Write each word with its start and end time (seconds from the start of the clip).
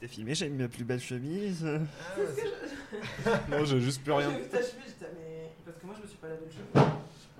c'était 0.00 0.12
filmé, 0.12 0.34
j'ai 0.34 0.48
mis 0.48 0.58
ma 0.62 0.68
plus 0.68 0.84
belle 0.84 1.00
chemise. 1.00 1.66
Ah, 1.66 3.40
non, 3.50 3.64
j'ai 3.64 3.80
juste 3.80 4.02
plus 4.02 4.12
rien. 4.12 4.28
ta 4.30 4.58
chemise, 4.58 4.72
j'étais, 4.86 5.12
mais. 5.14 5.50
Parce 5.64 5.78
que 5.78 5.86
moi, 5.86 5.94
je 5.96 6.02
me 6.02 6.06
suis 6.06 6.16
pas 6.18 6.28
lavé 6.28 6.40
le 6.46 6.50
cheveu. 6.52 6.90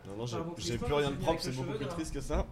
Non, 0.08 0.16
non, 0.16 0.26
j'ai- 0.26 0.72
j'ai 0.72 0.78
plus 0.78 0.92
rien 0.92 1.10
de 1.10 1.16
propre, 1.16 1.40
c'est 1.40 1.52
beaucoup 1.54 1.74
plus 1.74 1.86
triste 1.86 2.14
que 2.14 2.20
ça. 2.20 2.44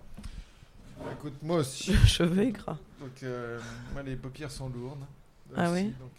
Écoute, 1.12 1.34
moi 1.43 1.58
aussi. 1.58 1.93
Le 1.93 2.07
cheveu 2.07 2.43
est 2.43 2.53
gras. 2.53 2.79
Donc, 3.00 3.22
euh, 3.22 3.58
moi, 3.93 4.03
les 4.03 4.16
paupières 4.16 4.50
sont 4.50 4.68
lourdes. 4.68 5.04
Ah 5.57 5.71
aussi, 5.71 5.84
oui 5.84 5.95
Donc, 6.00 6.12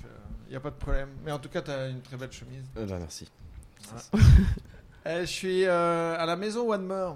il 0.48 0.52
n'y 0.52 0.56
a 0.56 0.60
pas 0.60 0.70
de 0.70 0.76
problème. 0.76 1.10
Mais 1.26 1.32
en 1.32 1.40
tout 1.40 1.50
cas, 1.50 1.62
tu 1.62 1.72
as 1.72 1.88
une 1.90 2.02
très 2.02 2.18
belle 2.18 2.32
chemise. 2.32 2.64
Euh, 2.78 2.86
bah, 2.86 2.98
merci. 3.00 3.28
Euh, 5.06 5.22
je 5.22 5.26
suis 5.26 5.66
euh, 5.66 6.16
à 6.18 6.26
la 6.26 6.36
maison 6.36 6.72
One 6.72 6.86
More 6.86 6.96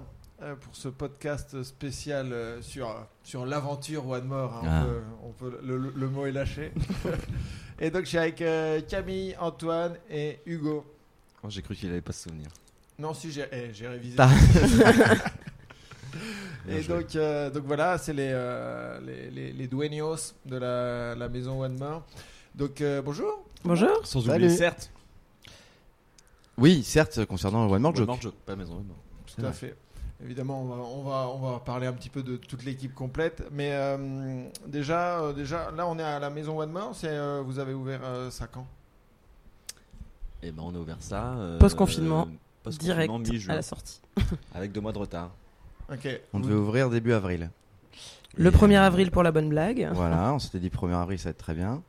pour 0.60 0.74
ce 0.74 0.88
podcast 0.88 1.62
spécial 1.62 2.32
euh, 2.32 2.60
sur, 2.62 2.94
sur 3.22 3.46
l'aventure 3.46 4.06
One 4.08 4.24
More. 4.26 4.54
hein. 4.54 4.62
Ah. 4.66 4.84
On 4.84 4.86
peut- 4.86 5.02
on 5.24 5.30
peut- 5.50 5.60
le, 5.64 5.76
le- 5.78 5.92
le 5.94 6.08
mot 6.08 6.26
est 6.26 6.32
lâché. 6.32 6.72
et 7.80 7.90
donc, 7.90 8.02
je 8.04 8.08
suis 8.08 8.18
avec 8.18 8.40
euh, 8.42 8.80
Camille, 8.88 9.36
Antoine 9.40 9.96
et 10.10 10.40
Hugo. 10.46 10.84
Oh, 11.42 11.46
j'ai 11.50 11.62
cru 11.62 11.74
qu'il 11.74 11.90
allait 11.90 12.00
pas 12.00 12.12
se 12.12 12.24
souvenir. 12.24 12.48
Non, 12.98 13.14
si, 13.14 13.30
j'ai 13.32 13.46
eh, 13.52 13.70
j'ai 13.72 13.88
révisé. 13.88 14.16
Bien 16.66 16.76
Et 16.76 16.82
donc, 16.82 17.16
euh, 17.16 17.50
donc 17.50 17.64
voilà, 17.64 17.98
c'est 17.98 18.12
les, 18.12 18.30
euh, 18.32 19.00
les, 19.00 19.30
les, 19.30 19.52
les 19.52 19.66
dueños 19.66 20.34
de 20.46 20.56
la, 20.58 21.14
la 21.14 21.28
maison 21.28 21.60
One 21.62 21.76
More. 21.78 22.02
Donc, 22.54 22.80
euh, 22.80 23.02
bonjour. 23.02 23.44
Bonjour. 23.64 24.06
Sans 24.06 24.20
Salut. 24.20 24.44
oublier, 24.44 24.56
certes. 24.56 24.90
Oui, 26.58 26.82
certes, 26.84 27.24
concernant 27.24 27.66
One 27.68 27.80
More 27.82 27.90
One 27.90 27.96
Joke. 27.96 28.06
More 28.06 28.20
Joke, 28.20 28.34
pas 28.46 28.54
maison. 28.56 28.74
One 28.76 28.86
More. 28.86 28.96
Tout 29.34 29.44
à 29.46 29.52
fait. 29.52 29.74
Évidemment, 30.24 30.62
on 30.62 30.66
va, 30.66 30.74
on, 30.76 31.02
va, 31.02 31.28
on 31.34 31.52
va 31.52 31.58
parler 31.58 31.86
un 31.88 31.92
petit 31.92 32.08
peu 32.08 32.22
de 32.22 32.36
toute 32.36 32.64
l'équipe 32.64 32.94
complète. 32.94 33.42
Mais 33.50 33.70
euh, 33.72 34.44
déjà, 34.68 35.20
euh, 35.20 35.32
déjà, 35.32 35.70
là, 35.72 35.86
on 35.86 35.98
est 35.98 36.02
à 36.02 36.18
la 36.20 36.30
maison 36.30 36.58
One 36.60 36.70
More. 36.70 36.92
C'est, 36.94 37.08
euh, 37.08 37.42
vous 37.44 37.58
avez 37.58 37.74
ouvert 37.74 38.00
euh, 38.04 38.30
ça 38.30 38.46
quand? 38.46 38.66
Et 40.42 40.52
ben, 40.52 40.62
on 40.64 40.74
a 40.74 40.78
ouvert 40.78 40.96
ça. 41.00 41.34
euh, 41.34 41.58
Post-confinement, 41.58 42.22
euh, 42.30 42.36
post-confinement, 42.62 43.18
Direct 43.20 43.50
à 43.50 43.54
la 43.56 43.62
sortie. 43.62 44.00
Avec 44.54 44.72
deux 44.72 44.80
mois 44.80 44.92
de 44.92 44.98
retard. 44.98 45.30
Ok. 45.92 46.08
On 46.32 46.38
Vous- 46.38 46.44
devait 46.48 46.56
ouvrir 46.58 46.90
début 46.90 47.12
avril. 47.12 47.50
Le 48.36 48.48
Et, 48.48 48.52
1er 48.52 48.76
euh, 48.76 48.86
avril 48.86 49.10
pour 49.10 49.22
la 49.22 49.32
bonne 49.32 49.48
blague. 49.48 49.90
Voilà, 49.92 50.32
on 50.34 50.38
s'était 50.38 50.58
dit 50.60 50.68
1er 50.70 50.94
avril, 50.94 51.18
ça 51.18 51.24
va 51.24 51.30
être 51.30 51.38
très 51.38 51.54
bien. 51.54 51.82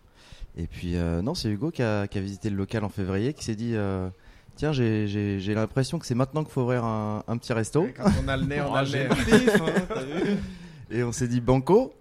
Et 0.58 0.68
puis, 0.68 0.98
euh, 0.98 1.22
non, 1.22 1.34
c'est 1.36 1.50
Hugo 1.50 1.72
qui 1.72 1.82
a, 1.82 2.08
qui 2.08 2.18
a 2.18 2.22
visité 2.22 2.50
le 2.50 2.56
local 2.58 2.84
en 2.84 2.90
février, 2.90 3.34
qui 3.34 3.44
s'est 3.44 3.56
dit 3.56 3.76
euh, 3.76 4.10
Tiens, 4.56 4.72
j'ai- 4.72 5.08
j'ai 5.08 5.40
j'ai 5.40 5.56
l'impression 5.56 5.98
que 6.00 6.06
c'est 6.06 6.16
maintenant 6.16 6.44
qu'il 6.44 6.54
faut 6.54 6.62
ouvrir 6.62 6.84
un, 6.86 7.24
un 7.28 7.38
petit 7.38 7.54
resto. 7.54 7.88
Quand 7.96 8.10
on 8.24 8.28
a 8.28 8.38
le 8.38 8.46
nez, 8.46 8.62
on 8.62 8.74
a 8.76 8.84
le 8.84 8.90
nez. 8.92 9.08
hein, 9.08 10.38
Et 10.92 11.04
on 11.04 11.12
s'est 11.12 11.28
dit 11.28 11.42
Banco. 11.42 11.94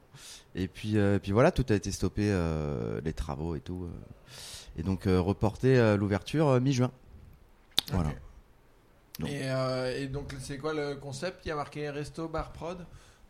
Et 0.55 0.69
puis, 0.69 0.99
euh, 0.99 1.19
puis 1.19 1.33
voilà, 1.33 1.51
tout 1.51 1.65
a 1.71 1.75
été 1.75 1.91
stoppé, 1.91 2.25
euh, 2.31 3.01
les 3.05 3.15
travaux 3.15 3.57
et 3.57 3.61
tout. 3.61 3.85
euh. 3.85 4.79
et 4.79 4.83
donc, 4.83 5.07
euh, 5.07 5.19
reporté 5.19 5.79
euh, 5.79 5.97
l'ouverture 5.97 6.49
euh, 6.49 6.61
mi-juin. 6.61 6.91
Voilà. 7.91 8.11
Donc. 9.19 9.31
Et, 9.31 9.43
euh, 9.51 9.99
et 9.99 10.09
donc, 10.09 10.35
c'est 10.41 10.59
quoi 10.59 10.75
le 10.75 10.95
concept 10.97 11.47
Il 11.47 11.49
y 11.49 11.53
a 11.53 11.57
marqué 11.57 11.89
resto, 11.89 12.29
bar, 12.29 12.53
prod? 12.53 12.85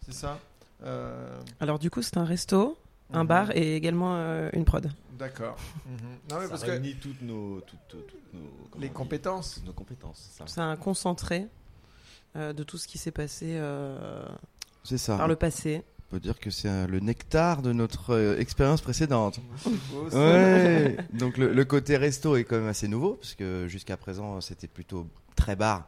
C'est 0.04 0.14
ça? 0.14 0.40
Euh, 0.84 1.40
Alors 1.60 1.78
du 1.78 1.90
coup, 1.90 2.02
c'est 2.02 2.16
un 2.16 2.24
resto, 2.24 2.76
un 3.12 3.24
bar 3.24 3.50
et 3.56 3.76
également 3.76 4.16
euh, 4.16 4.48
une 4.52 4.64
prod. 4.64 4.90
D'accord. 5.18 5.56
Mhm. 5.86 5.98
Non, 6.30 6.36
mais 6.38 6.42
Ça 6.44 6.48
parce 6.50 6.64
que 6.64 6.70
réunit 6.70 6.94
toutes 6.96 7.20
nos, 7.22 7.60
toutes, 7.60 7.78
toutes 7.88 8.32
nos, 8.34 8.40
comment 8.70 8.80
les 8.82 8.88
dit 8.88 8.94
compétences. 8.94 9.62
Nos 9.66 9.72
compétences. 9.72 10.40
c'est 10.46 10.60
un 10.60 10.76
concentré 10.76 11.46
euh, 12.36 12.52
de 12.52 12.62
tout 12.62 12.78
ce 12.78 12.88
qui 12.88 12.98
s'est 12.98 13.10
passé 13.10 13.54
euh, 13.56 14.24
C'est 14.84 14.98
ça. 14.98 15.16
par 15.16 15.28
le 15.28 15.36
passé. 15.36 15.82
On 16.08 16.16
peut 16.16 16.20
dire 16.20 16.38
que 16.40 16.50
c'est 16.50 16.68
euh, 16.68 16.86
le 16.86 17.00
nectar 17.00 17.62
de 17.62 17.72
notre 17.72 18.10
euh, 18.14 18.38
expérience 18.38 18.80
précédente. 18.80 19.40
C'est 19.62 19.70
beau, 19.92 20.10
ça. 20.10 20.16
Ouais. 20.18 20.96
Donc 21.14 21.36
le, 21.38 21.52
le 21.52 21.64
côté 21.64 21.96
resto 21.96 22.36
est 22.36 22.44
quand 22.44 22.56
même 22.56 22.68
assez 22.68 22.88
nouveau 22.88 23.14
parce 23.14 23.34
que 23.34 23.66
jusqu'à 23.68 23.96
présent 23.96 24.40
c'était 24.40 24.66
plutôt 24.68 25.06
très 25.36 25.56
bar 25.56 25.86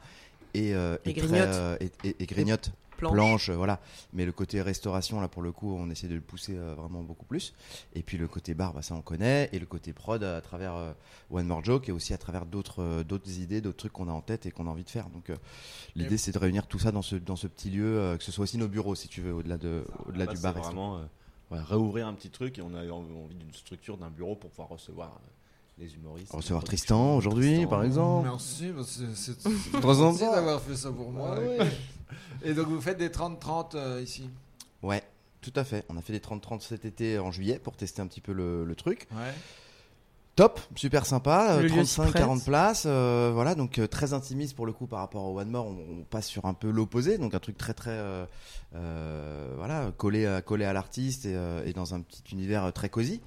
et 0.55 0.75
euh, 0.75 0.97
Et 1.05 1.13
très, 1.13 1.23
grignote. 1.29 1.49
euh, 1.49 1.77
et, 1.81 1.91
et- 2.09 2.17
et 2.23 2.27
grignote, 2.27 2.73
Planche. 3.11 3.15
planche, 3.15 3.49
euh, 3.51 3.57
voilà. 3.57 3.81
Mais 4.13 4.25
le 4.25 4.33
côté 4.33 4.61
restauration 4.63 5.21
là 5.21 5.29
pour 5.29 5.43
le 5.43 5.53
coup 5.53 5.75
on 5.75 5.91
essaie 5.91 6.09
de 6.09 6.15
le 6.15 6.21
pousser 6.21 6.57
euh, 6.57 6.75
vraiment 6.75 7.03
beaucoup 7.03 7.27
plus. 7.27 7.55
Et 7.95 8.03
puis 8.03 8.19
le 8.19 8.29
côté 8.29 8.55
bar 8.55 8.73
bah, 8.75 8.83
ça 8.83 8.95
on 8.95 9.03
connaît 9.03 9.49
et 9.53 9.59
le 9.59 9.67
côté 9.67 9.93
prod 9.93 10.23
à 10.23 10.41
travers 10.41 10.75
euh, 10.75 10.93
One 11.31 11.47
More 11.47 11.65
Joke 11.65 11.89
et 11.89 11.93
aussi 11.93 12.13
à 12.15 12.19
travers 12.19 12.47
d'autres 12.47 12.83
euh, 12.83 13.05
d'autres 13.05 13.31
idées, 13.39 13.61
d'autres 13.61 13.77
trucs 13.79 13.93
qu'on 13.93 14.09
a 14.09 14.13
en 14.13 14.21
tête 14.21 14.47
et 14.47 14.51
qu'on 14.51 14.67
a 14.67 14.71
envie 14.71 14.85
de 14.85 14.91
faire. 14.91 15.09
Donc 15.11 15.31
euh, 15.31 15.37
l'idée 15.97 16.17
c'est 16.19 16.33
de 16.33 16.39
réunir 16.39 16.67
tout 16.67 16.79
ça 16.79 16.93
dans 16.93 17.03
ce 17.03 17.17
dans 17.17 17.37
ce 17.37 17.47
petit 17.47 17.71
lieu, 17.71 17.99
euh, 17.99 18.17
que 18.17 18.25
ce 18.25 18.33
soit 18.33 18.45
aussi 18.45 18.59
nos 18.59 18.69
bureaux 18.69 18.95
si 18.95 19.09
tu 19.09 19.21
veux 19.21 19.33
au-delà 19.33 19.59
de 19.59 19.85
au-delà 20.07 20.25
Là, 20.27 20.33
du 20.35 20.41
bar. 20.41 20.55
vraiment 20.55 20.97
euh, 20.99 21.05
ouais, 21.51 21.61
réouvrir 21.61 22.07
un 22.07 22.15
petit 22.15 22.31
truc 22.31 22.59
et 22.59 22.63
on 22.63 22.75
a 22.75 22.87
envie 22.91 23.35
d'une 23.35 23.53
structure 23.53 23.97
d'un 23.99 24.11
bureau 24.11 24.37
pour 24.37 24.51
pouvoir 24.51 24.69
recevoir 24.69 25.11
euh, 25.23 25.29
les 25.79 25.95
humoristes. 25.95 26.33
Recevoir 26.33 26.65
Tristan 26.65 27.17
aujourd'hui, 27.17 27.67
par 27.67 27.83
exemple. 27.85 28.29
Merci, 28.29 28.71
c'est 29.15 29.35
en 29.85 29.95
gentil 29.95 30.21
d'avoir 30.21 30.61
fait 30.61 30.77
ça 30.77 30.91
pour 30.93 31.11
moi. 31.11 31.35
Ah 31.37 31.41
ouais. 31.41 31.59
Et 32.45 32.55
donc 32.55 32.69
vous 32.69 32.81
faites 32.81 32.99
des 32.99 33.09
30-30 33.09 33.75
euh, 33.75 34.03
ici? 34.03 34.29
Ouais, 34.83 35.03
tout 35.41 35.53
à 35.57 35.65
fait. 35.65 35.85
On 35.89 35.97
a 35.97 36.03
fait 36.03 36.13
des 36.13 36.21
30-30 36.21 36.61
cet 36.61 36.85
été 36.85 37.19
en 37.19 37.31
juillet 37.33 37.59
pour 37.63 37.77
tester 37.77 38.03
un 38.03 38.07
petit 38.07 38.21
peu 38.21 38.33
le, 38.33 38.65
le 38.65 38.75
truc. 38.77 39.09
Ouais. 39.13 39.33
Top, 40.37 40.59
super 40.75 41.07
sympa. 41.07 41.59
Le 41.61 41.67
euh, 41.71 41.77
lieu 41.77 41.85
s'y 41.85 41.95
35, 41.95 42.03
prête. 42.11 42.23
40 42.23 42.45
places. 42.45 42.85
euh, 42.87 43.31
voilà, 43.33 43.55
donc 43.55 43.79
euh, 43.79 43.87
très 43.87 44.15
intimiste 44.15 44.57
pour 44.57 44.67
le 44.67 44.73
coup 44.73 44.87
par 44.89 44.99
rapport 44.99 45.23
au 45.25 45.39
One 45.39 45.49
More. 45.49 45.67
On, 45.67 46.01
on 46.01 46.03
passe 46.05 46.27
sur 46.27 46.45
un 46.45 46.55
peu 46.55 46.71
l'opposé, 46.71 47.19
donc 47.19 47.35
un 47.35 47.39
truc 47.39 47.57
très 47.57 47.73
très 47.73 47.93
euh, 47.93 48.27
euh, 48.75 49.53
voilà 49.57 49.93
collé 49.97 50.27
à 50.27 50.43
collé 50.43 50.65
à 50.65 50.73
l'artiste 50.73 51.25
et, 51.27 51.35
euh, 51.37 51.65
et 51.65 51.73
dans 51.73 51.95
un 51.95 52.01
petit 52.01 52.23
univers 52.33 52.65
euh, 52.65 52.71
très 52.73 52.89
cosy. 52.89 53.21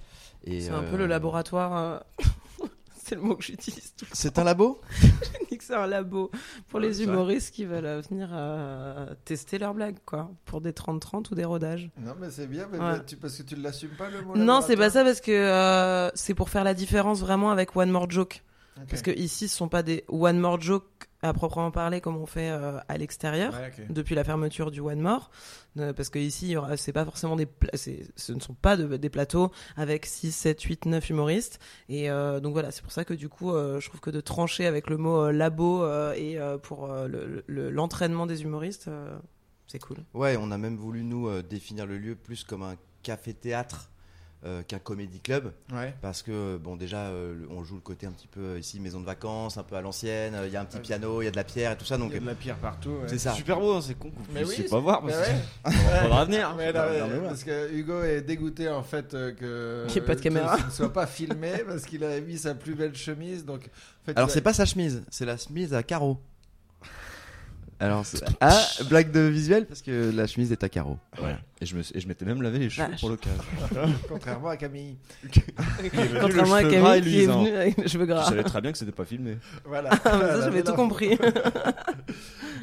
C'est 0.62 0.70
un 0.70 0.84
euh, 0.84 0.90
peu 0.92 0.98
le 0.98 1.06
laboratoire. 1.08 1.78
euh, 1.78 2.00
c'est 3.04 3.16
le 3.16 3.22
mot 3.22 3.36
que 3.36 3.44
j'utilise 3.44 3.94
tout 3.96 4.06
le 4.10 4.12
C'est 4.16 4.38
un 4.40 4.44
labo 4.44 4.80
temps. 5.02 5.58
C'est 5.60 5.76
un 5.76 5.88
labo 5.88 6.32
pour 6.70 6.80
Ouais, 6.80 6.86
les 6.88 7.04
humoristes 7.04 7.54
qui 7.54 7.66
veulent 7.66 7.86
euh, 7.86 8.00
venir 8.10 8.30
euh, 8.32 9.14
tester 9.26 9.58
leurs 9.58 9.74
blagues, 9.74 9.98
quoi. 10.06 10.32
Pour 10.46 10.62
des 10.62 10.72
30-30 10.72 11.26
ou 11.32 11.36
des 11.36 11.44
rodages. 11.44 11.90
Non 12.00 12.14
mais 12.22 12.30
c'est 12.30 12.48
bien, 12.48 12.70
mais 12.72 12.80
Ouais. 12.80 13.04
tu- 13.06 13.18
parce 13.18 13.36
que 13.36 13.44
tu 13.44 13.56
l'assumes 13.58 13.90
pas 13.98 14.10
le 14.10 14.22
mot. 14.22 14.38
Non, 14.38 14.62
c'est 14.62 14.78
pas 14.78 14.90
ça 14.92 15.04
parce 15.04 15.20
que 15.20 15.32
euh, 15.32 16.10
c'est 16.16 16.34
pour 16.36 16.50
faire 16.50 16.64
la 16.64 16.74
différence 16.74 17.20
vraiment 17.20 17.52
avec 17.52 17.76
One 17.76 17.92
More 17.92 18.10
Joke. 18.10 18.44
Ok. 18.78 18.84
Parce 18.90 19.02
que 19.02 19.12
ici, 19.12 19.50
ce 19.50 19.58
sont 19.58 19.68
pas 19.68 19.84
des 19.84 20.06
One 20.08 20.40
More 20.40 20.62
Joke 20.62 21.07
à 21.24 21.34
proprement 21.34 21.72
parler 21.72 22.00
comme 22.00 22.16
on 22.16 22.26
fait 22.28 22.50
euh, 22.52 22.78
à 22.88 22.98
l'extérieur. 22.98 23.54
Ouais, 23.54 23.72
depuis 23.90 24.14
la 24.14 24.24
fermeture 24.24 24.70
du 24.70 24.82
One 24.82 25.00
More, 25.02 25.32
euh, 25.80 25.92
parce 25.94 26.10
que 26.10 26.20
ici, 26.20 26.56
c'est 26.76 26.94
pas 26.94 27.06
forcément 27.06 27.36
des, 27.36 27.48
pla- 27.48 27.72
c'est- 27.74 28.08
ce 28.16 28.34
ne 28.34 28.40
sont 28.40 28.54
pas 28.54 28.78
de- 28.78 28.98
des 28.98 29.10
plateaux 29.10 29.52
avec 29.76 30.06
6, 30.06 30.32
7, 30.32 30.62
8, 30.62 30.86
9 30.86 31.10
humoristes, 31.10 31.60
et 31.90 32.10
euh, 32.12 32.40
donc 32.40 32.54
voilà, 32.54 32.70
c'est 32.72 32.84
pour 32.84 32.92
ça 32.92 33.04
que 33.04 33.16
du 33.16 33.30
coup, 33.30 33.52
euh, 33.52 33.80
je 33.80 33.88
trouve 33.90 34.00
que 34.00 34.12
de 34.12 34.22
trancher 34.22 34.68
avec 34.68 34.90
le 34.90 34.98
mot 34.98 35.24
euh, 35.24 35.32
labo 35.32 35.84
euh, 35.84 36.14
et 36.16 36.38
euh, 36.38 36.58
pour 36.60 36.92
euh, 36.92 37.08
le- 37.08 37.44
le- 37.48 37.70
l'entraînement 37.72 38.28
des 38.28 38.44
humoristes, 38.44 38.88
euh, 38.88 39.18
c'est 39.66 39.80
cool. 39.80 39.98
Ouais, 40.14 40.38
on 40.40 40.52
a 40.52 40.58
même 40.60 40.78
voulu 40.78 41.04
nous 41.04 41.28
euh, 41.30 41.42
définir 41.42 41.86
le 41.88 41.98
lieu 41.98 42.16
plus 42.16 42.44
comme 42.44 42.62
un 42.64 42.76
café-théâtre 43.22 43.90
euh, 44.46 44.62
qu'un 44.64 44.78
comédie 44.80 45.20
club. 45.20 45.52
Ouais. 45.74 45.94
Parce 46.02 46.22
que, 46.22 46.58
bon, 46.58 46.76
déjà, 46.76 47.08
euh, 47.08 47.36
on 47.50 47.64
joue 47.64 47.76
le 47.76 47.82
côté 47.82 48.06
un 48.06 48.12
petit 48.12 48.28
peu 48.28 48.40
euh, 48.42 48.60
ici, 48.60 48.80
maison 48.80 49.00
de 49.02 49.06
vacances, 49.06 49.58
un 49.58 49.64
peu 49.64 49.76
à 49.76 49.82
l'ancienne. 49.82 50.36
euh, 50.36 50.46
Il 50.48 50.54
y 50.54 50.56
a 50.56 50.62
un 50.62 50.66
petit 50.66 50.78
Ouais. 50.78 50.84
piano, 50.84 51.22
il 51.22 51.26
y 51.26 51.28
a 51.28 51.32
de 51.32 51.36
la 51.36 51.44
pierre 51.44 51.72
et 51.72 51.76
tout 51.78 51.86
ça. 51.86 51.96
Il 51.96 52.02
Donc, 52.02 52.14
y 52.14 52.18
a 52.18 52.20
de 52.20 52.26
la 52.26 52.36
pierre 52.36 52.58
partout. 52.58 52.90
ouais. 52.92 53.08
c'est 53.08 53.18
ça. 53.18 53.34
Super 53.34 53.60
beau, 53.60 53.74
hein, 53.76 53.82
c'est 53.82 53.96
con. 53.98 54.12
Mais 54.34 54.44
oui, 54.46 54.64
pas 54.70 54.80
voir. 54.80 55.02
Mais 55.04 55.12
parce 55.14 55.28
ouais. 55.28 55.36
que- 55.66 55.72
Faudra 56.04 56.26
venir. 56.26 56.54
Ouais, 56.58 56.72
non, 56.72 56.80
mais- 56.90 57.00
Non, 57.00 57.08
mais 57.08 57.20
ouais. 57.20 57.28
Parce 57.28 57.44
que 57.44 57.74
Hugo 57.74 58.04
est 58.04 58.22
dégoûté 58.22 58.70
en 58.70 58.84
fait 58.84 59.10
que 59.12 59.86
Qu'il 59.88 59.96
y 60.02 60.04
ait 60.04 60.08
pas 60.08 60.16
de 60.16 60.22
caméra. 60.22 60.58
ne 60.64 60.70
soit 60.72 60.94
pas 60.94 61.08
filmé 61.08 61.54
parce 61.68 61.84
qu'il 61.86 62.04
avait 62.04 62.22
mis 62.22 62.38
sa 62.38 62.54
plus 62.56 62.76
belle 62.76 62.96
chemise. 62.96 63.44
Donc, 63.44 63.62
en 63.62 64.06
fait, 64.06 64.12
Alors, 64.18 64.30
il 64.30 64.32
a- 64.32 64.34
c'est 64.36 64.42
pas 64.42 64.54
sa 64.54 64.66
chemise, 64.66 65.04
c'est 65.10 65.26
la 65.26 65.38
chemise 65.38 65.74
à 65.74 65.82
carreaux. 65.84 66.20
Alors, 67.80 68.04
ah, 68.42 68.60
blague 68.90 69.12
de 69.12 69.20
visuel 69.22 69.66
parce 69.68 69.82
que 69.84 70.12
la 70.14 70.26
chemise 70.26 70.52
est 70.52 70.64
à 70.64 70.70
carreaux. 70.70 70.98
Voilà. 71.18 71.38
Et 71.62 71.66
je 71.68 71.76
me- 71.76 71.82
et 71.96 72.00
je 72.00 72.08
m'étais 72.08 72.26
même 72.26 72.42
lavé 72.42 72.58
les 72.60 72.70
cheveux 72.70 72.90
Vache. 72.90 73.00
pour 73.00 73.10
l'occasion. 73.10 73.38
contrairement 74.10 74.50
à 74.50 74.58
Camille. 74.58 74.98
Contrairement 76.22 76.56
à 76.56 76.64
Camille 76.64 77.02
qui 77.02 77.08
est 77.08 77.20
luisant. 77.20 77.44
venu 77.44 77.56
avec 77.56 77.78
les 77.78 77.88
cheveux 77.88 78.06
Je 78.06 78.10
gras. 78.12 78.26
savais 78.26 78.44
très 78.44 78.62
bien 78.62 78.72
que 78.72 78.78
c'était 78.78 78.92
pas 78.92 79.06
filmé. 79.06 79.38
Voilà. 79.66 79.90
Ah, 80.06 80.18
mais 80.18 80.28
ça, 80.28 80.42
j'avais 80.42 80.64
tout 80.64 80.74
compris. 80.74 81.18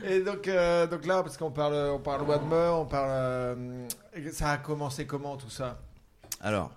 Et 0.06 0.20
donc, 0.20 0.48
euh, 0.48 0.86
donc 0.86 1.06
là, 1.06 1.22
parce 1.22 1.36
qu'on 1.36 1.50
parle, 1.50 1.74
on 1.74 1.98
parle 1.98 2.24
More, 2.48 2.80
on 2.80 2.86
parle. 2.86 3.08
euh, 3.10 3.54
ça 4.32 4.50
a 4.50 4.56
commencé 4.58 5.06
comment 5.06 5.36
tout 5.36 5.50
ça? 5.50 5.78
Alors, 6.40 6.70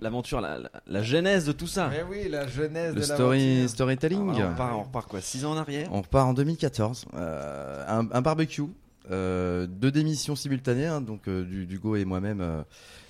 L'aventure, 0.00 0.40
la, 0.40 0.58
la- 0.58 0.70
la 0.86 1.02
genèse 1.02 1.44
de 1.46 1.52
tout 1.52 1.66
ça. 1.66 1.88
Mais 1.88 2.02
oui, 2.08 2.28
la 2.28 2.46
genèse 2.46 2.94
le 2.94 3.00
de 3.00 3.04
story, 3.04 3.68
storytelling. 3.68 4.30
Alors, 4.30 4.40
on, 4.48 4.50
repart, 4.52 4.74
on 4.76 4.82
repart 4.82 5.08
quoi 5.08 5.20
6 5.20 5.44
ans 5.44 5.52
en 5.52 5.56
arrière? 5.56 5.88
On 5.92 6.02
repart 6.02 6.28
en 6.28 6.34
2014. 6.34 7.06
euh, 7.14 7.84
un, 7.88 8.08
un 8.10 8.20
barbecue. 8.22 8.62
euh, 9.10 9.66
deux 9.66 9.90
démissions 9.90 10.36
simultanées, 10.36 10.86
hein, 10.86 11.00
donc 11.00 11.26
euh, 11.28 11.44
du, 11.44 11.66
Dugo 11.66 11.96
et 11.96 12.04
moi-même, 12.04 12.40
euh, 12.40 12.62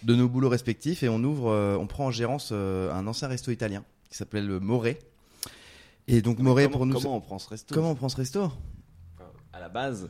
de 0.03 0.15
nos 0.15 0.29
boulots 0.29 0.49
respectifs, 0.49 1.03
et 1.03 1.09
on 1.11 1.23
ouvre, 1.23 1.51
euh, 1.51 1.77
on 1.79 1.87
prend 1.87 2.07
en 2.07 2.11
gérance 2.11 2.49
euh, 2.53 2.91
un 2.93 3.07
ancien 3.07 3.29
resto 3.29 3.51
italien 3.51 3.85
qui 4.11 4.17
s'appelait 4.17 4.41
le 4.43 4.59
Moré. 4.59 4.99
Et 6.09 6.23
donc 6.23 6.39
Moré 6.39 6.69
pour 6.69 6.87
nous, 6.87 6.95
comment 7.01 7.17
on 7.17 7.21
prend 7.21 7.39
ce 7.39 7.49
resto? 7.51 7.75
Comment 7.75 7.91
on 7.91 7.95
prend 7.95 8.09
ce 8.09 8.17
resto? 8.17 8.51
À 9.53 9.61
la 9.61 9.69
base, 9.69 10.09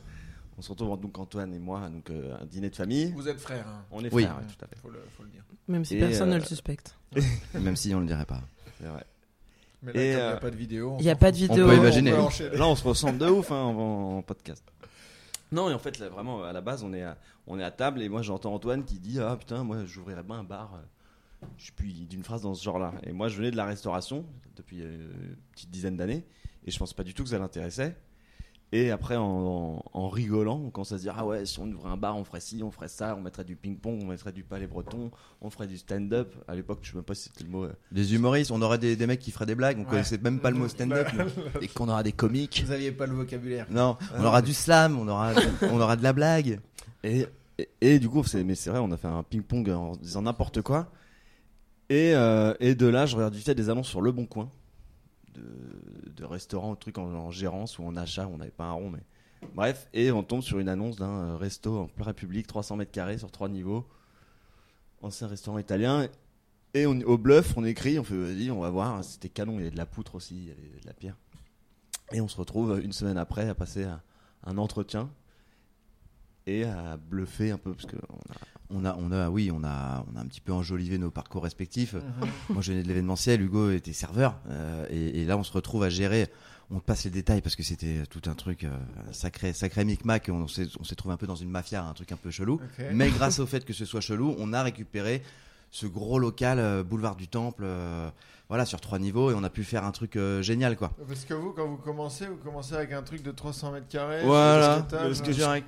On 0.57 0.61
se 0.61 0.69
retrouve 0.69 0.99
donc 0.99 1.17
Antoine 1.17 1.53
et 1.53 1.59
moi, 1.59 1.89
donc 1.89 2.09
euh, 2.09 2.35
un 2.39 2.45
dîner 2.45 2.69
de 2.69 2.75
famille. 2.75 3.11
Vous 3.13 3.27
êtes 3.27 3.39
frères. 3.39 3.67
hein. 3.67 3.83
On 3.91 4.03
est 4.03 4.13
Oui. 4.13 4.23
frères, 4.23 4.37
ouais, 4.37 4.43
tout 4.47 4.63
à 4.65 4.67
fait. 4.67 4.75
Faut 4.77 4.89
le, 4.89 4.99
faut 5.17 5.23
le 5.23 5.29
dire. 5.29 5.43
Même 5.67 5.83
si 5.83 5.95
Et, 5.95 5.99
personne 5.99 6.29
ne 6.29 6.35
euh, 6.35 6.39
le 6.39 6.45
suspecte. 6.45 6.95
Même 7.55 7.75
si 7.75 7.93
on 7.95 7.99
le 7.99 8.05
dirait 8.05 8.25
pas. 8.25 8.41
C'est 8.79 8.87
vrai. 8.87 9.03
Mais 9.81 9.93
là, 9.93 10.01
Et, 10.01 10.05
il 10.11 10.15
n'y 10.15 10.21
euh, 10.21 10.33
a 10.35 10.37
pas 10.37 10.51
de 10.51 10.55
vidéo. 10.55 10.95
Il 10.99 11.05
y 11.05 11.09
a 11.09 11.15
pas 11.15 11.31
de 11.31 11.37
vidéo. 11.37 11.65
On 11.65 11.69
peut 11.69 11.75
imaginer. 11.77 12.11
peut. 12.11 12.55
Là, 12.57 12.67
on 12.67 12.75
se 12.75 12.83
ressemble 12.87 13.17
de 13.17 13.25
ouf 13.27 13.51
hein, 13.51 13.55
en, 13.55 14.17
en 14.17 14.21
podcast. 14.21 14.63
Non, 15.51 15.69
et 15.69 15.73
en 15.73 15.79
fait, 15.79 15.97
là, 15.99 16.09
vraiment, 16.09 16.43
à 16.43 16.53
la 16.53 16.61
base, 16.61 16.83
on 16.83 16.93
est 16.93 17.03
à, 17.03 17.17
on 17.47 17.59
est 17.59 17.63
à 17.63 17.71
table 17.71 18.01
et 18.01 18.09
moi, 18.09 18.21
j'entends 18.21 18.53
Antoine 18.53 18.83
qui 18.85 18.99
dit 18.99 19.19
Ah 19.19 19.35
putain, 19.37 19.63
moi, 19.63 19.85
j'ouvrirais 19.85 20.23
bien 20.23 20.37
un 20.37 20.43
bar. 20.43 20.73
euh, 20.75 21.45
Je 21.57 21.63
suis 21.63 21.71
plus 21.73 21.91
d'une 22.07 22.23
phrase 22.23 22.41
dans 22.43 22.53
ce 22.53 22.63
genre-là. 22.63 22.93
Et 23.03 23.11
moi, 23.11 23.27
je 23.27 23.37
venais 23.37 23.51
de 23.51 23.57
la 23.57 23.65
restauration 23.65 24.25
depuis 24.55 24.81
euh, 24.81 25.11
une 25.29 25.35
petite 25.53 25.71
dizaine 25.71 25.97
d'années 25.97 26.25
et 26.65 26.71
je 26.71 26.77
pense 26.79 26.93
pas 26.93 27.03
du 27.03 27.13
tout 27.13 27.23
que 27.23 27.29
ça 27.29 27.39
l'intéressait. 27.39 27.95
Et 28.75 28.89
après, 28.89 29.15
en, 29.17 29.23
en- 29.23 29.83
en 29.93 30.09
rigolant, 30.09 30.59
on 30.65 30.71
commence 30.71 30.91
à 30.93 30.97
se 30.97 31.03
dire 31.03 31.13
Ah 31.15 31.25
ouais, 31.27 31.45
si 31.45 31.59
on 31.59 31.67
ouvrait 31.71 31.91
un 31.91 31.95
bar, 31.97 32.17
on 32.17 32.23
ferait 32.23 32.39
ci, 32.39 32.61
on 32.63 32.71
ferait 32.71 32.87
ça, 32.87 33.15
on 33.15 33.21
mettrait 33.21 33.43
du 33.43 33.55
ping-pong, 33.55 33.99
on 34.01 34.07
mettrait 34.07 34.31
du 34.31 34.43
palais 34.43 34.65
breton, 34.65 35.11
on 35.41 35.49
ferait 35.51 35.67
du 35.67 35.77
stand-up. 35.77 36.33
À 36.47 36.55
l'époque, 36.55 36.79
je 36.81 36.89
sais 36.89 36.95
même 36.95 37.03
pas 37.03 37.13
si 37.13 37.23
c'était 37.29 37.43
le 37.43 37.51
mot. 37.51 37.65
euh, 37.65 37.73
Des 37.91 38.15
humoristes, 38.15 38.49
on 38.49 38.61
aurait 38.63 38.79
des, 38.79 38.95
des 38.95 39.05
mecs 39.05 39.19
qui 39.19 39.29
feraient 39.29 39.45
des 39.45 39.53
blagues, 39.53 39.77
on 39.77 39.83
Ouais. 39.83 39.89
connaissait 39.91 40.17
même 40.17 40.39
pas 40.39 40.49
le 40.49 40.57
mot 40.57 40.67
stand-up. 40.67 41.07
mais- 41.15 41.25
et 41.65 41.67
qu'on 41.67 41.87
aura 41.87 42.01
des 42.01 42.13
comiques. 42.13 42.63
Vous 42.65 42.71
aviez 42.71 42.91
pas 42.91 43.05
le 43.05 43.13
vocabulaire. 43.13 43.67
Non, 43.69 43.95
on 44.17 44.25
aura 44.25 44.41
du 44.41 44.53
slam, 44.53 44.97
on 44.99 45.07
aura, 45.07 45.33
on 45.61 45.79
aura 45.79 45.95
de 45.95 46.01
la 46.03 46.13
blague. 46.13 46.59
Et, 47.03 47.27
et, 47.59 47.69
et 47.81 47.99
du 47.99 48.09
coup, 48.09 48.23
c'est, 48.23 48.43
mais 48.43 48.55
c'est 48.55 48.71
vrai, 48.71 48.79
on 48.79 48.91
a 48.91 48.97
fait 48.97 49.07
un 49.07 49.21
ping-pong 49.21 49.69
en 49.69 49.91
disant 49.97 50.23
n'importe 50.23 50.63
quoi. 50.63 50.91
Et, 51.89 52.15
euh, 52.15 52.55
et 52.59 52.73
de 52.73 52.87
là, 52.87 53.05
je 53.05 53.15
fait 53.31 53.53
des 53.53 53.69
annonces 53.69 53.87
sur 53.89 54.01
Le 54.01 54.11
Bon 54.11 54.25
Coin, 54.25 54.49
de, 55.33 56.11
de 56.15 56.23
restaurants, 56.25 56.71
ou 56.71 56.75
trucs 56.75 56.97
en, 56.97 57.31
gérance 57.31 57.79
ou 57.79 57.83
en 57.83 57.95
achat, 57.95 58.27
on 58.27 58.37
n'avait 58.37 58.51
pas 58.51 58.65
un 58.65 58.71
rond, 58.71 58.89
mais 58.89 59.03
bref. 59.53 59.87
Et 59.93 60.11
on 60.11 60.23
tombe 60.23 60.41
sur 60.41 60.59
une 60.59 60.69
annonce 60.69 60.97
d'un 60.97 61.09
euh, 61.09 61.35
resto 61.35 61.77
en 61.77 61.87
plein 61.87 62.05
République, 62.05 62.47
300 62.47 62.77
mètres 62.77 62.91
carrés 62.91 63.17
sur 63.17 63.31
trois 63.31 63.49
niveaux, 63.49 63.87
ancien 65.01 65.27
restaurant 65.27 65.59
italien. 65.59 66.07
Et 66.75 66.87
au 66.87 67.17
bluff, 67.19 67.55
on 67.55 67.63
écrit, 67.63 67.99
on 67.99 68.03
fait 68.03 68.15
vas-y, 68.15 68.49
on 68.49 68.59
va 68.59 68.71
voir. 68.71 69.03
C'était 69.03 69.29
canon, 69.29 69.53
il 69.53 69.59
y 69.59 69.61
avait 69.61 69.71
de 69.71 69.77
la 69.77 69.85
poutre 69.85 70.15
aussi, 70.15 70.35
il 70.35 70.47
y 70.47 70.51
avait 70.51 70.79
de 70.81 70.87
la 70.87 70.93
pierre. 70.93 71.15
Et 72.11 72.19
on 72.19 72.27
se 72.27 72.37
retrouve 72.37 72.79
une 72.83 72.93
semaine 72.93 73.17
après 73.17 73.47
à 73.47 73.53
passer 73.53 73.83
un, 73.83 74.01
un 74.45 74.57
entretien 74.57 75.09
et 76.45 76.65
à 76.65 76.97
bluffer 76.97 77.51
un 77.51 77.57
peu 77.57 77.73
parce 77.73 77.87
On 78.73 78.85
a, 78.85 78.95
on 78.97 79.11
a, 79.11 79.29
oui, 79.29 79.51
on 79.53 79.63
a, 79.63 80.05
on 80.11 80.17
a 80.17 80.21
un 80.21 80.25
petit 80.25 80.41
peu 80.41 80.51
enjolivé 80.51 80.97
nos 80.97 81.11
parcours 81.11 81.43
respectifs. 81.43 81.93
Mhm. 81.93 82.01
Moi, 82.49 82.61
je 82.61 82.71
venais 82.71 82.83
de 82.83 82.87
l'événementiel, 82.87 83.41
Hugo 83.41 83.71
était 83.71 83.93
serveur, 83.93 84.35
euh, 84.49 84.85
et, 84.89 85.21
et 85.21 85.25
là, 85.25 85.37
on 85.37 85.43
se 85.43 85.51
retrouve 85.51 85.83
à 85.83 85.89
gérer. 85.89 86.27
On 86.71 86.79
te 86.79 86.85
passe 86.85 87.03
les 87.03 87.11
détails 87.11 87.41
parce 87.41 87.55
que 87.55 87.61
c'était 87.61 88.03
tout 88.09 88.21
un 88.25 88.33
truc 88.33 88.63
euh, 88.63 88.71
sacré, 89.11 89.53
sacré 89.53 89.85
micmac. 89.85 90.29
On 90.31 90.47
s'est, 90.47 90.67
on 90.79 90.83
s'est 90.83 90.95
trouvé 90.95 91.13
un 91.13 91.17
peu 91.17 91.27
dans 91.27 91.35
une 91.35 91.49
mafia, 91.49 91.83
un 91.83 91.93
truc 91.93 92.11
un 92.11 92.17
peu 92.17 92.31
chelou. 92.31 92.59
Mais 92.93 93.09
grâce 93.09 93.39
au 93.39 93.45
fait 93.45 93.63
que 93.63 93.73
ce 93.73 93.85
soit 93.85 94.01
chelou, 94.01 94.33
on 94.39 94.53
a 94.53 94.63
récupéré 94.63 95.21
ce 95.73 95.87
gros 95.87 96.19
local 96.19 96.59
euh, 96.59 96.83
boulevard 96.83 97.15
du 97.15 97.27
Temple, 97.27 97.63
euh, 97.65 98.09
voilà, 98.47 98.65
sur 98.65 98.79
trois 98.79 98.99
niveaux, 98.99 99.31
et 99.31 99.33
on 99.33 99.43
a 99.43 99.49
pu 99.49 99.63
faire 99.63 99.83
un 99.83 99.91
truc 99.91 100.15
euh, 100.15 100.41
génial, 100.43 100.77
quoi. 100.77 100.91
Parce 101.07 101.25
que 101.25 101.33
vous, 101.33 101.51
quand 101.51 101.67
vous 101.67 101.77
commencez, 101.77 102.27
vous 102.27 102.37
commencez 102.37 102.75
avec 102.75 102.93
un 102.93 103.01
truc 103.01 103.23
de 103.23 103.31
300 103.31 103.71
mètres 103.71 103.87
carrés. 103.87 104.21
Voilà, 104.23 104.85
sur 104.87 105.25
l'étage, 105.25 105.63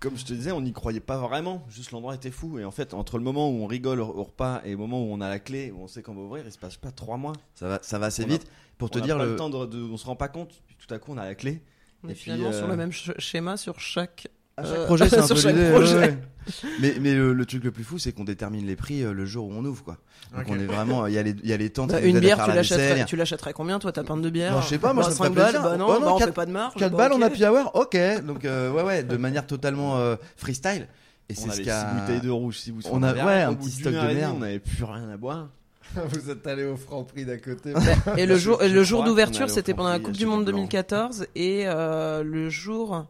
euh, 0.00 0.08
comme 0.08 0.16
je 0.18 0.24
te 0.24 0.32
disais, 0.32 0.52
on 0.52 0.60
n'y 0.60 0.72
croyait 0.72 1.00
pas 1.00 1.18
vraiment. 1.18 1.64
Juste 1.68 1.90
l'endroit 1.92 2.14
était 2.14 2.30
fou. 2.30 2.58
Et 2.58 2.64
en 2.64 2.70
fait, 2.70 2.94
entre 2.94 3.18
le 3.18 3.24
moment 3.24 3.50
où 3.50 3.62
on 3.62 3.66
rigole 3.66 4.00
au 4.00 4.22
repas 4.24 4.60
et 4.64 4.70
le 4.70 4.76
moment 4.76 5.02
où 5.02 5.12
on 5.12 5.20
a 5.20 5.28
la 5.28 5.38
clé, 5.38 5.70
où 5.70 5.82
on 5.82 5.88
sait 5.88 6.02
qu'on 6.02 6.14
va 6.14 6.20
ouvrir, 6.22 6.44
il 6.46 6.52
se 6.52 6.58
passe 6.58 6.76
pas 6.76 6.90
trois 6.90 7.16
mois. 7.16 7.34
Ça 7.54 7.68
va, 7.68 7.78
ça 7.82 7.98
va 7.98 8.06
assez 8.06 8.22
On 8.24 8.26
a- 8.26 8.30
vite. 8.30 8.46
Pour 8.78 8.90
te 8.90 8.98
on 8.98 9.02
a 9.02 9.04
dire 9.04 9.18
pas 9.18 9.24
le, 9.24 9.30
le 9.32 9.36
temps 9.36 9.50
de, 9.50 9.66
de- 9.66 9.82
on 9.82 9.96
se 9.96 10.06
rend 10.06 10.16
pas 10.16 10.28
compte. 10.28 10.62
Puis 10.66 10.76
tout 10.78 10.92
à 10.94 10.98
coup, 10.98 11.12
on 11.12 11.18
a 11.18 11.24
la 11.26 11.34
clé. 11.34 11.62
On 12.02 12.08
est 12.08 12.12
Et 12.12 12.14
puis, 12.14 12.24
finalement 12.24 12.52
sur 12.52 12.64
euh, 12.64 12.68
le 12.68 12.76
même 12.76 12.90
sch- 12.90 13.18
schéma 13.20 13.56
sur 13.58 13.78
chaque. 13.78 14.28
À 14.62 14.66
euh, 14.66 14.74
chaque 14.76 14.84
projet, 14.86 15.08
c'est 15.08 15.18
un 15.18 15.26
peu 15.28 15.34
l'idée, 15.34 15.70
ouais, 15.70 15.94
ouais. 15.98 16.18
Mais, 16.80 16.94
mais 17.00 17.14
le, 17.14 17.32
le 17.32 17.46
truc 17.46 17.62
le 17.62 17.70
plus 17.70 17.84
fou, 17.84 17.98
c'est 17.98 18.12
qu'on 18.12 18.24
détermine 18.24 18.66
les 18.66 18.74
prix 18.74 19.02
euh, 19.04 19.12
le 19.12 19.24
jour 19.26 19.46
où 19.48 19.52
on 19.52 19.64
ouvre, 19.64 19.84
quoi. 19.84 19.98
Donc 20.34 20.46
on 20.48 20.58
est 20.58 20.64
vraiment, 20.64 21.06
il 21.06 21.12
y 21.14 21.18
a 21.18 21.22
les, 21.22 21.34
il 21.42 21.48
y 21.48 21.52
a 21.52 21.56
les 21.56 21.70
tentes 21.70 21.90
Bah, 21.92 22.00
une 22.00 22.18
bière, 22.18 22.42
tu 22.42 22.48
la 22.48 22.56
l'achèterais, 22.56 23.04
tu 23.04 23.14
l'achèterais 23.14 23.52
combien 23.52 23.78
toi 23.78 23.92
ta 23.92 24.02
pinte 24.02 24.22
de 24.22 24.30
bière 24.30 24.52
Non, 24.54 24.60
je 24.62 24.68
sais 24.68 24.78
pas, 24.78 24.92
moi, 24.92 25.04
Bah, 25.04 25.10
ça 25.10 25.24
me 25.28 25.28
5 25.28 25.34
ferait 25.34 25.52
balles, 25.52 25.62
bah 25.62 25.76
non, 25.76 25.86
Oh 25.88 25.92
non, 25.94 26.00
bah, 26.00 26.12
on 26.14 26.18
quatre- 26.18 26.28
fait 26.28 26.34
pas 26.34 26.46
de 26.46 26.50
marge. 26.52 26.74
4 26.74 26.90
bah, 26.92 26.96
balles, 26.98 27.12
on 27.12 27.22
a 27.22 27.26
happy 27.26 27.44
hour, 27.44 27.70
ok. 27.74 27.96
Donc 28.24 28.44
euh, 28.44 28.72
ouais, 28.72 28.82
ouais, 28.82 29.02
de 29.04 29.16
manière 29.16 29.46
totalement 29.46 29.98
euh, 29.98 30.16
freestyle. 30.36 30.88
Et 31.28 31.34
on 31.38 31.42
c'est 31.42 31.58
ce 31.58 31.62
qu'a. 31.62 31.80
six 31.80 32.00
bouteilles 32.00 32.20
de 32.26 32.30
rouge, 32.30 32.58
six 32.58 32.72
bouteilles. 32.72 32.90
On 32.94 33.02
a- 33.02 33.12
ouais, 33.14 33.42
un 33.42 33.54
petit 33.54 33.70
stock 33.70 33.92
de 33.92 33.98
merde. 33.98 34.34
On 34.36 34.40
n'avait 34.40 34.58
plus 34.58 34.82
rien 34.84 35.08
à 35.10 35.16
boire. 35.16 35.48
vous 35.94 36.30
êtes 36.30 36.46
allé 36.46 36.64
au 36.64 36.76
franc 36.76 37.04
prix 37.04 37.24
d'à 37.24 37.36
côté. 37.36 37.74
Et 38.16 38.24
le 38.26 38.36
jour, 38.38 38.60
le 38.62 38.82
jour 38.82 39.04
d'ouverture, 39.04 39.50
c'était 39.50 39.74
pendant 39.74 39.90
la 39.90 39.98
Coupe 40.00 40.12
du 40.16 40.26
Monde 40.26 40.40
Cheval 40.40 40.52
Blanc. 40.54 40.60
2014 40.62 41.26
et 41.36 41.62
euh, 41.66 42.22
le 42.24 42.48
jour. 42.48 43.06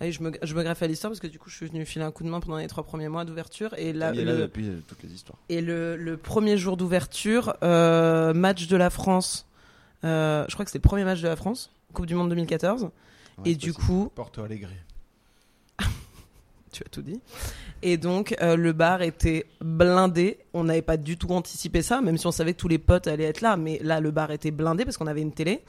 Allez, 0.00 0.12
je 0.12 0.22
me, 0.22 0.32
je 0.42 0.54
me 0.54 0.62
greffe 0.62 0.82
à 0.82 0.86
l'histoire 0.86 1.10
parce 1.10 1.20
que 1.20 1.26
du 1.26 1.38
coup, 1.38 1.50
je 1.50 1.56
suis 1.56 1.66
venu 1.66 1.84
filer 1.84 2.04
un 2.06 2.10
coup 2.10 2.24
de 2.24 2.28
main 2.30 2.40
pendant 2.40 2.56
les 2.56 2.66
trois 2.68 2.82
premiers 2.84 3.08
mois 3.08 3.24
d'ouverture 3.26 3.74
et 3.76 3.92
là, 3.92 4.12
le, 4.12 4.24
depuis 4.38 4.66
euh, 4.66 4.80
toutes 4.88 5.02
les 5.02 5.12
histoires. 5.12 5.38
et 5.50 5.60
le, 5.60 5.94
le 5.96 6.16
premier 6.16 6.56
jour 6.56 6.76
d'ouverture, 6.78 7.54
euh, 7.62 8.32
match 8.32 8.66
de 8.66 8.76
la 8.76 8.88
France. 8.90 9.46
euh, 10.04 10.44
je 10.48 10.54
crois 10.54 10.64
que 10.64 10.70
c'était 10.70 10.82
le 10.82 10.88
premier 10.88 11.04
match 11.04 11.20
de 11.20 11.28
la 11.28 11.36
France, 11.36 11.70
Coupe 11.92 12.06
du 12.06 12.14
Monde 12.14 12.30
2014. 12.30 12.84
Ouais, 12.84 12.88
et 13.44 13.50
c'est 13.50 13.56
du 13.56 13.72
possible. 13.74 13.86
coup, 13.86 14.10
Porto 14.14 14.42
Alegre. 14.42 14.68
Tu 16.72 16.82
as 16.84 16.88
tout 16.88 17.02
dit. 17.02 17.20
Et 17.82 17.96
donc, 17.96 18.34
euh, 18.42 18.56
le 18.56 18.72
bar 18.72 19.02
était 19.02 19.46
blindé. 19.60 20.38
On 20.52 20.64
n'avait 20.64 20.82
pas 20.82 20.96
du 20.96 21.16
tout 21.16 21.28
anticipé 21.30 21.80
ça, 21.82 22.00
même 22.00 22.18
si 22.18 22.26
on 22.26 22.32
savait 22.32 22.52
que 22.54 22.58
tous 22.58 22.68
les 22.68 22.78
potes 22.78 23.06
allaient 23.06 23.24
être 23.24 23.40
là. 23.40 23.56
Mais 23.56 23.78
là, 23.82 24.00
le 24.00 24.10
bar 24.10 24.30
était 24.32 24.50
blindé 24.50 24.84
parce 24.84 24.96
qu'on 24.96 25.06
avait 25.06 25.22
une 25.22 25.32
télé. 25.32 25.62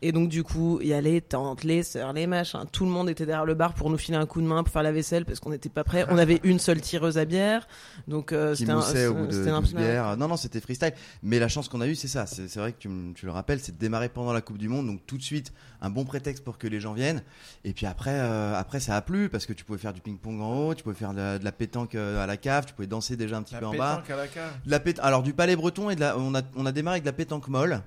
Et 0.00 0.12
donc, 0.12 0.28
du 0.28 0.42
coup, 0.44 0.78
il 0.80 0.88
y 0.88 0.94
a 0.94 1.00
les 1.00 1.20
tantes, 1.20 1.64
les 1.64 1.82
sœurs, 1.82 2.12
les 2.12 2.26
machins. 2.26 2.64
Tout 2.72 2.84
le 2.84 2.90
monde 2.90 3.08
était 3.10 3.26
derrière 3.26 3.44
le 3.44 3.54
bar 3.54 3.74
pour 3.74 3.90
nous 3.90 3.98
filer 3.98 4.16
un 4.16 4.26
coup 4.26 4.40
de 4.40 4.46
main, 4.46 4.62
pour 4.62 4.72
faire 4.72 4.82
la 4.82 4.92
vaisselle 4.92 5.24
parce 5.24 5.40
qu'on 5.40 5.50
n'était 5.50 5.68
pas 5.68 5.84
prêts. 5.84 6.06
On 6.08 6.18
avait 6.18 6.40
une 6.44 6.58
seule 6.58 6.80
tireuse 6.80 7.18
à 7.18 7.24
bière. 7.24 7.66
Donc, 8.06 8.32
euh, 8.32 8.54
c'était 8.54 8.70
un, 8.70 8.78
au 8.78 9.14
bout 9.14 9.26
de 9.26 9.32
c'était 9.32 9.50
un- 9.50 9.60
12 9.60 9.74
bières. 9.74 10.16
Non, 10.16 10.28
non, 10.28 10.36
c'était 10.36 10.60
freestyle. 10.60 10.92
Mais 11.22 11.38
la 11.38 11.48
chance 11.48 11.68
qu'on 11.68 11.80
a 11.80 11.86
eue, 11.88 11.94
c'est 11.96 12.08
ça. 12.08 12.26
C'est 12.26 12.54
vrai 12.56 12.72
que 12.72 12.78
tu, 12.78 12.88
tu 13.14 13.26
le 13.26 13.32
rappelles, 13.32 13.60
c'est 13.60 13.72
de 13.72 13.78
démarrer 13.78 14.08
pendant 14.08 14.32
la 14.32 14.40
Coupe 14.40 14.58
du 14.58 14.68
Monde. 14.68 14.86
Donc 14.86 15.00
tout 15.06 15.18
de 15.18 15.22
suite, 15.22 15.52
un 15.80 15.90
bon 15.90 16.04
prétexte 16.04 16.44
pour 16.44 16.58
que 16.58 16.66
les 16.66 16.80
gens 16.80 16.92
viennent. 16.94 17.22
Et 17.64 17.72
puis 17.72 17.86
après, 17.86 18.14
euh, 18.14 18.54
après 18.56 18.80
ça 18.80 18.96
a 18.96 19.02
plu 19.02 19.28
parce 19.28 19.44
que 19.46 19.52
tu 19.52 19.64
pouvais 19.64 19.78
faire 19.78 19.92
du 19.92 20.00
ping-pong 20.00 20.40
en 20.48 20.68
haut, 20.68 20.74
tu 20.74 20.82
pouvais 20.82 20.94
faire 20.94 21.12
de 21.12 21.18
la, 21.18 21.38
de 21.38 21.44
la 21.44 21.52
pétanque 21.52 21.94
euh, 21.94 22.22
à 22.22 22.26
la 22.26 22.36
cave, 22.36 22.66
tu 22.66 22.74
pouvais 22.74 22.86
danser 22.88 23.16
déjà 23.16 23.36
un 23.36 23.42
petit 23.42 23.54
La 23.54 23.60
peu 23.60 23.66
en 23.66 23.74
bas. 23.76 23.96
pétanque 24.02 24.10
à 24.10 24.16
la 24.16 24.26
cave. 24.28 24.50
De 24.64 24.70
la 24.70 24.78
pét- 24.80 25.00
Alors 25.00 25.22
du 25.22 25.32
palais 25.32 25.56
breton 25.56 25.90
et 25.90 25.94
de 25.94 26.00
la... 26.00 26.16
on, 26.18 26.34
a, 26.34 26.42
on 26.56 26.66
a 26.66 26.72
démarré 26.72 26.94
avec 26.96 27.04
de 27.04 27.08
la 27.08 27.12
pétanque 27.12 27.48
molle. 27.48 27.80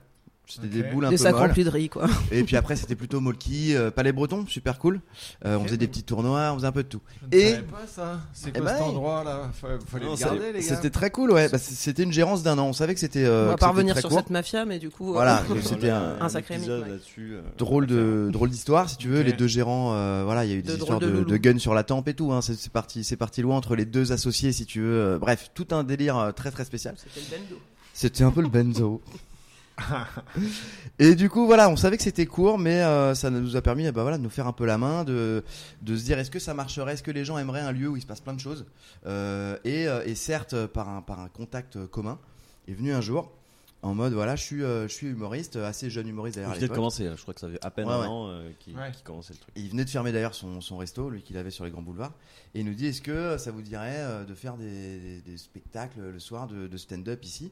C'était 0.56 0.68
Ok. 0.68 0.74
des 0.74 0.84
boules 0.84 1.06
un 1.06 1.10
des 1.10 1.16
peu 1.18 1.24
sacs 1.24 1.36
molles. 1.36 1.54
de 1.54 1.70
riz, 1.70 1.88
quoi. 1.90 2.08
Et 2.32 2.44
puis 2.44 2.56
après, 2.58 2.76
c'était 2.76 2.96
plutôt 2.96 3.20
molki, 3.22 3.76
euh, 3.76 3.90
palais 3.92 4.12
breton, 4.12 4.46
super 4.48 4.78
cool. 4.80 5.00
Euh, 5.46 5.58
On 5.58 5.64
faisait 5.64 5.78
des 5.78 5.88
petits 5.88 6.04
tournois, 6.04 6.52
on 6.52 6.56
faisait 6.58 6.68
un 6.68 6.72
peu 6.72 6.84
de 6.84 6.88
tout. 6.90 7.02
Je 7.32 7.38
ne 7.38 7.42
Et- 7.42 7.54
pas 7.62 7.88
ça. 7.88 8.20
C'est 8.34 8.50
Eh 8.50 8.52
quoi 8.60 8.66
ben, 8.66 8.74
cet 8.74 8.82
endroit 8.82 9.24
là 9.24 9.50
Fallait 9.54 9.78
fallait 9.88 10.06
Non, 10.06 10.12
le 10.12 10.18
ça- 10.18 10.26
garder 10.26 10.52
les 10.54 10.60
gars. 10.60 10.66
C'était 10.76 10.90
très 10.90 11.10
cool, 11.10 11.32
ouais. 11.32 11.48
Bah, 11.50 11.58
c'était 11.58 12.04
une 12.04 12.12
gérance 12.12 12.44
d'un 12.44 12.58
an. 12.58 12.66
On 12.68 12.74
savait 12.74 12.94
que 12.94 13.00
c'était. 13.00 13.24
euh, 13.24 13.46
on 13.48 13.50
va 13.52 13.56
pas 13.58 13.68
revenir 13.70 13.98
sur 13.98 14.10
court. 14.10 14.18
cette 14.20 14.30
mafia, 14.30 14.66
mais 14.66 14.80
du 14.80 14.90
coup. 14.90 15.14
Voilà, 15.14 15.44
euh, 15.50 15.56
et 15.58 15.62
c'était 15.62 15.90
un- 15.90 16.18
un 16.20 16.30
sacré 16.30 16.56
épisode 16.56 16.88
là-dessus. 16.88 17.36
euh, 17.36 17.42
drôle 17.58 17.88
de 17.88 18.30
drôle 18.32 18.50
d'histoire 18.50 18.90
si 18.90 18.98
tu 18.98 19.08
veux 19.08 19.22
les 19.22 19.34
deux 19.34 19.48
gérants 19.48 19.92
voilà 20.26 20.44
il 20.46 20.52
y 20.52 20.54
a 20.54 20.58
eu 20.58 20.62
des 20.62 20.74
De 20.74 20.78
histoires 20.78 21.00
de 21.00 21.38
guns 21.38 21.60
sur 21.60 21.74
la 21.74 21.84
tempe 21.84 22.08
et 22.08 22.14
tout 22.14 22.32
hein. 22.34 22.42
c'est 22.42 22.56
c'est 22.56 22.72
parti 22.72 23.04
c'est 23.04 23.16
parti 23.18 23.42
loin 23.42 23.56
entre 23.56 23.76
les 23.76 23.86
deux 23.86 24.12
associés 24.12 24.52
si 24.52 24.66
tu 24.66 24.82
veux 24.82 25.18
bref 25.20 25.52
tout 25.54 25.68
un 25.72 25.84
délire 25.84 26.32
très 26.36 26.52
très 26.52 26.66
spécial 26.66 26.96
C'était 26.98 27.20
le 27.20 27.38
bendo. 27.38 27.62
c'était 27.94 28.24
un 28.24 28.32
peu 28.32 28.42
le 28.42 28.48
benzo 28.50 29.02
et 31.00 31.16
du 31.16 31.30
coup 31.30 31.46
voilà 31.46 31.70
on 31.70 31.76
savait 31.76 31.98
que 31.98 32.04
c'était 32.04 32.26
court 32.26 32.58
mais 32.60 32.82
euh, 32.84 33.16
ça 33.16 33.30
nous 33.30 33.56
a 33.56 33.62
permis 33.62 33.90
bah, 33.92 34.02
voilà, 34.04 34.18
de 34.18 34.24
nous 34.24 34.30
faire 34.30 34.48
un 34.48 34.54
peu 34.54 34.66
la 34.66 34.78
main 34.78 35.04
de, 35.04 35.44
de 35.82 35.96
se 35.98 36.04
dire 36.04 36.20
est-ce 36.20 36.32
que 36.32 36.40
ça 36.40 36.54
marcherait? 36.54 36.94
Est-ce 36.94 37.04
que 37.04 37.12
les 37.12 37.26
gens 37.26 37.38
aimeraient 37.38 37.62
un 37.62 37.72
lieu 37.72 37.88
où 37.88 37.96
il 37.98 38.02
se 38.02 38.06
passe 38.08 38.20
plein 38.22 38.34
de 38.34 38.40
choses? 38.40 38.66
Euh, 39.06 39.58
et, 39.64 39.88
euh, 39.88 40.04
et 40.06 40.16
certes 40.16 40.66
par 40.68 40.90
un, 40.90 41.02
par 41.02 41.20
un 41.20 41.30
contact 41.30 41.86
commun 41.88 42.20
est 42.68 42.74
venu 42.74 42.94
un 42.94 43.02
jour 43.02 43.32
en 43.84 43.96
mode 43.96 44.14
voilà 44.14 44.36
je 44.36 44.44
suis, 44.44 44.64
euh, 44.64 44.88
je 44.88 44.94
suis 44.94 45.08
humoriste 45.08 45.56
assez 45.56 45.90
jeune 45.90 46.08
humoriste 46.08 46.36
d'ailleurs 46.36 46.52
Il 46.54 46.58
venait 46.58 46.68
de 46.68 46.74
commencer, 46.76 47.10
je 47.16 47.22
crois 47.22 47.34
que 47.34 47.40
ça 47.40 47.50
fait 47.50 47.58
à 47.66 47.72
peine 47.72 47.88
Ouais, 47.88 47.94
un 47.94 48.02
ouais. 48.02 48.08
an 48.08 48.28
euh, 48.28 48.50
qu'il 48.60 48.78
Ouais. 48.78 48.92
qu'il 48.92 49.04
commençait 49.04 49.34
le 49.34 49.40
truc. 49.40 49.52
Et 49.56 49.62
il 49.62 49.70
venait 49.72 49.86
de 49.86 49.90
fermer 49.90 50.12
d'ailleurs 50.12 50.36
son, 50.36 50.62
son 50.62 50.78
resto, 50.78 51.10
lui 51.10 51.24
qu'il 51.24 51.36
avait 51.38 51.50
sur 51.50 51.66
les 51.66 51.72
grands 51.72 51.82
boulevards. 51.82 52.14
Et 52.54 52.60
il 52.60 52.66
nous 52.68 52.76
dit 52.76 52.86
est-ce 52.86 53.02
que 53.02 53.38
ça 53.40 53.50
vous 53.50 53.64
dirait 53.64 53.96
euh, 53.98 54.24
de 54.24 54.36
faire 54.36 54.56
des, 54.58 55.00
des- 55.00 55.22
des 55.22 55.38
spectacles 55.38 56.00
le 56.14 56.20
soir 56.20 56.48
de, 56.48 56.68
de 56.68 56.78
stand-up 56.78 57.24
ici? 57.26 57.52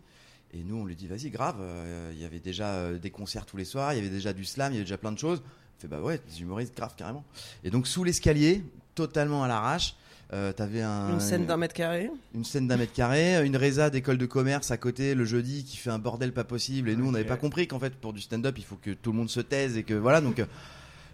Et 0.53 0.63
nous 0.63 0.77
on 0.77 0.85
lui 0.85 0.95
dit 0.95 1.07
vas-y, 1.07 1.29
grave. 1.29 1.57
euh, 1.61 2.11
Il 2.13 2.21
y 2.21 2.25
avait 2.25 2.39
déjà 2.39 2.67
euh, 2.69 2.97
des 2.97 3.11
concerts 3.11 3.45
tous 3.45 3.57
les 3.57 3.65
soirs, 3.65 3.93
il 3.93 3.97
y 3.97 3.99
avait 3.99 4.09
déjà 4.09 4.33
du 4.33 4.45
slam, 4.45 4.71
il 4.71 4.75
y 4.75 4.77
avait 4.79 4.85
déjà 4.85 4.97
plein 4.97 5.11
de 5.11 5.19
choses. 5.19 5.41
On 5.77 5.81
fait 5.81 5.87
bah 5.87 6.01
ouais, 6.01 6.19
des 6.29 6.41
humoristes, 6.41 6.75
grave, 6.75 6.93
carrément. 6.97 7.23
Et 7.63 7.69
donc 7.69 7.87
sous 7.87 8.03
l'escalier, 8.03 8.63
totalement 8.95 9.43
à 9.43 9.47
l'arrache, 9.47 9.95
euh, 10.33 10.51
t'avais 10.51 10.81
un, 10.81 11.09
Une 11.13 11.19
scène 11.19 11.45
d'un 11.45 11.57
mètre 11.57 11.73
carré. 11.73 12.09
une 12.35 12.43
scène 12.43 12.67
d'un 12.67 12.77
mètre 12.77 12.93
carré, 12.93 13.43
une 13.45 13.55
résa 13.57 13.89
d'école 13.89 14.17
de 14.17 14.25
commerce 14.25 14.71
à 14.71 14.77
côté 14.77 15.15
le 15.15 15.25
jeudi 15.25 15.63
qui 15.63 15.77
fait 15.77 15.89
un 15.89 15.97
bordel 15.99 16.33
pas 16.33 16.43
possible. 16.43 16.89
Et 16.89 16.95
nous, 16.95 17.07
on 17.07 17.11
n'avait 17.11 17.25
pas 17.25 17.37
compris 17.37 17.67
qu'en 17.67 17.79
fait, 17.79 17.95
pour 17.95 18.13
du 18.13 18.21
stand-up, 18.21 18.55
il 18.57 18.63
faut 18.65 18.75
que 18.75 18.91
tout 18.91 19.11
le 19.11 19.17
monde 19.17 19.29
se 19.29 19.39
taise 19.39 19.77
et 19.77 19.83
que 19.83 19.93
voilà. 19.95 20.19
Donc, 20.21 20.39
euh, 20.39 20.45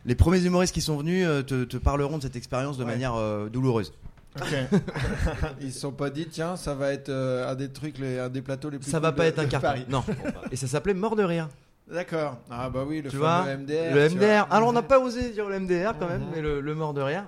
les 0.06 0.16
premiers 0.16 0.44
humoristes 0.44 0.74
qui 0.74 0.82
sont 0.82 0.98
venus 0.98 1.26
te, 1.48 1.64
te 1.64 1.78
parleront 1.78 2.18
de 2.18 2.24
cette 2.24 2.36
expérience 2.36 2.78
de 2.78 2.84
Ouais. 2.84 2.92
manière 2.92 3.16
euh, 3.16 3.48
douloureuse. 3.50 3.94
Ok. 4.42 4.48
Ils 5.62 5.72
se 5.74 5.80
sont 5.80 5.92
pas 5.92 6.10
dit 6.10 6.28
tiens 6.28 6.56
ça 6.56 6.74
va 6.76 6.92
être 6.92 7.10
euh, 7.10 7.50
un 7.52 7.56
des 7.56 7.70
trucs 7.72 7.98
les, 7.98 8.20
un 8.20 8.30
des 8.30 8.42
plateaux 8.42 8.70
les 8.70 8.80
plus 8.80 8.90
Ça 8.90 9.00
va 9.00 9.10
cool 9.10 9.18
pas 9.18 9.24
de- 9.24 9.28
être 9.30 9.40
un 9.40 9.46
carton. 9.46 9.68
Paris. 9.68 9.86
Non. 9.90 10.04
Et 10.52 10.56
ça 10.56 10.68
s'appelait 10.68 10.94
Mort 10.94 11.16
de 11.16 11.24
rire. 11.24 11.48
D'accord. 11.92 12.38
Ah 12.50 12.70
bah 12.70 12.84
oui 12.88 13.02
le 13.02 13.10
Tu 13.10 13.18
fameux 13.18 13.22
vois 13.46 13.58
MDR. 13.58 13.94
le 13.96 14.10
tu 14.10 14.16
MDR. 14.16 14.46
vois. 14.48 14.56
Alors, 14.56 14.70
on 14.70 14.74
n'a 14.74 14.82
pas 14.82 15.00
osé 15.00 15.30
dire 15.32 15.48
le 15.48 15.60
MDR 15.60 15.94
quand 16.00 16.08
même, 16.08 16.22
Mhm. 16.22 16.28
mais 16.34 16.42
le, 16.42 16.60
le 16.62 16.76
Mort 16.76 16.94
de 16.96 17.02
rire. 17.02 17.26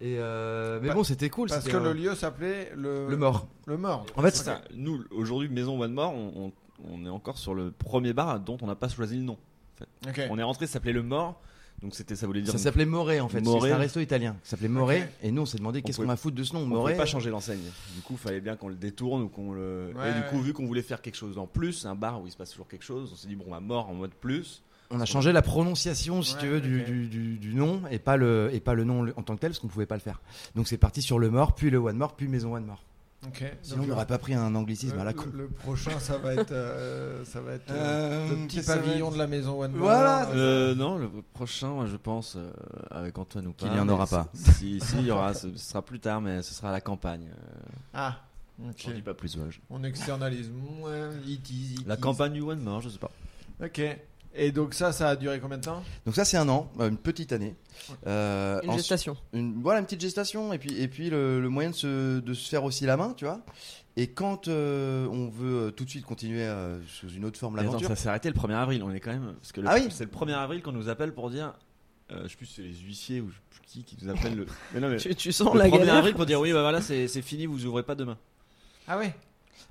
Et 0.00 0.16
euh, 0.20 0.78
mais 0.80 0.90
bon, 0.94 1.02
c'était 1.02 1.28
cool. 1.28 1.48
Parce 1.48 1.66
que 1.66 1.76
le 1.76 1.92
lieu 1.92 2.14
s'appelait 2.14 2.72
le... 2.76 3.08
le 3.08 3.16
mort. 3.16 3.48
Le 3.66 3.76
mort. 3.76 4.06
En 4.14 4.22
fait, 4.22 4.36
ça. 4.36 4.60
Nous, 4.72 5.02
aujourd'hui, 5.10 5.48
Maison 5.48 5.80
One 5.80 5.92
More, 5.92 6.14
on, 6.14 6.32
on- 6.46 6.52
on 6.92 7.04
est 7.04 7.08
encore 7.08 7.38
sur 7.38 7.54
le 7.56 7.72
premier 7.72 8.12
bar 8.12 8.38
dont 8.38 8.56
on 8.62 8.68
n'a 8.68 8.76
pas 8.76 8.88
choisi 8.88 9.16
le 9.16 9.24
nom. 9.24 9.36
On 10.30 10.38
est 10.38 10.42
rentré, 10.44 10.68
ça 10.68 10.74
s'appelait 10.74 10.92
Le 10.92 11.02
Mort. 11.02 11.40
Donc 11.82 11.94
c'était, 11.94 12.16
ça 12.16 12.26
voulait 12.26 12.42
dire. 12.42 12.52
Ça 12.52 12.58
s'appelait 12.58 12.86
Moré 12.86 13.20
en 13.20 13.28
fait. 13.28 13.44
C'est 13.44 13.70
un 13.72 13.76
resto 13.76 14.00
italien. 14.00 14.36
Ça 14.42 14.50
s'appelait 14.50 14.68
Moré. 14.68 15.04
Et 15.22 15.30
nous, 15.30 15.42
on 15.42 15.46
s'est 15.46 15.58
demandé 15.58 15.80
qu'est-ce 15.82 16.00
qu'on 16.00 16.08
a 16.08 16.14
à 16.14 16.16
foutre 16.16 16.36
de 16.36 16.42
ce 16.44 16.54
nom. 16.54 16.62
on 16.62 16.88
ne 16.88 16.94
pas 16.96 17.06
changer 17.06 17.30
l'enseigne. 17.30 17.60
Du 17.94 18.00
coup, 18.02 18.14
il 18.14 18.18
fallait 18.18 18.40
bien 18.40 18.56
qu'on 18.56 18.68
le 18.68 18.74
détourne 18.74 19.22
ou 19.22 19.28
qu'on 19.28 19.52
le. 19.52 19.92
Ouais, 19.96 20.10
et 20.10 20.14
du 20.14 20.20
ouais. 20.20 20.26
coup, 20.30 20.40
vu 20.40 20.52
qu'on 20.52 20.66
voulait 20.66 20.82
faire 20.82 21.00
quelque 21.00 21.14
chose 21.16 21.38
en 21.38 21.46
plus, 21.46 21.86
un 21.86 21.94
bar 21.94 22.20
où 22.20 22.26
il 22.26 22.32
se 22.32 22.36
passe 22.36 22.50
toujours 22.50 22.68
quelque 22.68 22.84
chose, 22.84 23.10
on 23.12 23.16
s'est 23.16 23.28
dit 23.28 23.36
bon, 23.36 23.44
bah 23.50 23.60
mort 23.60 23.88
en 23.88 23.94
mode 23.94 24.12
plus. 24.12 24.62
On 24.90 25.00
a 25.00 25.04
changé 25.04 25.32
la 25.32 25.42
prononciation, 25.42 26.22
si 26.22 26.34
Ouais, 26.34 26.40
tu 26.40 26.46
veux, 26.48 26.60
du, 26.62 26.82
du, 26.82 27.06
du- 27.08 27.36
du 27.38 27.54
nom 27.54 27.82
et 27.90 27.98
pas 27.98 28.16
le 28.16 28.48
et 28.54 28.60
pas 28.60 28.72
le 28.72 28.84
nom 28.84 29.06
en 29.16 29.22
tant 29.22 29.34
que 29.36 29.40
tel, 29.40 29.50
parce 29.50 29.58
qu'on 29.58 29.68
pouvait 29.68 29.84
pas 29.86 29.96
le 29.96 30.00
faire. 30.00 30.20
Donc 30.56 30.66
c'est 30.66 30.78
parti 30.78 31.02
sur 31.02 31.18
le 31.18 31.28
mort, 31.30 31.54
puis 31.54 31.68
le 31.70 31.76
One 31.78 31.96
More, 31.98 32.16
puis 32.16 32.26
Maison 32.26 32.54
One 32.54 32.64
More. 32.64 32.82
Sinon, 33.62 33.82
on 33.82 33.86
n'aurait 33.86 34.06
pas 34.06 34.18
pris 34.18 34.34
un 34.34 34.54
anglicisme 34.54 34.94
le, 34.94 35.00
à 35.00 35.04
la 35.04 35.12
con. 35.12 35.26
le 35.34 35.48
prochain, 35.48 35.98
ça 35.98 36.18
va 36.18 36.34
être, 36.34 36.52
euh, 36.52 37.24
ça 37.24 37.40
va 37.40 37.52
être 37.54 37.70
euh, 37.70 38.28
Euh, 38.28 38.30
le 38.30 38.46
petit 38.46 38.62
pavillon 38.62 39.10
de 39.10 39.18
la 39.18 39.26
maison 39.26 39.60
One 39.60 39.72
More. 39.72 39.80
Voilà. 39.80 40.28
Euh, 40.30 40.74
non, 40.74 40.98
le 40.98 41.08
prochain, 41.34 41.68
moi, 41.70 41.86
je 41.86 41.96
pense, 41.96 42.36
euh, 42.36 42.50
avec 42.90 43.18
Antoine 43.18 43.48
ou 43.48 43.52
pas. 43.52 43.66
Qu'il 43.66 43.76
y 43.76 43.80
en 43.80 43.88
aura 43.88 44.06
pas. 44.06 44.28
Si, 44.34 44.78
si, 44.80 44.98
il 44.98 45.06
y 45.06 45.10
aura, 45.10 45.34
ce 45.34 45.50
ce 45.56 45.58
sera 45.70 45.82
plus 45.82 45.98
tard, 46.00 46.20
mais 46.20 46.42
ce 46.42 46.54
sera 46.54 46.68
à 46.68 46.72
la 46.72 46.80
campagne. 46.80 47.28
Euh, 47.30 47.68
Ah. 47.94 48.20
Ok. 48.68 48.74
J'en 48.86 48.90
dis 48.92 49.02
pas 49.02 49.14
plus. 49.14 49.36
ouais, 49.36 49.50
je- 49.50 49.58
On 49.70 49.82
externalise. 49.84 50.50
Ouais, 50.80 51.10
it 51.26 51.48
is, 51.50 51.74
it 51.80 51.86
La 51.86 51.94
is. 51.96 52.00
campagne 52.00 52.32
du 52.32 52.40
One 52.40 52.60
More, 52.60 52.80
je 52.80 52.88
sais 52.88 52.98
pas. 52.98 53.10
Ok. 53.64 53.80
Et 54.40 54.52
donc 54.52 54.72
ça, 54.72 54.92
ça 54.92 55.08
a 55.10 55.16
duré 55.16 55.40
combien 55.40 55.58
de 55.58 55.64
temps? 55.64 55.82
Donc 56.06 56.14
ça, 56.14 56.24
c'est 56.24 56.36
un 56.36 56.48
an, 56.48 56.70
euh, 56.80 56.88
une 56.88 56.96
petite 56.96 57.32
année. 57.32 57.54
Euh, 58.06 58.60
Une 58.62 58.72
gestation. 58.72 59.16
une- 59.32 59.60
voilà 59.62 59.80
une 59.80 59.84
petite 59.84 60.00
gestation 60.00 60.52
et 60.52 60.58
puis 60.58 60.80
et 60.80 60.88
puis 60.88 61.10
le, 61.10 61.40
le 61.40 61.48
moyen 61.48 61.70
de 61.70 61.74
se, 61.74 62.20
de 62.20 62.34
se 62.34 62.48
faire 62.48 62.64
aussi 62.64 62.84
la 62.86 62.96
main 62.96 63.14
tu 63.16 63.24
vois 63.24 63.40
et 63.96 64.08
quand 64.08 64.48
euh, 64.48 65.06
on 65.08 65.28
veut 65.28 65.66
euh, 65.68 65.70
tout 65.70 65.84
de 65.84 65.90
suite 65.90 66.04
continuer 66.04 66.42
euh, 66.44 66.78
sous 66.86 67.08
une 67.08 67.24
autre 67.24 67.38
forme 67.38 67.56
l'aventure 67.56 67.88
ça 67.88 67.96
s'est 67.96 68.08
arrêté 68.08 68.28
le 68.30 68.34
1er 68.34 68.54
avril. 68.54 68.82
On 68.82 68.90
est 68.92 69.00
quand 69.00 69.12
même. 69.12 69.34
Parce 69.40 69.52
que 69.52 69.60
le- 69.60 69.68
Ah 69.68 69.74
oui. 69.76 69.88
c'est 69.90 70.04
le 70.04 70.10
1er 70.10 70.34
avril 70.34 70.62
qu'on 70.62 70.72
nous 70.72 70.88
appelle 70.88 71.12
pour 71.14 71.30
dire. 71.30 71.54
euh, 72.12 72.22
je 72.24 72.28
sais 72.28 72.36
plus 72.36 72.46
si 72.46 72.54
c'est 72.56 72.62
les 72.62 72.74
huissiers 72.74 73.20
ou 73.20 73.28
je 73.28 73.34
sais 73.34 73.40
plus 73.50 73.60
qui 73.66 73.84
qui 73.84 73.96
nous 74.04 74.10
appelle 74.10 74.36
le. 74.36 74.46
Mais 74.74 74.80
non, 74.80 74.88
mais. 74.88 74.96
Tu, 74.98 75.14
tu 75.14 75.32
sens 75.32 75.52
le 75.52 75.58
la 75.60 75.68
1er 75.68 75.78
galère. 75.78 75.94
avril 75.96 76.14
pour 76.14 76.26
dire 76.26 76.40
oui, 76.40 76.52
bah 76.52 76.62
voilà, 76.62 76.80
c'est 76.80 77.06
c'est 77.08 77.22
fini, 77.22 77.46
vous 77.46 77.64
ouvrez 77.66 77.82
pas 77.82 77.94
demain. 77.94 78.18
Ah 78.86 78.98
ouais? 78.98 79.14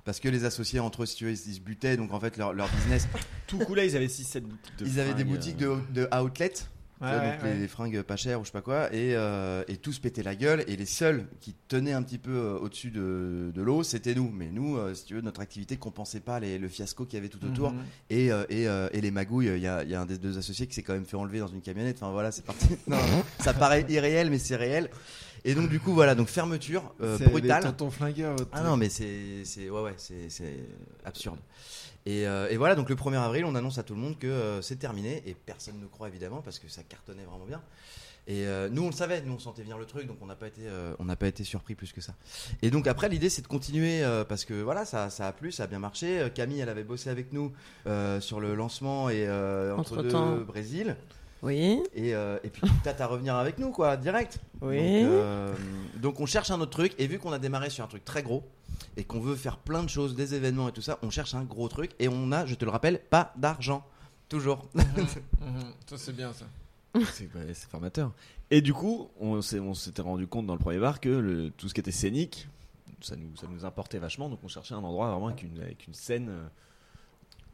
Parce 0.04 0.20
que 0.20 0.28
les 0.28 0.44
associés 0.44 0.80
entre 0.80 1.02
eux 1.02 1.06
si 1.06 1.16
tu 1.16 1.24
veux, 1.24 1.30
ils, 1.32 1.36
se 1.36 1.60
butaient 1.60 1.96
donc 1.96 2.12
en 2.12 2.20
fait 2.20 2.36
leur, 2.36 2.52
leur 2.52 2.68
business 2.70 3.08
Tout 3.46 3.58
coup 3.58 3.74
là, 3.74 3.84
ils 3.84 3.96
avaient 3.96 4.06
6-7 4.06 4.40
boutiques 4.40 4.76
de 4.78 4.86
ils 4.86 5.00
avaient 5.00 5.14
des 5.14 5.24
boutiques 5.24 5.62
euh, 5.62 5.78
de, 5.90 6.02
de 6.02 6.08
outlet 6.22 6.52
Ouais, 7.00 7.06
vois, 7.12 7.18
ouais, 7.20 7.30
donc 7.34 7.42
ouais. 7.44 7.54
les, 7.54 7.60
les 7.60 7.68
fringues 7.68 8.02
pas 8.02 8.16
chères 8.16 8.40
ou 8.40 8.42
je 8.42 8.48
sais 8.48 8.52
pas 8.52 8.60
quoi 8.60 8.92
et, 8.92 9.14
euh, 9.14 9.62
et 9.68 9.76
tous 9.76 10.00
pétaient 10.00 10.24
la 10.24 10.34
gueule 10.34 10.64
et 10.66 10.74
les 10.74 10.84
seuls 10.84 11.28
qui 11.40 11.54
tenaient 11.68 11.92
un 11.92 12.02
petit 12.02 12.18
peu 12.18 12.32
euh, 12.32 12.58
au-dessus 12.58 12.90
de, 12.90 13.52
de 13.54 13.62
l'eau 13.62 13.84
c'était 13.84 14.16
nous 14.16 14.28
mais 14.34 14.48
nous 14.50 14.76
euh, 14.76 14.94
si 14.94 15.04
tu 15.04 15.14
veux 15.14 15.20
notre 15.20 15.40
activité 15.40 15.76
compensait 15.76 16.18
pas 16.18 16.40
les- 16.40 16.58
le 16.58 16.66
fiasco 16.66 17.04
qu'il 17.04 17.14
y 17.14 17.20
avait 17.20 17.28
tout 17.28 17.44
autour 17.46 17.70
Mhm. 17.70 17.84
et, 18.10 18.26
et, 18.48 18.64
et 18.64 19.00
les 19.00 19.10
magouilles, 19.12 19.46
il 19.46 19.58
y 19.58 19.60
y 19.62 19.66
a 19.94 20.00
un 20.00 20.06
des 20.06 20.18
deux 20.18 20.38
associés 20.38 20.66
qui 20.66 20.74
s'est 20.74 20.82
quand 20.82 20.92
même 20.94 21.04
fait 21.06 21.16
enlever 21.16 21.38
dans 21.38 21.46
une 21.46 21.60
camionnette. 21.60 21.98
Enfin 22.02 22.10
voilà, 22.10 22.32
c'est 22.32 22.44
parti. 22.44 22.66
Non, 22.88 22.96
ça 23.38 23.54
paraît 23.54 23.86
irréel, 23.88 24.28
mais 24.28 24.38
c'est 24.38 24.56
réel. 24.56 24.90
Et 25.44 25.54
donc 25.54 25.68
du 25.68 25.80
coup 25.80 25.92
voilà, 25.94 26.14
donc 26.14 26.28
fermeture 26.28 26.94
euh, 27.00 27.16
C'est 27.18 27.28
brutale. 27.28 27.74
flingueurs. 27.90 28.36
votre 28.36 28.50
Ah 28.52 28.62
non, 28.62 28.76
mais 28.76 28.88
c'est 28.88 29.44
c'est 29.44 29.70
ouais 29.70 29.80
ouais, 29.82 29.94
c'est 29.96 30.28
c'est 30.30 30.58
absurde. 31.04 31.38
Et, 32.06 32.26
euh, 32.26 32.48
et 32.48 32.56
voilà, 32.56 32.74
donc 32.74 32.88
le 32.88 32.96
1er 32.96 33.18
avril, 33.18 33.44
on 33.44 33.54
annonce 33.54 33.76
à 33.78 33.82
tout 33.82 33.94
le 33.94 34.00
monde 34.00 34.18
que 34.18 34.26
euh, 34.26 34.62
c'est 34.62 34.76
terminé 34.76 35.22
et 35.26 35.34
personne 35.34 35.78
ne 35.80 35.86
croit 35.86 36.08
évidemment 36.08 36.40
parce 36.40 36.58
que 36.58 36.68
ça 36.68 36.82
cartonnait 36.82 37.24
vraiment 37.24 37.44
bien. 37.44 37.60
Et 38.26 38.46
euh, 38.46 38.68
nous 38.70 38.82
on 38.82 38.86
le 38.88 38.92
savait, 38.92 39.22
nous 39.22 39.32
on 39.34 39.38
sentait 39.38 39.62
venir 39.62 39.78
le 39.78 39.86
truc, 39.86 40.06
donc 40.06 40.18
on 40.20 40.26
n'a 40.26 40.34
pas 40.36 40.48
été, 40.48 40.60
euh, 40.66 40.94
on 40.98 41.04
n'a 41.04 41.16
pas 41.16 41.26
été 41.28 41.44
surpris 41.44 41.74
plus 41.74 41.92
que 41.92 42.00
ça. 42.02 42.14
Et 42.60 42.70
donc 42.70 42.86
après 42.86 43.08
l'idée 43.08 43.30
c'est 43.30 43.40
de 43.42 43.46
continuer 43.46 44.02
euh, 44.04 44.22
parce 44.24 44.44
que 44.44 44.54
voilà 44.62 44.84
ça, 44.84 45.08
ça 45.10 45.26
a 45.28 45.32
plu, 45.32 45.50
ça 45.50 45.64
a 45.64 45.66
bien 45.66 45.78
marché. 45.78 46.28
Camille 46.34 46.60
elle 46.60 46.68
avait 46.68 46.84
bossé 46.84 47.08
avec 47.10 47.32
nous 47.32 47.52
euh, 47.86 48.20
sur 48.20 48.38
le 48.40 48.54
lancement 48.54 49.08
et 49.08 49.26
euh, 49.26 49.74
entre 49.74 49.98
Entre-temps. 49.98 50.36
deux 50.36 50.44
Brésil. 50.44 50.96
Oui. 51.42 51.82
Et, 51.94 52.14
euh, 52.14 52.38
et 52.42 52.48
puis 52.50 52.62
t'as 52.82 52.94
à 53.02 53.06
revenir 53.06 53.36
avec 53.36 53.58
nous 53.58 53.70
quoi, 53.70 53.96
direct. 53.96 54.38
Oui. 54.60 54.76
Donc, 55.02 55.10
euh, 55.12 55.54
donc 55.96 56.20
on 56.20 56.26
cherche 56.26 56.50
un 56.50 56.60
autre 56.60 56.72
truc 56.72 56.94
et 56.98 57.06
vu 57.06 57.18
qu'on 57.18 57.32
a 57.32 57.38
démarré 57.38 57.70
sur 57.70 57.84
un 57.84 57.88
truc 57.88 58.04
très 58.04 58.22
gros 58.22 58.42
et 58.96 59.04
qu'on 59.04 59.20
veut 59.20 59.36
faire 59.36 59.56
plein 59.58 59.82
de 59.82 59.88
choses, 59.88 60.14
des 60.16 60.34
événements 60.34 60.68
et 60.68 60.72
tout 60.72 60.82
ça, 60.82 60.98
on 61.02 61.10
cherche 61.10 61.34
un 61.34 61.44
gros 61.44 61.68
truc 61.68 61.92
et 62.00 62.08
on 62.08 62.32
a, 62.32 62.44
je 62.46 62.54
te 62.54 62.64
le 62.64 62.70
rappelle, 62.70 63.00
pas 63.10 63.32
d'argent. 63.36 63.84
Toujours. 64.28 64.66
Mhm. 64.74 64.84
Ça 65.86 65.96
c'est 65.96 66.14
bien 66.14 66.32
ça. 66.32 66.44
C'est 67.12 67.32
ouais, 67.34 67.54
formateur. 67.54 68.12
Et 68.50 68.60
du 68.60 68.72
coup, 68.74 69.08
on 69.20 69.40
s'est- 69.40 69.60
on 69.60 69.74
s'était 69.74 70.02
rendu 70.02 70.26
compte 70.26 70.46
dans 70.46 70.54
le 70.54 70.58
premier 70.58 70.78
bar 70.78 71.00
que 71.00 71.08
le- 71.08 71.50
tout 71.50 71.68
ce 71.68 71.74
qui 71.74 71.80
était 71.80 71.92
scénique, 71.92 72.48
ça 73.00 73.14
nous, 73.14 73.36
ça 73.36 73.46
nous 73.48 73.64
importait 73.64 73.98
vachement. 73.98 74.28
Donc 74.28 74.40
on 74.42 74.48
cherchait 74.48 74.74
un 74.74 74.78
endroit 74.82 75.10
vraiment 75.12 75.28
avec 75.28 75.42
une, 75.44 75.60
avec 75.60 75.86
une 75.86 75.94
scène 75.94 76.28
euh, 76.30 76.46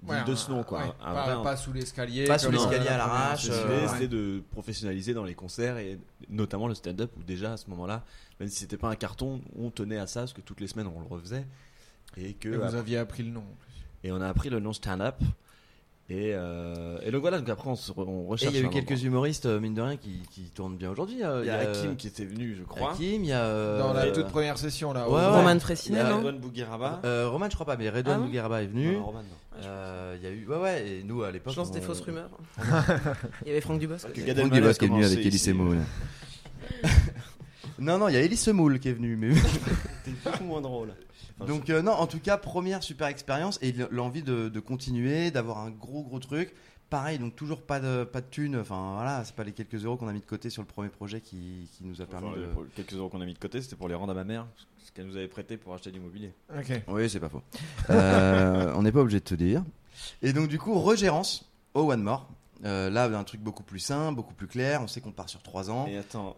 Ouais, 0.06 0.24
de 0.24 0.50
nom. 0.50 0.62
Quoi. 0.64 0.80
ouais, 0.80 0.92
Un 1.02 1.42
pas, 1.42 1.56
sous 1.56 1.72
l'escalier. 1.72 2.24
Pas 2.26 2.38
sous 2.38 2.50
l'escalier 2.50 2.88
à 2.88 2.92
la 2.92 2.96
l'arrache, 2.98 3.46
euh, 3.50 3.88
c'était 3.88 4.08
de 4.08 4.42
professionnaliser 4.52 5.14
dans 5.14 5.24
les 5.24 5.34
concerts 5.34 5.78
et 5.78 5.98
notamment 6.28 6.68
le 6.68 6.74
stand-up 6.74 7.10
où 7.18 7.22
déjà 7.22 7.52
à 7.54 7.56
ce 7.56 7.68
moment-là, 7.70 8.04
même 8.40 8.48
si 8.48 8.56
c'était 8.56 8.76
pas 8.76 8.88
un 8.90 8.96
carton, 8.96 9.40
on 9.58 9.70
tenait 9.70 9.98
à 9.98 10.06
ça 10.06 10.20
parce 10.20 10.32
que 10.32 10.40
toutes 10.40 10.60
les 10.60 10.66
semaines 10.68 10.88
on 10.94 11.00
le 11.00 11.06
refaisait 11.06 11.46
et 12.16 12.34
que 12.34 12.48
Et 12.48 12.56
vous 12.56 12.62
après- 12.62 12.78
aviez 12.78 12.98
appris 12.98 13.22
le 13.22 13.30
nom. 13.30 13.40
en 13.40 13.56
plus. 13.60 13.84
et 14.08 14.12
on 14.12 14.20
a 14.20 14.28
appris 14.28 14.50
le 14.50 14.60
nom 14.60 14.72
stand-up 14.72 15.16
et, 16.10 16.32
euh, 16.34 16.98
et 17.02 17.10
donc 17.10 17.22
voilà 17.22 17.38
donc 17.38 17.48
après 17.48 17.70
on, 17.70 17.76
se 17.76 17.90
recherche 17.92 18.52
il 18.54 18.60
y 18.60 18.62
a 18.62 18.66
eu 18.66 18.70
quelques 18.70 18.90
endroit. 18.92 19.06
humoristes, 19.06 19.46
euh, 19.46 19.58
mine 19.58 19.72
de 19.72 19.80
rien, 19.80 19.96
qui, 19.96 20.20
qui 20.30 20.42
tournent 20.50 20.76
bien 20.76 20.90
aujourd'hui. 20.90 21.24
euh, 21.24 21.40
il 21.42 21.46
y 21.46 21.50
a 21.50 21.60
Hakim 21.60 21.96
qui 21.96 22.08
était 22.08 22.26
venu 22.26 22.54
je 22.58 22.62
crois 22.62 22.92
Hakim, 22.92 23.24
il 23.24 23.26
y 23.26 23.32
a. 23.32 23.42
euh, 23.44 23.78
Dans 23.78 23.94
la 23.94 24.02
euh, 24.06 24.12
toute 24.12 24.28
première 24.28 24.58
session 24.58 24.92
là. 24.92 25.08
Ouais, 25.08 25.14
ouais. 25.14 25.26
Roman 25.26 25.54
y 25.54 25.92
non 25.92 26.16
Redouane 26.18 26.38
Bougueraba 26.38 27.00
euh, 27.04 27.28
Roman, 27.30 27.46
je 27.48 27.54
crois 27.54 27.64
pas, 27.64 27.76
mais 27.78 27.88
Redouane 27.88 28.20
Ah 28.22 28.26
Bougueraba 28.26 28.62
est 28.62 28.66
venu. 28.66 28.92
Non, 28.92 28.98
non, 28.98 29.04
Roman, 29.06 29.18
non. 29.20 29.62
Euh, 29.64 30.16
Il 30.20 30.24
y 30.24 30.30
a 30.30 30.34
eu. 30.34 30.46
Ouais, 30.46 30.56
ouais, 30.58 30.88
et 30.88 31.02
nous 31.04 31.22
à 31.22 31.30
l'époque. 31.30 31.54
Je 31.54 31.58
lance 31.60 31.70
des 31.70 31.80
fausses 31.80 32.00
rumeurs. 32.02 32.28
Il 33.42 33.48
y 33.48 33.50
avait 33.52 33.60
Franck 33.62 33.78
Dubosc. 33.78 34.00
Franck 34.02 34.52
Dubosc 34.52 34.78
qui 34.78 34.84
est 34.84 34.88
venu 34.88 35.04
avec 35.04 35.18
Elise 35.20 35.34
ici. 35.34 35.44
Semoul. 35.50 35.78
non, 37.78 37.98
non, 37.98 38.08
il 38.08 38.14
y 38.14 38.16
a 38.16 38.20
Elise 38.20 38.40
Semoul 38.40 38.78
qui 38.78 38.88
est 38.88 38.92
venue. 38.92 39.16
Mais... 39.16 39.34
C'était 39.34 40.16
beaucoup 40.24 40.44
moins 40.44 40.60
drôle 40.60 40.94
Donc, 41.40 41.68
euh, 41.70 41.82
non, 41.82 41.92
en 41.92 42.06
tout 42.06 42.20
cas, 42.20 42.36
première 42.36 42.82
super 42.82 43.08
expérience 43.08 43.58
et 43.62 43.74
l'envie 43.90 44.22
de, 44.22 44.48
de 44.48 44.60
continuer, 44.60 45.30
d'avoir 45.30 45.58
un 45.58 45.70
gros, 45.70 46.02
gros 46.02 46.18
truc. 46.20 46.54
Pareil, 46.90 47.18
donc 47.18 47.34
toujours 47.34 47.62
pas 47.62 47.80
de, 47.80 48.04
pas 48.04 48.20
de 48.20 48.26
thunes. 48.30 48.56
Enfin, 48.56 48.92
voilà, 48.94 49.24
c'est 49.24 49.34
pas 49.34 49.42
les 49.42 49.52
quelques 49.52 49.84
euros 49.84 49.96
qu'on 49.96 50.06
a 50.06 50.12
mis 50.12 50.20
de 50.20 50.26
côté 50.26 50.48
sur 50.48 50.62
le 50.62 50.68
premier 50.68 50.90
projet 50.90 51.20
qui, 51.20 51.68
qui 51.72 51.84
nous 51.84 52.00
a 52.00 52.06
permis 52.06 52.28
Enfin, 52.28 52.38
de. 52.38 52.46
Quelques 52.76 52.92
euros 52.92 53.08
qu'on 53.08 53.20
a 53.20 53.26
mis 53.26 53.34
de 53.34 53.38
côté, 53.38 53.60
c'était 53.62 53.74
pour 53.74 53.88
les 53.88 53.94
rendre 53.94 54.12
à 54.12 54.14
ma 54.14 54.22
mère, 54.24 54.46
ce 54.78 54.92
qu'elle 54.92 55.06
nous 55.06 55.16
avait 55.16 55.26
prêté 55.26 55.56
pour 55.56 55.74
acheter 55.74 55.90
du 55.90 55.98
mobilier. 55.98 56.32
Ok. 56.56 56.82
Oui, 56.88 57.10
c'est 57.10 57.18
pas 57.20 57.28
faux. 57.30 57.42
Euh, 57.90 58.72
on 58.76 58.82
n'est 58.82 58.92
pas 58.92 59.00
obligé 59.00 59.18
de 59.18 59.24
te 59.24 59.34
dire. 59.34 59.64
Et 60.22 60.32
donc, 60.32 60.48
du 60.48 60.58
coup, 60.58 60.74
regérance 60.78 61.50
au 61.72 61.90
One 61.90 62.02
More. 62.02 62.28
Euh, 62.64 62.88
là, 62.88 63.04
un 63.04 63.24
truc 63.24 63.42
beaucoup 63.42 63.62
plus 63.62 63.78
sain, 63.78 64.10
beaucoup 64.12 64.32
plus 64.32 64.46
clair. 64.46 64.80
On 64.82 64.86
sait 64.86 65.00
qu'on 65.02 65.12
part 65.12 65.28
sur 65.28 65.42
3 65.42 65.70
ans. 65.70 65.86
Et 65.86 65.98
attends, 65.98 66.34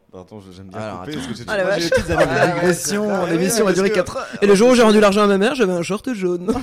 j'aime 0.51 0.69
bien 0.69 0.79
Alors, 0.81 1.01
couper 1.01 1.13
attends. 1.13 1.21
parce 1.21 1.27
que 1.29 1.35
c'est 1.37 1.45
Ah, 1.49 1.57
la. 1.57 1.73
Ah, 1.73 2.47
digression, 2.55 3.07
ouais, 3.07 3.31
l'émission 3.31 3.65
ouais, 3.65 3.71
a 3.71 3.75
duré 3.75 3.91
parce 3.91 4.01
que- 4.01 4.13
4 4.13 4.17
heures. 4.17 4.43
Et 4.43 4.47
le 4.47 4.55
jour 4.57 4.71
où 4.71 4.75
j'ai 4.75 4.83
rendu 4.83 4.99
l'argent 4.99 5.23
à 5.23 5.27
ma 5.29 5.39
mère, 5.39 5.55
j'avais 5.55 5.73
un 5.73 5.83
short 5.83 6.13
jaune. 6.15 6.53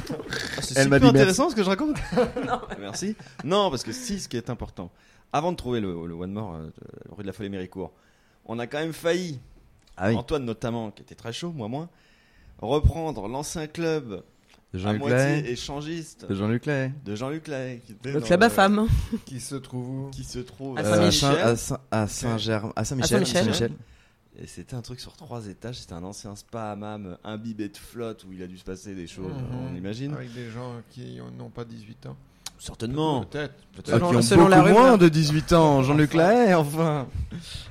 Ah, 0.57 0.61
c'est 0.61 0.83
super 0.83 1.05
intéressant 1.05 1.49
ce 1.49 1.55
que 1.55 1.63
je 1.63 1.69
raconte. 1.69 1.97
Merci. 2.79 3.15
Non, 3.45 3.69
parce 3.69 3.83
que 3.83 3.91
si, 3.93 4.19
ce 4.19 4.27
qui 4.27 4.35
est 4.37 4.49
important, 4.49 4.91
avant 5.31 5.51
de 5.51 5.57
trouver 5.57 5.79
le, 5.79 6.07
le 6.07 6.13
One 6.13 6.31
More, 6.33 6.55
euh, 6.55 6.69
rue 7.11 7.23
de 7.23 7.27
la 7.27 7.33
Folie 7.33 7.49
Méricourt, 7.49 7.91
on 8.45 8.59
a 8.59 8.67
quand 8.67 8.79
même 8.79 8.93
failli, 8.93 9.39
Ah 9.97 10.09
oui, 10.09 10.15
Antoine 10.15 10.43
notamment, 10.45 10.91
qui 10.91 11.01
était 11.03 11.15
très 11.15 11.31
chaud, 11.33 11.51
moi 11.55 11.67
moins, 11.69 11.89
reprendre 12.59 13.27
l'ancien 13.27 13.67
club 13.67 14.23
de 14.73 14.79
à 14.79 14.81
Jean-Luc 14.81 14.99
moitié 15.01 15.17
Lahaye. 15.17 15.47
échangiste 15.51 16.25
De 16.27 16.35
Jean-Luc 16.35 16.65
Lahaye. 16.65 16.91
de 17.05 17.15
Jean-Luc 17.15 17.47
Lahaye, 17.47 17.79
qui, 17.81 17.91
était 17.93 18.11
Le 18.11 18.19
dans 18.19 18.25
club 18.25 18.43
à 18.43 18.47
le- 18.47 18.51
femmes. 18.53 18.87
Qui 19.25 19.39
se 19.39 19.55
trouve 19.55 19.89
où? 20.07 20.09
Qui 20.09 20.23
se 20.23 20.39
trouve 20.39 20.77
À 20.77 20.81
Euh, 20.81 20.93
Saint-Michel. 20.95 21.37
à 21.41 21.55
Saint- 21.55 21.79
à 21.91 22.07
Saint-Germain, 22.07 22.73
à 22.75 22.83
Saint-Michel. 22.85 23.21
À 23.21 23.25
Saint-Michel. 23.25 23.43
Saint-Michel. 23.55 23.71
Et 24.39 24.47
c'était 24.47 24.75
un 24.75 24.81
truc 24.81 24.99
sur 24.99 25.13
trois 25.13 25.45
étages, 25.47 25.79
c'était 25.79 25.93
un 25.93 26.03
ancien 26.03 26.35
spa 26.35 26.71
à 26.71 26.75
mam 26.75 27.17
imbibé 27.23 27.69
de 27.69 27.77
flotte 27.77 28.23
où 28.23 28.33
il 28.33 28.41
a 28.41 28.47
dû 28.47 28.57
se 28.57 28.63
passer 28.63 28.95
des 28.95 29.05
choses, 29.05 29.31
Mhm. 29.31 29.69
on 29.71 29.75
imagine. 29.75 30.13
Avec 30.15 30.33
des 30.33 30.49
gens 30.49 30.73
qui 30.89 31.19
n'ont 31.37 31.49
pas 31.51 31.65
18 31.65 32.07
ans. 32.07 32.17
Certainement. 32.59 33.25
Peut-être. 33.25 33.53
Ah, 33.77 33.81
Selon- 33.85 34.09
qui 34.11 34.15
ont 34.15 34.21
selon 34.21 34.47
la 34.47 34.57
beaucoup 34.57 34.67
rumeur. 34.69 34.83
moins 34.89 34.97
de 34.97 35.09
18 35.09 35.51
ans, 35.53 35.83
Jean-Luc 35.83 36.13
Lahaye, 36.13 36.53
enfin. 36.53 37.07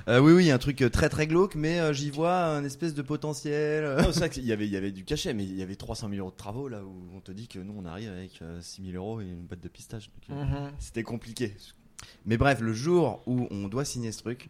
Euh, 0.07 0.19
oui, 0.19 0.33
oui, 0.33 0.51
un 0.51 0.57
truc 0.59 0.83
très 0.91 1.09
très 1.09 1.25
glauque, 1.25 1.55
mais 1.55 1.79
euh, 1.79 1.93
j'y 1.93 2.11
vois 2.11 2.45
un 2.45 2.63
espèce 2.63 2.93
de 2.93 3.01
potentiel. 3.01 3.83
euh. 3.85 4.01
Non, 4.01 4.09
c'est 4.11 4.19
vrai 4.19 4.29
qu'il 4.29 4.45
y 4.45 4.51
avait, 4.51 4.65
il 4.67 4.71
y 4.73 4.77
avait 4.77 4.91
du 4.91 5.03
cachet, 5.05 5.33
mais 5.33 5.43
il 5.45 5.55
y 5.57 5.63
avait 5.63 5.75
300 5.75 6.09
000 6.09 6.19
euros 6.19 6.31
de 6.31 6.35
travaux 6.35 6.67
là 6.67 6.83
où 6.83 6.93
on 7.15 7.21
te 7.21 7.31
dit 7.31 7.47
que 7.47 7.57
nous 7.59 7.73
on 7.77 7.85
arrive 7.85 8.09
avec 8.11 8.39
euh, 8.41 8.59
6 8.61 8.83
000 8.91 8.95
euros 9.03 9.21
et 9.21 9.25
une 9.25 9.45
boîte 9.45 9.61
de 9.61 9.69
pistache. 9.69 10.09
Euh, 10.29 10.43
Mhm. 10.43 10.71
C'était 10.77 11.03
compliqué. 11.03 11.55
Mais 12.25 12.37
bref, 12.37 12.59
le 12.59 12.73
jour 12.73 13.23
où 13.25 13.47
on 13.49 13.67
doit 13.69 13.85
signer 13.85 14.11
ce 14.11 14.19
truc, 14.19 14.49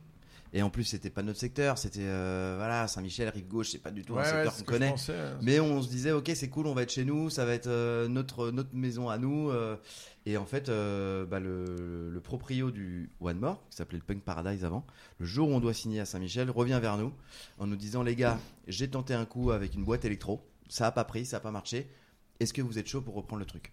Et 0.56 0.62
en 0.62 0.70
plus, 0.70 0.84
c'était 0.84 1.10
pas 1.10 1.24
notre 1.24 1.40
secteur, 1.40 1.80
c'était 1.80 2.02
euh, 2.04 2.54
voilà 2.58 2.88
Saint-Michel, 2.88 3.28
rive 3.30 3.48
gauche, 3.48 3.70
c'est 3.72 3.80
pas 3.82 3.90
du 3.90 4.04
tout 4.04 4.14
Ouais, 4.14 4.22
un 4.22 4.24
secteur 4.26 4.56
qu'on 4.58 4.64
connaît. 4.64 4.90
pensais. 4.92 5.16
Mais 5.42 5.60
on 5.60 5.82
se 5.82 5.90
disait, 5.90 6.12
ok, 6.12 6.32
c'est 6.36 6.50
cool, 6.50 6.68
on 6.68 6.76
va 6.76 6.84
être 6.84 6.92
chez 6.92 7.06
nous, 7.06 7.32
ça 7.32 7.44
va 7.44 7.54
être 7.54 7.66
euh, 7.68 8.08
notre, 8.08 8.52
notre 8.52 8.74
maison 8.76 9.10
à 9.10 9.18
nous. 9.18 9.50
euh, 9.50 9.76
et 10.28 10.38
en 10.38 10.46
fait, 10.46 10.70
euh, 10.70 11.26
bah, 11.26 11.40
le, 11.40 12.10
le 12.12 12.20
proprio 12.22 12.70
du 12.70 13.10
One 13.20 13.40
More, 13.40 13.64
qui 13.72 13.78
s'appelait 13.78 13.98
le 13.98 14.04
Punk 14.04 14.22
Paradise 14.24 14.64
avant, 14.64 14.86
le 15.18 15.26
jour 15.26 15.50
où 15.50 15.54
on 15.54 15.60
doit 15.60 15.74
signer 15.74 16.00
à 16.02 16.06
Saint-Michel, 16.06 16.52
revient 16.52 16.78
vers 16.80 16.98
nous 16.98 17.12
en 17.58 17.66
nous 17.66 17.76
disant, 17.76 18.04
les 18.04 18.16
gars, 18.16 18.38
j'ai 18.68 18.88
tenté 18.88 19.16
un 19.16 19.26
coup 19.26 19.50
avec 19.52 19.74
une 19.74 19.84
boîte 19.84 20.06
électro, 20.06 20.48
ça 20.70 20.86
a 20.86 20.92
pas 20.92 21.04
pris, 21.04 21.26
ça 21.26 21.38
a 21.38 21.40
pas 21.40 21.52
marché. 21.52 21.90
Est-ce 22.40 22.54
que 22.54 22.62
vous 22.62 22.78
êtes 22.78 22.88
chaud 22.88 23.02
pour 23.02 23.16
reprendre 23.16 23.40
le 23.40 23.46
truc? 23.46 23.72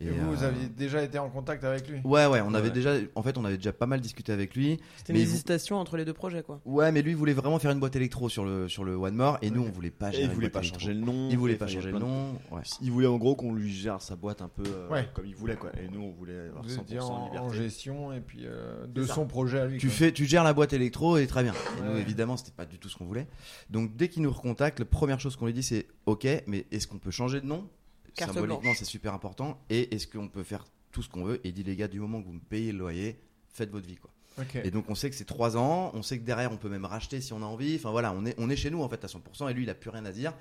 Et, 0.00 0.10
vous, 0.10 0.32
vous 0.34 0.44
euh, 0.44 0.46
aviez 0.48 0.68
déjà 0.68 1.02
été 1.02 1.18
en 1.18 1.28
contact 1.28 1.64
avec 1.64 1.88
lui? 1.88 2.00
Ouais, 2.04 2.26
ouais, 2.26 2.40
on 2.40 2.54
avait 2.54 2.68
Ouais. 2.68 2.74
déjà, 2.74 2.94
en 3.14 3.22
fait, 3.22 3.36
on 3.36 3.44
avait 3.44 3.56
déjà 3.56 3.72
pas 3.72 3.86
mal 3.86 4.00
discuté 4.00 4.32
avec 4.32 4.54
lui. 4.54 4.78
C'était 4.96 5.12
une 5.12 5.18
vous- 5.18 5.24
hésitation 5.24 5.76
entre 5.76 5.96
les 5.96 6.04
deux 6.04 6.12
projets, 6.12 6.42
quoi. 6.42 6.60
Ouais, 6.64 6.92
mais 6.92 7.02
lui 7.02 7.14
voulait 7.14 7.32
vraiment 7.32 7.58
faire 7.58 7.72
une 7.72 7.80
boîte 7.80 7.96
électro 7.96 8.28
sur 8.28 8.44
le, 8.44 8.68
sur 8.68 8.84
le 8.84 8.94
One 8.94 9.14
More, 9.14 9.38
et 9.42 9.50
nous, 9.50 9.62
on 9.62 9.70
voulait 9.70 9.90
pas 9.90 10.12
Et 10.14 10.22
il 10.22 10.28
voulait 10.30 10.50
pas 10.50 10.60
électro. 10.60 10.78
changer 10.80 10.94
le 10.94 11.00
nom. 11.00 11.28
Il 11.30 11.36
voulait 11.38 11.56
pas 11.56 11.66
changer 11.66 11.88
le 11.90 11.94
de- 11.94 11.98
nom. 12.04 12.32
Ouais. 12.52 12.62
Il 12.80 12.90
voulait 12.92 13.06
en 13.08 13.16
gros 13.16 13.34
qu'on 13.34 13.52
lui 13.54 13.72
gère 13.72 14.00
sa 14.00 14.14
boîte 14.16 14.40
un 14.42 14.48
peu 14.48 14.62
euh, 14.66 14.88
Ouais. 14.88 15.08
comme 15.14 15.26
il 15.26 15.34
voulait 15.34 15.56
quoi. 15.56 15.70
Et 15.80 15.88
nous 15.88 16.00
on 16.02 16.10
voulait 16.12 16.38
avoir 16.48 16.62
Vous 16.62 16.68
100% 16.70 16.82
étiez 16.82 17.00
en, 17.00 17.24
liberté. 17.24 17.38
en 17.38 17.52
gestion 17.52 18.12
et 18.12 18.20
puis 18.20 18.40
euh, 18.44 18.86
de 18.86 19.04
son 19.04 19.26
projet 19.26 19.58
à 19.60 19.66
lui. 19.66 19.78
Tu 19.78 19.88
quoi. 19.88 19.96
fais, 19.96 20.12
tu 20.12 20.26
gères 20.26 20.44
la 20.44 20.52
boîte 20.52 20.72
électro 20.72 21.16
et 21.18 21.26
très 21.26 21.42
bien. 21.42 21.52
Et 21.52 21.88
nous, 21.88 21.96
évidemment, 21.98 22.36
c'était 22.36 22.52
pas 22.56 22.66
du 22.66 22.78
tout 22.78 22.88
ce 22.88 22.96
qu'on 22.96 23.04
voulait. 23.06 23.26
Donc, 23.70 23.96
dès 23.96 24.08
qu'il 24.08 24.22
nous 24.22 24.30
recontacte, 24.32 24.78
la 24.78 24.84
première 24.84 25.18
chose 25.20 25.34
qu'on 25.36 25.46
lui 25.46 25.52
dit, 25.52 25.62
c'est 25.64 25.86
OK, 26.06 26.26
mais 26.46 26.66
est-ce 26.70 26.86
qu'on 26.86 26.98
peut 26.98 27.10
changer 27.10 27.40
de 27.40 27.46
nom? 27.46 27.66
Carte 28.18 28.34
Symboliquement, 28.34 28.60
blanche. 28.60 28.76
c'est 28.78 28.84
super 28.84 29.14
important. 29.14 29.58
Et 29.70 29.94
est-ce 29.94 30.06
qu'on 30.06 30.28
peut 30.28 30.42
faire 30.42 30.64
tout 30.92 31.02
ce 31.02 31.08
qu'on 31.08 31.24
veut 31.24 31.40
Et 31.44 31.52
dit, 31.52 31.62
les 31.62 31.76
gars, 31.76 31.88
du 31.88 32.00
moment 32.00 32.20
que 32.20 32.26
vous 32.26 32.32
me 32.34 32.40
payez 32.40 32.72
le 32.72 32.78
loyer, 32.78 33.18
faites 33.52 33.70
votre 33.70 33.86
vie, 33.86 33.96
quoi. 33.96 34.10
Et 34.62 34.70
donc, 34.70 34.84
on 34.88 34.94
sait 34.94 35.10
que 35.10 35.16
c'est 35.16 35.24
trois 35.24 35.56
ans. 35.56 35.90
On 35.94 36.02
sait 36.02 36.16
que 36.18 36.24
derrière, 36.24 36.52
on 36.52 36.56
peut 36.56 36.68
même 36.68 36.84
racheter 36.84 37.20
si 37.20 37.32
on 37.32 37.42
a 37.42 37.46
envie. 37.46 37.74
Enfin, 37.74 37.90
voilà, 37.90 38.12
on 38.12 38.24
est, 38.24 38.36
on 38.38 38.48
est 38.50 38.54
chez 38.56 38.70
nous, 38.70 38.82
en 38.82 38.88
fait, 38.88 39.02
à 39.04 39.08
100%. 39.08 39.50
Et 39.50 39.52
lui, 39.54 39.64
il 39.64 39.70
a 39.70 39.74
plus 39.74 39.90
rien 39.90 40.04
à 40.04 40.12
dire. 40.12 40.32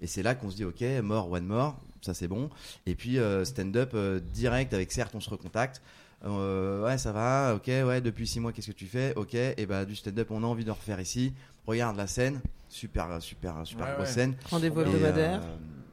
Et 0.00 0.06
c'est 0.06 0.22
là 0.22 0.34
qu'on 0.36 0.50
se 0.50 0.56
dit, 0.56 0.64
OK, 0.64 0.82
mort, 1.02 1.30
one 1.30 1.44
more, 1.46 1.76
ça 2.00 2.14
c'est 2.14 2.28
bon. 2.28 2.48
Et 2.86 2.94
puis, 2.94 3.18
euh, 3.18 3.44
stand-up 3.44 3.90
euh, 3.94 4.20
direct 4.20 4.72
avec 4.72 4.92
certes, 4.92 5.14
on 5.16 5.20
se 5.20 5.28
recontacte. 5.28 5.82
Euh, 6.24 6.84
ouais, 6.84 6.96
ça 6.96 7.12
va, 7.12 7.54
ok, 7.56 7.66
ouais, 7.66 8.00
depuis 8.00 8.26
six 8.26 8.40
mois, 8.40 8.52
qu'est-ce 8.52 8.68
que 8.68 8.72
tu 8.76 8.86
fais? 8.86 9.14
Ok, 9.16 9.34
et 9.34 9.66
bah, 9.66 9.84
du 9.84 9.96
stand-up, 9.96 10.30
on 10.30 10.42
a 10.42 10.46
envie 10.46 10.64
de 10.64 10.70
refaire 10.70 11.00
ici. 11.00 11.32
Regarde 11.66 11.96
la 11.96 12.06
scène, 12.06 12.40
super, 12.68 13.20
super, 13.20 13.66
super 13.66 13.86
Ouais, 13.86 13.94
grosse 13.94 14.08
ouais. 14.08 14.14
scène. 14.14 14.36
Rendez-vous 14.48 14.80
hebdomadaire. 14.82 15.42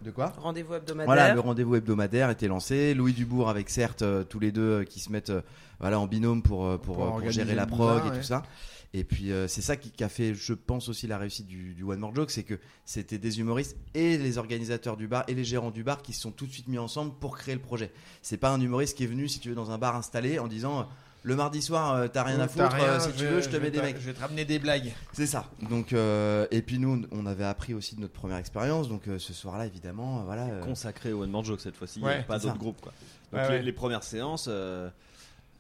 De 0.04 0.12
quoi 0.12 0.34
Rendez-vous 0.38 0.76
hebdomadaire. 0.76 1.06
voilà, 1.06 1.34
le 1.34 1.40
rendez-vous 1.40 1.76
hebdomadaire 1.76 2.30
était 2.30 2.48
lancé. 2.48 2.94
Louis 2.94 3.14
Dubourg 3.14 3.50
avec 3.50 3.70
certes 3.70 4.02
euh, 4.02 4.24
tous 4.24 4.40
les 4.40 4.52
deux 4.52 4.82
euh, 4.82 4.84
qui 4.84 5.00
se 5.00 5.12
mettent 5.12 5.30
euh, 5.32 5.42
voilà 5.80 6.00
en 6.00 6.08
binôme 6.08 6.42
pour 6.42 6.60
pour, 6.80 6.80
Pour 6.80 6.96
pour 6.96 7.06
organiser 7.06 7.42
gérer 7.44 7.56
la 7.56 7.66
prog 7.66 8.06
et 8.06 8.10
ouais. 8.10 8.18
tout 8.18 8.24
ça. 8.24 8.44
Et 8.94 9.04
puis 9.04 9.32
euh, 9.32 9.48
c'est 9.50 9.62
ça 9.62 9.76
qui, 9.76 9.92
qui 9.92 10.04
a 10.04 10.10
fait, 10.10 10.34
je 10.34 10.54
pense 10.54 10.88
aussi 10.88 11.08
la 11.08 11.18
réussite 11.18 11.46
du, 11.46 11.74
du 11.76 11.84
One 11.84 12.00
More 12.00 12.16
Joke, 12.16 12.32
c'est 12.32 12.44
que 12.44 12.58
c'était 12.86 13.18
des 13.18 13.40
humoristes 13.40 13.76
et 13.94 14.18
les 14.18 14.38
organisateurs 14.38 14.96
du 14.96 15.08
bar 15.08 15.26
et 15.28 15.34
les 15.34 15.44
gérants 15.44 15.72
du 15.72 15.84
bar 15.84 16.02
qui 16.02 16.14
se 16.14 16.22
sont 16.22 16.32
tout 16.32 16.46
de 16.48 16.52
suite 16.54 16.70
mis 16.70 16.78
ensemble 16.78 17.12
pour 17.20 17.38
créer 17.38 17.54
le 17.54 17.62
projet. 17.62 17.92
C'est 18.22 18.38
pas 18.38 18.50
un 18.50 18.62
humoriste 18.62 18.98
qui 18.98 19.04
est 19.04 19.08
venu 19.08 19.28
si 19.28 19.40
tu 19.40 19.50
veux 19.50 19.56
dans 19.56 19.72
un 19.72 19.78
bar 19.78 19.96
installé 19.98 20.40
en 20.40 20.48
disant 20.48 20.80
euh, 20.80 20.84
le 21.28 21.36
mardi 21.36 21.62
soir 21.62 21.94
euh, 21.94 22.08
t'as 22.08 22.24
rien 22.24 22.40
à 22.40 22.48
Donc, 22.48 22.56
t'as 22.56 22.64
foutre, 22.70 22.76
rien, 22.82 22.94
euh, 22.94 23.00
si 23.02 23.12
tu 23.14 23.26
veux 23.26 23.42
je 23.42 23.50
te 23.50 23.58
mets 23.58 23.70
des 23.70 23.82
mecs. 23.82 24.00
Je 24.00 24.06
vais 24.06 24.14
te 24.14 24.20
ramener 24.22 24.46
des 24.46 24.60
blagues. 24.60 24.94
C'est 25.12 25.28
ça. 25.28 25.46
Donc 25.70 25.92
euh, 25.92 26.48
et 26.52 26.62
puis 26.62 26.80
nous 26.80 27.04
on 27.12 27.26
avait 27.26 27.44
appris 27.44 27.74
aussi 27.74 27.96
de 27.96 28.02
notre 28.02 28.14
première 28.14 28.38
expérience. 28.38 28.88
Donc 28.88 29.08
euh, 29.08 29.20
ce 29.20 29.34
soir-là 29.34 29.66
évidemment 29.66 30.20
euh, 30.20 30.24
voilà. 30.24 30.46
euh, 30.46 30.64
consacré 30.64 31.12
au 31.12 31.24
One 31.24 31.30
More 31.30 31.44
Joke 31.44 31.60
cette 31.60 31.76
fois-ci. 31.76 32.00
Ouais, 32.02 32.14
il 32.14 32.18
y 32.18 32.22
a 32.22 32.24
pas 32.24 32.40
d'autres 32.40 32.58
groupes 32.58 32.80
quoi. 32.82 32.94
Donc 33.34 33.42
Ouais, 33.42 33.50
les, 33.50 33.56
ouais. 33.58 33.62
les 33.64 33.74
premières 33.74 34.04
séances, 34.04 34.46
euh, 34.50 34.90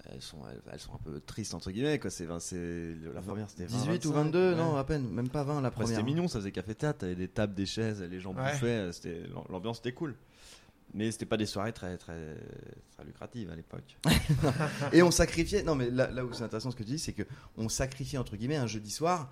elles 0.10 0.22
sont 0.22 0.38
elles, 0.50 0.62
elles 0.72 0.80
sont 0.80 0.94
un 0.94 1.00
peu 1.04 1.20
tristes 1.20 1.54
entre 1.54 1.70
guillemets 1.70 2.00
quoi. 2.00 2.10
C'est 2.10 2.24
20 2.26 2.40
c'est 2.40 2.96
la 3.14 3.22
première 3.22 3.50
c'était 3.50 3.66
20, 3.66 3.78
18 3.78 4.06
ou 4.06 4.12
25, 4.14 4.24
22, 4.24 4.50
ouais. 4.52 4.56
non, 4.56 4.78
à 4.78 4.84
peine, 4.86 5.06
même 5.10 5.28
pas 5.28 5.44
20 5.44 5.60
la 5.62 5.70
première. 5.70 5.90
c'était 5.90 6.04
mignon, 6.04 6.30
ça 6.30 6.40
faisait 6.40 6.52
café 6.54 6.76
théâtre, 6.76 7.00
t'avais 7.00 7.16
des 7.16 7.28
tables, 7.28 7.54
des 7.54 7.66
chaises, 7.66 8.02
les 8.02 8.20
gens 8.22 8.34
Ouais. 8.34 8.52
bouffaient, 8.54 8.68
euh, 8.68 8.92
c'était 8.94 9.24
l'ambiance 9.50 9.80
était 9.80 9.92
cool. 9.92 10.16
Mais 10.94 11.12
c'était 11.12 11.25
pas 11.25 11.38
des 11.38 11.46
soirées 11.46 11.74
très 11.74 11.98
très 11.98 12.36
très 12.96 13.03
lucratives 13.06 13.51
à 13.51 13.56
l'époque. 13.56 13.98
Et 14.94 15.03
on 15.03 15.12
sacrifiait, 15.12 15.63
non 15.63 15.75
mais 15.75 15.89
là, 15.89 16.10
là 16.10 16.24
où 16.25 16.34
c'est 16.34 16.44
intéressant 16.44 16.72
ce 16.72 16.75
que 16.75 16.84
tu 16.84 16.91
dis, 16.91 17.00
c'est 17.00 17.13
que 17.13 17.24
on 17.57 17.70
sacrifiait 17.70 18.18
entre 18.20 18.35
guillemets 18.38 18.55
un 18.57 18.68
jeudi 18.68 18.92
soir. 18.92 19.29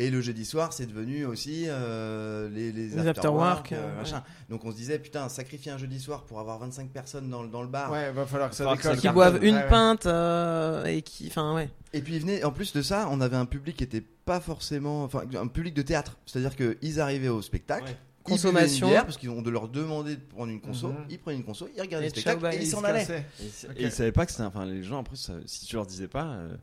Et 0.00 0.10
le 0.10 0.20
jeudi 0.20 0.44
soir, 0.44 0.72
c'est 0.72 0.86
devenu 0.86 1.24
aussi 1.24 1.64
euh, 1.66 2.48
les, 2.50 2.70
les, 2.70 2.86
Les 2.90 3.08
after-work, 3.08 3.72
euh, 3.72 3.78
euh, 3.82 3.96
machin. 3.96 4.22
Donc 4.48 4.64
on 4.64 4.70
se 4.70 4.76
disait, 4.76 4.96
putain, 5.00 5.28
sacrifier 5.28 5.72
un 5.72 5.76
jeudi 5.78 5.98
soir 5.98 6.22
pour 6.22 6.38
avoir 6.38 6.56
25 6.60 6.90
personnes 6.90 7.28
dans, 7.28 7.42
le- 7.42 7.48
dans 7.48 7.62
le 7.62 7.68
bar. 7.68 7.90
Ouais, 7.90 8.12
va 8.12 8.24
falloir 8.24 8.48
que 8.48 8.54
ça 8.54 8.72
décolle. 8.76 8.96
Qui 8.98 9.08
boivent 9.08 9.42
une 9.44 9.56
Ouais, 9.56 9.68
pinte 9.68 10.06
euh, 10.06 10.84
et 10.84 11.02
qui. 11.02 11.26
Enfin, 11.26 11.52
ouais. 11.52 11.68
Et 11.92 12.00
puis 12.00 12.14
il 12.14 12.20
venait, 12.20 12.44
en 12.44 12.52
plus 12.52 12.72
de 12.72 12.80
ça, 12.80 13.08
on 13.10 13.20
avait 13.20 13.34
un 13.34 13.44
public 13.46 13.76
qui 13.76 13.82
était 13.82 14.04
pas 14.24 14.38
forcément, 14.38 15.02
enfin 15.02 15.22
un 15.34 15.48
public 15.48 15.74
de 15.74 15.82
théâtre. 15.82 16.16
C'est-à-dire 16.26 16.54
qu'ils 16.54 17.00
arrivaient 17.00 17.26
au 17.28 17.42
spectacle, 17.42 17.96
Ils 18.28 18.32
Consommation. 18.32 18.86
une 18.86 18.92
bière, 18.92 19.04
parce 19.04 19.16
qu'ils 19.16 19.30
ont 19.30 19.42
de 19.42 19.50
leur 19.50 19.68
demander 19.68 20.16
de 20.16 20.20
prendre 20.20 20.50
une 20.52 20.60
conso, 20.60 20.88
Mhm. 20.88 21.04
ils 21.10 21.18
prenaient 21.18 21.36
une 21.38 21.44
conso, 21.44 21.68
ils 21.74 21.80
regardaient 21.80 22.06
Et 22.06 22.10
le 22.10 22.14
spectacle 22.14 22.46
et 22.52 22.56
ils 22.56 22.62
Il 22.62 22.66
s'en 22.68 22.80
se 22.80 22.84
allaient. 22.86 23.02
Et, 23.40 23.66
Ok. 23.68 23.76
et 23.76 23.82
ils 23.84 23.92
savaient 23.92 24.12
pas 24.12 24.26
que 24.26 24.32
c'était. 24.32 24.44
Enfin, 24.44 24.64
les 24.66 24.82
gens 24.82 25.00
après, 25.00 25.16
ça- 25.16 25.34
si 25.46 25.66
tu 25.66 25.76
leur 25.76 25.86
disais 25.86 26.08
pas. 26.08 26.24
euh, 26.26 26.56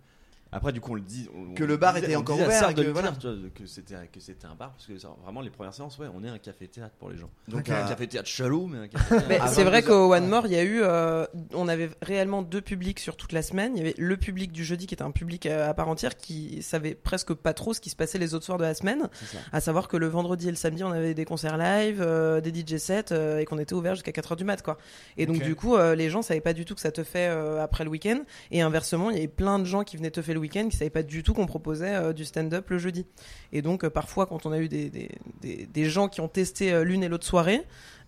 après, 0.55 0.71
du 0.73 0.81
coup, 0.81 0.91
on 0.91 0.95
le 0.95 1.01
dit. 1.01 1.29
on- 1.35 1.53
Que 1.53 1.63
on 1.63 1.67
le 1.67 1.77
bar 1.77 1.93
disait- 1.93 2.05
était 2.07 2.15
on 2.15 2.19
encore 2.21 2.35
ouvert 2.39 2.73
que 2.73 2.81
le 2.81 2.91
voilà. 2.91 3.11
dire, 3.11 3.19
tu 3.19 3.27
vois, 3.27 3.49
que 3.53 3.65
c'était 3.65 3.95
que 4.11 4.19
c'était 4.19 4.45
un 4.47 4.55
bar 4.55 4.71
parce 4.71 4.87
que 4.87 4.97
ça- 4.97 5.15
vraiment 5.23 5.41
les 5.41 5.49
premières 5.49 5.73
séances, 5.73 5.97
ouais, 5.99 6.07
on 6.13 6.23
est 6.23 6.29
un 6.29 6.37
café 6.37 6.67
théâtre 6.67 6.95
pour 6.99 7.09
les 7.09 7.17
gens. 7.17 7.29
Donc, 7.47 7.65
Donc 7.65 7.69
un 7.69 7.85
euh, 7.85 7.87
café 7.87 8.07
théâtre 8.07 8.27
chalot, 8.29 8.67
mais 8.67 8.77
un 8.79 8.87
café 8.87 9.09
théâtre. 9.09 9.25
Mais 9.29 9.39
à 9.39 9.47
c'est 9.47 9.63
vrai 9.63 9.81
22 9.81 9.87
qu'au 9.87 10.13
One 10.13 10.27
More, 10.27 10.45
il 10.47 10.53
y 10.53 10.57
a 10.57 10.63
eu, 10.63 10.81
euh, 10.81 11.25
on 11.53 11.67
avait 11.67 11.89
réellement 12.01 12.41
deux 12.41 12.61
publics 12.61 12.99
sur 12.99 13.17
toute 13.17 13.31
la 13.33 13.41
semaine. 13.41 13.73
Il 13.75 13.77
y 13.79 13.81
avait 13.81 13.95
le 13.97 14.17
public 14.17 14.51
du 14.51 14.63
jeudi 14.63 14.87
qui 14.87 14.93
était 14.93 15.03
un 15.03 15.11
public 15.11 15.45
euh, 15.45 15.69
à 15.69 15.73
part 15.73 15.87
entière 15.89 16.15
qui 16.17 16.61
savait 16.63 16.95
presque 16.95 17.33
pas 17.33 17.53
trop 17.53 17.73
ce 17.73 17.81
qui 17.81 17.89
se 17.89 17.95
passait 17.95 18.17
les 18.17 18.33
autres 18.33 18.45
soirs 18.45 18.57
de 18.57 18.63
la 18.63 18.73
semaine. 18.73 19.09
c'est 19.13 19.25
ça. 19.25 19.37
À 19.51 19.59
savoir 19.61 19.87
que 19.87 19.97
le 19.97 20.07
vendredi 20.07 20.47
et 20.47 20.51
le 20.51 20.57
samedi, 20.57 20.83
on 20.83 20.91
avait 20.91 21.13
des 21.13 21.25
concerts 21.25 21.57
live, 21.57 22.01
euh, 22.01 22.41
des 22.41 22.51
DJ 22.53 22.77
sets 22.77 23.11
euh, 23.11 23.39
et 23.39 23.45
qu'on 23.45 23.57
était 23.59 23.73
ouvert 23.73 23.95
jusqu'à 23.95 24.11
4h 24.11 24.35
du 24.35 24.43
mat, 24.43 24.61
quoi. 24.61 24.77
Et 25.17 25.25
donc, 25.25 25.37
Ok. 25.37 25.43
du 25.43 25.55
coup, 25.55 25.75
euh, 25.75 25.95
les 25.95 26.09
gens 26.09 26.21
savaient 26.21 26.41
pas 26.41 26.53
du 26.53 26.65
tout 26.65 26.75
que 26.75 26.81
ça 26.81 26.91
te 26.91 27.03
fait 27.03 27.27
euh, 27.27 27.61
après 27.63 27.83
le 27.83 27.89
week-end. 27.89 28.19
Et 28.51 28.61
inversement, 28.61 29.09
il 29.09 29.15
y 29.15 29.19
avait 29.19 29.27
plein 29.27 29.59
de 29.59 29.65
gens 29.65 29.83
qui 29.83 29.97
venaient 29.97 30.11
te 30.11 30.21
faire 30.21 30.33
le 30.35 30.39
week-end 30.45 30.67
qui 30.69 30.77
savaient 30.77 30.89
pas 30.89 31.03
du 31.03 31.21
tout 31.23 31.33
qu'on 31.33 31.45
proposait 31.45 31.95
euh, 31.95 32.13
du 32.13 32.25
stand-up 32.25 32.69
le 32.69 32.77
jeudi. 32.77 33.05
Et 33.51 33.61
donc, 33.61 33.83
euh, 33.83 33.89
parfois, 33.89 34.25
quand 34.25 34.45
on 34.45 34.51
a 34.51 34.59
eu 34.59 34.69
des, 34.69 34.89
des, 34.89 35.09
des, 35.41 35.65
des 35.71 35.85
gens 35.85 36.07
qui 36.07 36.21
ont 36.21 36.27
testé 36.27 36.71
euh, 36.73 36.83
l'une 36.83 37.03
et 37.03 37.09
l'autre 37.09 37.25
soirée, 37.25 37.61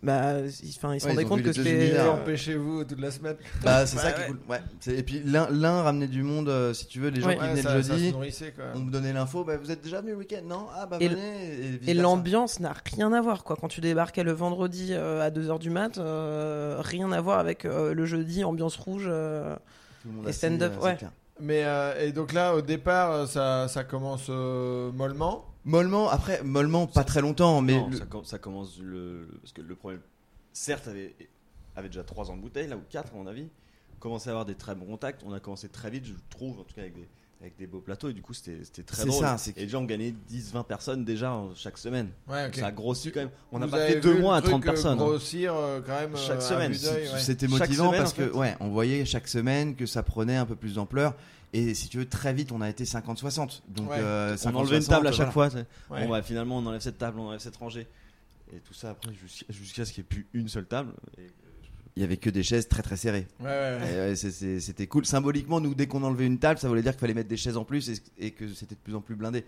bah, 0.03 0.41
ils, 0.41 0.51
se 0.51 0.85
Ouais, 0.85 0.93
rendaient 0.99 1.21
ils 1.23 1.25
ont 1.25 1.29
compte 1.29 1.41
que 1.41 1.51
c'était. 1.51 1.99
empêchez-vous 1.99 2.83
toute 2.83 2.99
la 3.01 3.09
semaine. 3.09 3.35
Bah, 3.63 3.85
c'est 3.87 3.95
Ouais, 3.97 4.03
ça 4.03 4.11
qui 4.11 4.19
ouais. 4.19 4.25
est 4.25 4.29
cool. 4.29 4.39
Ouais. 4.47 4.61
Et 4.95 5.01
puis 5.01 5.23
l'un 5.25 5.81
ramenait 5.81 6.07
du 6.07 6.21
monde, 6.21 6.49
euh, 6.49 6.71
si 6.73 6.85
tu 6.85 6.99
veux, 6.99 7.09
les 7.09 7.19
gens 7.19 7.27
Ouais. 7.29 7.35
qui 7.35 7.41
Ouais, 7.41 7.49
venaient 7.49 7.61
ça, 7.63 7.75
le 7.75 7.81
jeudi. 7.81 8.13
On 8.75 8.79
me 8.79 8.91
donnait 8.91 9.11
l'info, 9.13 9.43
bah, 9.43 9.57
vous 9.57 9.71
êtes 9.71 9.81
déjà 9.81 10.01
venu 10.01 10.11
le 10.11 10.17
week-end, 10.17 10.43
non? 10.47 10.67
Ah 10.75 10.85
bah 10.85 10.97
Et 10.99 11.07
venez. 11.07 11.79
Et, 11.87 11.93
l'ambiance 11.95 12.59
n'a 12.59 12.73
rien 12.95 13.11
à 13.11 13.21
voir, 13.21 13.43
quoi. 13.43 13.55
Quand 13.59 13.69
tu 13.69 13.81
débarquais 13.81 14.23
le 14.23 14.33
vendredi 14.33 14.89
euh, 14.91 15.21
à 15.25 15.31
2h 15.31 15.57
du 15.57 15.71
mat, 15.71 15.97
euh, 15.97 16.77
rien 16.79 17.11
à 17.11 17.19
voir 17.19 17.39
avec 17.39 17.65
euh, 17.65 17.95
le 17.95 18.05
jeudi, 18.05 18.43
ambiance 18.43 18.75
rouge. 18.75 19.05
euh. 19.07 19.55
Tout 20.03 20.09
le 20.09 20.13
monde 20.13 20.29
et 20.29 20.31
stand-up, 20.31 20.73
ouais. 20.83 20.95
Mais 21.39 21.63
euh, 21.65 21.99
et 22.05 22.11
donc 22.11 22.33
là, 22.33 22.55
au 22.55 22.61
départ, 22.61 23.11
euh, 23.11 23.25
ça, 23.25 23.67
ça 23.67 23.83
commence 23.83 24.27
euh, 24.29 24.91
mollement. 24.91 25.45
Mollement, 25.65 26.09
après, 26.09 26.41
mollement, 26.43 26.87
pas 26.87 27.03
très 27.03 27.21
longtemps, 27.21 27.61
mais 27.61 27.73
Non, 27.75 27.89
le- 27.89 27.97
ça, 27.97 28.05
com- 28.05 28.23
ça 28.23 28.39
commence 28.39 28.79
le- 28.79 29.27
parce 29.41 29.51
que 29.53 29.61
le 29.61 29.75
problème, 29.75 30.01
certes, 30.53 30.87
avait, 30.87 31.13
avait 31.75 31.89
déjà 31.89 32.03
3 32.03 32.31
ans 32.31 32.37
de 32.37 32.41
bouteille, 32.41 32.67
là 32.67 32.77
ou 32.77 32.81
4 32.89 33.13
à 33.13 33.17
mon 33.17 33.27
avis. 33.27 33.49
Commençait 33.99 34.29
à 34.29 34.33
avoir 34.33 34.45
des 34.45 34.55
très 34.55 34.75
bons 34.75 34.85
contacts. 34.85 35.23
On 35.25 35.33
a 35.33 35.39
commencé 35.39 35.67
très 35.69 35.89
vite, 35.89 36.05
je 36.05 36.13
trouve, 36.29 36.59
en 36.59 36.63
tout 36.63 36.73
cas 36.73 36.81
avec 36.81 36.93
des, 36.95 37.07
avec 37.41 37.55
des 37.57 37.67
beaux 37.67 37.79
plateaux. 37.81 38.09
Et 38.09 38.13
du 38.13 38.21
coup, 38.21 38.33
c'était 38.33 38.57
c'était 38.63 38.83
très 38.83 39.03
C'est 39.03 39.07
drôle. 39.07 39.23
ça, 39.23 39.37
Et 39.55 39.61
déjà, 39.65 39.77
on 39.79 39.83
gagnait 39.83 40.13
10-20 40.31 40.63
personnes 40.65 41.05
déjà 41.05 41.39
chaque 41.55 41.77
semaine. 41.77 42.09
Ouais. 42.27 42.51
Ça 42.53 42.67
a 42.67 42.71
grossi 42.71 43.11
quand 43.11 43.19
même. 43.21 43.29
On 43.51 43.59
n'a 43.59 43.65
Vous 43.67 43.71
pas 43.73 43.85
fait 43.87 43.99
deux 43.99 44.19
mois 44.19 44.37
à 44.37 44.41
30 44.41 44.53
truc, 44.61 44.63
euh, 44.63 44.71
personnes. 44.71 44.93
hein. 44.99 45.03
Grossir 45.05 45.53
euh, 45.55 45.81
quand 45.85 45.93
même 45.99 46.15
Chaque 46.17 46.37
euh, 46.37 46.41
semaine, 46.41 46.71
ouais. 46.71 47.19
C'était 47.19 47.47
Chaque 47.47 47.59
motivant 47.59 47.87
semaine, 47.87 47.99
parce 48.01 48.13
en 48.13 48.15
que 48.15 48.29
ouais, 48.35 48.55
on 48.59 48.69
voyait 48.69 49.05
chaque 49.05 49.27
semaine 49.27 49.75
que 49.75 49.85
ça 49.85 50.03
prenait 50.03 50.35
un 50.37 50.45
peu 50.45 50.55
plus 50.55 50.75
d'ampleur. 50.75 51.15
Et 51.53 51.73
si 51.75 51.87
tu 51.87 51.97
veux, 51.99 52.05
très 52.09 52.33
vite, 52.33 52.51
on 52.51 52.59
a 52.61 52.69
été 52.69 52.83
50-60. 52.83 53.61
Donc, 53.69 53.89
Ouais. 53.89 53.97
euh, 53.99 54.33
On 54.33 54.37
50, 54.37 54.61
enlevait 54.61 54.75
une 54.77 54.81
60, 54.81 54.95
table 54.97 55.07
à 55.07 55.11
chaque 55.11 55.31
voilà. 55.31 55.49
fois. 55.51 55.59
Ouais. 55.91 56.03
Bon, 56.03 56.09
bah, 56.09 56.21
finalement, 56.21 56.57
on 56.57 56.65
enlève 56.65 56.81
cette 56.81 56.97
table, 56.97 57.19
on 57.19 57.27
enlève 57.27 57.39
cette 57.39 57.55
rangée. 57.55 57.87
Et 58.53 58.59
tout 58.59 58.73
ça 58.73 58.91
après, 58.91 59.11
jusqu'à 59.49 59.85
ce 59.85 59.91
qu'il 59.93 60.03
n'y 60.03 60.05
ait 60.05 60.09
plus 60.09 60.27
une 60.33 60.47
seule 60.49 60.65
table. 60.65 60.91
Et- 61.17 61.27
Il 61.97 62.01
y 62.01 62.03
avait 62.03 62.17
que 62.17 62.29
des 62.29 62.43
chaises 62.43 62.67
très 62.67 62.83
très 62.83 62.95
serrées. 62.95 63.25
Ouais, 63.39 63.47
ouais, 63.47 64.13
ouais. 64.13 64.15
C'était 64.59 64.85
cool. 64.85 65.03
Symboliquement, 65.07 65.59
nous, 65.59 65.73
dès 65.73 65.87
qu'on 65.87 66.03
enlevait 66.03 66.27
une 66.27 66.37
table, 66.37 66.59
ça 66.59 66.67
voulait 66.67 66.83
dire 66.83 66.91
qu'il 66.91 66.99
fallait 66.99 67.15
mettre 67.15 67.27
des 67.27 67.37
chaises 67.37 67.57
en 67.57 67.65
plus 67.65 67.89
et, 67.89 67.95
et 68.19 68.29
que 68.29 68.53
c'était 68.53 68.75
de 68.75 68.79
plus 68.79 68.93
en 68.93 69.01
plus 69.01 69.15
blindé. 69.15 69.43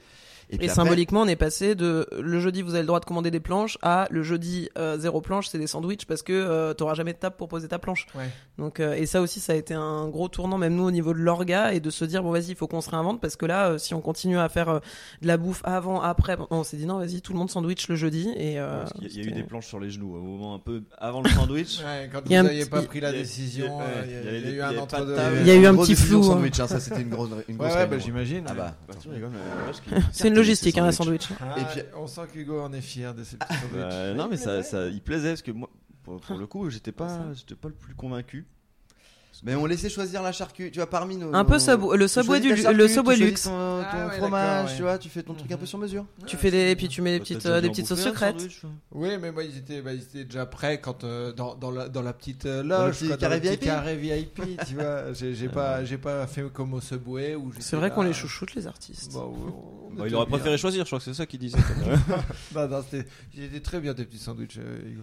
Et, 0.52 0.58
puis 0.58 0.66
après- 0.68 0.76
symboliquement, 0.76 1.22
on 1.22 1.28
est 1.28 1.36
passé 1.36 1.76
de 1.76 2.08
le 2.20 2.40
jeudi, 2.40 2.62
vous 2.64 2.72
avez 2.74 2.82
le 2.82 2.88
droit 2.88 3.00
de 3.00 3.06
commander 3.06 3.30
des 3.30 3.40
planches, 3.40 3.78
à 3.84 4.08
le 4.10 4.24
jeudi, 4.24 4.70
euh, 4.80 4.98
zéro 4.98 5.22
planche, 5.22 5.48
c'est 5.48 5.60
des 5.60 5.68
sandwichs 5.68 6.06
parce 6.06 6.24
que 6.24 6.34
euh, 6.34 6.74
t'auras 6.74 6.96
jamais 6.96 7.14
de 7.14 7.20
table 7.20 7.36
pour 7.38 7.48
poser 7.48 7.68
ta 7.68 7.78
planche. 7.78 8.08
Ouais. 8.16 8.30
Donc, 8.58 8.80
euh, 8.80 8.94
et 8.94 9.06
ça 9.06 9.22
aussi, 9.22 9.40
ça 9.40 9.54
a 9.54 9.56
été 9.56 9.74
un 9.76 10.08
gros 10.08 10.28
tournant, 10.28 10.58
même 10.58 10.76
nous 10.76 10.84
au 10.86 10.92
niveau 10.92 11.14
de 11.14 11.20
l'orga, 11.20 11.74
et 11.74 11.80
de 11.80 11.90
se 11.92 12.04
dire 12.04 12.24
bon 12.24 12.32
vas-y, 12.32 12.50
il 12.50 12.56
faut 12.56 12.68
qu'on 12.68 12.82
se 12.82 12.90
réinvente 12.90 13.22
parce 13.22 13.36
que 13.36 13.46
là, 13.46 13.70
euh, 13.70 13.78
si 13.78 13.94
on 13.94 14.02
continue 14.02 14.40
à 14.40 14.50
faire 14.50 14.70
euh, 14.70 14.80
de 15.22 15.28
la 15.28 15.38
bouffe 15.38 15.62
avant, 15.66 16.02
après, 16.02 16.36
on 16.50 16.64
s'est 16.64 16.78
dit 16.78 16.86
non, 16.88 16.98
vas-y, 16.98 17.22
tout 17.22 17.32
le 17.34 17.38
monde 17.40 17.52
sandwich 17.52 17.88
le 17.88 17.96
jeudi. 17.96 18.30
Et 18.36 18.60
euh, 18.60 18.84
il 19.02 19.16
y 19.16 19.20
a 19.22 19.30
eu 19.30 19.32
des 19.32 19.44
planches 19.44 19.68
sur 19.68 19.80
les 19.80 19.92
genoux 19.92 20.16
au 20.16 20.22
moment 20.22 20.56
un 20.56 20.60
peu 20.60 20.82
avant 20.98 21.22
le 21.22 21.30
sandwich. 21.30 21.80
Ouais, 21.90 22.10
quand 22.12 22.20
un 22.32 22.44
n'aviez 22.44 22.66
pas 22.66 22.82
pris 22.82 23.00
la 23.00 23.12
décision. 23.12 23.80
il 24.06 24.12
y 24.12 24.16
a- 24.16 24.52
eu 24.52 24.62
un. 24.62 24.72
Il 25.42 25.48
y 25.48 25.52
a 25.52 25.56
eu 25.56 25.66
un 25.68 25.76
petit 25.76 25.96
flou, 25.96 26.20
hein. 26.20 26.24
sandwich, 26.24 26.60
hein, 26.60 26.68
ça 26.68 26.80
c'était 26.80 27.02
une 27.02 27.10
grosse, 27.10 27.30
une 27.48 27.56
Ouais, 27.56 27.68
grosse 27.68 27.74
ouais, 27.78 27.88
bah, 27.88 27.98
j'imagine. 28.00 28.44
Ah 28.48 28.54
bah, 28.54 28.76
C'est 30.12 30.28
une 30.30 30.39
logistique, 30.40 30.78
hein, 30.78 30.86
un 30.86 30.92
sandwich. 30.92 31.28
Ah, 31.40 31.56
Et 31.60 31.64
puis- 31.66 31.82
on 31.96 32.08
sent 32.08 32.22
qu'Hugo 32.34 32.60
en 32.62 32.74
est 32.74 32.82
fier 32.82 33.14
de 33.14 33.24
ses 33.24 33.38
petits 33.38 33.54
sandwichs. 33.54 33.76
Euh, 33.84 34.14
non 34.14 34.28
mais 34.30 34.38
ça, 34.38 34.64
ça, 34.64 34.88
il 34.88 35.02
plaisait 35.02 35.30
parce 35.30 35.42
que 35.42 35.52
moi, 35.52 35.70
pour, 36.04 36.20
pour 36.22 36.38
le 36.38 36.48
coup, 36.48 36.70
j'étais 36.70 36.92
pas, 36.92 37.34
j'étais 37.34 37.56
pas 37.56 37.68
le 37.68 37.74
plus 37.76 37.94
convaincu. 37.96 38.48
Mais 39.44 39.56
on 39.56 39.66
laissait 39.66 39.90
choisir 39.90 40.22
la 40.22 40.32
charcuterie, 40.32 40.72
tu 40.72 40.80
vois, 40.80 40.90
parmi 40.90 41.16
nos. 41.16 41.34
Un 41.34 41.46
peu 41.46 41.54
le 41.96 42.08
Subway 42.08 42.40
du- 42.42 42.50
le 42.50 42.56
charcuterie, 42.58 42.90
Subway 42.90 43.16
luxe. 43.16 43.44
Ton, 43.44 43.50
ton 43.50 43.56
Ah 43.92 44.08
ouais, 44.08 44.18
fromage, 44.18 44.70
ouais. 44.72 44.76
tu 44.76 44.82
vois, 44.82 44.98
tu 44.98 45.08
fais 45.10 45.24
ton 45.24 45.34
truc 45.34 45.50
un 45.52 45.56
Mhm. 45.56 45.60
peu 45.62 45.66
sur 45.66 45.78
mesure. 45.78 46.06
Tu 46.26 46.36
fais 46.38 46.52
des, 46.52 46.72
et 46.72 46.76
puis 46.76 46.88
tu 46.90 47.02
mets 47.02 47.12
des 47.14 47.20
Bah, 47.20 47.24
petites, 47.24 47.46
euh, 47.46 47.62
des 47.62 47.70
petites 47.70 47.88
sauces 47.88 48.02
un 48.02 48.10
secrètes. 48.10 48.48
Oui, 48.92 49.10
mais 49.22 49.32
moi, 49.32 49.44
ils 49.44 49.58
étaient, 49.58 49.82
bah, 49.82 49.94
ils 49.94 50.02
étaient 50.02 50.26
déjà 50.26 50.46
prêts 50.46 50.82
quand, 50.82 51.04
euh, 51.04 51.32
dans, 51.32 51.56
dans, 51.56 51.72
la, 51.72 51.88
dans 51.88 52.02
la 52.02 52.14
petite 52.14 52.46
euh, 52.46 52.64
le 52.64 52.70
loge, 52.70 52.98
petit 53.00 53.08
quoi, 53.08 53.16
dans 53.16 53.22
carré 53.22 53.36
le 53.36 53.42
petit 53.42 53.50
VIP. 53.52 53.60
carré 53.64 53.96
VIP, 53.96 54.42
tu 54.68 54.76
vois. 54.76 55.14
J'ai 55.14 55.48
pas, 55.50 55.86
j'ai 55.86 55.98
pas 55.98 56.28
fait 56.28 56.44
comme 56.52 56.74
au 56.74 56.82
Subway 56.82 57.36
où 57.36 57.52
C'est 57.60 57.76
vrai 57.78 57.92
qu'on 57.92 58.02
les 58.04 58.14
chouchoute, 58.14 58.56
les 58.56 58.68
artistes. 58.68 59.14
Bah, 59.14 59.22
ouais, 59.26 59.36
on 59.38 59.94
Bah, 59.94 60.02
était 60.02 60.10
il 60.10 60.16
aurait 60.16 60.26
bien. 60.26 60.36
préféré 60.38 60.58
choisir, 60.58 60.84
je 60.84 60.90
crois 60.90 61.00
que 61.00 61.06
c'est 61.06 61.14
ça 61.14 61.26
qu'il 61.26 61.40
disait. 61.40 61.58
quand 61.68 61.88
même. 61.88 62.00
Non, 62.56 62.68
non, 62.68 62.84
c'était- 62.90 63.08
ils 63.36 63.44
étaient 63.46 63.60
très 63.62 63.80
bien 63.80 63.94
tes 63.94 64.04
petits 64.06 64.18
sandwichs, 64.20 64.58
euh, 64.58 64.80
Hugo. 64.92 65.02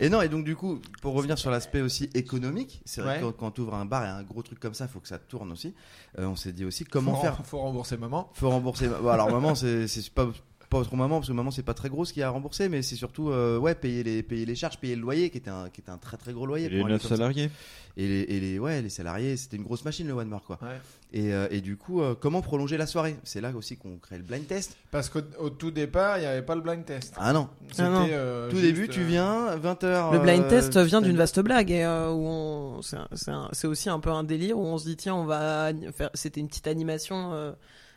Et 0.00 0.08
non, 0.08 0.20
et 0.22 0.28
donc 0.28 0.44
du 0.44 0.56
coup, 0.56 0.80
pour 1.02 1.14
revenir 1.14 1.38
sur 1.38 1.50
l'aspect 1.50 1.80
aussi 1.80 2.10
économique, 2.14 2.82
c'est 2.84 3.00
vrai 3.00 3.16
Ouais. 3.16 3.20
que 3.20 3.36
quand, 3.36 3.50
tu 3.52 3.60
ouvres 3.60 3.74
un 3.74 3.84
bar 3.84 4.04
et 4.04 4.08
un 4.08 4.22
gros 4.22 4.42
truc 4.42 4.58
comme 4.58 4.74
ça, 4.74 4.88
faut 4.88 5.00
que 5.00 5.08
ça 5.08 5.18
tourne 5.18 5.52
aussi. 5.52 5.74
Euh, 6.18 6.26
on 6.26 6.36
s'est 6.36 6.52
dit 6.52 6.64
aussi 6.64 6.84
comment 6.84 7.14
faut, 7.14 7.22
faire. 7.22 7.46
Faut 7.46 7.58
rembourser 7.58 7.96
maman. 7.96 8.30
Faut 8.34 8.50
rembourser. 8.50 8.88
Bon, 8.88 9.08
alors 9.08 9.30
maman, 9.30 9.54
c'est 9.54 9.86
c'est 9.88 10.10
pas 10.10 10.28
pas 10.68 10.82
trop 10.84 10.96
maman 10.96 11.16
parce 11.16 11.28
que 11.28 11.32
maman 11.32 11.50
c'est 11.50 11.62
pas 11.62 11.74
très 11.74 11.88
gros 11.88 12.04
ce 12.04 12.12
qu'il 12.12 12.20
y 12.20 12.22
a 12.22 12.28
à 12.28 12.30
rembourser, 12.30 12.68
mais 12.68 12.82
c'est 12.82 12.96
surtout 12.96 13.30
euh, 13.30 13.58
ouais 13.58 13.74
payer 13.74 14.02
les 14.02 14.22
payer 14.22 14.44
les 14.46 14.54
charges, 14.54 14.78
payer 14.78 14.96
le 14.96 15.02
loyer 15.02 15.30
qui 15.30 15.38
était 15.38 15.50
un 15.50 15.68
qui 15.70 15.80
était 15.80 15.90
un 15.90 15.98
très 15.98 16.16
très 16.16 16.32
gros 16.32 16.46
loyer. 16.46 16.68
Les 16.68 16.78
pour 16.78 16.86
un 16.86 16.88
lieu 16.90 16.94
9 16.94 17.02
comme 17.02 17.10
ça. 17.10 17.16
salariés. 17.16 17.50
Et 17.98 18.06
les, 18.06 18.20
et 18.36 18.40
les 18.40 18.58
ouais 18.58 18.82
les 18.82 18.90
salariés, 18.90 19.36
c'était 19.38 19.56
une 19.56 19.62
grosse 19.62 19.84
machine 19.84 20.06
le 20.06 20.12
One 20.12 20.28
More 20.28 20.42
quoi. 20.44 20.58
Ouais. 20.62 20.78
Et, 21.12 21.32
euh, 21.32 21.46
et 21.50 21.62
du 21.62 21.76
coup, 21.78 22.02
euh, 22.02 22.14
comment 22.18 22.42
prolonger 22.42 22.76
la 22.76 22.86
soirée? 22.86 23.16
C'est 23.24 23.40
là 23.40 23.50
aussi 23.56 23.76
qu'on 23.78 23.96
crée 23.96 24.18
le 24.18 24.24
blind 24.24 24.46
test. 24.46 24.76
Parce 24.90 25.08
qu'au 25.08 25.20
au 25.38 25.48
tout 25.48 25.70
départ, 25.70 26.18
il 26.18 26.22
n'y 26.22 26.26
avait 26.26 26.42
pas 26.42 26.54
le 26.56 26.60
blind 26.60 26.84
test. 26.84 27.14
Ah 27.16 27.32
non, 27.32 27.48
Ah 27.78 27.88
non. 27.88 28.06
euh, 28.10 28.50
tout 28.50 28.60
début, 28.60 28.88
tu 28.88 29.02
viens 29.02 29.56
20h. 29.56 30.12
Le 30.12 30.18
blind 30.18 30.46
test 30.48 30.76
vient 30.78 31.00
d'une 31.00 31.16
vaste 31.16 31.40
blague 31.40 31.70
et 31.70 31.84
euh, 31.84 32.10
où 32.10 32.26
on, 32.26 32.80
c'est, 32.82 33.66
aussi 33.66 33.88
un 33.88 34.00
peu 34.00 34.10
un 34.10 34.24
délire 34.24 34.58
où 34.58 34.62
on 34.66 34.76
se 34.76 34.84
dit 34.84 34.96
tiens 34.96 35.14
on 35.14 35.24
va 35.24 35.70
faire, 35.96 36.10
c'était 36.12 36.40
une 36.40 36.48
petite 36.48 36.66
animation 36.66 37.32
euh, 37.32 37.52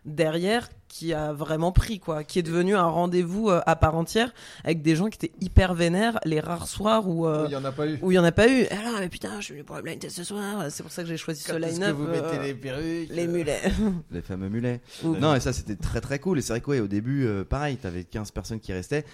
derrière 0.05 0.69
qui 0.88 1.13
a 1.13 1.33
vraiment 1.33 1.71
pris 1.71 1.99
quoi, 1.99 2.23
qui 2.23 2.39
est 2.39 2.43
devenu 2.43 2.75
un 2.75 2.88
rendez-vous 2.88 3.49
euh, 3.49 3.62
à 3.67 3.75
part 3.75 3.95
entière 3.95 4.33
avec 4.63 4.81
des 4.81 4.95
gens 4.95 5.07
qui 5.09 5.23
étaient 5.23 5.35
hyper 5.39 5.75
vénères 5.75 6.19
les 6.25 6.39
rares 6.39 6.67
soirs 6.67 7.07
où 7.07 7.27
euh, 7.27 7.43
Il 7.45 7.49
n'y 7.49 7.55
en 7.55 7.63
a 7.65 7.71
pas 7.71 7.85
eu. 7.85 7.99
où 8.01 8.12
il 8.12 8.15
y 8.15 8.19
en 8.19 8.23
a 8.23 8.31
pas 8.31 8.47
eu. 8.47 8.62
Et 8.62 8.71
Alors 8.71 8.99
mais 8.99 9.09
putain 9.09 9.39
je 9.39 9.45
suis 9.45 9.53
venu 9.53 9.63
pour 9.63 9.75
le 9.75 9.83
blind 9.83 9.99
test 9.99 10.15
ce 10.15 10.23
soir, 10.23 10.65
c'est 10.71 10.81
pour 10.81 10.91
ça 10.91 11.03
que 11.03 11.09
j'ai 11.09 11.17
choisi 11.17 11.43
ce 11.43 11.51
Quand 11.51 11.57
est-ce 11.59 11.67
que 11.79 11.81
line-up. 11.81 11.95
vous 11.95 12.05
euh, 12.07 12.12
mettez 12.31 12.43
les 12.43 12.53
perruques 12.55 13.09
les 13.12 13.27
mulets. 13.27 13.62
Les 14.12 14.21
fameux 14.21 14.49
mulets. 14.49 14.81
Non, 15.03 15.35
et 15.35 15.39
ça 15.39 15.53
c'était 15.53 15.75
très 15.75 16.01
très 16.01 16.17
cool. 16.17 16.39
Et 16.39 16.41
c'est 16.41 16.53
vrai 16.53 16.62
qu'au 16.62 16.88
début, 16.88 17.25
euh, 17.25 17.43
pareil, 17.43 17.77
t'avais 17.77 18.03
15 18.03 18.31
personnes 18.31 18.59
qui 18.59 18.73
restaient. 18.73 19.05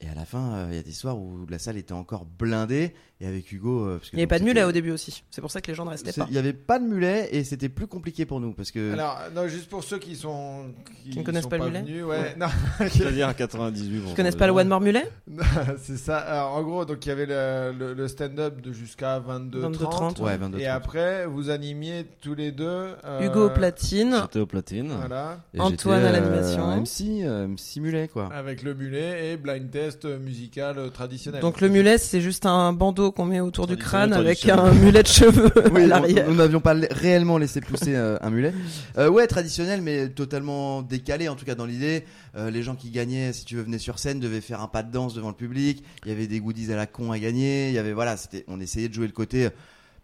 Et 0.00 0.08
à 0.08 0.14
la 0.14 0.24
fin, 0.24 0.52
euh, 0.54 0.66
il 0.70 0.76
y 0.76 0.78
a 0.78 0.82
des 0.82 0.92
soirs 0.92 1.16
où 1.18 1.46
la 1.48 1.58
salle 1.58 1.76
était 1.76 1.92
encore 1.92 2.26
blindée. 2.26 2.94
Et 3.20 3.26
avec 3.28 3.50
Hugo. 3.52 3.86
euh, 3.86 3.98
parce 3.98 4.10
que 4.10 4.16
Il 4.16 4.18
n'y 4.18 4.22
avait 4.22 4.26
pas 4.28 4.38
de 4.40 4.44
mulet 4.44 4.64
au 4.64 4.72
début 4.72 4.90
aussi. 4.90 5.22
C'est 5.30 5.40
pour 5.40 5.50
ça 5.52 5.60
que 5.60 5.68
les 5.70 5.74
gens 5.74 5.84
ne 5.84 5.90
restaient 5.90 6.12
pas. 6.12 6.26
Il 6.28 6.32
n'y 6.32 6.38
avait 6.38 6.52
pas 6.52 6.80
de 6.80 6.84
mulet 6.84 7.28
et 7.30 7.44
c'était 7.44 7.68
plus 7.68 7.86
compliqué 7.86 8.26
pour 8.26 8.40
nous 8.40 8.52
parce 8.52 8.72
que. 8.72 8.92
Alors, 8.92 9.18
non, 9.34 9.46
juste 9.46 9.68
pour 9.68 9.84
ceux 9.84 9.98
qui 9.98 10.16
sont 10.16 10.74
Qui 11.08 11.20
ne 11.20 11.24
connaissent 11.24 11.44
sont 11.44 11.48
pas 11.48 11.58
le 11.58 11.64
mulet 11.66 11.82
venus, 11.82 12.04
ouais, 12.04 12.34
non, 12.36 12.46
C'est-à-dire 12.88 13.28
à 13.28 13.34
98. 13.34 14.02
Ils 14.08 14.14
connaissent 14.14 14.34
pas 14.34 14.46
le 14.48 14.52
One 14.52 14.66
More 14.68 14.80
Mulet 14.80 15.08
c'est 15.78 15.96
ça. 15.96 16.18
Alors, 16.18 16.54
en 16.56 16.62
gros, 16.64 16.84
donc 16.84 17.06
il 17.06 17.08
y 17.08 17.12
avait 17.12 17.26
le, 17.26 17.72
le- 17.78 17.94
le 17.94 18.08
stand-up 18.08 18.60
de 18.60 18.72
jusqu'à 18.72 19.20
22 19.20 19.60
22, 19.60 19.78
30 19.84 20.18
ouais, 20.20 20.36
22 20.36 20.58
Et 20.58 20.64
30. 20.64 20.72
après, 20.76 21.26
vous 21.26 21.50
animiez 21.50 22.06
tous 22.20 22.34
les 22.34 22.50
deux. 22.50 22.64
euh, 23.04 23.22
Hugo 23.22 23.48
Platine. 23.50 24.16
J'étais 24.22 24.40
au 24.40 24.46
platine. 24.46 24.90
Voilà. 24.98 25.38
Et 25.54 25.60
Antoine 25.60 26.02
à 26.04 26.08
euh, 26.08 26.12
l'animation. 26.12 26.66
MC, 26.80 27.22
euh, 27.24 27.46
MC 27.46 27.76
mulet 27.80 28.08
quoi. 28.08 28.28
Avec 28.34 28.62
le 28.64 28.74
mulet 28.74 29.32
et 29.32 29.36
blind 29.36 29.70
test 29.70 30.04
musical 30.04 30.78
euh, 30.78 30.88
traditionnel. 30.90 31.40
Donc 31.40 31.60
le 31.60 31.68
mulet, 31.68 31.96
c'est 31.98 32.20
juste 32.20 32.44
un 32.46 32.72
bandeau 32.72 33.12
qu'on 33.14 33.24
met 33.24 33.40
autour 33.40 33.66
du 33.66 33.76
crâne 33.76 34.12
avec 34.12 34.48
un 34.48 34.72
mulet 34.72 35.02
de 35.02 35.08
cheveux 35.08 35.50
Oui, 35.72 35.84
à 35.84 35.86
l'arrière. 35.86 36.28
nous 36.28 36.36
n'avions 36.36 36.60
pas 36.60 36.74
réellement 36.90 37.38
laissé 37.38 37.60
pousser 37.60 37.94
euh, 37.94 38.16
un 38.20 38.30
mulet. 38.30 38.52
Euh, 38.98 39.08
ouais, 39.08 39.26
traditionnel, 39.26 39.80
mais 39.80 40.08
totalement 40.08 40.82
décalé, 40.82 41.28
en 41.28 41.36
tout 41.36 41.44
cas 41.44 41.54
dans 41.54 41.66
l'idée. 41.66 42.04
Euh, 42.36 42.50
les 42.50 42.62
gens 42.62 42.74
qui 42.74 42.90
gagnaient, 42.90 43.32
si 43.32 43.44
tu 43.44 43.56
veux, 43.56 43.62
venaient 43.62 43.78
sur 43.78 43.98
scène, 43.98 44.20
devaient 44.20 44.40
faire 44.40 44.60
un 44.60 44.68
pas 44.68 44.82
de 44.82 44.90
danse 44.90 45.14
devant 45.14 45.28
le 45.28 45.34
public. 45.34 45.84
Il 46.04 46.10
y 46.10 46.12
avait 46.12 46.26
des 46.26 46.40
goodies 46.40 46.72
à 46.72 46.76
la 46.76 46.86
con 46.86 47.12
à 47.12 47.18
gagner. 47.18 47.68
Il 47.68 47.74
y 47.74 47.78
avait, 47.78 47.92
voilà, 47.92 48.16
c'était, 48.16 48.44
on 48.48 48.60
essayait 48.60 48.88
de 48.88 48.94
jouer 48.94 49.06
le 49.06 49.12
côté. 49.12 49.48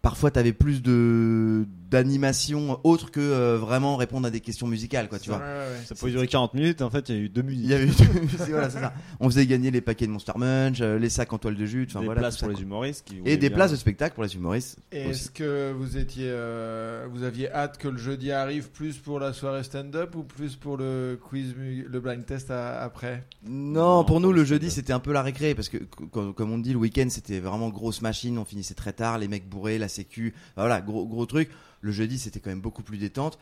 Parfois, 0.01 0.31
t'avais 0.31 0.53
plus 0.53 0.81
de 0.81 1.65
d'animation 1.91 2.79
autre 2.85 3.11
que 3.11 3.19
euh, 3.19 3.57
vraiment 3.57 3.97
répondre 3.97 4.25
à 4.25 4.31
des 4.31 4.39
questions 4.39 4.65
musicales, 4.65 5.09
quoi, 5.09 5.19
tu 5.19 5.29
vois. 5.29 5.39
ouais, 5.39 5.43
ouais. 5.43 5.85
Ça 5.85 5.93
pouvait 5.93 6.11
durer 6.11 6.25
40 6.27 6.53
minutes, 6.53 6.81
en 6.81 6.89
fait, 6.89 7.09
il 7.09 7.15
y 7.15 7.17
a 7.19 7.21
eu 7.21 7.29
deux 7.29 7.41
minutes. 7.41 7.99
Il 7.99 8.47
y 8.47 8.49
voilà, 8.51 8.69
ça. 8.69 8.93
On 9.19 9.29
faisait 9.29 9.45
gagner 9.45 9.69
les 9.71 9.81
paquets 9.81 10.07
de 10.07 10.11
Monster 10.11 10.31
Munch, 10.37 10.79
euh, 10.81 10.97
les 10.97 11.09
sacs 11.09 11.31
en 11.33 11.37
toile 11.37 11.55
de 11.57 11.65
jute, 11.65 11.89
enfin 11.91 11.99
des 11.99 12.05
voilà. 12.05 12.21
places 12.21 12.35
ça, 12.37 12.45
pour 12.45 12.47
quoi. 12.53 12.55
les 12.57 12.63
humoristes. 12.63 13.05
Qui 13.07 13.17
Et 13.25 13.35
des 13.37 13.49
bien- 13.49 13.57
places 13.57 13.71
de 13.71 13.75
spectacle 13.75 14.15
pour 14.15 14.23
les 14.23 14.33
humoristes. 14.33 14.79
Est-ce 14.93 15.29
que 15.29 15.73
vous 15.73 15.97
étiez, 15.97 16.27
euh, 16.29 17.05
vous 17.11 17.23
aviez 17.23 17.51
hâte 17.51 17.77
que 17.77 17.89
le 17.89 17.97
jeudi 17.97 18.31
arrive 18.31 18.69
plus 18.71 18.97
pour 18.97 19.19
la 19.19 19.33
soirée 19.33 19.63
stand-up 19.63 20.15
ou 20.15 20.23
plus 20.23 20.55
pour 20.55 20.77
le 20.77 21.19
quiz, 21.21 21.53
le 21.57 21.99
blind 21.99 22.25
test 22.25 22.49
à- 22.51 22.81
après? 22.81 23.25
Non, 23.45 23.97
Non, 23.97 24.03
pour 24.05 24.21
nous, 24.21 24.31
le 24.31 24.45
jeudi, 24.45 24.71
c'était 24.71 24.93
un 24.93 24.99
peu 24.99 25.11
la 25.11 25.21
récré 25.23 25.53
parce 25.55 25.67
que, 25.67 25.77
comme 25.77 26.51
on 26.51 26.57
dit, 26.57 26.71
le 26.71 26.79
week-end, 26.79 27.07
c'était 27.09 27.39
vraiment 27.41 27.67
grosse 27.69 28.01
machine. 28.01 28.37
On 28.37 28.45
finissait 28.45 28.75
très 28.75 28.93
tard, 28.93 29.17
les 29.17 29.27
mecs 29.27 29.47
bourrés, 29.49 29.77
la 29.77 29.89
sécu, 29.91 30.33
voilà, 30.55 30.81
gros, 30.81 31.05
gros 31.05 31.25
truc. 31.25 31.49
Le 31.81 31.91
jeudi, 31.91 32.17
c'était 32.19 32.39
quand 32.39 32.49
même 32.49 32.61
beaucoup 32.61 32.83
plus 32.83 32.97
détente. 32.97 33.37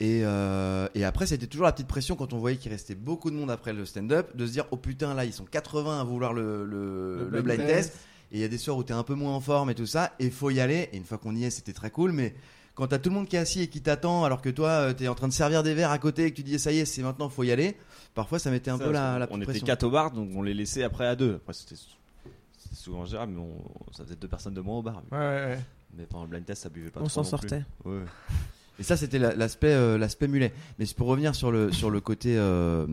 Et, 0.00 0.22
euh, 0.24 0.88
et 0.94 1.04
après, 1.04 1.26
c'était 1.26 1.46
toujours 1.46 1.66
la 1.66 1.72
petite 1.72 1.86
pression 1.86 2.16
quand 2.16 2.32
on 2.32 2.38
voyait 2.38 2.56
qu'il 2.56 2.72
restait 2.72 2.94
beaucoup 2.94 3.30
de 3.30 3.36
monde 3.36 3.50
après 3.50 3.72
le 3.72 3.84
stand-up, 3.86 4.36
de 4.36 4.46
se 4.46 4.52
dire, 4.52 4.64
oh 4.72 4.76
putain, 4.76 5.14
là, 5.14 5.24
ils 5.24 5.32
sont 5.32 5.44
80 5.44 6.00
à 6.00 6.04
vouloir 6.04 6.32
le, 6.32 6.64
le, 6.64 7.28
le 7.30 7.42
blind 7.42 7.60
test. 7.66 7.94
Et 8.32 8.36
il 8.36 8.40
y 8.40 8.44
a 8.44 8.48
des 8.48 8.58
soirs 8.58 8.76
où 8.78 8.82
t'es 8.82 8.94
un 8.94 9.02
peu 9.04 9.14
moins 9.14 9.34
en 9.34 9.40
forme 9.40 9.70
et 9.70 9.74
tout 9.74 9.86
ça, 9.86 10.12
et 10.18 10.30
faut 10.30 10.50
y 10.50 10.58
aller. 10.60 10.88
Et 10.92 10.96
une 10.96 11.04
fois 11.04 11.18
qu'on 11.18 11.36
y 11.36 11.44
est, 11.44 11.50
c'était 11.50 11.74
très 11.74 11.90
cool, 11.90 12.12
mais 12.12 12.34
quand 12.74 12.86
t'as 12.86 12.98
tout 12.98 13.10
le 13.10 13.14
monde 13.14 13.28
qui 13.28 13.36
est 13.36 13.40
assis 13.40 13.60
et 13.60 13.66
qui 13.68 13.82
t'attend, 13.82 14.24
alors 14.24 14.40
que 14.40 14.48
toi, 14.48 14.68
euh, 14.70 14.92
t'es 14.94 15.06
en 15.06 15.14
train 15.14 15.28
de 15.28 15.32
servir 15.34 15.62
des 15.62 15.74
verres 15.74 15.90
à 15.90 15.98
côté 15.98 16.24
et 16.24 16.30
que 16.30 16.36
tu 16.36 16.42
dis, 16.42 16.58
ça 16.58 16.72
y 16.72 16.78
est, 16.78 16.84
c'est 16.86 17.02
maintenant, 17.02 17.28
faut 17.28 17.42
y 17.44 17.52
aller. 17.52 17.76
Parfois, 18.14 18.38
ça 18.38 18.50
mettait 18.50 18.70
un 18.70 18.78
Ça, 18.78 18.84
peu 18.86 18.90
la, 18.92 19.18
la 19.18 19.28
On 19.30 19.36
était 19.36 19.44
pression. 19.44 19.66
4 19.66 19.82
au 19.84 19.90
bar, 19.90 20.10
donc 20.10 20.30
on 20.34 20.42
les 20.42 20.54
laissait 20.54 20.82
après 20.82 21.06
à 21.06 21.14
deux. 21.14 21.34
Après, 21.36 21.52
c'était 21.52 21.76
c'était 21.76 22.74
souvent 22.76 23.04
gérable, 23.04 23.32
mais 23.36 23.40
on- 23.42 23.92
ça 23.92 24.02
faisait 24.04 24.16
deux 24.16 24.28
personnes 24.28 24.54
de 24.54 24.60
moins 24.62 24.78
au 24.78 24.82
bar. 24.82 25.02
Ouais, 25.12 25.18
ouais, 25.18 25.24
ouais. 25.46 25.58
Mais 25.94 26.06
pendant 26.06 26.24
le 26.24 26.30
blind 26.30 26.44
test, 26.44 26.62
ça 26.62 26.68
buvait 26.68 26.90
pas 26.90 27.00
On 27.00 27.04
trop 27.04 27.10
s'en 27.10 27.24
sortait. 27.24 27.64
Ouais. 27.84 28.04
Et 28.82 28.84
ça, 28.84 28.96
c'était 28.96 29.20
la- 29.20 29.32
l'aspect 29.36 29.72
euh, 29.72 29.96
l'aspect 29.96 30.26
mulet. 30.26 30.52
Mais 30.80 30.86
pour 30.96 31.06
revenir 31.06 31.36
sur 31.36 31.52
le, 31.52 31.70
sur 31.70 31.88
le 31.88 32.00
côté 32.00 32.34
euh, 32.36 32.84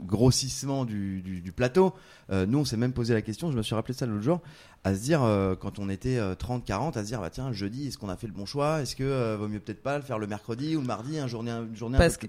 grossissement 0.00 0.84
du, 0.84 1.20
du, 1.22 1.40
du 1.40 1.52
plateau, 1.52 1.94
euh, 2.30 2.44
nous, 2.46 2.58
on 2.58 2.64
s'est 2.64 2.76
même 2.76 2.92
posé 2.92 3.14
la 3.14 3.22
question, 3.22 3.50
je 3.52 3.56
me 3.56 3.62
suis 3.62 3.74
rappelé 3.74 3.94
ça 3.94 4.04
l'autre 4.06 4.22
jour, 4.22 4.40
à 4.84 4.94
se 4.94 5.00
dire, 5.00 5.22
euh, 5.22 5.54
quand 5.54 5.78
on 5.78 5.88
était 5.88 6.18
30-40, 6.18 6.96
à 6.98 7.02
se 7.02 7.06
dire, 7.08 7.20
bah 7.20 7.30
tiens, 7.30 7.52
jeudi, 7.52 7.88
est-ce 7.88 7.98
qu'on 7.98 8.08
a 8.08 8.16
fait 8.16 8.26
le 8.26 8.32
bon 8.32 8.46
choix? 8.46 8.80
Est-ce 8.82 8.94
que 8.96 9.36
vaut 9.36 9.48
mieux 9.48 9.58
peut-être 9.60 9.82
pas 9.82 9.96
le 9.96 10.02
faire 10.04 10.18
le 10.18 10.26
mercredi 10.26 10.76
ou 10.76 10.80
le 10.80 10.86
mardi, 10.86 11.18
un 11.18 11.26
journée, 11.26 11.50
une 11.50 11.74
journée 11.76 11.96
un 11.96 12.00
peu 12.00 12.04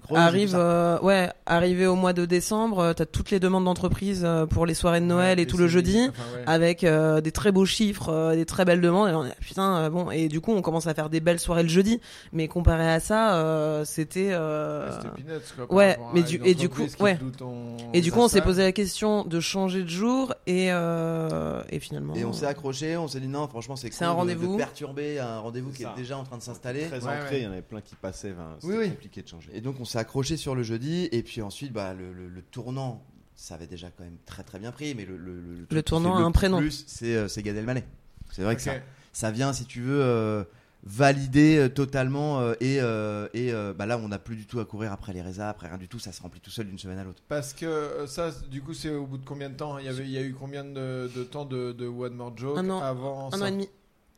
euh, 0.54 0.98
ouais, 1.00 1.30
arrivé 1.46 1.86
au 1.86 1.94
mois 1.96 2.12
de 2.12 2.24
décembre, 2.24 2.78
euh, 2.80 2.92
t'as 2.92 3.06
toutes 3.06 3.30
les 3.30 3.40
demandes 3.40 3.64
d'entreprises 3.64 4.22
euh, 4.24 4.46
pour 4.46 4.66
les 4.66 4.74
soirées 4.74 5.00
de 5.00 5.06
Noël 5.06 5.38
Ouais, 5.38 5.42
et 5.42 5.46
tout 5.46 5.56
le 5.58 5.68
jeudi. 5.68 5.98
enfin, 6.08 6.22
ouais. 6.36 6.44
avec 6.46 6.84
des 6.84 7.32
très 7.32 7.52
beaux 7.52 7.66
chiffres, 7.66 8.34
des 8.34 8.46
très 8.46 8.64
belles 8.64 8.80
demandes. 8.80 9.10
Et 9.10 9.14
on 9.14 9.24
est, 9.26 9.34
putain, 9.40 9.90
bon. 9.90 10.10
Et 10.10 10.28
du 10.28 10.40
coup, 10.40 10.52
on 10.52 10.62
commence 10.62 10.86
à 10.86 10.94
faire 10.94 11.10
des 11.10 11.20
belles 11.20 11.40
soirées 11.40 11.62
le 11.62 11.68
jeudi. 11.68 12.00
Mais 12.32 12.48
comparé 12.48 12.88
à 12.90 12.99
ça, 13.00 13.34
euh, 13.36 13.84
c'était. 13.84 14.30
euh, 14.32 14.90
C'était 14.92 15.08
peanuts, 15.22 15.40
quoi, 15.56 15.66
par 15.66 15.76
ouais, 15.76 15.98
mais 16.14 16.22
du- 16.22 16.40
et 16.44 16.54
du 16.54 16.68
coup, 16.68 16.86
ouais. 17.00 17.18
ton- 17.36 17.76
Et 17.92 18.00
du 18.00 18.12
coup, 18.12 18.20
on 18.20 18.28
s'est 18.28 18.40
posé 18.42 18.62
la 18.62 18.72
question 18.72 19.24
de 19.24 19.40
changer 19.40 19.82
de 19.82 19.88
jour 19.88 20.34
et 20.46 20.70
euh, 20.70 21.62
et 21.70 21.80
finalement. 21.80 22.14
Et 22.14 22.24
on 22.24 22.32
s'est 22.32 22.46
accroché, 22.46 22.96
on 22.96 23.08
s'est 23.08 23.20
dit 23.20 23.28
non, 23.28 23.48
franchement, 23.48 23.76
c'est 23.76 23.92
C'est 23.92 24.04
con 24.04 24.10
un 24.10 24.14
de- 24.14 24.16
rendez-vous. 24.18 24.52
De, 24.52 24.58
perturber 24.58 25.18
un 25.18 25.40
rendez-vous 25.40 25.70
qui 25.70 25.82
Ça. 25.82 25.92
est 25.96 26.00
déjà 26.00 26.16
en 26.18 26.24
train 26.24 26.38
de 26.38 26.42
s'installer. 26.42 26.86
Très 26.86 27.04
Ouais, 27.04 27.16
ancré, 27.18 27.30
ouais. 27.36 27.40
il 27.40 27.44
y 27.44 27.46
en 27.46 27.52
avait 27.52 27.62
plein 27.62 27.80
qui 27.80 27.94
passaient. 27.96 28.34
C'était 28.60 28.76
oui. 28.76 28.88
compliqué 28.90 29.22
de 29.22 29.28
changer. 29.28 29.50
Et 29.54 29.60
donc 29.60 29.76
on 29.80 29.84
s'est 29.84 29.98
accroché 29.98 30.36
sur 30.36 30.54
le 30.54 30.62
jeudi 30.62 31.08
et 31.12 31.22
puis 31.22 31.42
ensuite 31.42 31.72
bah, 31.72 31.94
le, 31.94 32.12
le- 32.12 32.28
le 32.28 32.42
tournant 32.42 33.02
ça 33.34 33.54
avait 33.54 33.66
déjà 33.66 33.88
quand 33.96 34.04
même 34.04 34.18
très 34.26 34.42
très 34.42 34.58
bien 34.58 34.70
pris 34.70 34.94
mais 34.94 35.06
le, 35.06 35.16
le, 35.16 35.32
le, 35.40 35.66
qui 35.66 35.82
tournant 35.82 36.16
a 36.16 36.20
un 36.20 36.30
prénom. 36.30 36.58
plus 36.58 36.84
c'est 36.86 37.14
euh, 37.16 37.26
c'est 37.26 37.42
Gad 37.42 37.56
Elmaleh 37.56 37.84
c'est 38.30 38.42
vrai 38.42 38.54
que 38.54 38.60
ça, 38.60 38.72
ça 39.14 39.30
vient 39.30 39.52
si 39.54 39.64
tu 39.64 39.80
veux 39.80 40.02
euh, 40.02 40.44
valider 40.82 41.58
euh, 41.58 41.68
totalement 41.68 42.40
euh, 42.40 42.54
et, 42.60 42.80
euh, 42.80 43.28
et 43.34 43.52
euh, 43.52 43.74
bah 43.74 43.84
là 43.86 43.98
on 43.98 44.08
n'a 44.08 44.18
plus 44.18 44.36
du 44.36 44.46
tout 44.46 44.60
à 44.60 44.64
courir 44.64 44.92
après 44.92 45.12
les 45.12 45.20
résas 45.20 45.50
après 45.50 45.68
rien 45.68 45.76
du 45.76 45.88
tout 45.88 45.98
ça 45.98 46.10
se 46.10 46.22
remplit 46.22 46.40
tout 46.40 46.50
seul 46.50 46.66
d'une 46.66 46.78
semaine 46.78 46.98
à 46.98 47.04
l'autre 47.04 47.22
Parce 47.28 47.52
que 47.52 48.04
ça, 48.06 48.30
du 48.50 48.62
coup, 48.62 48.72
c'est 48.72 48.90
au 48.90 49.06
bout 49.06 49.18
de 49.18 49.24
combien 49.26 49.50
de 49.50 49.56
temps 49.56 49.78
il 49.78 49.84
y, 49.84 49.88
avait, 49.88 50.04
il 50.04 50.10
y 50.10 50.16
a 50.18 50.22
eu 50.22 50.32
combien 50.32 50.64
de, 50.64 51.10
de 51.14 51.22
temps 51.24 51.44
de, 51.44 51.72
de 51.72 51.86
One 51.86 52.14
More 52.14 52.32
Joke 52.36 52.56
Un 52.58 52.70
an. 52.70 52.80
avant 52.80 53.28
un 53.32 53.36
ça? 53.36 53.44
an 53.44 53.46
et 53.46 53.50
demi. 53.52 53.68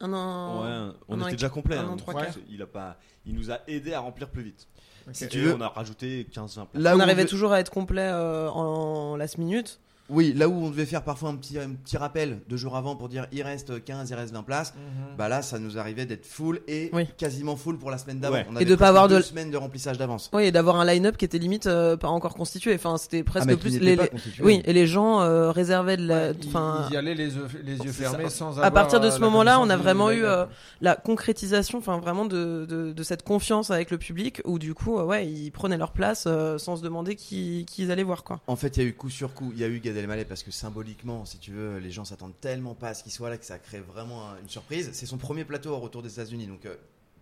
Un 0.00 0.12
an. 0.12 0.62
Ouais, 0.62 0.94
on 1.08 1.20
un 1.20 1.26
était 1.26 1.32
déjà 1.36 1.48
complet. 1.48 1.76
un 1.76 1.80
hein, 1.82 1.84
an, 1.86 1.90
donc 1.90 1.98
trois 1.98 2.14
quarts. 2.14 2.34
Il 2.48 2.60
a 2.62 2.66
pas, 2.66 2.96
il 3.26 3.34
nous 3.34 3.50
a 3.50 3.58
aidé 3.66 3.92
à 3.94 4.00
remplir 4.00 4.28
plus 4.28 4.42
vite. 4.42 4.66
Si 5.12 5.26
tu 5.28 5.40
veux. 5.40 5.54
on 5.54 5.60
a 5.60 5.68
rajouté 5.68 6.28
15-20 6.32 6.66
places. 6.66 6.68
là 6.74 6.96
on 6.96 7.00
arrivait 7.00 7.26
toujours 7.26 7.52
à 7.52 7.58
être 7.58 7.70
complet 7.70 8.08
euh, 8.08 8.48
en 8.50 9.16
last 9.16 9.38
minute. 9.38 9.80
Oui, 10.12 10.32
là 10.36 10.48
où 10.48 10.52
on 10.54 10.70
devait 10.70 10.84
faire 10.86 11.02
parfois 11.02 11.30
un 11.30 11.36
petit, 11.36 11.58
un 11.58 11.70
petit 11.70 11.96
rappel 11.96 12.40
deux 12.48 12.56
jours 12.56 12.76
avant 12.76 12.96
pour 12.96 13.08
dire 13.08 13.26
il 13.32 13.42
reste 13.42 13.82
15, 13.84 14.10
il 14.10 14.14
reste 14.14 14.32
20 14.32 14.42
places, 14.42 14.74
Mhm. 14.74 15.16
bah 15.16 15.28
là 15.28 15.42
ça 15.42 15.58
nous 15.58 15.78
arrivait 15.78 16.06
d'être 16.06 16.26
full 16.26 16.60
et 16.68 16.90
Oui. 16.92 17.06
quasiment 17.16 17.56
full 17.56 17.78
pour 17.78 17.90
la 17.90 17.98
semaine 17.98 18.20
d'avant. 18.20 18.34
Ouais. 18.36 18.46
On 18.50 18.56
Et 18.56 18.64
de 18.64 18.74
pas 18.74 18.76
presque 18.76 18.88
avoir 18.90 19.08
deux 19.08 19.16
de- 19.16 19.22
semaines 19.22 19.50
de 19.50 19.56
remplissage 19.56 19.98
d'avance. 19.98 20.30
Oui, 20.32 20.44
et 20.44 20.52
d'avoir 20.52 20.76
un 20.76 20.84
line-up 20.84 21.16
qui 21.16 21.24
était 21.24 21.38
limite 21.38 21.66
euh, 21.66 21.96
pas 21.96 22.08
encore 22.08 22.34
constitué. 22.34 22.74
Enfin, 22.74 22.96
c'était 22.98 23.22
presque 23.22 23.48
Ah, 23.50 23.56
plus 23.56 23.78
les, 23.80 23.96
pas. 23.96 24.04
Oui, 24.42 24.60
et 24.64 24.72
les 24.72 24.86
gens 24.86 25.20
euh, 25.22 25.50
réservaient 25.50 25.96
de 25.96 26.06
la. 26.06 26.28
Ouais, 26.30 26.34
ils- 26.42 26.48
Enfin, 26.48 26.86
ils 26.90 26.94
y 26.94 26.96
allaient 26.96 27.14
les 27.14 27.34
yeux, 27.34 27.46
les 27.64 27.72
yeux 27.78 27.80
C'est 27.86 27.92
fermés 28.04 28.24
ça. 28.24 28.30
sans 28.30 28.46
à 28.58 28.66
avoir, 28.66 28.72
partir 28.72 29.00
de 29.00 29.06
euh, 29.06 29.10
ce 29.10 29.20
moment-là, 29.20 29.60
on 29.60 29.70
a 29.70 29.76
vraiment 29.76 30.10
eu 30.10 30.24
euh, 30.24 30.44
la 30.80 30.94
concrétisation, 30.96 31.78
enfin 31.78 31.98
vraiment 31.98 32.24
de, 32.26 32.66
de, 32.68 32.92
de 32.92 33.02
cette 33.02 33.22
confiance 33.22 33.70
avec 33.70 33.90
le 33.90 33.98
public, 33.98 34.42
où 34.44 34.58
du 34.58 34.74
coup, 34.74 34.98
euh, 34.98 35.04
ouais, 35.04 35.26
ils 35.26 35.50
prenaient 35.50 35.78
leur 35.78 35.92
place 35.92 36.24
euh, 36.26 36.58
sans 36.58 36.76
se 36.76 36.82
demander 36.82 37.16
qui, 37.16 37.64
qui 37.68 37.82
ils 37.84 37.90
allaient 37.90 38.02
voir, 38.02 38.24
quoi. 38.24 38.40
En 38.46 38.56
fait, 38.56 38.76
il 38.76 38.82
y 38.82 38.86
a 38.86 38.88
eu 38.88 38.92
coup 38.94 39.08
sur 39.10 39.32
coup, 39.34 39.50
il 39.54 39.60
y 39.60 39.64
a 39.64 39.68
eu 39.68 39.80
Gad 39.80 39.96
Elmaleh 40.02 40.24
parce 40.24 40.42
que 40.42 40.50
symboliquement, 40.50 41.24
si 41.24 41.38
tu 41.38 41.52
veux, 41.52 41.78
les 41.78 41.90
gens 41.90 42.04
s'attendent 42.04 42.38
tellement 42.40 42.74
pas 42.74 42.88
à 42.88 42.94
ce 42.94 43.02
qu'il 43.02 43.12
soit 43.12 43.30
là 43.30 43.38
que 43.38 43.44
ça 43.44 43.58
crée 43.58 43.80
vraiment 43.80 44.30
un- 44.30 44.38
une 44.42 44.48
surprise. 44.48 44.90
C'est 44.92 45.06
son 45.06 45.18
premier 45.18 45.44
plateau 45.44 45.70
au 45.70 45.78
retour 45.78 46.02
des 46.02 46.12
États-Unis, 46.12 46.46
donc 46.46 46.66
euh, 46.66 46.74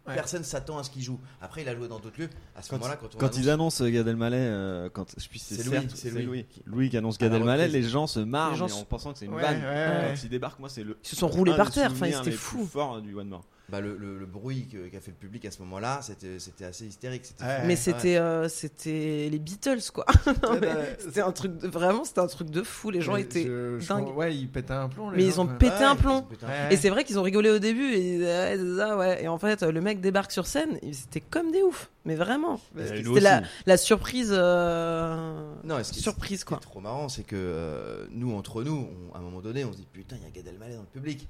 Ouais. 0.08 0.14
personne 0.14 0.42
s'attend 0.44 0.78
à 0.78 0.82
ce 0.82 0.88
qu'il 0.90 1.02
joue. 1.02 1.20
Après, 1.42 1.60
il 1.60 1.68
a 1.68 1.76
joué 1.76 1.86
dans 1.86 1.98
d'autres 2.00 2.18
lieux. 2.18 2.30
À 2.56 2.62
ce 2.62 2.70
Quand, 2.70 2.76
moment-là, 2.78 2.96
quand 2.96 3.14
on 3.14 3.18
quand 3.18 3.26
annonce- 3.26 3.36
ils 3.38 3.50
annoncent 3.50 3.86
Gad 3.86 4.08
Elmaleh, 4.08 4.36
euh, 4.38 4.88
quand 4.90 5.04
je 5.16 5.28
puis 5.28 5.38
c'est 5.38 5.56
C'est 5.56 5.64
Louis, 5.64 5.72
certes- 5.72 5.90
c'est 5.90 5.96
c'est 6.08 6.10
Louis. 6.10 6.24
Louis. 6.24 6.46
Louis 6.64 6.90
qui 6.90 6.96
annonce 6.96 7.18
Gad 7.18 7.32
Elmaleh, 7.34 7.64
reprise. 7.66 7.82
les 7.82 7.88
gens 7.88 8.06
se 8.06 8.18
marrent 8.20 8.56
gens 8.56 8.70
en 8.72 8.84
pensant 8.84 9.12
que 9.12 9.18
c'est 9.18 9.26
une 9.26 9.34
Ouais, 9.34 9.42
vanne. 9.42 9.60
ouais, 9.60 9.66
ouais. 9.66 10.14
Quand 10.16 10.22
ils 10.24 10.28
débarquent, 10.30 10.58
moi 10.58 10.70
c'est 10.70 10.82
le. 10.84 10.96
Ils 11.04 11.08
se 11.08 11.16
sont 11.16 11.28
roulés 11.28 11.54
par 11.54 11.70
terre, 11.70 11.90
enfin, 11.92 12.10
c'était 12.10 12.30
fou. 12.32 12.64
forts 12.64 13.02
du 13.02 13.14
One 13.14 13.28
More. 13.28 13.44
Bah, 13.70 13.80
le, 13.80 13.96
le- 13.96 14.18
le 14.18 14.26
bruit 14.26 14.66
qu'a 14.92 15.00
fait 15.00 15.10
le 15.12 15.16
public 15.16 15.44
à 15.44 15.50
ce 15.50 15.60
moment-là, 15.60 16.00
c'était 16.02 16.64
assez 16.64 16.84
hystérique. 16.86 17.24
c'était 17.24 17.44
Ouais. 17.44 17.60
fou. 17.60 17.66
Mais 17.66 17.76
c'était 17.76 18.16
euh, 18.16 18.48
c'était 18.48 19.28
les 19.30 19.38
Beatles, 19.38 19.90
quoi. 19.92 20.04
Bah, 20.42 20.58
c'était 20.98 21.20
un 21.20 21.32
truc 21.32 21.56
de- 21.58 21.68
vraiment, 21.68 22.04
c'était 22.04 22.20
un 22.20 22.26
truc 22.26 22.50
de 22.50 22.62
fou. 22.62 22.90
Les 22.90 23.00
gens 23.00 23.14
Mais 23.14 23.22
étaient. 23.22 23.44
je- 23.44 23.78
je 23.78 23.88
dingues. 23.88 24.04
crois- 24.04 24.16
Ouais, 24.16 24.36
ils 24.36 24.48
pétaient 24.48 24.72
un 24.72 24.88
plomb. 24.88 25.10
les 25.10 25.16
Mais 25.18 25.22
gens, 25.24 25.28
ils 25.36 25.40
ont 25.40 25.46
pété 25.46 25.66
Ouais, 25.72 25.82
un 25.82 25.88
ils 25.88 25.92
ont 25.92 25.96
plomb. 25.96 26.22
pété 26.22 26.46
un 26.46 26.48
Ouais. 26.48 26.74
Et 26.74 26.76
c'est 26.76 26.90
vrai 26.90 27.04
qu'ils 27.04 27.18
ont 27.18 27.22
rigolé 27.22 27.50
au 27.50 27.58
début 27.58 27.92
et, 27.92 27.98
ils 27.98 28.18
disaient, 28.18 28.24
ouais, 28.26 28.56
c'est 28.58 28.76
ça, 28.76 28.96
ouais. 28.96 29.22
Et 29.24 29.28
en 29.28 29.38
fait, 29.38 29.62
le 29.62 29.80
mec 29.80 30.00
débarque 30.00 30.32
sur 30.32 30.46
scène, 30.46 30.78
c'était 30.92 31.20
comme 31.20 31.50
des 31.52 31.62
oufs, 31.62 31.90
mais 32.04 32.14
vraiment. 32.16 32.60
Nous 32.74 32.82
C'était 32.86 33.20
la, 33.20 33.42
la 33.66 33.76
surprise, 33.76 34.32
euh, 34.32 35.54
Non, 35.64 35.82
ce 35.82 35.92
qui 35.92 35.98
est- 35.98 36.02
surprise 36.02 36.40
Ce 36.40 36.44
qui 36.44 36.48
est 36.52 36.56
quoi. 36.56 36.58
trop 36.60 36.80
marrant, 36.80 37.08
c'est 37.08 37.22
que 37.22 37.36
euh, 37.36 38.06
nous, 38.10 38.34
entre 38.34 38.62
nous, 38.62 38.88
on- 39.10 39.14
à 39.14 39.18
un 39.18 39.22
moment 39.22 39.40
donné, 39.40 39.64
on 39.64 39.72
se 39.72 39.76
dit 39.78 39.86
putain, 39.92 40.16
il 40.16 40.22
y 40.22 40.26
a 40.26 40.30
Gad 40.30 40.46
Elmaleh 40.52 40.74
dans 40.74 40.80
le 40.82 40.86
public. 40.86 41.28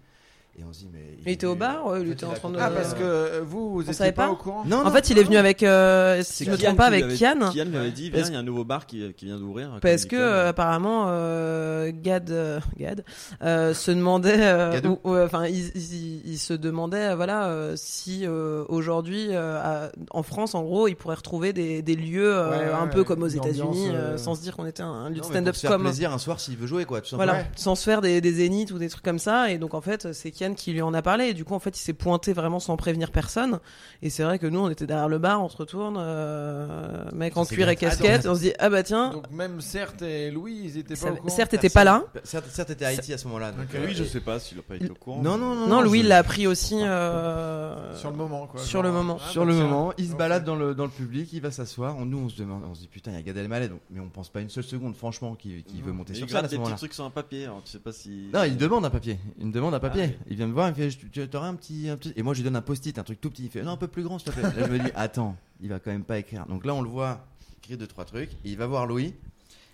Et 0.59 0.65
on 0.69 0.73
se 0.73 0.81
dit, 0.81 0.89
mais. 0.93 1.17
Il 1.25 1.29
était 1.33 1.47
au 1.47 1.55
bar, 1.55 1.87
ouais, 1.87 2.03
il 2.03 2.11
était 2.13 2.25
en 2.27 2.33
train 2.33 2.51
de- 2.51 2.59
Ah, 2.61 2.71
parce 2.71 2.93
que 2.95 3.03
euh, 3.03 3.41
vous, 3.43 3.71
vous 3.75 3.81
étiez 3.83 3.95
savait 3.95 4.13
pas, 4.13 4.27
pas 4.27 4.33
au 4.33 4.37
courant 4.37 4.65
Non, 4.67 4.79
En 4.79 4.85
non, 4.85 4.91
fait, 4.91 5.09
il 5.09 5.17
est 5.19 5.23
venu 5.23 5.37
avec, 5.39 5.63
euh, 5.63 6.21
si 6.23 6.45
je 6.45 6.51
me 6.51 6.57
Kian 6.57 6.65
trompe 6.67 6.77
pas, 6.79 6.87
avec 6.87 7.07
Kian. 7.17 7.51
Kian 7.53 7.65
lui 7.67 7.77
avait 7.79 7.91
dit, 7.93 8.11
viens, 8.11 8.25
il 8.27 8.33
y 8.33 8.37
a 8.37 8.39
un 8.41 8.43
nouveau 8.43 8.65
bar 8.65 8.85
qui, 8.87 9.11
qui 9.15 9.25
vient 9.27 9.39
d'ouvrir. 9.39 9.79
Parce 9.81 10.05
que 10.05 10.17
euh, 10.17 10.49
apparemment 10.49 11.05
euh, 11.09 11.93
Gad 11.95 12.31
euh, 12.31 12.61
Gad 12.79 13.05
euh, 13.43 13.73
se 13.75 13.91
demandait 13.91 14.35
euh, 14.39 14.73
Gadou. 14.73 14.99
ou- 15.05 15.11
ou, 15.13 15.17
enfin 15.19 15.47
il, 15.47 15.69
il- 15.77 16.23
il 16.27 16.39
se 16.39 16.53
demandait 16.53 17.15
voilà 17.15 17.47
euh, 17.49 17.75
si 17.77 18.27
euh, 18.27 18.65
aujourd'hui 18.69 19.29
euh, 19.31 19.89
en 20.11 20.23
France 20.23 20.55
en 20.55 20.63
gros 20.63 20.89
il 20.89 20.95
pourrait 20.97 21.15
retrouver 21.17 21.53
des, 21.53 21.81
des 21.83 21.97
lieux 21.97 22.35
euh, 22.37 22.51
Ouais, 22.51 22.57
ouais, 22.67 22.73
un 22.73 22.87
peu 22.89 23.05
comme 23.05 23.23
aux 23.23 23.29
États-Unis 23.29 23.89
sans 24.17 24.35
se 24.35 24.43
dire 24.43 24.57
qu'on 24.57 24.67
était 24.67 24.83
un, 24.83 24.89
un 24.91 25.11
lieu 25.11 25.21
de 25.21 25.25
stand-up 25.25 25.47
pour 25.53 25.57
se 25.57 25.61
faire 25.63 25.71
comme 25.71 25.83
plaisir 25.85 26.13
un 26.13 26.19
soir 26.19 26.39
s'il 26.41 26.57
veut 26.57 26.67
jouer, 26.67 26.85
quoi, 26.85 27.01
tout 27.01 27.09
simplement. 27.09 27.33
voilà 27.33 27.47
sans 27.57 27.75
se 27.77 27.85
faire 27.85 28.01
des, 28.01 28.21
des 28.21 28.33
zéniths 28.33 28.73
ou 28.73 28.79
des 28.79 28.89
trucs 28.89 29.05
comme 29.05 29.19
ça 29.19 29.51
et 29.51 29.59
donc 29.59 29.75
en 29.75 29.81
fait 29.81 30.13
c'est 30.13 30.31
Kian 30.41 30.55
qui 30.55 30.73
lui 30.73 30.83
en 30.83 30.95
a 30.95 31.03
parlé 31.03 31.27
et 31.27 31.35
du 31.35 31.45
coup 31.45 31.55
en 31.55 31.59
fait 31.59 31.77
il 31.79 31.83
s'est 31.83 31.93
pointé 31.93 32.33
vraiment 32.33 32.61
sans 32.61 32.77
prévenir 32.77 33.11
personne 33.11 33.61
et 34.03 34.11
c'est 34.11 34.23
vrai 34.23 34.39
que 34.39 34.47
nous 34.47 34.61
on 34.61 34.71
était 34.71 34.87
derrière 34.87 35.09
le 35.09 35.19
bar 35.19 35.43
on 35.43 35.49
se 35.49 35.57
retourne 35.57 35.97
euh, 35.99 37.05
mec 37.13 37.35
Ça, 37.35 37.41
en 37.41 37.45
cuir 37.45 37.69
et 37.69 37.77
casquette 37.77 38.23
Ah, 38.25 38.27
et 38.27 38.31
on 38.31 38.35
se 38.35 38.41
dit 38.41 38.53
ah 38.59 38.71
bah 38.71 38.83
tiens 38.83 39.11
Donc, 39.11 39.31
même 39.31 39.61
Certes 39.61 40.03
et 40.03 40.31
Louis, 40.31 40.61
ils 40.65 40.79
étaient 40.79 40.97
ça- 40.97 41.09
pas 41.09 41.13
au 41.13 41.17
courant. 41.17 41.29
certes 41.29 41.51
t'étais 41.51 41.69
pas 41.71 41.85
là 41.85 42.05
Certes, 42.25 42.47
certes, 42.51 42.69
t'étais 42.69 42.85
à 42.85 42.89
Haïti 42.89 43.13
à 43.13 43.19
ce 43.19 43.27
moment-là. 43.29 43.53
donc, 43.53 43.63
Ok. 43.65 43.75
euh, 43.75 43.85
Oui, 43.87 43.95
je 43.95 44.05
sais 44.05 44.21
pas 44.21 44.39
s'il 44.41 44.59
a 44.59 44.63
pas 44.63 44.77
été 44.77 44.91
au 44.91 44.95
courant. 44.95 45.23
Non, 45.23 45.37
non, 45.39 45.55
non. 45.55 45.67
non 45.67 45.83
Louis 45.83 45.99
je- 46.01 46.05
il 46.05 46.09
l'a 46.09 46.19
appris 46.19 46.47
aussi 46.47 46.77
euh, 46.81 47.95
Sur 47.97 48.11
le 48.11 48.17
moment, 48.17 48.47
quoi. 48.47 48.61
sur 48.61 48.83
le 48.83 48.93
moment. 48.93 49.19
ah, 49.21 49.29
Sur 49.31 49.43
bah, 49.45 49.49
le 49.51 49.55
tiens. 49.57 49.65
moment, 49.65 49.93
il 49.99 50.09
se 50.09 50.15
balade 50.15 50.45
dans 50.45 50.57
le, 50.57 50.75
dans 50.75 50.85
le 50.85 50.91
public, 50.91 51.33
il 51.33 51.41
va 51.41 51.51
s'asseoir. 51.51 51.95
Nous, 52.05 52.19
on 52.19 52.29
se 52.29 52.37
demande, 52.39 52.63
on 52.71 52.75
se 52.75 52.81
dit 52.81 52.89
putain, 52.89 53.11
il 53.13 53.17
y 53.17 53.19
a 53.19 53.23
Gad 53.23 53.37
Elmaleh, 53.37 53.69
donc, 53.69 53.81
mais 53.91 54.01
on 54.01 54.09
pense 54.09 54.29
pas 54.29 54.41
une 54.41 54.49
seule 54.51 54.65
seconde, 54.65 54.95
franchement, 54.97 55.35
qu'il 55.35 55.63
qu'il 55.65 55.83
veut 55.83 55.93
monter 55.93 56.15
sur 56.15 56.27
il 56.27 56.31
gratte 56.31 56.47
ce 56.47 56.51
des 56.57 56.59
petits 56.63 56.75
trucs 56.75 56.95
sur 56.95 57.05
un 57.05 57.11
papier. 57.11 57.45
alors 57.45 57.63
tu 57.65 57.71
sais 57.71 57.79
pas 57.79 57.93
si. 57.93 58.29
Non, 58.33 58.45
il 58.45 58.57
demande 58.57 58.85
un 58.85 58.91
papier. 58.91 59.19
Il 59.39 59.47
me 59.47 59.53
demande 59.53 59.75
un 59.75 59.81
papier. 59.81 60.19
Il 60.31 60.37
vient 60.37 60.47
me 60.47 60.53
voir, 60.53 60.69
il 60.69 60.71
me 60.71 60.91
fait 60.91 60.97
Tu 61.11 61.37
aurais 61.37 61.49
un 61.49 61.55
petit, 61.55 61.89
un 61.89 61.97
petit. 61.97 62.13
Et 62.17 62.23
moi, 62.23 62.35
je 62.35 62.39
lui 62.39 62.45
donne 62.45 62.57
un 62.57 62.63
post-it, 62.63 62.97
un 62.99 63.03
truc 63.03 63.21
tout 63.21 63.31
petit. 63.31 63.45
Il 63.45 63.51
fait 63.51 63.63
Non, 63.63 63.73
un 63.73 63.77
peu 63.77 63.89
plus 63.89 64.03
grand, 64.05 64.19
s'il 64.19 64.31
te 64.33 64.39
plaît. 64.39 64.49
Là, 64.57 64.67
je 64.67 64.73
me 64.73 64.79
dis 64.79 64.91
Attends, 64.95 65.37
il 65.61 65.69
va 65.69 65.79
quand 65.81 65.91
même 65.91 66.05
pas 66.05 66.19
écrire. 66.19 66.47
Donc 66.47 66.65
là, 66.65 66.75
on 66.75 66.83
le 66.83 66.89
voit 66.89 67.27
écrire 67.63 67.77
deux, 67.79 67.87
trois 67.89 68.05
trucs. 68.05 68.31
Et 68.45 68.51
il 68.51 68.57
va 68.57 68.67
voir 68.67 68.87
Louis. 68.87 69.15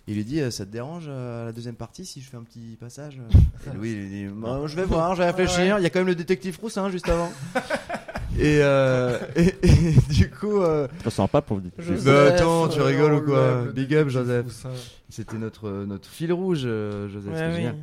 Il 0.07 0.15
lui 0.15 0.23
dit 0.25 0.39
euh, 0.41 0.49
Ça 0.51 0.65
te 0.65 0.71
dérange 0.71 1.05
euh, 1.09 1.45
la 1.45 1.51
deuxième 1.51 1.75
partie 1.75 2.05
si 2.05 2.21
je 2.21 2.29
fais 2.29 2.37
un 2.37 2.43
petit 2.43 2.77
passage 2.79 3.19
Et 3.71 3.75
Louis, 3.75 3.91
il 3.91 3.97
lui 3.99 4.09
dit 4.09 4.25
Bah, 4.33 4.61
Je 4.65 4.75
vais 4.75 4.85
voir, 4.85 5.13
je 5.15 5.21
vais 5.21 5.29
réfléchir. 5.29 5.77
Il 5.79 5.83
y 5.83 5.85
a 5.85 5.89
quand 5.89 5.99
même 5.99 6.07
le 6.07 6.15
détective 6.15 6.57
Roussin 6.59 6.89
juste 6.89 7.07
avant. 7.09 7.31
et, 8.39 8.59
euh, 8.61 9.19
et, 9.35 9.53
et 9.63 9.93
du 10.13 10.29
coup. 10.31 10.61
euh, 10.61 10.87
Très 11.01 11.09
sympa 11.11 11.41
pour 11.41 11.57
le 11.57 11.63
Joseph, 11.77 12.05
bah, 12.05 12.33
attends, 12.33 12.67
tu 12.69 12.79
euh, 12.79 12.83
rigoles 12.85 13.13
ou 13.15 13.21
quoi? 13.25 13.65
Big 13.73 13.93
up, 13.95 14.07
Joseph. 14.09 14.45
Roussin. 14.45 14.69
C'était 15.09 15.37
notre, 15.37 15.69
notre 15.85 16.07
fil 16.07 16.31
rouge, 16.33 16.61
euh, 16.65 17.09
Joseph. 17.09 17.31
Ouais, 17.33 17.37
c'est 17.39 17.47
oui. 17.49 17.55
génial. 17.57 17.75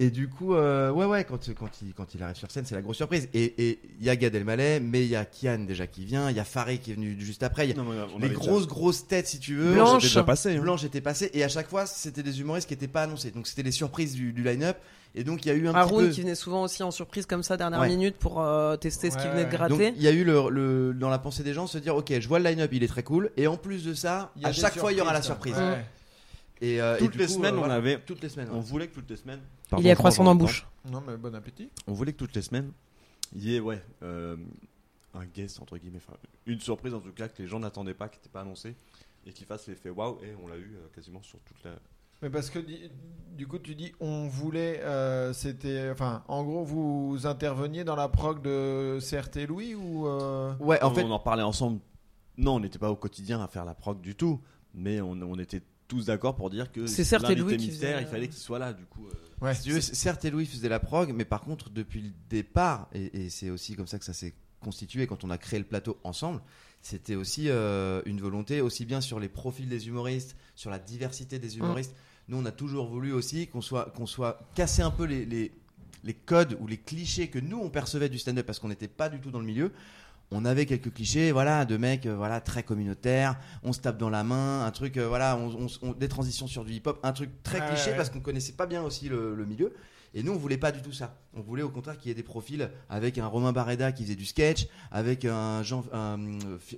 Et 0.00 0.10
du 0.10 0.28
coup, 0.28 0.54
euh, 0.54 0.92
ouais, 0.92 1.06
ouais, 1.06 1.24
quand, 1.24 1.38
quand, 1.58 1.70
il, 1.82 1.92
quand 1.92 2.14
il 2.14 2.22
arrive 2.22 2.36
sur 2.36 2.48
scène, 2.52 2.64
c'est 2.64 2.76
la 2.76 2.82
grosse 2.82 2.98
surprise. 2.98 3.28
Et 3.34 3.52
et 3.68 3.80
il 3.98 4.06
y 4.06 4.10
a 4.10 4.14
Gad 4.14 4.32
Elmaleh, 4.32 4.78
mais 4.78 5.02
il 5.04 5.08
y 5.10 5.16
a 5.16 5.24
Kian 5.24 5.58
déjà 5.66 5.88
qui 5.88 6.04
vient, 6.04 6.30
il 6.30 6.36
y 6.36 6.40
a 6.40 6.44
Faré 6.44 6.78
qui 6.78 6.92
est 6.92 6.94
venu 6.94 7.16
juste 7.18 7.42
après. 7.42 7.66
Il 7.66 7.70
y 7.70 7.72
a 7.72 7.76
Non, 7.82 7.84
mais 7.90 7.96
on 8.14 8.18
les 8.20 8.28
grosses, 8.30 8.68
grosses 8.68 9.08
têtes, 9.08 9.26
si 9.26 9.40
tu 9.40 9.56
veux. 9.56 9.72
Blanche. 9.74 9.88
Blanche. 9.90 10.02
déjà 10.04 10.22
passé. 10.22 10.56
hein. 10.56 10.60
Blanche 10.60 10.84
était 10.84 11.00
passée. 11.00 11.30
Et 11.34 11.42
à 11.42 11.48
chaque 11.48 11.68
fois, 11.68 11.84
c'était 11.86 12.22
des 12.22 12.40
humoristes 12.40 12.68
qui 12.68 12.74
n'étaient 12.74 12.86
pas 12.86 13.02
annoncés. 13.02 13.32
Donc 13.32 13.48
c'était 13.48 13.64
les 13.64 13.72
surprises 13.72 14.14
du, 14.14 14.32
du 14.32 14.44
line-up. 14.44 14.76
Et 15.16 15.24
donc 15.24 15.44
il 15.44 15.48
y 15.48 15.50
a 15.50 15.54
eu 15.54 15.66
un 15.66 15.72
petit 15.72 15.78
Haroun 15.80 16.04
peu. 16.06 16.10
qui 16.12 16.20
venait 16.20 16.34
souvent 16.36 16.62
aussi 16.62 16.82
en 16.84 16.90
surprise 16.92 17.26
comme 17.26 17.42
ça 17.42 17.56
dernière 17.56 17.80
Ouais. 17.80 17.88
minute 17.88 18.16
pour 18.18 18.40
euh, 18.40 18.76
tester 18.76 19.10
ce 19.10 19.16
qu'il 19.16 19.28
venait 19.30 19.46
de 19.46 19.50
gratter. 19.50 19.94
il 19.96 20.02
y 20.02 20.06
a 20.06 20.12
eu 20.12 20.22
le, 20.22 20.48
le- 20.50 20.92
dans 20.94 21.08
la 21.08 21.18
pensée 21.18 21.42
des 21.42 21.54
gens 21.54 21.66
se 21.66 21.78
dire 21.78 21.96
ok 21.96 22.12
je 22.20 22.28
vois 22.28 22.38
le 22.38 22.44
line-up 22.44 22.70
il 22.74 22.84
est 22.84 22.88
très 22.88 23.02
cool 23.02 23.30
et 23.38 23.46
en 23.46 23.56
plus 23.56 23.84
de 23.84 23.94
ça 23.94 24.32
à 24.44 24.52
chaque 24.52 24.76
fois 24.78 24.92
il 24.92 24.98
y 24.98 25.00
aura 25.00 25.14
la 25.14 25.22
surprise. 25.22 25.56
Ouais. 25.56 25.82
Et, 26.60 26.80
euh, 26.80 26.96
et 26.96 26.98
Toutes 26.98 27.14
les 27.16 27.26
coup, 27.26 27.32
semaines, 27.32 27.54
euh, 27.54 27.58
voilà. 27.58 27.74
avait. 27.74 28.00
toutes 28.00 28.22
les 28.22 28.28
semaines 28.28 28.48
On 28.52 28.56
ouais. 28.56 28.62
voulait 28.62 28.88
que 28.88 28.94
toutes 28.94 29.10
les 29.10 29.16
semaines. 29.16 29.40
Il 29.76 29.84
y 29.84 29.90
a 29.90 29.94
croissant 29.94 30.24
dans 30.24 30.34
bouche. 30.34 30.66
Non, 30.90 31.02
mais 31.06 31.16
bon 31.16 31.34
appétit. 31.34 31.70
On 31.86 31.92
voulait 31.92 32.12
que 32.12 32.18
toutes 32.18 32.34
les 32.34 32.42
semaines, 32.42 32.72
il 33.34 33.44
y 33.44 33.54
ait 33.56 33.60
ouais, 33.60 33.82
euh, 34.02 34.36
un 35.14 35.24
guest, 35.26 35.60
entre 35.60 35.76
guillemets, 35.78 36.00
enfin, 36.06 36.16
une 36.46 36.60
surprise 36.60 36.94
en 36.94 37.00
tout 37.00 37.12
cas 37.12 37.28
que 37.28 37.42
les 37.42 37.48
gens 37.48 37.60
n'attendaient 37.60 37.94
pas, 37.94 38.08
qui 38.08 38.18
n'était 38.18 38.28
pas 38.30 38.40
annoncé, 38.40 38.74
et 39.26 39.32
qui 39.32 39.44
fasse 39.44 39.68
l'effet 39.68 39.90
waouh, 39.90 40.18
et 40.22 40.34
on 40.42 40.48
l'a 40.48 40.56
eu 40.56 40.76
euh, 40.76 40.88
quasiment 40.94 41.22
sur 41.22 41.38
toute 41.40 41.62
la. 41.64 41.72
Mais 42.22 42.30
parce 42.30 42.50
que 42.50 42.58
du 43.36 43.46
coup, 43.46 43.58
tu 43.58 43.74
dis 43.76 43.92
on 44.00 44.26
voulait, 44.26 44.80
euh, 44.82 45.32
c'était, 45.32 45.88
enfin, 45.90 46.24
en 46.26 46.42
gros, 46.42 46.64
vous 46.64 47.26
interveniez 47.26 47.84
dans 47.84 47.94
la 47.94 48.08
prog 48.08 48.42
de 48.42 48.98
CRT 49.00 49.46
Louis 49.46 49.74
ou 49.76 50.08
euh, 50.08 50.52
ouais 50.58 50.82
en 50.82 50.90
on, 50.90 50.94
fait 50.94 51.04
on 51.04 51.10
en 51.12 51.20
parlait 51.20 51.44
ensemble. 51.44 51.80
Non, 52.36 52.56
on 52.56 52.60
n'était 52.60 52.78
pas 52.78 52.90
au 52.90 52.96
quotidien 52.96 53.40
à 53.40 53.46
faire 53.46 53.64
la 53.64 53.74
prog 53.74 54.00
du 54.00 54.14
tout, 54.16 54.40
mais 54.74 55.00
on, 55.00 55.12
on 55.12 55.38
était 55.38 55.62
tous 55.88 56.06
d'accord 56.06 56.36
pour 56.36 56.50
dire 56.50 56.70
que 56.70 56.86
C'est 56.86 57.02
certes 57.04 57.24
Louis 57.42 57.56
qui 57.56 57.68
mystère, 57.68 57.96
faisait- 57.96 58.02
il 58.02 58.10
fallait 58.10 58.28
qu'il 58.28 58.38
soit 58.38 58.58
là, 58.58 58.72
du 58.72 58.84
coup. 58.84 59.06
euh, 59.08 59.44
ouais, 59.44 59.54
Si 59.54 59.62
tu 59.62 59.70
veux, 59.72 59.80
c- 59.80 59.94
certes, 59.94 60.24
et 60.24 60.30
Louis 60.30 60.46
faisait 60.46 60.68
la 60.68 60.78
prog, 60.80 61.12
mais 61.14 61.24
par 61.24 61.40
contre, 61.40 61.70
depuis 61.70 62.02
le 62.02 62.10
départ, 62.28 62.88
et, 62.92 63.24
et 63.24 63.30
c'est 63.30 63.50
aussi 63.50 63.74
comme 63.74 63.86
ça 63.86 63.98
que 63.98 64.04
ça 64.04 64.12
s'est 64.12 64.34
constitué 64.60 65.06
quand 65.06 65.24
on 65.24 65.30
a 65.30 65.38
créé 65.38 65.58
le 65.58 65.64
plateau 65.64 65.98
ensemble, 66.04 66.40
c'était 66.82 67.14
aussi 67.14 67.48
euh, 67.48 68.02
une 68.06 68.20
volonté, 68.20 68.60
aussi 68.60 68.84
bien 68.84 69.00
sur 69.00 69.18
les 69.18 69.28
profils 69.28 69.68
des 69.68 69.88
humoristes, 69.88 70.36
sur 70.54 70.70
la 70.70 70.78
diversité 70.78 71.38
des 71.38 71.58
humoristes. 71.58 71.94
Nous, 72.28 72.36
on 72.36 72.44
a 72.44 72.52
toujours 72.52 72.86
voulu 72.88 73.12
aussi 73.12 73.46
qu'on 73.46 73.60
soit, 73.62 73.86
qu'on 73.96 74.06
soit 74.06 74.40
casser 74.54 74.82
un 74.82 74.90
peu 74.90 75.04
les, 75.04 75.24
les, 75.24 75.52
les 76.04 76.14
codes 76.14 76.56
ou 76.60 76.66
les 76.66 76.76
clichés 76.76 77.28
que 77.28 77.38
nous, 77.38 77.58
on 77.58 77.70
percevait 77.70 78.08
du 78.10 78.18
stand-up 78.18 78.44
parce 78.46 78.58
qu'on 78.58 78.68
n'était 78.68 78.88
pas 78.88 79.08
du 79.08 79.18
tout 79.20 79.30
dans 79.30 79.40
le 79.40 79.46
milieu. 79.46 79.72
On 80.30 80.44
avait 80.44 80.66
quelques 80.66 80.92
clichés, 80.92 81.32
voilà, 81.32 81.64
de 81.64 81.76
mecs, 81.78 82.04
euh, 82.06 82.14
voilà, 82.14 82.40
très 82.42 82.62
communautaires. 82.62 83.38
On 83.62 83.72
se 83.72 83.80
tape 83.80 83.96
dans 83.98 84.10
la 84.10 84.24
main, 84.24 84.64
un 84.66 84.70
truc, 84.70 84.96
euh, 84.98 85.08
voilà, 85.08 85.36
on, 85.38 85.64
on- 85.64 85.88
on- 85.88 85.92
des 85.92 86.08
transitions 86.08 86.46
sur 86.46 86.64
du 86.64 86.72
hip-hop, 86.74 87.00
un 87.02 87.12
truc 87.12 87.30
très 87.42 87.60
Ouais, 87.60 87.66
cliché 87.68 87.90
ouais. 87.92 87.96
parce 87.96 88.10
qu'on 88.10 88.20
connaissait 88.20 88.52
pas 88.52 88.66
bien 88.66 88.82
aussi 88.82 89.08
le, 89.08 89.34
le 89.34 89.46
milieu. 89.46 89.72
Et 90.14 90.22
nous, 90.22 90.32
on 90.32 90.36
voulait 90.38 90.56
pas 90.56 90.72
du 90.72 90.80
tout 90.80 90.92
ça. 90.92 91.18
On 91.34 91.42
voulait 91.42 91.62
au 91.62 91.68
contraire 91.68 91.98
qu'il 91.98 92.08
y 92.08 92.12
ait 92.12 92.14
des 92.14 92.22
profils 92.22 92.70
avec 92.88 93.18
un 93.18 93.26
Romain 93.26 93.52
Barreda 93.52 93.92
qui 93.92 94.04
faisait 94.04 94.16
du 94.16 94.24
sketch, 94.24 94.66
avec 94.90 95.26
un 95.26 95.62
Jean, 95.62 95.84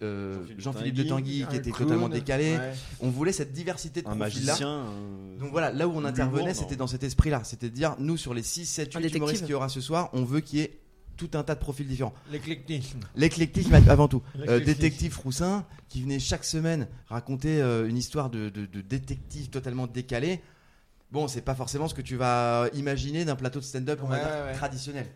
euh, 0.02 0.42
Jean-Philippe 0.58 0.94
de 0.96 1.02
Tanguy, 1.04 1.46
qui 1.48 1.56
était 1.56 1.70
clown, 1.70 1.88
totalement 1.88 2.08
décalé. 2.08 2.56
ouais. 2.56 2.72
On 3.00 3.08
voulait 3.10 3.32
cette 3.32 3.52
diversité 3.52 4.02
de 4.02 4.08
un 4.08 4.16
profils-là. 4.16 4.52
magicien. 4.52 4.68
euh, 4.68 5.38
Donc 5.38 5.50
voilà, 5.52 5.70
là 5.72 5.86
où 5.86 5.92
on 5.94 6.04
intervenait, 6.04 6.54
c'était 6.54 6.76
dans 6.76 6.86
cet 6.88 7.04
esprit-là. 7.04 7.42
C'était 7.44 7.68
de 7.68 7.74
dire, 7.74 7.94
nous, 7.98 8.16
sur 8.16 8.34
les 8.34 8.42
6, 8.42 8.66
7, 8.66 8.88
Un 8.96 8.98
8 8.98 9.02
détective. 9.02 9.16
humoristes 9.18 9.42
qu'il 9.42 9.50
y 9.52 9.54
aura 9.54 9.68
ce 9.68 9.80
soir, 9.80 10.10
on 10.12 10.24
veut 10.24 10.40
qu'il 10.40 10.58
y 10.58 10.62
ait 10.62 10.79
tout 11.20 11.36
un 11.36 11.42
tas 11.42 11.54
de 11.54 11.60
profils 11.60 11.86
différents. 11.86 12.14
L'éclectisme. 12.32 13.00
L'éclectisme 13.14 13.74
avant 13.88 14.08
tout. 14.08 14.22
Euh, 14.48 14.58
détective 14.60 15.18
Roussin, 15.18 15.66
qui 15.90 16.00
venait 16.02 16.18
chaque 16.18 16.44
semaine 16.44 16.88
raconter 17.08 17.60
euh, 17.60 17.86
une 17.88 17.98
histoire 17.98 18.30
de, 18.30 18.48
de- 18.48 18.64
de 18.66 18.80
détective 18.80 19.50
totalement 19.50 19.86
décalé. 19.86 20.40
Bon, 21.12 21.28
c'est 21.28 21.42
pas 21.42 21.54
forcément 21.54 21.88
ce 21.88 21.94
que 21.94 22.00
tu 22.02 22.16
vas 22.16 22.68
imaginer 22.72 23.24
d'un 23.24 23.36
plateau 23.36 23.58
de 23.60 23.64
stand-up 23.64 24.00
Ouais, 24.02 24.08
ouais, 24.16 24.52
traditionnel. 24.54 25.06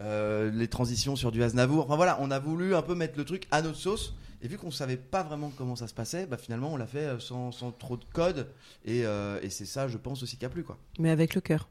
euh, 0.00 0.50
les 0.50 0.68
transitions 0.68 1.14
sur 1.16 1.30
du 1.30 1.42
Aznavour. 1.42 1.84
Enfin 1.84 1.96
voilà, 1.96 2.16
on 2.20 2.30
a 2.30 2.38
voulu 2.38 2.74
un 2.74 2.82
peu 2.82 2.94
mettre 2.94 3.18
le 3.18 3.24
truc 3.24 3.46
à 3.50 3.60
notre 3.60 3.76
sauce. 3.78 4.14
Et 4.42 4.48
vu 4.48 4.56
qu'on 4.56 4.70
savait 4.70 4.96
pas 4.96 5.22
vraiment 5.22 5.52
comment 5.54 5.76
ça 5.76 5.86
se 5.86 5.92
passait, 5.92 6.24
bah 6.24 6.38
finalement 6.38 6.72
on 6.72 6.78
l'a 6.78 6.86
fait 6.86 7.20
sans, 7.20 7.52
sans 7.52 7.72
trop 7.72 7.98
de 7.98 8.04
code. 8.14 8.46
Et, 8.86 9.04
euh, 9.04 9.38
et 9.42 9.50
c'est 9.50 9.66
ça, 9.66 9.86
je 9.88 9.98
pense 9.98 10.22
aussi 10.22 10.38
qui 10.38 10.46
a 10.46 10.48
plu 10.48 10.62
quoi. 10.64 10.78
Mais 10.98 11.10
avec 11.10 11.34
le 11.34 11.42
cœur. 11.42 11.68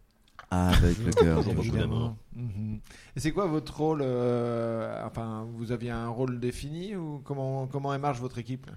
Ah, 0.51 0.69
avec 0.69 0.97
le 1.05 1.11
cœur. 1.11 1.43
Mhm. 2.35 2.79
Et 3.15 3.19
c'est 3.19 3.31
quoi 3.31 3.45
votre 3.45 3.75
rôle 3.77 4.01
euh, 4.01 5.05
Enfin, 5.05 5.45
vous 5.55 5.71
aviez 5.71 5.91
un 5.91 6.09
rôle 6.09 6.39
défini 6.39 6.95
ou 6.95 7.21
comment 7.23 7.67
comment 7.67 7.93
elle 7.93 8.01
marche 8.01 8.19
votre 8.19 8.37
équipe? 8.39 8.67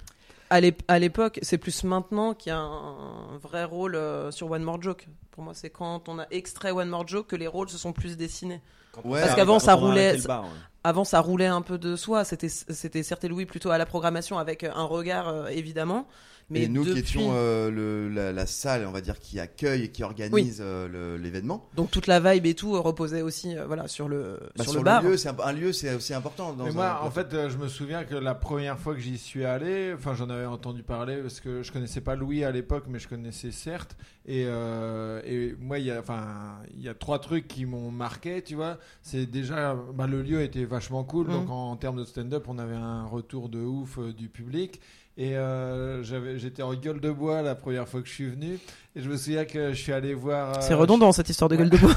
À 0.50 0.60
l'ép- 0.60 0.82
à 0.88 0.98
l'époque, 0.98 1.38
c'est 1.40 1.56
plus 1.56 1.82
maintenant 1.84 2.34
qu'il 2.34 2.50
y 2.50 2.52
a 2.54 2.58
un 2.58 3.38
vrai 3.42 3.64
rôle 3.64 3.94
euh, 3.94 4.30
sur 4.30 4.50
One 4.50 4.62
More 4.62 4.82
Joke. 4.82 5.08
Pour 5.30 5.42
moi, 5.44 5.54
c'est 5.54 5.70
quand 5.70 6.10
on 6.10 6.18
a 6.18 6.26
extrait 6.30 6.72
One 6.72 6.90
More 6.90 7.08
Joke 7.08 7.28
que 7.28 7.36
les 7.36 7.46
rôles 7.46 7.70
se 7.70 7.78
sont 7.78 7.94
plus 7.94 8.18
dessinés. 8.18 8.60
Ouais, 9.04 9.22
Parce 9.22 9.34
qu'avant, 9.34 9.58
ça 9.58 9.72
roulait- 9.72 10.18
bar, 10.26 10.42
ouais. 10.44 10.48
Avant, 10.84 11.04
ça 11.04 11.20
roulait 11.20 11.46
un 11.46 11.62
peu 11.62 11.78
de 11.78 11.96
soi. 11.96 12.24
C'était, 12.24 12.50
c'était 12.50 13.02
certes 13.02 13.24
Louis 13.24 13.46
plutôt 13.46 13.70
à 13.70 13.78
la 13.78 13.86
programmation 13.86 14.36
avec 14.36 14.64
un 14.64 14.82
regard 14.84 15.28
euh, 15.28 15.46
évidemment. 15.46 16.06
Mais 16.52 16.62
et 16.64 16.68
nous 16.68 16.84
depuis... 16.84 17.02
qui 17.02 17.08
étions 17.18 17.30
euh, 17.34 17.70
le- 17.70 18.08
la, 18.08 18.32
la 18.32 18.46
salle, 18.46 18.86
on 18.86 18.92
va 18.92 19.00
dire, 19.00 19.18
qui 19.18 19.40
accueille 19.40 19.84
et 19.84 19.88
qui 19.90 20.02
organise 20.04 20.58
euh, 20.60 21.18
l'événement. 21.18 21.68
donc 21.76 21.90
toute 21.90 22.06
la 22.06 22.20
vibe 22.20 22.46
et 22.46 22.54
tout 22.54 22.80
reposait 22.80 23.22
aussi 23.22 23.56
euh, 23.56 23.66
voilà 23.66 23.88
sur 23.88 24.08
le 24.08 24.38
Bah, 24.56 24.64
sur, 24.64 24.72
sur 24.72 24.80
le 24.80 24.84
bar. 24.84 25.02
lieu, 25.02 25.16
c'est 25.16 25.28
un, 25.30 25.36
un 25.42 25.52
lieu, 25.52 25.72
c'est 25.72 25.94
aussi 25.94 26.14
important. 26.14 26.52
Dans 26.52 26.64
Mais 26.64 26.70
un- 26.70 26.74
moi, 26.74 27.00
en 27.02 27.10
fait, 27.10 27.48
je 27.48 27.56
me 27.56 27.68
souviens 27.68 28.04
que 28.04 28.14
la 28.14 28.34
première 28.34 28.78
fois 28.78 28.94
que 28.94 29.00
j'y 29.00 29.18
suis 29.18 29.44
allé, 29.44 29.92
enfin, 29.94 30.14
j'en 30.14 30.30
avais 30.30 30.46
entendu 30.46 30.82
parler 30.82 31.16
parce 31.22 31.40
que 31.40 31.62
je 31.62 31.72
connaissais 31.72 32.00
pas 32.00 32.14
Louis 32.14 32.44
à 32.44 32.50
l'époque, 32.52 32.84
mais 32.88 32.98
je 32.98 33.08
connaissais 33.08 33.50
certes. 33.50 33.96
Et, 34.26 34.44
euh, 34.46 35.20
et 35.24 35.56
moi, 35.58 35.78
il 35.80 35.86
y 35.86 35.90
a, 35.90 35.98
enfin, 35.98 36.58
il 36.76 36.82
y 36.82 36.88
a 36.88 36.94
trois 36.94 37.18
trucs 37.18 37.48
qui 37.48 37.64
m'ont 37.66 37.90
marqué, 37.90 38.42
tu 38.42 38.54
vois. 38.54 38.78
C'est 39.02 39.26
déjà, 39.26 39.74
bah, 39.94 40.06
le 40.06 40.22
lieu 40.22 40.42
était 40.42 40.64
vachement 40.64 41.02
cool. 41.02 41.26
Mhm. 41.26 41.32
Donc, 41.32 41.50
en, 41.50 41.70
en 41.72 41.76
termes 41.76 41.96
de 41.98 42.04
stand-up, 42.04 42.44
on 42.46 42.58
avait 42.58 42.76
un 42.76 43.04
retour 43.06 43.48
de 43.48 43.58
ouf 43.58 43.98
euh, 43.98 44.12
du 44.12 44.28
public. 44.28 44.80
Et 45.18 45.36
euh, 45.36 46.02
j'étais 46.38 46.62
en 46.62 46.74
gueule 46.74 47.00
de 47.00 47.10
bois 47.10 47.42
la 47.42 47.54
première 47.54 47.86
fois 47.86 48.00
que 48.00 48.08
je 48.08 48.12
suis 48.14 48.28
venu. 48.30 48.58
Et 48.96 49.02
je 49.02 49.08
me 49.10 49.16
souviens 49.16 49.44
que 49.44 49.70
je 49.72 49.78
suis 49.80 49.92
allé 49.92 50.14
voir. 50.14 50.50
euh, 50.56 50.60
C'est 50.60 50.74
redondant 50.74 51.12
cette 51.12 51.28
histoire 51.28 51.48
de 51.50 51.56
gueule 51.56 51.70
de 51.70 51.76
bois. 51.76 51.94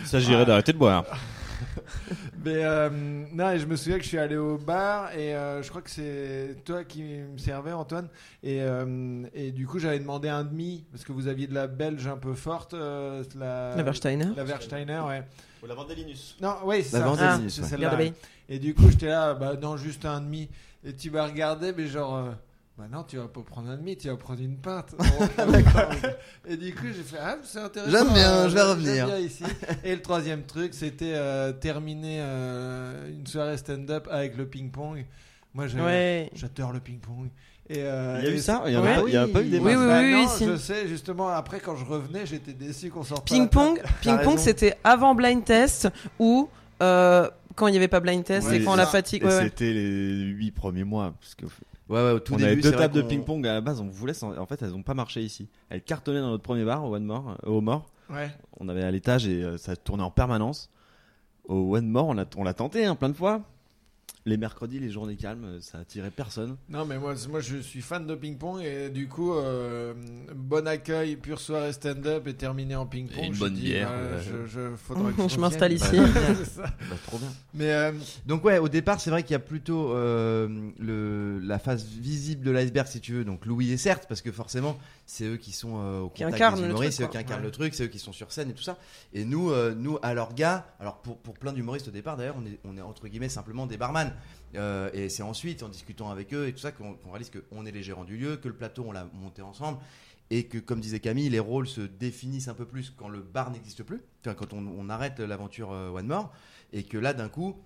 Il 0.00 0.06
s'agirait 0.06 0.46
d'arrêter 0.46 0.72
de 0.72 0.78
boire. 0.78 1.04
Mais 2.44 2.62
euh, 2.64 2.90
non, 3.32 3.50
et 3.50 3.58
je 3.58 3.66
me 3.66 3.74
souviens 3.76 3.96
que 3.96 4.02
je 4.04 4.08
suis 4.08 4.18
allé 4.18 4.36
au 4.36 4.58
bar 4.58 5.12
et 5.14 5.34
euh, 5.34 5.62
je 5.62 5.70
crois 5.70 5.80
que 5.80 5.88
c'est 5.90 6.56
toi 6.64 6.84
qui 6.84 7.02
me 7.02 7.38
servais, 7.38 7.72
Antoine. 7.72 8.08
Et, 8.42 8.60
euh, 8.60 9.22
et 9.34 9.50
du 9.50 9.66
coup, 9.66 9.78
j'avais 9.78 9.98
demandé 9.98 10.28
un 10.28 10.44
demi 10.44 10.84
parce 10.92 11.04
que 11.04 11.12
vous 11.12 11.26
aviez 11.26 11.46
de 11.46 11.54
la 11.54 11.66
belge 11.66 12.06
un 12.06 12.16
peu 12.18 12.34
forte. 12.34 12.74
euh, 12.74 13.24
la, 13.38 13.74
La 13.76 13.82
Versteiner. 13.82 14.26
La 14.36 14.44
Versteiner, 14.44 15.00
ouais. 15.08 15.22
Ou 15.62 15.66
la 15.66 15.74
Vandelinus. 15.74 16.36
Non, 16.42 16.56
ouais, 16.64 16.82
c'est 16.82 16.98
La 16.98 17.04
ça. 17.04 17.10
Vandelinus, 17.10 17.58
ouais. 17.58 17.64
celle-là. 17.66 17.98
Et 18.48 18.58
du 18.58 18.74
coup, 18.74 18.90
j'étais 18.90 19.06
là, 19.06 19.32
bah 19.34 19.54
non, 19.60 19.76
juste 19.78 20.04
un 20.04 20.20
demi. 20.20 20.50
Et 20.84 20.94
tu 20.94 21.10
m'as 21.10 21.26
regardé, 21.26 21.72
mais 21.76 21.86
genre. 21.86 22.16
euh, 22.16 22.30
bah 22.76 22.84
non, 22.90 23.04
tu 23.04 23.16
vas 23.16 23.28
pas 23.28 23.40
prendre 23.42 23.70
un 23.70 23.76
demi, 23.76 23.96
tu 23.96 24.08
vas 24.08 24.16
prendre 24.16 24.40
une 24.40 24.56
pinte. 24.56 24.94
et 26.46 26.56
du 26.56 26.74
coup, 26.74 26.86
j'ai 26.86 27.02
fait 27.02 27.18
ah, 27.20 27.36
c'est 27.44 27.60
intéressant. 27.60 27.96
J'aime 27.96 28.12
bien, 28.12 28.32
euh, 28.32 28.48
je 28.48 28.54
vais 28.54 28.60
j'aime 28.60 28.68
revenir. 28.70 29.06
bien 29.06 29.18
ici. 29.18 29.44
Et 29.84 29.94
le 29.94 30.02
troisième 30.02 30.42
truc, 30.42 30.74
c'était 30.74 31.12
euh, 31.14 31.52
terminer 31.52 32.18
euh, 32.20 33.10
une 33.10 33.26
soirée 33.26 33.56
stand-up 33.56 34.08
avec 34.10 34.36
le 34.36 34.46
ping-pong. 34.46 35.06
Moi, 35.54 35.66
Ouais. 35.76 36.30
j'adore 36.34 36.72
le 36.72 36.80
ping-pong. 36.80 37.28
Et 37.70 37.78
euh, 37.78 38.18
Il 38.22 38.28
y 38.28 38.32
a 38.32 38.34
eu 38.34 38.38
ça 38.40 38.62
Il 38.66 38.72
y 38.72 38.76
en 38.76 38.84
a 38.84 39.00
y 39.08 39.16
a 39.16 39.26
pas 39.28 39.40
eu 39.40 39.48
des 39.48 39.58
Oui, 39.58 39.74
masses. 39.74 39.78
oui, 39.78 39.86
Bah 39.86 40.00
oui, 40.02 40.12
non, 40.12 40.28
oui, 40.40 40.46
je 40.52 40.56
sais, 40.56 40.88
justement, 40.88 41.28
après, 41.28 41.60
quand 41.60 41.76
je 41.76 41.84
revenais, 41.84 42.26
j'étais 42.26 42.52
déçu 42.52 42.90
qu'on 42.90 43.04
sorte 43.04 43.26
pas 43.26 43.34
Ping 43.34 43.48
pong, 43.48 43.80
c'était 44.38 44.76
avant 44.84 45.14
blind 45.14 45.44
test 45.44 45.88
euh, 46.82 47.30
quand 47.54 47.66
il 47.68 47.72
n'y 47.72 47.76
avait 47.76 47.88
pas 47.88 48.00
blind 48.00 48.24
test 48.24 48.48
Ouais, 48.48 48.58
et 48.60 48.64
quand 48.64 48.76
la 48.76 48.86
fatigue. 48.86 49.22
Et 49.22 49.26
ouais, 49.26 49.34
ouais. 49.36 49.42
c'était 49.44 49.72
les 49.72 50.22
8 50.24 50.50
premiers 50.52 50.84
mois. 50.84 51.14
Parce 51.20 51.34
que 51.34 51.46
Ouais, 51.88 52.02
ouais, 52.02 52.12
au 52.12 52.18
tout 52.18 52.32
on 52.32 52.36
début, 52.36 52.50
avait 52.52 52.60
deux 52.62 52.72
tables 52.72 52.94
de 52.94 53.02
ping-pong 53.02 53.46
à 53.46 53.52
la 53.52 53.60
base, 53.60 53.80
on 53.80 53.88
voulait. 53.88 54.14
En 54.24 54.46
fait, 54.46 54.62
elles 54.62 54.74
ont 54.74 54.82
pas 54.82 54.94
marché 54.94 55.20
ici. 55.22 55.48
Elles 55.68 55.82
cartonnaient 55.82 56.20
dans 56.20 56.30
notre 56.30 56.42
premier 56.42 56.64
bar, 56.64 56.82
au 56.84 56.94
One 56.94 57.04
More, 57.04 57.36
euh, 57.44 57.50
au 57.50 57.60
More. 57.60 57.84
Ouais. 58.08 58.30
On 58.58 58.68
avait 58.70 58.82
à 58.82 58.90
l'étage 58.90 59.26
et 59.28 59.42
euh, 59.42 59.58
ça 59.58 59.76
tournait 59.76 60.02
en 60.02 60.10
permanence. 60.10 60.70
Au 61.46 61.76
One 61.76 61.88
More, 61.88 62.06
on 62.08 62.14
l'a 62.14 62.24
on 62.36 62.42
l'a 62.44 62.54
tenté 62.54 62.86
hein, 62.86 62.94
plein 62.94 63.10
de 63.10 63.14
fois. 63.16 63.42
Les 64.26 64.38
mercredis, 64.38 64.78
les 64.80 64.88
journées 64.90 65.16
calmes, 65.16 65.44
euh, 65.44 65.60
ça 65.60 65.78
attirait 65.78 66.10
personne. 66.10 66.56
Non, 66.70 66.86
mais 66.86 66.98
moi, 66.98 67.14
moi, 67.28 67.40
je 67.40 67.58
suis 67.58 67.82
fan 67.82 68.06
de 68.06 68.14
ping-pong 68.14 68.62
et 68.62 68.88
du 68.88 69.06
coup, 69.06 69.34
euh, 69.34 69.92
bon 70.34 70.66
accueil, 70.66 71.16
pure 71.16 71.38
soirée 71.38 71.74
stand-up 71.74 72.26
et 72.26 72.32
terminé 72.32 72.74
en 72.74 72.86
ping-pong. 72.86 73.22
Et 73.22 73.26
une 73.26 73.34
je 73.34 73.40
bonne 73.40 73.52
dis, 73.52 73.62
bière, 73.64 73.90
bah, 73.90 74.16
ouais. 74.16 75.28
je, 75.28 75.36
m'installe 75.38 75.72
ici. 75.74 75.96
Bah, 76.56 76.96
trop 77.06 77.18
bien. 77.18 77.28
Mais 77.52 77.70
euh, 77.72 77.92
Donc 78.26 78.44
ouais, 78.44 78.58
au 78.58 78.68
départ, 78.68 78.98
c'est 79.00 79.10
vrai 79.10 79.22
qu'il 79.22 79.32
y 79.32 79.36
a 79.36 79.40
plutôt 79.40 79.92
euh, 79.92 80.70
le, 80.78 81.38
la 81.40 81.58
face 81.58 81.84
visible 81.84 82.44
de 82.44 82.50
l'iceberg, 82.50 82.86
si 82.86 83.00
tu 83.00 83.12
veux. 83.12 83.24
Donc 83.24 83.44
Louis 83.46 83.72
et 83.72 83.76
certes, 83.76 84.06
parce 84.08 84.22
que 84.22 84.32
forcément, 84.32 84.78
c'est 85.06 85.24
eux 85.24 85.36
qui 85.36 85.52
sont 85.52 85.80
euh, 85.80 86.00
au 86.00 86.08
Qui 86.08 86.24
contact 86.24 86.56
des 86.56 86.62
humoristes, 86.62 86.96
c'est 86.98 87.04
eux 87.04 87.08
qui 87.08 87.18
incarnent 87.18 87.40
Ouais. 87.40 87.46
le 87.46 87.50
truc, 87.52 87.74
c'est 87.74 87.84
eux 87.84 87.88
qui 87.88 87.98
sont 87.98 88.12
sur 88.12 88.32
scène 88.32 88.50
et 88.50 88.54
tout 88.54 88.62
ça. 88.62 88.78
Et 89.12 89.24
nous, 89.24 89.50
euh, 89.50 89.74
nous, 89.74 89.98
à 90.02 90.14
leur 90.14 90.34
gars, 90.34 90.66
alors 90.80 90.98
pour, 90.98 91.18
pour 91.18 91.34
plein 91.34 91.52
d'humoristes 91.52 91.88
au 91.88 91.90
départ, 91.90 92.16
d'ailleurs, 92.16 92.36
on 92.38 92.46
est, 92.46 92.58
on 92.64 92.76
est 92.76 92.80
entre 92.80 93.08
guillemets 93.08 93.28
simplement 93.28 93.66
des 93.66 93.76
barman. 93.76 94.13
Euh, 94.56 94.90
et 94.92 95.08
c'est 95.08 95.22
ensuite, 95.22 95.62
en 95.62 95.68
discutant 95.68 96.10
avec 96.10 96.32
eux 96.32 96.46
et 96.46 96.52
tout 96.52 96.58
ça, 96.60 96.70
qu'on 96.72 96.96
réalise 97.10 97.30
qu'on 97.50 97.66
est 97.66 97.72
les 97.72 97.82
gérants 97.82 98.04
du 98.04 98.16
lieu, 98.16 98.36
que 98.36 98.48
le 98.48 98.54
plateau, 98.54 98.84
on 98.86 98.92
l'a 98.92 99.08
monté 99.14 99.42
ensemble. 99.42 99.78
Et 100.30 100.46
que, 100.46 100.58
comme 100.58 100.80
disait 100.80 101.00
Camille, 101.00 101.28
les 101.28 101.38
rôles 101.38 101.66
se 101.66 101.82
définissent 101.82 102.48
un 102.48 102.54
peu 102.54 102.64
plus 102.64 102.90
quand 102.96 103.08
le 103.08 103.20
bar 103.20 103.50
n'existe 103.50 103.82
plus, 103.82 104.00
quand 104.22 104.52
on, 104.54 104.66
on 104.66 104.88
arrête 104.88 105.20
l'aventure 105.20 105.70
euh, 105.72 105.90
One 105.90 106.06
More, 106.06 106.32
et 106.72 106.82
que 106.84 106.96
là, 106.96 107.12
d'un 107.12 107.28
coup, 107.28 107.60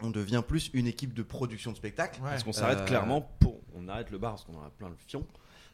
on 0.00 0.10
devient 0.10 0.42
plus 0.46 0.70
une 0.74 0.86
équipe 0.86 1.14
de 1.14 1.22
production 1.22 1.70
de 1.72 1.76
spectacle. 1.76 2.20
ouais. 2.20 2.30
Parce 2.30 2.42
qu'on 2.44 2.52
s'arrête 2.52 2.80
Euh, 2.80 2.84
clairement 2.84 3.22
pour. 3.40 3.60
On 3.74 3.88
arrête 3.88 4.10
le 4.10 4.18
bar 4.18 4.32
parce 4.32 4.44
qu'on 4.44 4.56
en 4.56 4.62
a 4.64 4.70
plein 4.70 4.88
le 4.90 4.96
fion. 5.06 5.26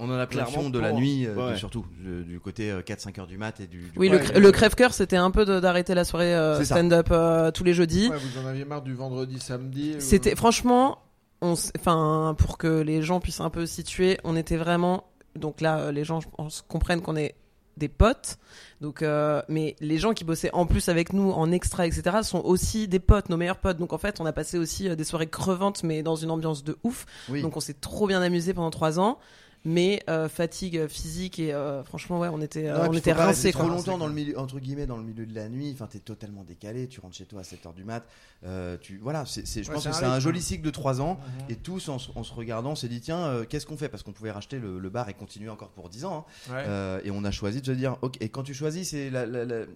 On 0.02 0.08
en 0.10 0.18
a 0.18 0.26
plein 0.26 0.44
Clairement, 0.44 0.62
fond 0.64 0.70
de 0.70 0.78
la 0.78 0.92
nuit, 0.92 1.26
euh, 1.26 1.34
Ouais. 1.34 1.52
de- 1.52 1.56
surtout 1.56 1.84
de- 2.02 2.22
du 2.22 2.40
côté 2.40 2.74
4-5 2.86 3.18
heures 3.18 3.26
du 3.26 3.36
mat 3.38 3.60
et 3.60 3.66
du. 3.66 3.78
du 3.80 3.92
Oui, 3.98 4.08
le, 4.08 4.50
crève-cœur, 4.50 4.94
c'était 4.94 5.16
un 5.16 5.30
peu 5.30 5.44
d'arrêter 5.44 5.94
la 5.94 6.04
soirée 6.04 6.34
euh, 6.34 6.64
stand-up 6.64 7.08
euh, 7.10 7.50
tous 7.50 7.64
les 7.64 7.74
jeudis. 7.74 8.08
Ouais, 8.08 8.16
vous 8.16 8.42
en 8.42 8.46
aviez 8.46 8.64
marre 8.64 8.82
du 8.82 8.94
vendredi, 8.94 9.38
samedi. 9.38 9.94
ou- 9.96 10.00
C'était 10.00 10.34
franchement, 10.34 10.98
on, 11.42 11.54
enfin, 11.78 12.34
pour 12.38 12.56
que 12.58 12.80
les 12.80 13.02
gens 13.02 13.20
puissent 13.20 13.40
un 13.40 13.50
peu 13.50 13.66
situer, 13.66 14.18
on 14.24 14.36
était 14.36 14.56
vraiment. 14.56 15.04
Donc 15.36 15.60
là, 15.60 15.78
euh, 15.78 15.92
les 15.92 16.04
gens, 16.04 16.20
comprennent 16.66 17.02
qu'on 17.02 17.16
est 17.16 17.34
des 17.76 17.88
potes. 17.88 18.38
Donc, 18.80 19.00
euh, 19.02 19.40
mais 19.48 19.76
les 19.80 19.96
gens 19.96 20.12
qui 20.12 20.24
bossaient 20.24 20.50
en 20.52 20.66
plus 20.66 20.88
avec 20.88 21.12
nous 21.12 21.30
en 21.30 21.50
extra, 21.52 21.86
etc., 21.86 22.18
sont 22.22 22.40
aussi 22.40 22.88
des 22.88 22.98
potes, 22.98 23.28
nos 23.28 23.36
meilleurs 23.36 23.58
potes. 23.58 23.76
Donc 23.78 23.92
en 23.92 23.98
fait, 23.98 24.20
on 24.20 24.26
a 24.26 24.32
passé 24.32 24.58
aussi 24.58 24.88
euh, 24.88 24.96
des 24.96 25.04
soirées 25.04 25.28
crevantes, 25.28 25.82
mais 25.84 26.02
dans 26.02 26.16
une 26.16 26.30
ambiance 26.30 26.64
de 26.64 26.76
ouf. 26.84 27.06
Oui. 27.28 27.42
Donc 27.42 27.56
on 27.56 27.60
s'est 27.60 27.74
trop 27.80 28.06
bien 28.06 28.20
amusé 28.22 28.52
pendant 28.54 28.70
trois 28.70 28.98
ans. 28.98 29.18
Mais 29.64 30.02
euh, 30.08 30.26
fatigue 30.30 30.86
physique 30.86 31.38
et 31.38 31.52
euh, 31.52 31.84
franchement, 31.84 32.18
ouais, 32.18 32.28
on 32.32 32.40
était, 32.40 32.66
euh, 32.68 32.82
Non, 32.84 32.88
on 32.90 32.92
était 32.94 33.12
rester 33.12 33.52
trop 33.52 33.68
longtemps 33.68 33.98
dans 33.98 34.06
le 34.06 34.14
milieu 34.14 34.38
entre 34.38 34.58
guillemets 34.58 34.86
dans 34.86 34.96
le 34.96 35.02
milieu 35.02 35.26
de 35.26 35.34
la 35.34 35.50
nuit 35.50 35.70
enfin 35.74 35.86
t'es 35.86 35.98
totalement 35.98 36.44
décalé 36.44 36.88
tu 36.88 36.98
rentres 37.00 37.14
chez 37.16 37.26
toi 37.26 37.40
à 37.40 37.42
7h 37.42 37.74
du 37.74 37.84
mat 37.84 38.02
euh, 38.46 38.78
tu 38.80 38.96
voilà 38.96 39.26
c'est 39.26 39.46
c'est- 39.46 39.62
je 39.62 39.68
Ouais, 39.68 39.74
pense 39.74 39.82
c'est 39.82 39.90
que 39.90 39.94
un 39.96 39.98
c'est 39.98 40.04
un 40.06 40.18
joli 40.18 40.40
cycle 40.40 40.62
de 40.62 40.70
3 40.70 41.02
ans 41.02 41.20
Mhm. 41.20 41.50
et 41.50 41.56
tous 41.56 41.90
en, 41.90 41.98
se- 41.98 42.10
en 42.14 42.22
se 42.24 42.32
regardant 42.32 42.70
on 42.70 42.74
s'est 42.74 42.88
dit 42.88 43.02
tiens 43.02 43.18
euh, 43.26 43.44
qu'est-ce 43.44 43.66
qu'on 43.66 43.76
fait? 43.76 43.90
Parce 43.90 44.02
qu'on 44.02 44.12
pouvait 44.12 44.30
racheter 44.30 44.58
le, 44.58 44.78
le 44.78 44.88
bar 44.88 45.10
et 45.10 45.14
continuer 45.14 45.50
encore 45.50 45.68
pour 45.72 45.90
10 45.90 46.06
ans 46.06 46.26
hein. 46.48 46.52
Ouais. 46.54 46.64
Euh, 46.66 47.00
et 47.04 47.10
on 47.10 47.22
a 47.24 47.30
choisi 47.30 47.60
de 47.60 47.66
se 47.66 47.72
dire 47.72 47.98
ok 48.00 48.16
et 48.20 48.30
quand 48.30 48.42
tu 48.44 48.54
choisis 48.54 48.88
c'est 48.88 49.10
la, 49.10 49.26
la- 49.26 49.44
la- 49.44 49.66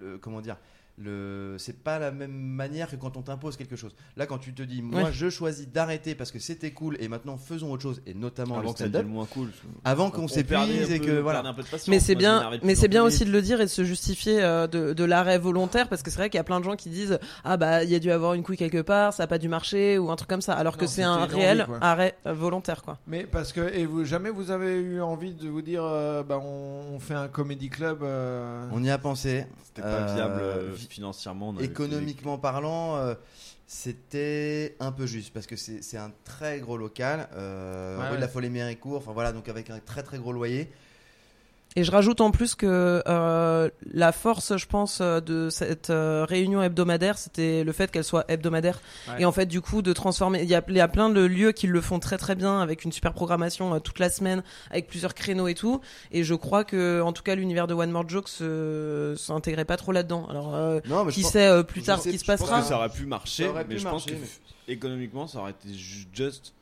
le 0.00 0.18
comment 0.18 0.40
dire 0.40 0.56
le 1.00 1.56
c'est 1.58 1.82
pas 1.82 1.98
la 1.98 2.10
même 2.10 2.32
manière 2.32 2.90
que 2.90 2.96
quand 2.96 3.16
on 3.16 3.22
t'impose 3.22 3.56
quelque 3.56 3.76
chose 3.76 3.94
là 4.16 4.26
quand 4.26 4.38
tu 4.38 4.52
te 4.52 4.62
dis 4.62 4.82
moi 4.82 4.98
Ouais. 5.04 5.10
je 5.12 5.28
choisis 5.30 5.68
d'arrêter 5.68 6.14
parce 6.16 6.32
que 6.32 6.38
c'était 6.40 6.72
cool 6.72 6.96
et 7.00 7.08
maintenant 7.08 7.36
faisons 7.38 7.70
autre 7.72 7.82
chose 7.82 8.02
et 8.06 8.14
notamment 8.14 8.56
Avant 8.58 8.68
le 8.68 8.72
que 8.72 8.78
ça 8.80 8.88
devienne 8.88 9.06
moins 9.06 9.26
cool. 9.26 9.50
avant 9.84 10.10
qu'on 10.10 10.24
On 10.24 10.28
s'épuise 10.28 10.90
et 10.90 10.98
que 10.98 11.20
voilà 11.20 11.42
patience, 11.54 11.86
Mais 11.88 12.00
c'est 12.00 12.14
bien, 12.16 12.50
mais 12.64 12.74
c'est 12.74 12.86
en 12.88 12.90
bien 12.90 13.04
aussi 13.04 13.24
de 13.24 13.30
le 13.30 13.40
dire 13.42 13.60
et 13.60 13.64
de 13.64 13.70
se 13.70 13.84
justifier 13.84 14.42
euh, 14.42 14.66
de, 14.66 14.92
de 14.92 15.04
l'arrêt 15.04 15.38
volontaire 15.38 15.88
parce 15.88 16.02
que 16.02 16.10
c'est 16.10 16.16
vrai 16.18 16.30
qu'il 16.30 16.38
y 16.38 16.40
a 16.40 16.44
plein 16.44 16.58
de 16.58 16.64
gens 16.64 16.74
qui 16.76 16.88
disent 16.90 17.18
ah 17.44 17.56
bah 17.56 17.84
il 17.84 17.90
y 17.90 17.94
a 17.94 17.98
dû 18.00 18.10
avoir 18.10 18.34
une 18.34 18.42
couille 18.42 18.56
quelque 18.56 18.82
part, 18.82 19.12
ça 19.12 19.22
a 19.22 19.26
pas 19.28 19.38
dû 19.38 19.48
marcher 19.48 19.98
ou 19.98 20.10
un 20.10 20.16
truc 20.16 20.28
comme 20.28 20.40
ça, 20.42 20.54
alors 20.54 20.76
que 20.76 20.86
c'est 20.86 21.02
un 21.04 21.26
réel 21.26 21.62
envie, 21.62 21.78
arrêt 21.80 22.14
euh, 22.26 22.32
volontaire 22.32 22.82
quoi. 22.82 22.98
Mais 23.06 23.24
parce 23.24 23.52
que 23.52 23.72
et 23.72 23.86
vous 23.86 24.04
jamais 24.04 24.30
vous 24.30 24.50
avez 24.50 24.74
eu 24.74 25.00
envie 25.00 25.34
de 25.34 25.48
vous 25.48 25.62
dire 25.62 25.82
euh, 25.84 26.22
bah 26.24 26.40
on, 26.42 26.94
on 26.94 26.98
fait 26.98 27.14
un 27.14 27.28
comédie 27.28 27.68
club 27.68 28.02
euh, 28.02 28.68
on 28.72 28.82
y 28.82 28.90
a 28.90 28.98
pensé 28.98 29.46
C'était 29.64 29.82
pas 29.82 29.88
Euh, 29.88 30.14
viable 30.14 30.40
euh, 30.42 30.70
vi- 30.74 30.87
financièrement. 30.88 31.50
on 31.50 31.56
avait 31.56 31.64
Économiquement 31.64 32.38
parlant, 32.38 32.96
euh, 32.96 33.14
c'était 33.66 34.76
un 34.80 34.92
peu 34.92 35.06
juste 35.06 35.32
parce 35.32 35.46
que 35.46 35.56
c'est 35.56 35.82
c'est 35.82 35.98
un 35.98 36.12
très 36.24 36.60
gros 36.60 36.76
local, 36.76 37.28
euh, 37.34 37.98
Ouais, 37.98 38.08
rue 38.08 38.16
de 38.16 38.20
la 38.20 38.28
Folie 38.28 38.50
Méricourt, 38.50 38.96
enfin 38.96 39.12
voilà, 39.12 39.32
donc 39.32 39.48
avec 39.48 39.70
un 39.70 39.78
très 39.78 40.02
très 40.02 40.18
gros 40.18 40.32
loyer. 40.32 40.70
Et 41.76 41.84
je 41.84 41.92
rajoute 41.92 42.20
en 42.20 42.30
plus 42.32 42.54
que 42.56 43.02
euh, 43.06 43.70
la 43.92 44.10
force, 44.10 44.56
je 44.56 44.66
pense, 44.66 45.00
euh, 45.00 45.20
de 45.20 45.48
cette 45.50 45.90
euh, 45.90 46.24
réunion 46.28 46.60
hebdomadaire, 46.62 47.18
c'était 47.18 47.62
le 47.62 47.72
fait 47.72 47.90
qu'elle 47.92 48.02
soit 48.04 48.24
hebdomadaire. 48.28 48.80
Ouais. 49.06 49.22
Et 49.22 49.24
en 49.24 49.30
fait, 49.32 49.46
du 49.46 49.60
coup, 49.60 49.80
de 49.82 49.92
transformer. 49.92 50.42
Il 50.42 50.48
y 50.48 50.54
a, 50.56 50.62
il 50.66 50.74
y 50.74 50.80
a 50.80 50.88
plein 50.88 51.08
de 51.10 51.20
lieux 51.20 51.52
qui 51.52 51.66
le 51.68 51.80
font 51.80 52.00
très 52.00 52.16
très 52.18 52.34
bien, 52.34 52.60
avec 52.60 52.84
une 52.84 52.90
super 52.90 53.12
programmation 53.12 53.74
euh, 53.74 53.78
toute 53.78 53.98
la 54.00 54.10
semaine, 54.10 54.42
avec 54.70 54.88
plusieurs 54.88 55.14
créneaux 55.14 55.46
et 55.46 55.54
tout. 55.54 55.80
Et 56.10 56.24
je 56.24 56.34
crois 56.34 56.64
que, 56.64 57.00
en 57.02 57.12
tout 57.12 57.22
cas, 57.22 57.34
l'univers 57.36 57.66
de 57.68 57.74
One 57.74 57.90
More 57.92 58.08
Joke 58.08 58.28
se 58.28 59.14
s'intégrait 59.16 59.66
pas 59.66 59.76
trop 59.76 59.92
là-dedans. 59.92 60.26
Alors, 60.30 60.56
euh, 60.56 60.80
Non, 60.86 61.06
qui 61.06 61.22
pense- 61.22 61.32
sait 61.32 61.62
plus 61.64 61.82
tard 61.82 62.00
sais- 62.00 62.08
ce 62.08 62.12
qui 62.14 62.18
se 62.18 62.24
je 62.24 62.30
pense 62.32 62.40
passera. 62.40 62.60
que 62.60 62.66
ça 62.66 62.76
aurait 62.78 62.88
pu 62.88 63.04
marcher, 63.06 63.46
aurait 63.46 63.64
mais 63.68 63.74
pu 63.76 63.80
je 63.82 63.88
pense 63.88 64.06
que 64.06 64.12
économiquement, 64.66 65.26
ça 65.28 65.38
aurait 65.40 65.52
été 65.52 65.72
ju- 65.74 66.06
juste. 66.12 66.54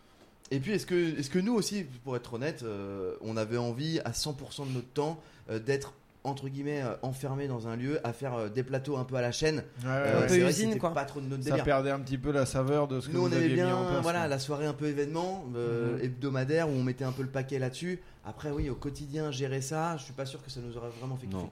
Et 0.51 0.61
puis, 0.61 0.73
est-ce 0.73 0.87
que, 0.87 1.19
est-ce 1.19 1.29
que 1.31 1.39
nous 1.41 1.55
aussi, 1.55 1.85
pour 2.05 2.17
être 2.17 2.35
honnête, 2.35 2.63
euh, 2.63 3.15
on 3.21 3.37
avait 3.37 3.57
envie 3.57 4.01
à 4.05 4.11
100% 4.13 4.67
de 4.69 4.73
notre 4.73 4.89
temps 4.89 5.21
euh, 5.51 5.59
d'être 5.59 5.93
entre 6.23 6.49
guillemets 6.49 6.83
euh, 6.83 6.95
enfermé 7.03 7.47
dans 7.47 7.69
un 7.69 7.77
lieu 7.77 8.01
à 8.05 8.13
faire 8.13 8.35
euh, 8.35 8.49
des 8.49 8.65
plateaux 8.65 8.97
un 8.97 9.05
peu 9.05 9.15
à 9.15 9.21
la 9.21 9.31
chaîne 9.31 9.59
Ouais, 9.85 9.87
Euh, 9.87 10.21
ouais, 10.23 10.27
peu 10.27 10.41
vrai 10.41 10.51
usine, 10.51 10.77
quoi. 10.79 10.93
pas 10.93 11.05
trop 11.05 11.21
de 11.21 11.27
notre 11.27 11.45
Ça 11.45 11.59
perdait 11.59 11.91
un 11.93 12.01
petit 12.01 12.19
peu 12.19 12.33
la 12.33 12.47
saveur 12.47 12.89
de 12.89 13.01
ce 13.01 13.09
que 13.09 13.13
nous 13.15 13.21
vous 13.23 13.29
on 13.29 13.33
aimait 13.33 13.47
mis 13.49 13.55
bien 13.55 13.77
en 13.77 13.87
place. 13.87 14.03
voilà 14.03 14.19
quoi. 14.21 14.29
la 14.29 14.39
soirée 14.41 14.67
un 14.67 14.73
peu 14.73 14.87
événement 14.87 15.45
euh, 15.55 15.97
Mhm. 15.99 16.05
hebdomadaire 16.05 16.69
où 16.69 16.73
on 16.73 16.83
mettait 16.83 17.05
un 17.05 17.13
peu 17.13 17.23
le 17.23 17.29
paquet 17.29 17.61
là-dessus 17.61 18.01
après 18.25 18.51
oui 18.51 18.69
au 18.71 18.75
quotidien 18.75 19.31
gérer 19.31 19.61
ça 19.61 19.97
je 19.99 20.03
suis 20.03 20.13
pas 20.15 20.27
sûr 20.27 20.43
que 20.45 20.51
ça 20.51 20.59
nous 20.61 20.77
aurait 20.77 20.91
vraiment 21.01 21.17
fait 21.17 21.27
kiffer 21.27 21.39
Non. 21.39 21.51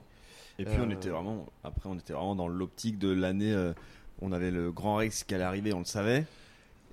Et 0.59 0.65
puis 0.65 0.75
on 0.81 0.89
était 0.91 1.09
vraiment, 1.09 1.45
après 1.63 1.87
on 1.89 1.95
était 1.95 2.11
vraiment 2.13 2.35
dans 2.35 2.47
l'optique 2.49 2.99
de 2.99 3.11
l'année. 3.13 3.53
euh, 3.53 3.71
on 4.21 4.31
avait 4.33 4.51
le 4.51 4.71
grand 4.73 4.95
Rex 4.97 5.23
qui 5.23 5.35
allait 5.35 5.43
arriver, 5.45 5.73
on 5.73 5.79
le 5.79 5.85
savait. 5.85 6.25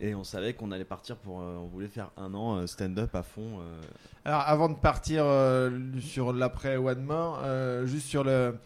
Et 0.05 0.15
on 0.17 0.25
savait 0.25 0.53
qu'on 0.53 0.73
allait 0.73 0.85
partir 0.85 1.15
pour. 1.17 1.41
euh, 1.41 1.57
on 1.63 1.67
voulait 1.69 1.87
faire 1.87 2.11
un 2.17 2.35
an 2.35 2.57
euh, 2.57 2.67
stand-up 2.67 3.15
à 3.15 3.23
fond. 3.23 3.61
euh. 3.61 3.81
Alors, 4.25 4.41
avant 4.41 4.69
de 4.69 4.75
partir 4.75 5.23
euh, 5.25 5.71
sur 6.01 6.33
l'après 6.33 6.77
One 6.77 7.03
More, 7.05 7.41
euh, 7.45 7.87
juste 7.87 8.07
sur 8.09 8.25
le 8.25 8.57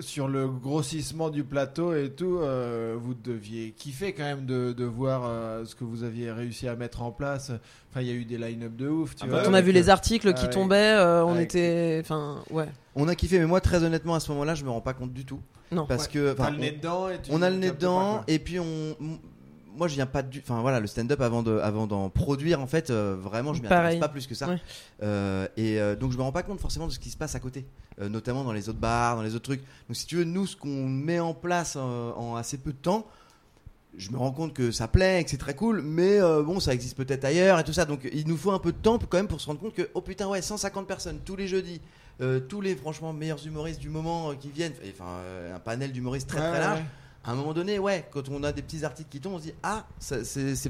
sur 0.00 0.28
le 0.28 0.46
grossissement 0.48 1.28
du 1.30 1.42
plateau 1.42 1.92
et 1.94 2.10
tout, 2.10 2.38
euh, 2.38 2.94
vous 3.00 3.14
deviez 3.14 3.72
kiffer 3.72 4.12
quand 4.12 4.22
même 4.22 4.44
de, 4.46 4.72
de 4.72 4.84
voir 4.84 5.22
euh, 5.24 5.64
ce 5.64 5.74
que 5.74 5.82
vous 5.82 6.04
aviez 6.04 6.30
réussi 6.30 6.68
à 6.68 6.76
mettre 6.76 7.02
en 7.02 7.10
place. 7.10 7.50
Enfin, 7.90 8.02
il 8.02 8.06
y 8.06 8.10
a 8.10 8.14
eu 8.14 8.24
des 8.26 8.36
line-up 8.38 8.76
de 8.76 8.86
ouf. 8.86 9.16
Tu 9.16 9.24
Ah 9.24 9.28
vois, 9.28 9.42
Quand 9.42 9.50
on 9.50 9.54
a 9.54 9.60
vu 9.62 9.72
les 9.72 9.88
articles 9.88 10.32
qui 10.34 10.42
avec- 10.44 10.52
tombaient, 10.54 10.92
euh, 10.94 11.24
on 11.24 11.32
avec- 11.32 11.46
était, 11.54 11.98
enfin, 12.04 12.44
ouais. 12.50 12.68
on 12.94 13.08
a 13.08 13.14
kiffé 13.16 13.38
mais 13.40 13.46
moi 13.46 13.60
très 13.62 13.82
honnêtement 13.82 14.14
à 14.14 14.20
ce 14.20 14.30
moment-là 14.32 14.54
je 14.54 14.64
me 14.64 14.70
rends 14.70 14.82
pas 14.82 14.92
compte 14.94 15.12
du 15.14 15.24
tout 15.24 15.40
Non. 15.72 15.86
parce 15.86 16.04
Ouais. 16.04 16.12
que 16.12 16.32
T'as 16.34 16.42
enfin, 16.44 16.52
le 16.52 16.58
nez 16.58 16.70
dedans 16.72 17.08
et 17.08 17.18
tu 17.20 17.30
on 17.32 17.40
a 17.42 17.48
le 17.50 17.56
nez 17.56 17.70
dedans 17.70 18.22
et 18.28 18.38
puis 18.38 18.60
on 18.60 18.94
moi 19.78 19.88
je 19.88 19.94
viens 19.94 20.06
pas 20.06 20.22
du 20.22 20.40
enfin 20.40 20.60
voilà 20.60 20.80
le 20.80 20.86
stand-up 20.86 21.20
avant 21.22 21.42
de 21.42 21.58
avant 21.58 21.86
d'en 21.86 22.10
produire 22.10 22.60
en 22.60 22.66
fait 22.66 22.90
euh, 22.90 23.16
vraiment 23.18 23.54
je 23.54 23.60
m'y 23.62 23.66
intéresse 23.66 23.98
pas 24.00 24.08
plus 24.08 24.26
que 24.26 24.34
ça 24.34 24.48
Ouais. 24.48 24.58
Euh, 25.02 25.46
et 25.56 25.80
euh, 25.80 25.96
donc 25.96 26.12
je 26.12 26.18
me 26.18 26.22
rends 26.22 26.32
pas 26.32 26.42
compte 26.42 26.60
forcément 26.60 26.86
de 26.86 26.92
ce 26.92 26.98
qui 26.98 27.10
se 27.10 27.16
passe 27.16 27.34
à 27.34 27.40
côté 27.40 27.64
notamment 28.00 28.44
dans 28.44 28.52
les 28.52 28.68
autres 28.68 28.78
bars 28.78 29.16
dans 29.16 29.22
les 29.22 29.34
autres 29.34 29.44
trucs 29.44 29.62
donc 29.88 29.96
si 29.96 30.06
tu 30.06 30.16
veux 30.16 30.24
nous 30.24 30.46
ce 30.46 30.54
qu'on 30.56 30.86
met 30.88 31.18
en 31.18 31.34
place 31.34 31.74
en 31.76 32.36
assez 32.36 32.58
peu 32.58 32.72
de 32.72 32.76
temps 32.78 33.06
je 33.96 34.10
me 34.10 34.16
rends 34.18 34.30
compte 34.30 34.54
que 34.54 34.70
ça 34.70 34.86
plaît 34.88 35.20
et 35.20 35.24
que 35.24 35.30
c'est 35.30 35.36
très 35.38 35.54
cool 35.54 35.82
mais 35.82 36.20
euh, 36.20 36.42
bon 36.42 36.60
ça 36.60 36.72
existe 36.72 36.96
peut-être 36.96 37.24
ailleurs 37.24 37.58
et 37.58 37.64
tout 37.64 37.72
ça 37.72 37.84
donc 37.84 38.08
il 38.12 38.26
nous 38.28 38.36
faut 38.36 38.52
un 38.52 38.58
peu 38.58 38.72
de 38.72 38.76
temps 38.78 38.98
pour, 38.98 39.08
quand 39.08 39.16
même 39.16 39.28
pour 39.28 39.40
se 39.40 39.46
rendre 39.46 39.60
compte 39.60 39.74
que 39.74 39.88
oh 39.94 40.00
putain 40.00 40.28
ouais 40.28 40.42
150 40.42 40.86
personnes 40.86 41.18
tous 41.24 41.36
les 41.36 41.48
jeudis 41.48 41.80
euh, 42.20 42.40
tous 42.40 42.60
les 42.60 42.76
franchement 42.76 43.12
meilleurs 43.12 43.44
humoristes 43.46 43.80
du 43.80 43.88
moment 43.88 44.30
euh, 44.30 44.34
qui 44.34 44.50
viennent 44.50 44.74
enfin 44.92 45.18
un 45.54 45.58
panel 45.58 45.92
d'humoristes 45.92 46.28
très 46.28 46.40
Ouais, 46.40 46.50
très 46.50 46.60
large 46.60 46.78
ouais. 46.78 46.84
À 47.24 47.32
un 47.32 47.34
moment 47.34 47.52
donné, 47.52 47.78
ouais, 47.78 48.06
quand 48.10 48.28
on 48.30 48.42
a 48.42 48.52
des 48.52 48.62
petits 48.62 48.84
articles 48.84 49.08
qui 49.10 49.20
tombent, 49.20 49.34
on 49.34 49.38
se 49.38 49.44
dit 49.44 49.54
ah, 49.62 49.84
c'est 49.98 50.18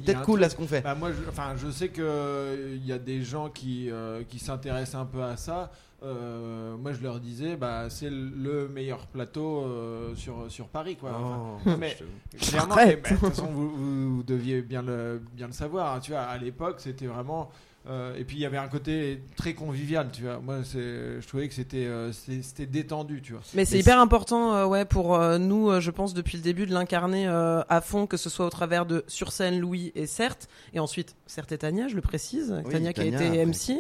peut-être 0.02 0.22
cool 0.22 0.34
truc- 0.34 0.40
là 0.40 0.48
ce 0.50 0.56
qu'on 0.56 0.66
fait. 0.66 0.80
Bah, 0.80 0.94
moi, 0.94 1.10
je, 1.12 1.28
enfin, 1.28 1.54
je 1.56 1.70
sais 1.70 1.88
que 1.88 2.02
euh, 2.02 2.74
il 2.76 2.86
y 2.86 2.92
a 2.92 2.98
des 2.98 3.22
gens 3.22 3.48
qui, 3.50 3.90
euh, 3.90 4.22
qui 4.28 4.38
s'intéressent 4.38 5.00
un 5.00 5.04
peu 5.06 5.22
à 5.22 5.36
ça. 5.36 5.70
Euh, 6.02 6.76
moi, 6.76 6.92
je 6.92 7.02
leur 7.02 7.18
disais, 7.20 7.56
bah, 7.56 7.90
c'est 7.90 8.08
le 8.10 8.68
meilleur 8.68 9.06
plateau 9.08 9.62
euh, 9.64 10.14
sur, 10.14 10.44
sur 10.48 10.68
Paris, 10.68 10.96
quoi. 10.96 11.10
Enfin, 11.10 11.58
Oh, 11.66 11.70
mais- 11.78 11.96
te- 11.96 12.36
Clairement, 12.50 12.78
et 12.78 12.96
ben, 12.96 13.14
de 13.14 13.18
toute 13.18 13.28
façon, 13.30 13.46
vous 13.46 14.22
deviez 14.24 14.62
bien 14.62 14.82
le, 14.82 15.20
bien 15.32 15.48
le 15.48 15.52
savoir. 15.52 15.94
hein, 15.96 16.00
tu 16.00 16.12
vois, 16.12 16.20
à 16.22 16.38
l'époque, 16.38 16.76
c'était 16.78 17.06
vraiment. 17.06 17.50
Euh, 17.88 18.14
et 18.16 18.24
puis 18.24 18.36
il 18.36 18.40
y 18.40 18.46
avait 18.46 18.58
un 18.58 18.68
côté 18.68 19.22
très 19.36 19.54
convivial, 19.54 20.08
tu 20.12 20.22
vois. 20.22 20.40
Moi, 20.40 20.58
c'est, 20.64 21.20
je 21.20 21.26
trouvais 21.26 21.48
que 21.48 21.54
c'était, 21.54 21.86
euh, 21.86 22.12
c'était 22.12 22.66
détendu, 22.66 23.22
tu 23.22 23.32
vois. 23.32 23.42
Mais 23.54 23.64
c'est 23.64 23.78
hyper 23.78 23.98
important, 23.98 24.54
euh, 24.54 24.66
ouais, 24.66 24.84
pour 24.84 25.14
euh, 25.16 25.38
nous, 25.38 25.70
euh, 25.70 25.80
je 25.80 25.90
pense, 25.90 26.12
depuis 26.14 26.36
le 26.36 26.42
début, 26.42 26.66
de 26.66 26.72
l'incarner 26.74 27.26
euh, 27.26 27.62
à 27.68 27.80
fond, 27.80 28.06
que 28.06 28.16
ce 28.16 28.28
soit 28.28 28.46
au 28.46 28.50
travers 28.50 28.84
de 28.86 29.04
sur 29.08 29.32
scène 29.32 29.58
Louis 29.58 29.92
et 29.94 30.06
Certes, 30.06 30.48
et 30.74 30.80
ensuite 30.80 31.16
Certes 31.26 31.52
et 31.52 31.58
Tania, 31.58 31.88
je 31.88 31.94
le 31.94 32.02
précise, 32.02 32.54
Oui, 32.64 32.72
Tania 32.72 32.92
qui 32.92 33.00
a 33.00 33.04
été 33.04 33.16
après. 33.26 33.46
MC, 33.46 33.78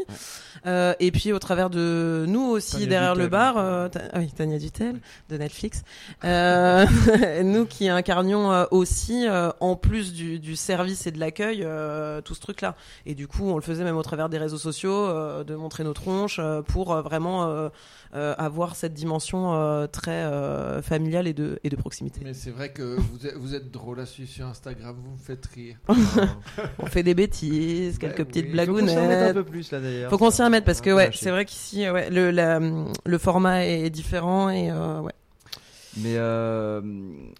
euh, 0.66 0.94
et 1.00 1.10
puis 1.12 1.32
au 1.32 1.38
travers 1.38 1.70
de 1.70 2.24
nous 2.26 2.42
aussi 2.46 2.72
Tania 2.72 2.86
derrière 2.86 3.14
le 3.14 3.28
bar, 3.28 3.56
euh, 3.58 3.88
Ta- 3.88 4.00
ah 4.12 4.18
oui, 4.20 4.30
Tania 4.34 4.58
Dutel 4.58 5.00
de 5.28 5.36
Netflix, 5.36 5.82
euh, 6.24 6.86
nous 7.44 7.66
qui 7.66 7.88
incarnions 7.88 8.50
euh, 8.52 8.64
aussi, 8.70 9.26
euh, 9.28 9.50
en 9.60 9.76
plus 9.76 10.12
du, 10.12 10.38
du 10.38 10.56
service 10.56 11.06
et 11.06 11.10
de 11.10 11.18
l'accueil, 11.20 11.62
euh, 11.62 12.20
tout 12.20 12.34
ce 12.34 12.40
truc-là. 12.40 12.74
Et 13.06 13.14
du 13.14 13.28
coup, 13.28 13.44
on 13.44 13.56
le 13.56 13.62
faisait 13.62 13.84
même 13.84 13.96
au 13.98 14.02
travers 14.02 14.28
des 14.28 14.38
réseaux 14.38 14.58
sociaux, 14.58 14.92
euh, 14.92 15.44
de 15.44 15.54
montrer 15.54 15.84
nos 15.84 15.92
tronches 15.92 16.38
euh, 16.40 16.62
pour 16.62 16.92
euh, 16.92 17.02
vraiment 17.02 17.44
euh, 17.46 17.68
euh, 18.14 18.34
avoir 18.38 18.74
cette 18.76 18.94
dimension 18.94 19.54
euh, 19.54 19.86
très 19.86 20.10
euh, 20.24 20.80
familiale 20.82 21.26
et 21.26 21.34
de, 21.34 21.58
et 21.64 21.68
de 21.68 21.76
proximité. 21.76 22.20
Mais 22.24 22.34
c'est 22.34 22.50
vrai 22.50 22.70
que 22.72 22.96
vous 22.96 23.26
êtes, 23.26 23.36
vous 23.36 23.54
êtes 23.54 23.70
drôle 23.70 24.00
à 24.00 24.06
suivre 24.06 24.30
sur 24.30 24.46
Instagram, 24.46 24.96
vous 25.02 25.12
me 25.12 25.18
faites 25.18 25.44
rire. 25.46 25.76
On 26.78 26.86
fait 26.86 27.02
des 27.02 27.14
bêtises, 27.14 27.98
quelques 27.98 28.18
Ouais, 28.20 28.24
petites 28.24 28.46
oui. 28.46 28.52
blagounettes. 28.52 29.40
plus 29.42 29.70
là 29.72 29.80
d'ailleurs. 29.80 30.10
Faut 30.10 30.18
qu'on 30.18 30.30
s'y 30.30 30.42
remette 30.42 30.64
parce 30.64 30.80
que 30.80 30.90
Un 30.90 30.92
peu 30.94 30.96
ouais, 30.98 31.10
c'est 31.14 31.30
vrai 31.30 31.44
qu'ici 31.44 31.88
ouais, 31.90 32.10
le, 32.10 32.30
la- 32.30 32.60
le 32.60 33.18
format 33.18 33.66
est 33.66 33.90
différent 33.90 34.48
et 34.50 34.70
euh, 34.70 35.00
ouais. 35.00 35.12
Mais 36.02 36.14
euh, 36.16 36.80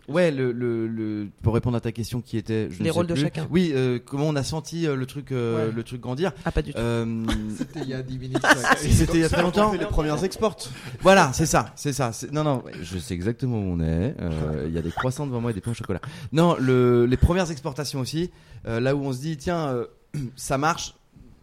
ouais, 0.09 0.31
le, 0.31 0.53
le, 0.53 0.87
le- 0.87 1.29
pour 1.43 1.55
répondre 1.55 1.77
à 1.77 1.81
ta 1.81 1.93
question 1.93 2.21
qui 2.21 2.37
était 2.37 2.69
je 2.71 2.75
ne 2.75 2.79
Les 2.79 2.85
sais 2.87 2.91
rôles 2.91 3.07
de 3.07 3.15
chacun. 3.15 3.47
Oui, 3.51 3.73
euh, 3.75 3.99
comment 4.05 4.25
on 4.27 4.37
a 4.37 4.43
senti 4.43 4.87
euh, 4.87 4.97
le 4.97 5.07
truc, 5.07 5.33
euh, 5.33 5.67
Ouais. 5.69 5.73
le 5.73 5.83
truc 5.83 6.01
grandir. 6.01 6.33
Ah 6.45 6.51
pas 6.51 6.63
du 6.63 6.73
tout. 6.73 6.79
Euh, 6.79 7.25
C'était 7.59 7.81
il 7.81 7.89
y 7.89 7.95
a 7.95 8.03
10 8.03 8.19
minutes. 8.19 8.43
C'était 8.79 9.15
il 9.15 9.21
y 9.21 9.25
a 9.25 9.29
très 9.29 9.43
longtemps. 9.43 9.69
On 9.69 9.73
fait 9.73 9.79
les 9.79 9.87
premières 9.87 10.23
exports. 10.25 10.57
Voilà, 11.01 11.33
c'est 11.33 11.47
ça, 11.47 11.73
c'est 11.77 11.93
ça. 11.93 12.11
Non, 12.33 12.45
non, 12.45 12.63
je 12.83 12.99
sais 12.99 13.15
exactement 13.15 13.59
où 13.59 13.63
on 13.75 13.81
est. 13.81 14.15
Euh, 14.21 14.65
Il 14.67 14.73
y 14.75 14.79
a 14.79 14.83
des 14.83 14.91
croissants 14.91 15.27
devant 15.27 15.41
moi 15.41 15.51
et 15.51 15.55
des 15.55 15.61
pains 15.61 15.71
au 15.71 15.75
chocolat. 15.75 16.01
Non, 16.33 16.57
le, 16.59 17.07
les 17.07 17.17
premières 17.17 17.51
exportations 17.51 18.01
aussi, 18.01 18.31
euh, 18.67 18.81
là 18.81 18.95
où 18.97 19.01
on 19.05 19.13
se 19.13 19.21
dit, 19.21 19.37
tiens, 19.37 19.69
euh, 19.69 19.87
ça 20.37 20.59
marche. 20.59 20.95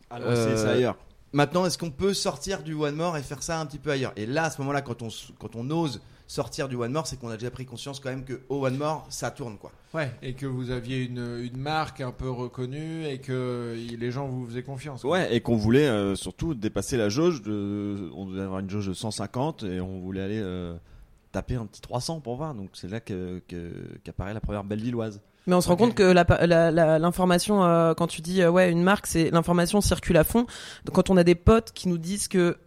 Alors, 0.10 0.30
Euh, 0.30 0.56
c'est 0.56 0.64
ça 0.64 0.72
ailleurs. 0.72 0.96
Maintenant, 1.34 1.66
est-ce 1.66 1.78
qu'on 1.78 1.92
peut 1.92 2.14
sortir 2.14 2.64
du 2.64 2.74
One 2.74 2.96
More 2.96 3.18
et 3.18 3.22
faire 3.22 3.44
ça 3.44 3.60
un 3.60 3.66
petit 3.66 3.78
peu 3.80 3.92
ailleurs? 3.92 4.14
Et 4.16 4.26
là, 4.26 4.44
à 4.46 4.50
ce 4.50 4.60
moment-là, 4.62 4.82
quand 4.82 5.02
on, 5.02 5.10
quand 5.38 5.56
on 5.56 5.70
ose 5.70 6.00
sortir 6.28 6.68
du 6.68 6.76
One 6.76 6.92
More, 6.92 7.06
c'est 7.08 7.18
qu'on 7.20 7.30
a 7.30 7.38
déjà 7.38 7.52
pris 7.52 7.66
conscience 7.66 8.00
quand 8.00 8.10
même 8.10 8.24
que 8.26 8.42
au 8.50 8.66
One 8.66 8.78
More, 8.78 9.06
ça 9.10 9.32
tourne 9.32 9.58
quoi. 9.58 9.72
Ouais, 9.94 10.12
et 10.22 10.34
que 10.34 10.46
vous 10.46 10.72
aviez 10.72 11.04
une, 11.04 11.40
une 11.42 11.58
marque 11.58 12.02
un 12.02 12.12
peu 12.12 12.30
reconnue 12.30 13.06
et 13.06 13.20
que 13.20 13.76
les 13.98 14.12
gens 14.12 14.28
vous 14.28 14.46
faisaient 14.48 14.64
confiance. 14.64 15.02
quoi. 15.04 15.12
Ouais, 15.12 15.36
et 15.36 15.42
qu'on 15.42 15.56
voulait 15.56 15.88
euh, 15.88 16.16
surtout 16.16 16.54
dépasser 16.54 16.98
la 16.98 17.10
jauge. 17.10 17.42
De, 17.44 18.10
on 18.16 18.26
devait 18.26 18.42
avoir 18.42 18.60
une 18.60 18.70
jauge 18.70 18.88
de 18.88 18.94
150 18.94 19.64
et 19.64 19.80
on 19.80 20.00
voulait 20.02 20.22
aller 20.22 20.40
euh, 20.42 20.76
taper 21.32 21.56
un 21.56 21.66
petit 21.66 21.82
300 21.82 22.20
pour 22.22 22.36
voir. 22.38 22.54
Donc 22.56 22.70
c'est 22.74 22.90
là 22.90 23.00
que- 23.00 23.42
que- 23.48 23.72
qu'apparaît 24.04 24.34
la 24.34 24.42
première 24.42 24.64
Bellevilloise. 24.64 25.22
Mais 25.48 25.54
on 25.54 25.62
se 25.62 25.68
rend 25.70 25.76
compte 25.76 25.94
que 25.94 26.02
la- 26.02 26.26
la- 26.48 26.72
la- 26.72 26.98
l'information, 26.98 27.64
euh, 27.64 27.94
quand 27.94 28.08
tu 28.08 28.22
dis 28.24 28.42
euh, 28.42 28.50
ouais 28.50 28.72
une 28.72 28.82
marque, 28.82 29.06
c'est 29.06 29.30
l'information 29.30 29.80
circule 29.80 30.18
à 30.18 30.24
fond. 30.24 30.48
Donc, 30.86 30.96
quand 30.96 31.12
on 31.12 31.18
a 31.18 31.24
des 31.24 31.36
potes 31.36 31.72
qui 31.72 31.88
nous 31.88 32.00
disent 32.00 32.28
que 32.28 32.58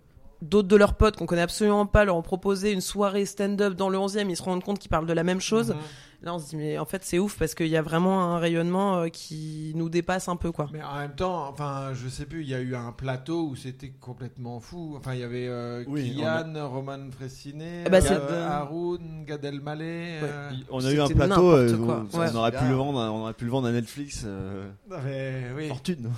d'autres 0.43 0.69
de 0.69 0.77
leurs 0.77 0.95
potes 0.95 1.17
qu'on 1.17 1.27
connaît 1.27 1.43
absolument 1.43 1.87
pas 1.87 2.05
leur 2.05 2.17
ont 2.17 2.23
proposé 2.23 2.73
une 2.73 2.81
soirée 2.81 3.27
stand-up 3.27 3.75
dans 3.75 3.89
le 3.89 3.99
11e, 3.99 4.29
ils 4.31 4.37
se 4.37 4.43
rendent 4.43 4.63
compte 4.65 4.79
qu'ils 4.79 4.91
parlent 4.91 5.07
de 5.07 5.13
la 5.13 5.25
même 5.25 5.41
chose. 5.41 5.71
Mhm. 5.71 5.77
Là, 6.23 6.35
on 6.35 6.41
se 6.41 6.49
dit 6.49 6.57
mais 6.57 6.79
en 6.79 6.85
fait 6.85 7.05
c'est 7.05 7.21
ouf 7.21 7.39
parce 7.39 7.55
qu'il 7.55 7.69
y 7.69 7.77
a 7.77 7.83
vraiment 7.83 8.35
un 8.35 8.39
rayonnement 8.41 8.97
euh, 9.03 9.09
qui 9.09 9.71
nous 9.77 9.89
dépasse 9.89 10.29
un 10.29 10.35
peu 10.35 10.51
quoi. 10.51 10.69
Mais 10.73 10.83
en 10.83 10.97
même 10.99 11.15
temps, 11.15 11.47
enfin, 11.49 11.91
je 11.95 12.09
sais 12.09 12.27
plus, 12.27 12.43
il 12.43 12.49
y 12.49 12.55
a 12.57 12.61
eu 12.61 12.75
un 12.75 12.91
plateau 12.91 13.45
où 13.51 13.55
c'était 13.55 13.91
complètement 14.01 14.59
fou. 14.59 14.97
Enfin, 14.99 15.15
il 15.15 15.21
y 15.21 15.23
avait 15.23 15.47
euh, 15.47 15.85
Oui, 15.87 16.11
Kylian, 16.11 16.69
Roman 16.69 16.99
Fressinet, 17.13 17.85
ben, 17.89 18.01
c'est- 18.01 18.15
euh, 18.15 18.49
Haroun, 18.49 19.25
Gad 19.27 19.45
Elmaleh. 19.45 20.19
Ouais. 20.21 20.29
euh, 20.29 20.51
On 20.71 20.85
a 20.85 20.91
eu 20.93 21.01
un 21.01 21.07
plateau, 21.07 21.53
euh, 21.53 21.77
quoi. 21.77 22.05
on, 22.13 22.19
Ouais. 22.19 22.27
on 22.33 22.37
aurait 22.37 22.51
pu 22.51 22.65
le 22.69 22.75
vendre, 22.75 23.01
à- 23.01 23.13
on 23.13 23.23
aurait 23.23 23.35
pu 23.35 23.45
le 23.45 23.51
vendre 23.53 23.69
à 23.69 23.73
Netflix. 23.73 24.25
euh, 24.27 24.69
mais 25.05 25.45
oui. 25.57 25.69
Fortune. 25.69 26.11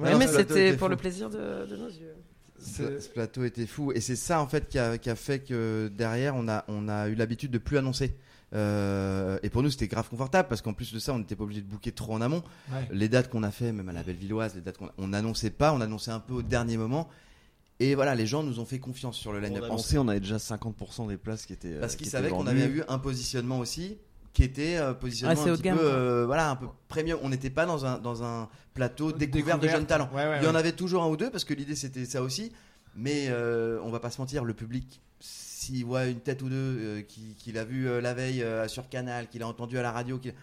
Ouais, 0.00 0.12
non, 0.12 0.18
mais 0.18 0.26
c'était 0.26 0.68
était 0.70 0.76
pour 0.76 0.86
fou. 0.88 0.90
le 0.90 0.96
plaisir 0.96 1.30
de, 1.30 1.36
de 1.66 1.76
nos 1.76 1.88
yeux. 1.88 2.16
Ce 2.60 3.08
plateau 3.08 3.44
était 3.44 3.66
fou 3.66 3.92
et 3.92 4.00
c'est 4.00 4.16
ça 4.16 4.40
en 4.40 4.46
fait 4.46 4.68
qui 4.68 4.78
a, 4.78 4.98
qui 4.98 5.10
a 5.10 5.16
fait 5.16 5.40
que 5.40 5.90
derrière 5.94 6.34
on 6.36 6.48
a, 6.48 6.64
on 6.68 6.88
a 6.88 7.08
eu 7.08 7.14
l'habitude 7.14 7.50
de 7.50 7.58
plus 7.58 7.78
annoncer. 7.78 8.14
Euh, 8.52 9.38
et 9.44 9.48
pour 9.50 9.62
nous 9.62 9.70
c'était 9.70 9.86
grave 9.86 10.08
confortable 10.08 10.48
parce 10.48 10.60
qu'en 10.60 10.72
plus 10.72 10.92
de 10.92 10.98
ça 10.98 11.14
on 11.14 11.18
n'était 11.20 11.36
pas 11.36 11.44
obligé 11.44 11.60
de 11.62 11.66
booker 11.68 11.92
trop 11.92 12.12
en 12.14 12.20
amont. 12.20 12.42
Ouais. 12.72 12.88
Les 12.90 13.08
dates 13.08 13.30
qu'on 13.30 13.42
a 13.44 13.50
fait, 13.50 13.70
même 13.72 13.88
à 13.88 13.92
la 13.92 14.02
Bellevilloise, 14.02 14.54
les 14.56 14.60
dates 14.60 14.76
qu'on 14.78 14.90
on 14.98 15.08
n'annonçait 15.08 15.50
pas, 15.50 15.72
on 15.72 15.80
annonçait 15.80 16.10
un 16.10 16.20
peu 16.20 16.34
au 16.34 16.42
dernier 16.42 16.76
moment. 16.76 17.08
Et 17.78 17.94
voilà, 17.94 18.14
les 18.14 18.26
gens 18.26 18.42
nous 18.42 18.60
ont 18.60 18.66
fait 18.66 18.78
confiance 18.78 19.16
sur 19.16 19.32
le 19.32 19.38
On 19.38 19.42
line-up. 19.42 19.62
a 19.62 19.66
annoncé, 19.66 19.96
on 19.98 20.06
avait 20.08 20.20
déjà 20.20 20.36
50% 20.36 21.08
des 21.08 21.16
places 21.16 21.46
qui 21.46 21.54
étaient. 21.54 21.68
euh, 21.74 21.80
Parce 21.80 21.96
qu'ils 21.96 22.06
qui 22.06 22.10
savaient 22.10 22.28
qu'on 22.28 22.46
avait 22.46 22.66
eu 22.66 22.82
un 22.88 22.98
positionnement 22.98 23.58
aussi 23.58 23.96
qui 24.32 24.44
était 24.44 24.76
euh, 24.76 24.92
positionnement 24.94 25.32
un 25.42 25.44
petit 25.56 25.62
peu, 25.78 25.84
euh, 25.92 26.26
voilà, 26.26 26.50
un 26.50 26.56
peu 26.56 26.66
premium. 26.88 27.18
On 27.22 27.28
n'était 27.28 27.50
pas 27.50 27.66
dans 27.66 27.84
un, 27.84 27.98
dans 27.98 28.22
un 28.22 28.48
plateau 28.74 29.10
découvert 29.12 29.56
de 29.58 29.66
jeunes 29.78 29.86
talents. 29.86 30.10
Ouais, 30.14 30.24
ouais, 30.26 30.38
Il 30.40 30.44
y 30.44 30.48
en 30.48 30.54
avait 30.54 30.72
toujours 30.72 31.02
un 31.02 31.08
ou 31.08 31.16
deux 31.16 31.30
parce 31.30 31.44
que 31.44 31.54
l'idée 31.54 31.74
c'était 31.74 32.04
ça 32.04 32.22
aussi. 32.22 32.52
Mais 32.96 33.26
euh, 33.28 33.78
on 33.84 33.90
va 33.90 34.00
pas 34.00 34.10
se 34.10 34.20
mentir, 34.20 34.44
le 34.44 34.52
public, 34.54 35.00
s'il 35.20 35.84
voit 35.84 36.06
une 36.06 36.18
tête 36.20 36.42
ou 36.42 36.48
deux 36.48 36.54
euh, 36.56 37.02
qui- 37.02 37.34
qu'il 37.38 37.56
a 37.58 37.64
vu 37.64 37.88
euh, 37.88 38.00
la 38.00 38.14
veille 38.14 38.42
euh, 38.42 38.66
sur 38.66 38.88
Canal, 38.88 39.28
qu'il 39.28 39.42
a 39.42 39.46
entendu 39.46 39.78
à 39.78 39.82
la 39.82 39.92
radio, 39.92 40.18
qu'il 40.18 40.34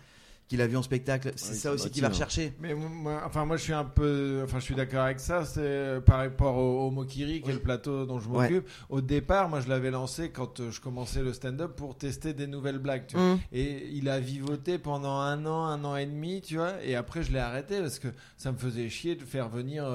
qu'il 0.48 0.62
a 0.62 0.68
vu 0.68 0.78
en 0.78 0.82
spectacle, 0.82 1.32
c'est 1.36 1.50
Ouais, 1.52 1.56
ça 1.58 1.72
aussi 1.74 1.90
qu'il 1.92 2.02
va 2.02 2.10
rechercher. 2.10 2.54
Mais 2.62 2.74
moi, 2.74 3.22
enfin, 3.26 3.44
moi, 3.46 3.58
je 3.58 3.64
suis 3.64 3.74
un 3.74 3.84
peu, 3.84 4.42
enfin, 4.46 4.60
je 4.60 4.64
suis 4.64 4.76
d'accord 4.76 5.02
avec 5.04 5.20
ça. 5.20 5.44
C'est 5.46 6.00
par 6.06 6.20
rapport 6.20 6.56
au, 6.56 6.88
au 6.88 6.92
Mokiri, 6.92 7.42
qui 7.42 7.50
est 7.50 7.52
Oui. 7.52 7.54
le 7.54 7.60
plateau 7.60 8.06
dont 8.06 8.20
je 8.20 8.30
Ouais. 8.30 8.50
m'occupe. 8.50 8.70
Au 8.90 9.02
départ, 9.02 9.50
moi, 9.50 9.60
je 9.60 9.68
l'avais 9.68 9.92
lancé 9.92 10.30
quand 10.32 10.60
euh, 10.62 10.72
je 10.72 10.80
commençais 10.80 11.22
le 11.22 11.34
stand-up 11.34 11.76
pour 11.76 11.98
tester 11.98 12.34
des 12.34 12.48
nouvelles 12.48 12.78
blagues. 12.80 13.08
Tu 13.08 13.18
vois. 13.18 13.36
Mm. 13.36 13.40
Et 13.52 13.90
il 13.92 14.08
a 14.08 14.20
vivoté 14.22 14.78
pendant 14.78 15.18
un 15.20 15.46
an, 15.46 15.66
un 15.66 15.84
an 15.84 15.98
et 15.98 16.06
demi, 16.06 16.42
tu 16.42 16.56
vois. 16.56 16.82
Et 16.84 16.96
après, 16.96 17.24
je 17.24 17.32
l'ai 17.34 17.40
arrêté 17.40 17.82
parce 17.82 18.00
que 18.00 18.08
ça 18.38 18.52
me 18.54 18.58
faisait 18.58 18.88
chier 18.88 19.16
de 19.16 19.24
faire 19.26 19.50
venir 19.50 19.86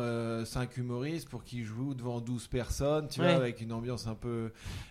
5 0.44 0.76
humoristes 0.76 1.28
pour 1.30 1.44
qu'ils 1.44 1.64
jouent 1.64 1.94
devant 1.94 2.20
12 2.20 2.46
personnes, 2.48 3.08
tu 3.08 3.20
Ouais. 3.20 3.28
vois, 3.28 3.36
avec 3.36 3.60
une 3.62 3.72
ambiance 3.72 4.06
un 4.06 4.14
peu. 4.14 4.50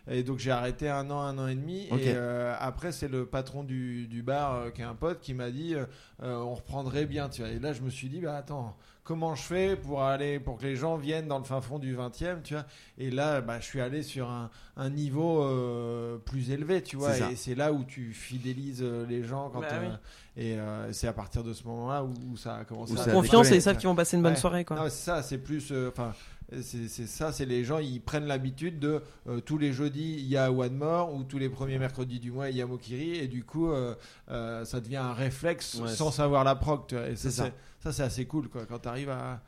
Et 0.10 0.24
donc, 0.24 0.40
j'ai 0.40 0.52
arrêté 0.52 0.90
un 0.90 1.10
an, 1.12 1.20
un 1.22 1.38
an 1.38 1.48
et 1.48 1.56
demi. 1.56 1.86
Et 1.92 2.14
euh, 2.16 2.56
après, 2.60 2.92
c'est 2.92 3.08
le 3.08 3.26
patron 3.26 3.64
du, 3.64 4.08
du 4.08 4.24
bar, 4.24 4.56
euh, 4.56 4.70
qui 4.72 4.82
est 4.82 4.86
un 4.86 4.96
pote, 4.96 5.20
qui 5.22 5.34
m'a 5.36 5.51
dit 5.52 5.76
euh, 5.76 5.86
euh, 6.24 6.38
on 6.40 6.56
reprendrait 6.56 7.06
bien, 7.06 7.30
tu 7.30 7.42
vois. 7.42 7.52
Et 7.52 7.60
là, 7.60 7.74
je 7.74 7.82
me 7.82 7.90
suis 7.90 8.10
dit, 8.10 8.20
bah 8.20 8.38
attends. 8.38 8.76
Comment 9.04 9.34
je 9.34 9.42
fais 9.42 9.76
pour 9.76 10.04
aller 10.04 10.40
pour 10.40 10.60
que 10.60 10.64
les 10.64 10.76
gens 10.76 10.96
viennent 10.96 11.28
dans 11.28 11.40
le 11.40 11.44
fin 11.44 11.60
fond 11.60 11.80
du 11.80 11.98
20e, 11.98 12.44
tu 12.44 12.54
vois? 12.54 12.66
Et 13.00 13.10
là, 13.10 13.42
bah, 13.42 13.60
je 13.60 13.66
suis 13.66 13.82
allé 13.82 14.04
sur 14.04 14.30
un, 14.30 14.52
un 14.78 14.90
niveau 14.92 15.44
euh, 15.44 16.18
plus 16.20 16.52
élevé, 16.52 16.84
tu 16.84 16.98
vois. 16.98 17.18
Et 17.32 17.36
c'est 17.36 17.56
là 17.56 17.74
où 17.74 17.84
tu 17.84 18.14
fidélises 18.14 18.84
les 19.10 19.24
gens 19.24 19.50
quand 19.50 19.60
Bah 19.62 19.68
euh, 19.72 19.90
oui. 19.90 20.44
et 20.44 20.60
euh, 20.60 20.94
c'est 20.94 21.08
à 21.08 21.14
partir 21.14 21.44
de 21.44 21.52
ce 21.52 21.64
moment-là 21.64 22.04
où, 22.04 22.14
où 22.32 22.38
ça 22.38 22.58
a 22.58 22.64
commencé 22.64 22.94
Où 22.94 23.00
à 23.00 23.04
ça 23.04 23.10
a 23.10 23.14
Confiance 23.14 23.50
et 23.52 23.56
ils 23.56 23.62
savent 23.64 23.78
qu'ils 23.78 23.90
vont 23.90 23.96
passer 23.96 24.18
une 24.18 24.24
bonne 24.24 24.34
Ouais. 24.34 24.40
soirée, 24.40 24.66
quoi. 24.66 24.78
Non, 24.78 24.84
c'est 24.86 24.92
ça, 24.92 25.24
c'est 25.24 25.40
plus. 25.40 25.74
Enfin, 25.90 26.14
c'est 26.62 27.08
ça, 27.08 27.32
c'est 27.32 27.46
les 27.46 27.64
gens, 27.64 27.80
ils 27.80 28.02
prennent 28.02 28.26
l'habitude 28.26 28.80
de 28.80 29.02
euh, 29.28 29.40
tous 29.40 29.58
les 29.58 29.72
jeudis, 29.72 30.16
il 30.20 30.28
y 30.28 30.38
a 30.38 30.52
One 30.52 30.76
More, 30.76 31.14
ou 31.14 31.24
tous 31.24 31.38
les 31.38 31.50
premiers 31.50 31.80
mercredis 31.80 32.20
du 32.20 32.32
mois, 32.32 32.50
il 32.50 32.58
y 32.58 32.62
a 32.62 32.66
Mokiri, 32.68 33.16
et 33.16 33.28
du 33.28 33.44
coup, 33.44 33.72
euh, 33.72 33.96
euh, 34.30 34.66
ça 34.66 34.82
devient 34.82 34.98
un 34.98 35.14
réflexe 35.14 35.76
Ouais, 35.76 35.90
sans 35.90 36.12
savoir 36.12 36.44
la 36.44 36.60
tu 36.88 36.96
vois. 36.96 37.08
Et 37.08 37.16
ça, 37.16 37.32
C'est 37.32 37.54
ça. 37.82 37.92
c'est 37.92 38.04
assez 38.04 38.26
cool, 38.26 38.50
quoi, 38.50 38.66
quand 38.66 38.80
tu 38.80 38.88
arrives 38.88 39.10
à. 39.10 39.42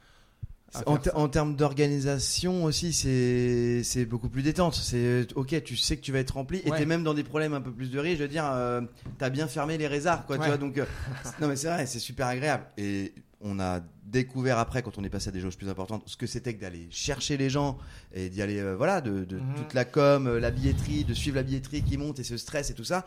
En, 0.86 1.28
termes 1.28 1.56
d'organisation 1.56 2.64
aussi, 2.64 2.94
c'est 2.94 4.06
beaucoup 4.06 4.30
plus 4.30 4.42
détente. 4.42 4.74
C'est 4.74 5.28
ok, 5.36 5.62
tu 5.64 5.78
sais 5.78 5.98
que 5.98 6.02
tu 6.02 6.12
vas 6.12 6.20
être 6.20 6.32
rempli 6.32 6.62
et 6.66 6.72
Ouais. 6.72 6.80
t'es 6.80 6.86
même 6.86 7.04
dans 7.04 7.14
des 7.14 7.24
problèmes 7.24 7.54
un 7.54 7.62
peu 7.62 7.72
plus 7.72 7.92
de 7.92 8.00
riz. 8.00 8.16
Je 8.16 8.24
veux 8.24 8.28
dire, 8.28 8.50
euh, 8.52 8.82
t'as 9.20 9.30
bien 9.30 9.48
fermé 9.48 9.78
les 9.78 9.88
réserves, 9.88 10.26
quoi. 10.26 10.38
Tu 10.40 10.46
vois, 10.46 10.58
donc 10.58 10.78
euh, 10.78 10.86
non 11.42 11.48
mais 11.48 11.56
c'est 11.56 11.68
vrai, 11.68 11.86
c'est 11.86 12.00
super 12.00 12.28
agréable. 12.28 12.66
Et 12.78 13.14
on 13.44 13.60
a 13.60 13.82
découvert 14.06 14.58
après, 14.58 14.82
quand 14.82 14.98
on 14.98 15.04
est 15.04 15.10
passé 15.10 15.30
à 15.30 15.32
des 15.32 15.40
jauges 15.42 15.58
plus 15.58 15.70
importantes, 15.70 16.04
ce 16.06 16.16
que 16.18 16.28
c'était 16.28 16.54
que 16.54 16.62
d'aller 16.62 16.88
chercher 16.92 17.36
les 17.38 17.50
gens 17.50 17.78
et 18.14 18.30
d'y 18.30 18.42
aller, 18.42 18.60
euh, 18.60 18.76
voilà, 18.76 19.02
de, 19.02 19.26
de 19.26 19.38
Mhm. 19.38 19.56
toute 19.58 19.74
la 19.74 19.86
com, 19.86 20.28
euh, 20.28 20.40
la 20.40 20.52
billetterie, 20.52 21.04
de 21.04 21.14
suivre 21.14 21.36
la 21.36 21.44
billetterie 21.44 21.84
qui 21.84 21.98
monte 21.98 22.20
et 22.20 22.24
ce 22.24 22.38
stress 22.38 22.70
et 22.70 22.74
tout 22.74 22.84
ça. 22.84 23.06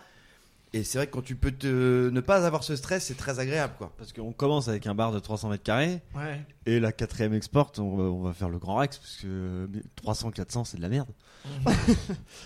Et 0.76 0.84
c'est 0.84 0.98
vrai 0.98 1.06
que 1.06 1.12
quand 1.12 1.22
tu 1.24 1.36
peux 1.36 1.50
te 1.52 2.10
ne 2.10 2.20
pas 2.20 2.44
avoir 2.46 2.62
ce 2.62 2.76
stress, 2.76 3.04
c'est 3.06 3.16
très 3.16 3.38
agréable, 3.38 3.72
quoi. 3.78 3.92
Parce 3.96 4.12
qu'on 4.12 4.32
commence 4.32 4.68
avec 4.68 4.86
un 4.86 4.94
bar 4.94 5.10
de 5.12 5.18
300 5.18 5.48
mètres 5.48 5.62
carrés 5.62 6.00
Ouais. 6.14 6.40
et 6.66 6.80
la 6.80 6.92
quatrième 6.92 7.32
export, 7.34 7.72
on 7.78 7.96
va, 7.96 8.02
on 8.04 8.22
va 8.22 8.32
faire 8.32 8.48
le 8.50 8.58
Grand 8.58 8.76
Rex 8.76 8.98
parce 8.98 9.16
que 9.16 9.68
300-400 10.04 10.64
c'est 10.66 10.76
de 10.76 10.82
la 10.82 10.88
merde. 10.88 11.08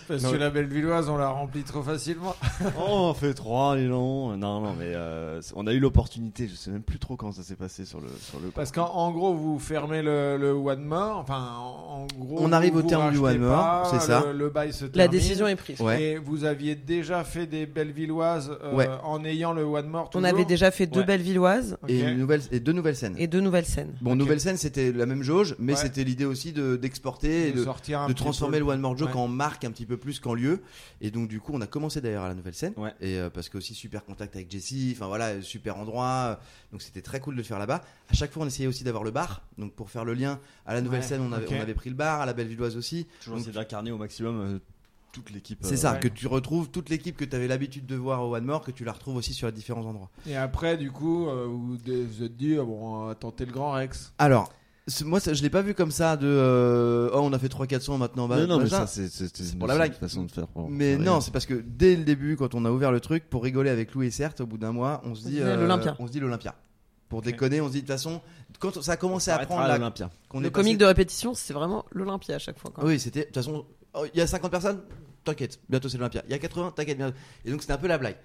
Parce 0.09 0.23
Non, 0.23 0.29
que 0.29 0.35
mais- 0.35 0.41
la 0.41 0.51
Bellevilloise, 0.51 1.09
on 1.09 1.17
la 1.17 1.31
remplit 1.31 1.63
trop 1.63 1.83
facilement. 1.83 2.37
oh, 2.79 3.09
on 3.11 3.15
fait 3.15 3.33
3, 3.33 3.77
les 3.77 3.87
longs. 3.87 4.37
Non, 4.37 4.61
non, 4.61 4.75
mais 4.79 4.93
euh, 4.95 5.41
on 5.55 5.67
a 5.67 5.73
eu 5.73 5.81
l'opportunité. 5.81 6.47
Je 6.49 6.55
sais 6.55 6.71
même 6.71 6.83
plus 6.83 6.99
trop 6.99 7.17
quand 7.17 7.33
ça 7.33 7.43
s'est 7.43 7.57
passé 7.57 7.87
sur 7.87 8.01
le 8.01 8.09
sur 8.21 8.39
le. 8.41 8.49
Parce 8.51 8.73
qu'en 8.73 8.89
en 8.91 9.11
gros, 9.11 9.33
vous 9.35 9.59
fermez 9.59 10.03
le, 10.03 10.37
le 10.37 10.53
One 10.53 10.85
More. 10.85 11.17
Enfin, 11.17 11.55
en, 11.59 12.03
en 12.03 12.07
gros, 12.19 12.39
On 12.41 12.53
arrive 12.53 12.77
au 12.77 12.83
vous 12.83 12.89
terme 12.89 13.11
du 13.11 13.19
One 13.19 13.39
More, 13.39 13.87
c'est 13.91 14.01
ça. 14.01 14.23
Le, 14.27 14.33
le 14.39 14.51
bail 14.51 14.73
se 14.75 14.85
La 14.85 14.91
termine. 14.91 15.11
décision 15.13 15.47
est 15.47 15.57
prise. 15.57 15.81
Ouais. 15.81 16.03
Et 16.03 16.19
vous 16.19 16.45
aviez 16.45 16.75
déjà 16.75 17.25
fait 17.25 17.47
des 17.47 17.67
Bellevilloises 18.21 18.59
euh, 18.63 18.75
Ouais. 18.75 18.89
en 19.03 19.25
ayant 19.25 19.53
le 19.53 19.63
One 19.65 19.89
More 19.89 20.11
On 20.15 20.25
avait 20.25 20.45
déjà 20.45 20.71
fait 20.71 20.87
deux 20.87 21.01
Ouais. 21.01 21.07
belles 21.07 21.23
villoises 21.23 21.77
Ok. 21.83 21.91
Et, 21.91 22.01
une 22.01 22.19
nouvelle, 22.19 22.43
et 22.51 22.61
deux 22.61 22.73
nouvelles 22.73 22.97
scènes. 22.97 23.15
et 23.19 23.27
deux 23.27 23.41
nouvelles 23.41 23.65
scènes. 23.67 23.93
Bon, 24.01 24.15
nouvelle 24.17 24.41
scène, 24.41 24.57
c'était 24.57 24.93
la 24.93 25.07
même 25.07 25.23
jauge, 25.23 25.57
mais 25.59 25.73
Ouais. 25.73 25.79
c'était 25.79 26.05
l'idée 26.05 26.25
aussi 26.25 26.53
de 26.53 26.77
d'exporter 26.77 27.49
et 27.49 27.53
de, 27.53 27.59
de, 27.59 27.65
sortir 27.65 28.07
de 28.07 28.13
transformer 28.13 28.59
peu 28.59 28.65
le 28.65 28.71
One 28.71 28.81
More 28.81 28.97
Joke 28.97 29.11
Ouais. 29.15 29.21
en 29.21 29.29
marque 29.29 29.65
un 29.65 29.71
petit 29.71 29.87
peu 29.87 29.97
plus 29.97 30.21
qu'en 30.21 30.35
lieu. 30.35 30.61
Et 31.01 31.11
donc, 31.11 31.29
du 31.29 31.41
coup, 31.41 31.53
on 31.55 31.61
a 31.61 31.67
commencé 31.67 32.01
d'ailleurs 32.01 32.25
à 32.25 32.29
la 32.29 32.35
nouvelle 32.35 32.55
scène. 32.55 32.75
Ouais. 32.77 32.93
Et 33.01 33.19
euh, 33.19 33.31
parce 33.31 33.49
que 33.49 33.59
aussi 33.59 33.75
super 33.75 34.05
contact 34.05 34.37
avec 34.37 34.51
Jessie, 34.51 34.93
enfin 34.97 35.07
voilà, 35.07 35.41
super 35.43 35.77
endroit. 35.79 36.39
Donc, 36.73 36.83
c'était 36.83 37.03
très 37.03 37.21
cool 37.21 37.35
de 37.35 37.39
le 37.39 37.45
faire 37.45 37.59
là-bas. 37.59 37.81
À 38.09 38.15
chaque 38.15 38.33
fois, 38.33 38.43
on 38.43 38.47
essayait 38.47 38.69
aussi 38.69 38.85
d'avoir 38.85 39.05
le 39.05 39.11
bar. 39.11 39.43
Donc, 39.59 39.73
pour 39.75 39.91
faire 39.91 40.05
le 40.05 40.15
lien 40.15 40.39
à 40.67 40.75
la 40.75 40.81
nouvelle 40.81 41.01
Ouais, 41.01 41.07
scène, 41.07 41.21
on 41.23 41.33
avait, 41.33 41.47
ok. 41.47 41.55
on 41.59 41.61
avait 41.63 41.75
pris 41.75 41.91
le 41.91 41.97
bar, 41.97 42.21
à 42.21 42.27
la 42.27 42.33
Bellevilloise 42.33 42.77
aussi. 42.77 43.07
Toujours 43.21 43.37
Donc, 43.37 43.43
essayer 43.47 43.55
d'incarner 43.55 43.91
au 43.91 43.99
maximum 43.99 44.41
euh, 44.41 44.59
toute 45.13 45.31
l'équipe. 45.31 45.59
C'est 45.63 45.75
euh, 45.75 45.77
ça, 45.77 45.93
ouais. 45.93 46.01
que 46.01 46.09
tu 46.09 46.27
retrouves 46.27 46.71
toute 46.71 46.89
l'équipe 46.89 47.17
que 47.17 47.25
tu 47.25 47.35
avais 47.37 47.49
l'habitude 47.49 47.87
de 47.87 47.97
voir 47.97 48.23
au 48.23 48.35
One 48.35 48.45
More, 48.45 48.63
que 48.63 48.71
tu 48.71 48.85
la 48.85 48.93
retrouves 48.93 49.17
aussi 49.17 49.35
sur 49.35 49.47
les 49.47 49.53
différents 49.53 49.85
endroits. 49.85 50.11
Et 50.27 50.37
après, 50.37 50.77
du 50.77 50.91
coup, 50.91 51.29
euh, 51.29 51.47
vous 51.47 51.77
vous 51.77 52.23
êtes 52.23 52.37
dit, 52.37 52.57
ah 52.59 52.65
bon, 52.65 52.79
on 52.83 53.07
va 53.07 53.15
tenter 53.15 53.45
le 53.45 53.53
Grand 53.53 53.73
Rex. 53.73 54.13
Alors, 54.19 54.53
moi, 55.05 55.21
ça, 55.21 55.35
je 55.35 55.43
l'ai 55.43 55.51
pas 55.51 55.63
vu 55.63 55.75
comme 55.75 55.91
ça 55.91 56.17
de 56.17 56.27
euh, 56.27 57.11
oh, 57.13 57.21
on 57.23 57.33
a 57.33 57.39
fait 57.39 57.49
3-400 57.49 57.99
maintenant. 57.99 58.27
bah, 58.29 58.39
non, 58.41 58.47
non, 58.47 58.59
mais 58.61 58.69
ça, 58.69 58.87
c'est 58.87 59.59
pour 59.59 59.69
la 59.69 59.77
blague. 59.77 59.93
façon 59.95 60.25
de 60.25 60.31
faire. 60.31 60.47
pour- 60.49 60.69
Mais 60.69 60.97
non, 60.97 61.21
c'est 61.21 61.31
parce 61.31 61.47
que 61.47 61.55
dès 61.55 61.97
le 61.97 62.05
début, 62.05 62.37
quand 62.37 62.55
on 62.55 62.65
a 62.65 62.71
ouvert 62.71 62.93
le 62.93 63.01
truc, 63.01 63.29
pour 63.29 63.43
rigoler 63.43 63.71
avec 63.71 63.95
Louis 63.95 64.07
et 64.09 64.11
certes, 64.11 64.41
au 64.41 64.47
bout 64.47 64.59
d'un 64.59 64.73
mois, 64.73 65.01
on 65.05 65.15
se 65.15 65.27
dit 65.29 65.39
l'Olympia. 65.41 65.97
on 65.99 66.07
se 66.07 66.13
dit 66.13 66.21
l'Olympia. 66.21 66.55
Pour 67.09 67.23
déconner, 67.23 67.61
on 67.61 67.67
se 67.67 67.73
dit 67.73 67.83
de 67.83 67.87
toute 67.87 67.93
façon, 67.93 68.21
quand 68.61 68.81
ça 68.83 68.93
a 68.93 68.97
commencé 68.97 69.33
à 69.33 69.39
prendre 69.41 69.63
à 69.63 69.69
là, 69.69 69.79
l'Olympia. 69.79 70.11
Le 70.33 70.47
est 70.47 70.51
comique 70.53 70.75
passé- 70.75 70.77
de 70.77 70.85
répétition, 70.85 71.35
c'est 71.35 71.53
vraiment 71.53 71.85
l'Olympia 71.91 72.37
à 72.37 72.39
chaque 72.39 72.59
fois. 72.59 72.71
Oui, 72.83 73.01
c'était 73.01 73.21
de 73.21 73.25
toute 73.27 73.35
façon, 73.35 73.65
oh, 73.95 74.07
il 74.13 74.19
y 74.19 74.23
a 74.23 74.27
50 74.27 74.51
personnes, 74.51 74.81
t'inquiète, 75.25 75.61
bientôt 75.69 75.89
c'est 75.89 75.99
l'Olympia. 75.99 76.23
Il 76.27 76.33
y 76.33 76.35
a 76.35 76.39
80, 76.39 76.73
t'inquiète, 76.77 76.99
bientôt. 76.99 77.17
Et 77.45 77.51
donc 77.51 77.61
c'était 77.63 77.73
un 77.73 77.79
peu 77.79 77.89
la 77.89 77.99
blague. 77.99 78.17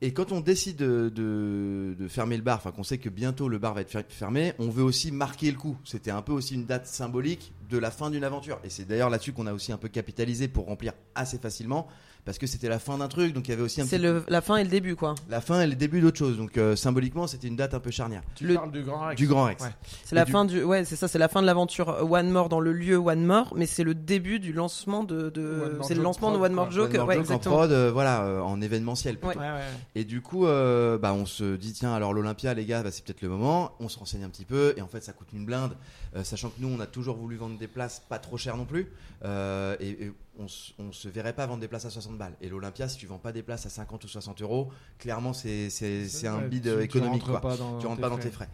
Et 0.00 0.12
quand 0.12 0.30
on 0.30 0.40
décide 0.40 0.76
de, 0.76 1.96
fermer 2.08 2.36
le 2.36 2.42
bar, 2.42 2.58
enfin 2.58 2.70
qu'on 2.70 2.84
sait 2.84 2.98
que 2.98 3.08
bientôt 3.08 3.48
le 3.48 3.58
bar 3.58 3.74
va 3.74 3.80
être 3.80 3.90
fer- 3.90 4.04
fermé, 4.08 4.52
on 4.60 4.68
veut 4.68 4.84
aussi 4.84 5.10
marquer 5.10 5.50
le 5.50 5.58
coup. 5.58 5.76
C'était 5.84 6.12
un 6.12 6.22
peu 6.22 6.32
aussi 6.32 6.54
une 6.54 6.66
date 6.66 6.86
symbolique 6.86 7.52
de 7.68 7.78
la 7.78 7.90
fin 7.90 8.08
d'une 8.10 8.22
aventure. 8.22 8.60
Et 8.62 8.70
c'est 8.70 8.84
d'ailleurs 8.84 9.10
là-dessus 9.10 9.32
qu'on 9.32 9.48
a 9.48 9.52
aussi 9.52 9.72
un 9.72 9.76
peu 9.76 9.88
capitalisé 9.88 10.46
pour 10.46 10.66
remplir 10.66 10.92
assez 11.16 11.38
facilement, 11.38 11.88
parce 12.28 12.36
que 12.36 12.46
c'était 12.46 12.68
la 12.68 12.78
fin 12.78 12.98
d'un 12.98 13.08
truc, 13.08 13.32
donc 13.32 13.48
il 13.48 13.52
y 13.52 13.54
avait 13.54 13.62
aussi 13.62 13.80
un 13.80 13.86
C'est 13.86 13.96
petit... 13.96 14.02
le, 14.04 14.22
la 14.28 14.42
fin 14.42 14.56
et 14.58 14.62
le 14.64 14.68
début, 14.68 14.96
quoi. 14.96 15.14
la 15.30 15.40
fin 15.40 15.62
et 15.62 15.66
le 15.66 15.74
début 15.74 16.02
d'autre 16.02 16.18
chose. 16.18 16.36
Donc 16.36 16.58
euh, 16.58 16.76
symboliquement, 16.76 17.26
c'était 17.26 17.48
une 17.48 17.56
date 17.56 17.72
un 17.72 17.80
peu 17.80 17.90
charnière. 17.90 18.20
Tu 18.34 18.46
Le- 18.46 18.54
parles 18.56 18.70
du 18.70 18.82
Grand 18.82 19.06
Rex. 19.06 19.16
Du 19.18 19.26
Grand 19.26 19.44
Rex. 19.44 19.64
Ouais. 19.64 19.70
C'est 20.04 20.14
la 20.14 20.26
du- 20.26 20.32
fin 20.32 20.44
du, 20.44 20.62
ouais, 20.62 20.84
c'est 20.84 20.96
ça, 20.96 21.08
c'est 21.08 21.18
la 21.18 21.28
fin 21.28 21.40
de 21.40 21.46
l'aventure 21.46 21.88
One 22.10 22.28
More 22.30 22.50
dans 22.50 22.60
le 22.60 22.72
lieu 22.74 22.96
One 22.98 23.24
More, 23.24 23.54
mais 23.56 23.64
c'est 23.64 23.82
le 23.82 23.94
début 23.94 24.40
du 24.40 24.52
lancement 24.52 25.04
de, 25.04 25.30
de 25.30 25.40
One 25.40 25.76
More 25.78 25.84
c'est 25.86 25.94
le 25.94 26.00
Joke 26.00 26.04
lancement 26.04 26.32
de 26.32 26.36
One 26.36 26.52
More 26.52 26.66
quoi. 26.66 26.74
Joke, 26.74 26.90
One 26.90 26.96
More 26.98 27.08
ouais, 27.08 27.16
Joke 27.16 27.30
en 27.30 27.38
prod, 27.38 27.72
euh, 27.72 27.90
voilà, 27.90 28.22
euh, 28.24 28.40
en 28.42 28.60
événementiel. 28.60 29.16
plutôt. 29.18 29.38
Ouais, 29.38 29.46
ouais. 29.46 29.60
Et 29.94 30.04
du 30.04 30.20
coup, 30.20 30.46
euh, 30.46 30.98
bah, 30.98 31.14
on 31.14 31.24
se 31.24 31.56
dit 31.56 31.72
tiens, 31.72 31.94
alors 31.94 32.12
l'Olympia, 32.12 32.52
les 32.52 32.66
gars, 32.66 32.82
bah, 32.82 32.90
c'est 32.92 33.02
peut-être 33.04 33.22
le 33.22 33.30
moment. 33.30 33.72
On 33.80 33.88
se 33.88 33.98
renseigne 33.98 34.24
un 34.24 34.28
petit 34.30 34.44
peu, 34.44 34.74
et 34.76 34.82
en 34.82 34.88
fait, 34.88 35.02
ça 35.02 35.12
coûte 35.14 35.28
une 35.32 35.46
blinde, 35.46 35.72
euh, 36.14 36.24
sachant 36.24 36.48
que 36.50 36.56
nous, 36.60 36.68
on 36.68 36.78
a 36.80 36.86
toujours 36.86 37.16
voulu 37.16 37.36
vendre 37.36 37.56
des 37.58 37.68
places 37.68 38.02
pas 38.06 38.18
trop 38.18 38.36
chères 38.36 38.58
non 38.58 38.66
plus, 38.66 38.86
Euh, 39.24 39.74
et, 39.80 39.88
et 40.04 40.12
on, 40.38 40.46
on 40.78 40.92
se 40.92 41.08
verrait 41.08 41.32
pas 41.34 41.46
vendre 41.46 41.60
des 41.60 41.68
places 41.68 41.84
à 41.84 41.90
60 41.90 42.16
balles. 42.16 42.34
Et 42.40 42.48
l'Olympia, 42.48 42.88
si 42.88 42.96
tu 42.98 43.06
vends 43.06 43.18
pas 43.18 43.32
des 43.32 43.42
places 43.42 43.66
à 43.66 43.70
50 43.70 44.04
ou 44.04 44.08
60 44.08 44.40
euros, 44.42 44.70
clairement, 44.98 45.32
c'est 45.32 45.70
c'est 45.70 46.08
c'est 46.08 46.26
un 46.28 46.40
bid 46.42 46.62
tu- 46.62 46.68
euh, 46.68 46.78
tu 46.78 46.84
économique, 46.84 47.22
rentres 47.24 47.40
quoi. 47.40 47.50
pas 47.50 47.56
dans 47.56 47.78
tu 47.78 47.86
rentres 47.86 47.96
tes 47.96 48.02
pas 48.02 48.08
dans 48.08 48.16
frais. 48.16 48.24
tes 48.24 48.30
frais. 48.34 48.48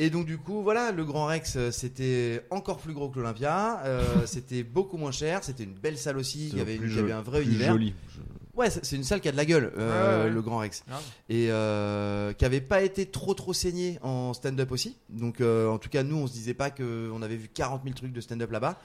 Et 0.00 0.10
donc 0.10 0.26
du 0.26 0.38
coup, 0.38 0.62
voilà, 0.62 0.90
le 0.90 1.04
Grand 1.04 1.26
Rex, 1.26 1.54
euh, 1.56 1.70
c'était 1.70 2.44
encore 2.50 2.78
plus 2.78 2.94
gros 2.94 3.08
que 3.10 3.18
l'Olympia. 3.20 3.80
euh, 3.84 4.02
c'était 4.26 4.62
beaucoup 4.64 4.96
moins 4.96 5.12
cher. 5.12 5.44
C'était 5.44 5.64
une 5.64 5.74
belle 5.74 5.98
salle 5.98 6.16
aussi. 6.18 6.48
Il 6.48 6.58
y 6.58 6.60
avait, 6.60 6.76
plus 6.76 6.88
il 6.88 6.96
y 6.96 6.98
avait 6.98 7.08
joli- 7.08 7.12
un 7.12 7.22
vrai 7.22 7.40
plus 7.42 7.50
univers. 7.50 7.72
joli. 7.72 7.94
Ouais, 8.56 8.70
c'est 8.70 8.94
une 8.94 9.02
salle 9.02 9.20
qui 9.20 9.28
a 9.28 9.32
de 9.32 9.36
la 9.36 9.44
gueule, 9.44 9.72
euh, 9.76 10.20
Ouais, 10.20 10.24
ouais. 10.28 10.30
le 10.32 10.40
Grand 10.40 10.58
Rex 10.58 10.84
et 11.28 11.48
euh, 11.50 12.32
qui 12.34 12.44
avait 12.44 12.60
pas 12.60 12.82
été 12.82 13.04
trop 13.06 13.34
trop 13.34 13.52
saigné 13.52 13.98
en 14.00 14.32
stand-up 14.32 14.70
aussi. 14.70 14.96
Donc 15.08 15.40
euh, 15.40 15.68
en 15.68 15.78
tout 15.78 15.88
cas 15.88 16.04
nous 16.04 16.14
on 16.18 16.28
se 16.28 16.32
disait 16.34 16.54
pas 16.54 16.70
que 16.70 17.10
on 17.12 17.20
avait 17.22 17.34
vu 17.34 17.48
40 17.48 17.82
000 17.82 17.96
trucs 17.96 18.12
de 18.12 18.20
stand-up 18.20 18.52
là-bas. 18.52 18.78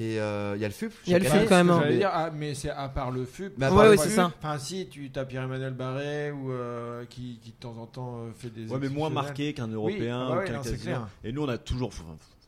Et 0.00 0.20
euh, 0.20 0.54
il 0.54 0.62
y 0.62 0.64
a 0.64 0.68
le 0.68 0.74
FUP. 0.74 0.92
Il 1.06 1.12
y 1.12 1.14
a 1.16 1.18
le 1.18 1.24
FUP 1.24 1.48
quand 1.48 1.56
même, 1.56 1.70
hein. 1.70 1.90
dire, 1.90 2.10
ah, 2.12 2.30
mais 2.32 2.54
c'est 2.54 2.70
à 2.70 2.88
part 2.88 3.10
le 3.10 3.24
FUP. 3.24 3.52
Mais 3.58 3.66
à 3.66 3.72
Ouais, 3.74 3.96
c'est 3.96 4.10
ça. 4.10 4.26
Enfin, 4.38 4.56
si, 4.58 4.86
tu 4.88 5.10
as 5.16 5.24
Pierre-Emmanuel 5.24 5.74
Barré 5.74 6.30
ou 6.30 6.52
euh, 6.52 7.04
qui, 7.06 7.40
qui 7.42 7.50
de 7.50 7.56
temps 7.56 7.76
en 7.78 7.86
temps 7.86 8.18
euh, 8.20 8.30
fait 8.36 8.50
des. 8.50 8.70
Ouais, 8.70 8.78
mais 8.80 8.88
moins 8.88 9.10
marqué 9.10 9.52
qu'un 9.54 9.66
européen 9.66 10.20
ah 10.20 10.28
bah 10.28 10.34
ou 10.36 10.38
ouais, 10.38 10.44
qu'un 10.84 10.98
non. 11.00 11.06
Et 11.24 11.32
nous, 11.32 11.42
on 11.42 11.48
a 11.48 11.58
toujours, 11.58 11.88
enfin, 11.88 12.04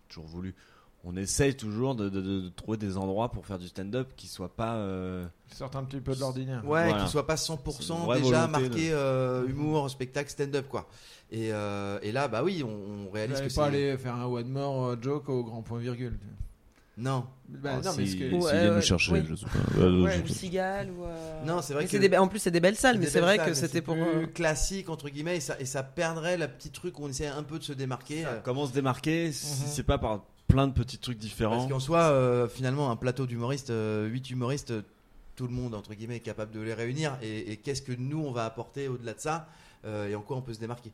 toujours 0.08 0.26
voulu. 0.26 0.54
On 1.02 1.16
essaye 1.16 1.54
toujours 1.56 1.94
de, 1.94 2.08
de- 2.10 2.20
de- 2.20 2.40
de 2.42 2.48
trouver 2.50 2.76
des 2.76 2.98
endroits 2.98 3.30
pour 3.30 3.46
faire 3.46 3.58
du 3.58 3.66
stand-up 3.66 4.10
qui 4.16 4.28
soient 4.28 4.54
pas. 4.54 4.74
euh, 4.76 5.26
Qui 5.48 5.56
sortent 5.56 5.74
un 5.74 5.82
petit 5.84 5.98
peu 6.00 6.14
de 6.14 6.20
l'ordinaire. 6.20 6.62
Ouais, 6.64 6.88
Voilà. 6.90 7.04
qui 7.04 7.10
soit 7.10 7.26
pas 7.26 7.36
C'est 7.38 7.52
une 7.54 7.58
100% 7.58 8.04
vraie 8.04 8.20
déjà 8.20 8.46
volonté 8.46 8.68
marqué 8.68 8.92
euh, 8.92 9.48
humour, 9.48 9.88
spectacle, 9.90 10.30
stand-up 10.30 10.68
quoi. 10.68 10.86
Et, 11.32 11.52
euh, 11.52 11.98
et 12.02 12.12
là 12.12 12.28
bah 12.28 12.42
oui, 12.44 12.62
on, 12.62 12.68
on 12.68 13.04
Vous 13.04 13.10
réalise 13.10 13.40
que 13.40 13.54
pas 13.54 13.66
aller 13.66 13.96
faire 13.96 14.14
un 14.14 14.26
one 14.26 14.48
more 14.50 15.00
joke 15.02 15.28
au 15.30 15.42
grand 15.42 15.62
point 15.62 15.78
virgule. 15.78 16.18
Non. 17.00 17.24
Bah, 17.48 17.80
non, 17.84 17.90
mais 17.98 18.06
si- 18.06 18.12
ce 18.12 18.16
que- 18.16 18.28
s'ils 18.30 18.34
Ouais, 18.34 18.52
viennent 18.52 18.68
ouais, 18.70 18.76
nous 18.76 18.80
chercher, 18.82 19.12
oui. 19.12 19.22
je 19.28 19.34
sais 19.34 19.46
pas. 19.46 19.80
Euh, 19.80 20.02
Ouais, 20.04 20.12
je- 20.12 20.20
Ou 20.20 20.22
le 20.22 20.28
Cigale 20.28 20.90
ou. 20.90 21.04
euh, 21.04 21.44
Non, 21.44 21.60
c'est 21.62 21.72
vrai 21.72 21.82
mais 21.82 21.86
que- 21.88 21.90
c'est 22.00 22.08
des- 22.08 22.16
en 22.16 22.28
plus 22.28 22.38
c'est 22.38 22.50
des 22.52 22.60
belles 22.60 22.76
salles, 22.76 22.98
mais 22.98 23.06
c'est 23.06 23.20
vrai 23.20 23.36
salles, 23.38 23.46
que 23.48 23.54
c'était 23.54 23.68
c'est 23.72 23.82
pour. 23.82 23.94
plus 23.94 24.02
euh, 24.04 24.26
classique 24.26 24.88
entre 24.88 25.08
guillemets 25.08 25.38
et 25.38 25.40
ça, 25.40 25.56
et 25.58 25.64
ça 25.64 25.82
perdrait 25.82 26.36
la 26.36 26.46
petite 26.46 26.72
truc 26.74 26.98
où 27.00 27.04
on 27.04 27.08
essaie 27.08 27.26
un 27.26 27.42
peu 27.42 27.58
de 27.58 27.64
se 27.64 27.72
démarquer. 27.72 28.24
euh, 28.24 28.38
Comment 28.44 28.66
se 28.66 28.72
démarquer 28.72 29.32
si 29.32 29.62
Mhm. 29.62 29.68
c'est 29.68 29.82
pas 29.82 29.98
par, 29.98 30.22
plein 30.46 30.68
de 30.68 30.72
petits 30.72 30.98
trucs 30.98 31.18
Parce 31.18 31.26
différents. 31.28 31.68
qu'en 31.68 31.80
soi, 31.80 32.00
euh, 32.10 32.48
finalement, 32.48 32.90
un 32.90 32.96
plateau 32.96 33.26
d'humoristes, 33.26 33.72
8 34.06 34.30
humoristes, 34.30 34.70
euh, 34.72 34.82
tout 35.36 35.46
le 35.46 35.52
monde, 35.52 35.74
entre 35.74 35.94
guillemets, 35.94 36.16
est 36.16 36.20
capable 36.20 36.52
de 36.52 36.60
les 36.60 36.74
réunir. 36.74 37.16
Et, 37.22 37.52
et 37.52 37.56
qu'est-ce 37.56 37.82
que 37.82 37.92
nous, 37.98 38.18
on 38.24 38.30
va 38.32 38.44
apporter 38.44 38.88
au-delà 38.88 39.14
de 39.14 39.20
ça? 39.20 39.46
euh, 39.48 39.59
et 39.84 40.14
en 40.14 40.20
quoi 40.20 40.36
on 40.36 40.42
peut 40.42 40.52
se 40.54 40.60
démarquer. 40.60 40.90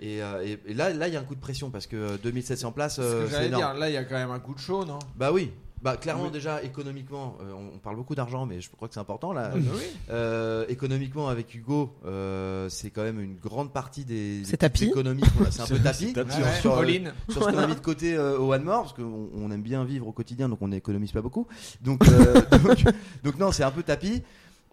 Et, 0.00 0.22
euh, 0.22 0.44
et- 0.46 0.58
et 0.70 0.74
là, 0.74 0.92
là, 0.92 1.08
il 1.08 1.14
y 1.14 1.16
a 1.16 1.20
un 1.20 1.24
coup 1.24 1.34
de 1.34 1.40
pression 1.40 1.70
parce 1.70 1.86
que 1.86 1.96
euh, 1.96 2.16
2700 2.22 2.72
places, 2.72 2.96
Ce 2.96 3.00
euh, 3.02 3.24
que 3.24 3.30
j'allais 3.30 3.46
énorme. 3.48 3.62
dire, 3.64 3.74
là, 3.74 3.90
il 3.90 3.94
y 3.94 3.96
a 3.96 4.04
quand 4.04 4.14
même 4.16 4.30
un 4.30 4.38
coup 4.38 4.54
de 4.54 4.60
chaud, 4.60 4.84
non? 4.84 4.98
Bah 5.16 5.32
oui. 5.32 5.50
Bah 5.80 5.96
clairement 5.96 6.24
Oui. 6.24 6.30
déjà 6.32 6.60
économiquement, 6.64 7.36
euh, 7.40 7.52
on, 7.52 7.76
on 7.76 7.78
parle 7.78 7.94
beaucoup 7.94 8.16
d'argent, 8.16 8.46
mais 8.46 8.60
je 8.60 8.68
crois 8.68 8.88
que 8.88 8.94
c'est 8.94 8.98
important 9.00 9.32
là. 9.32 9.52
Oui. 9.54 9.62
Euh, 10.10 10.64
économiquement 10.68 11.28
avec 11.28 11.54
Hugo, 11.54 11.94
euh, 12.04 12.68
c'est 12.68 12.90
quand 12.90 13.04
même 13.04 13.20
une 13.20 13.36
grande 13.36 13.72
partie 13.72 14.04
des, 14.04 14.40
des 14.42 14.56
tapis. 14.56 14.86
économies. 14.86 15.22
C'est 15.52 15.60
un 15.60 15.66
peu 15.68 15.78
tapis. 15.78 16.12
Tapis, 16.12 16.36
Ouais, 16.36 16.42
ouais, 16.42 16.60
sur, 16.60 16.72
euh, 16.76 16.84
ce 17.28 17.38
qu'on 17.38 17.58
a 17.58 17.66
mis 17.68 17.74
de 17.76 17.80
côté 17.80 18.16
euh, 18.16 18.38
au 18.40 18.52
One 18.52 18.64
More, 18.64 18.82
parce 18.82 18.92
qu'on 18.94 19.28
on 19.32 19.50
aime 19.52 19.62
bien 19.62 19.84
vivre 19.84 20.08
au 20.08 20.12
quotidien, 20.12 20.48
donc 20.48 20.58
on 20.62 20.68
n'économise 20.68 21.12
pas 21.12 21.22
beaucoup. 21.22 21.46
Donc, 21.80 22.02
euh, 22.08 22.34
donc, 22.64 22.84
donc 23.22 23.38
non, 23.38 23.52
c'est 23.52 23.62
un 23.62 23.70
peu 23.70 23.84
tapis. 23.84 24.22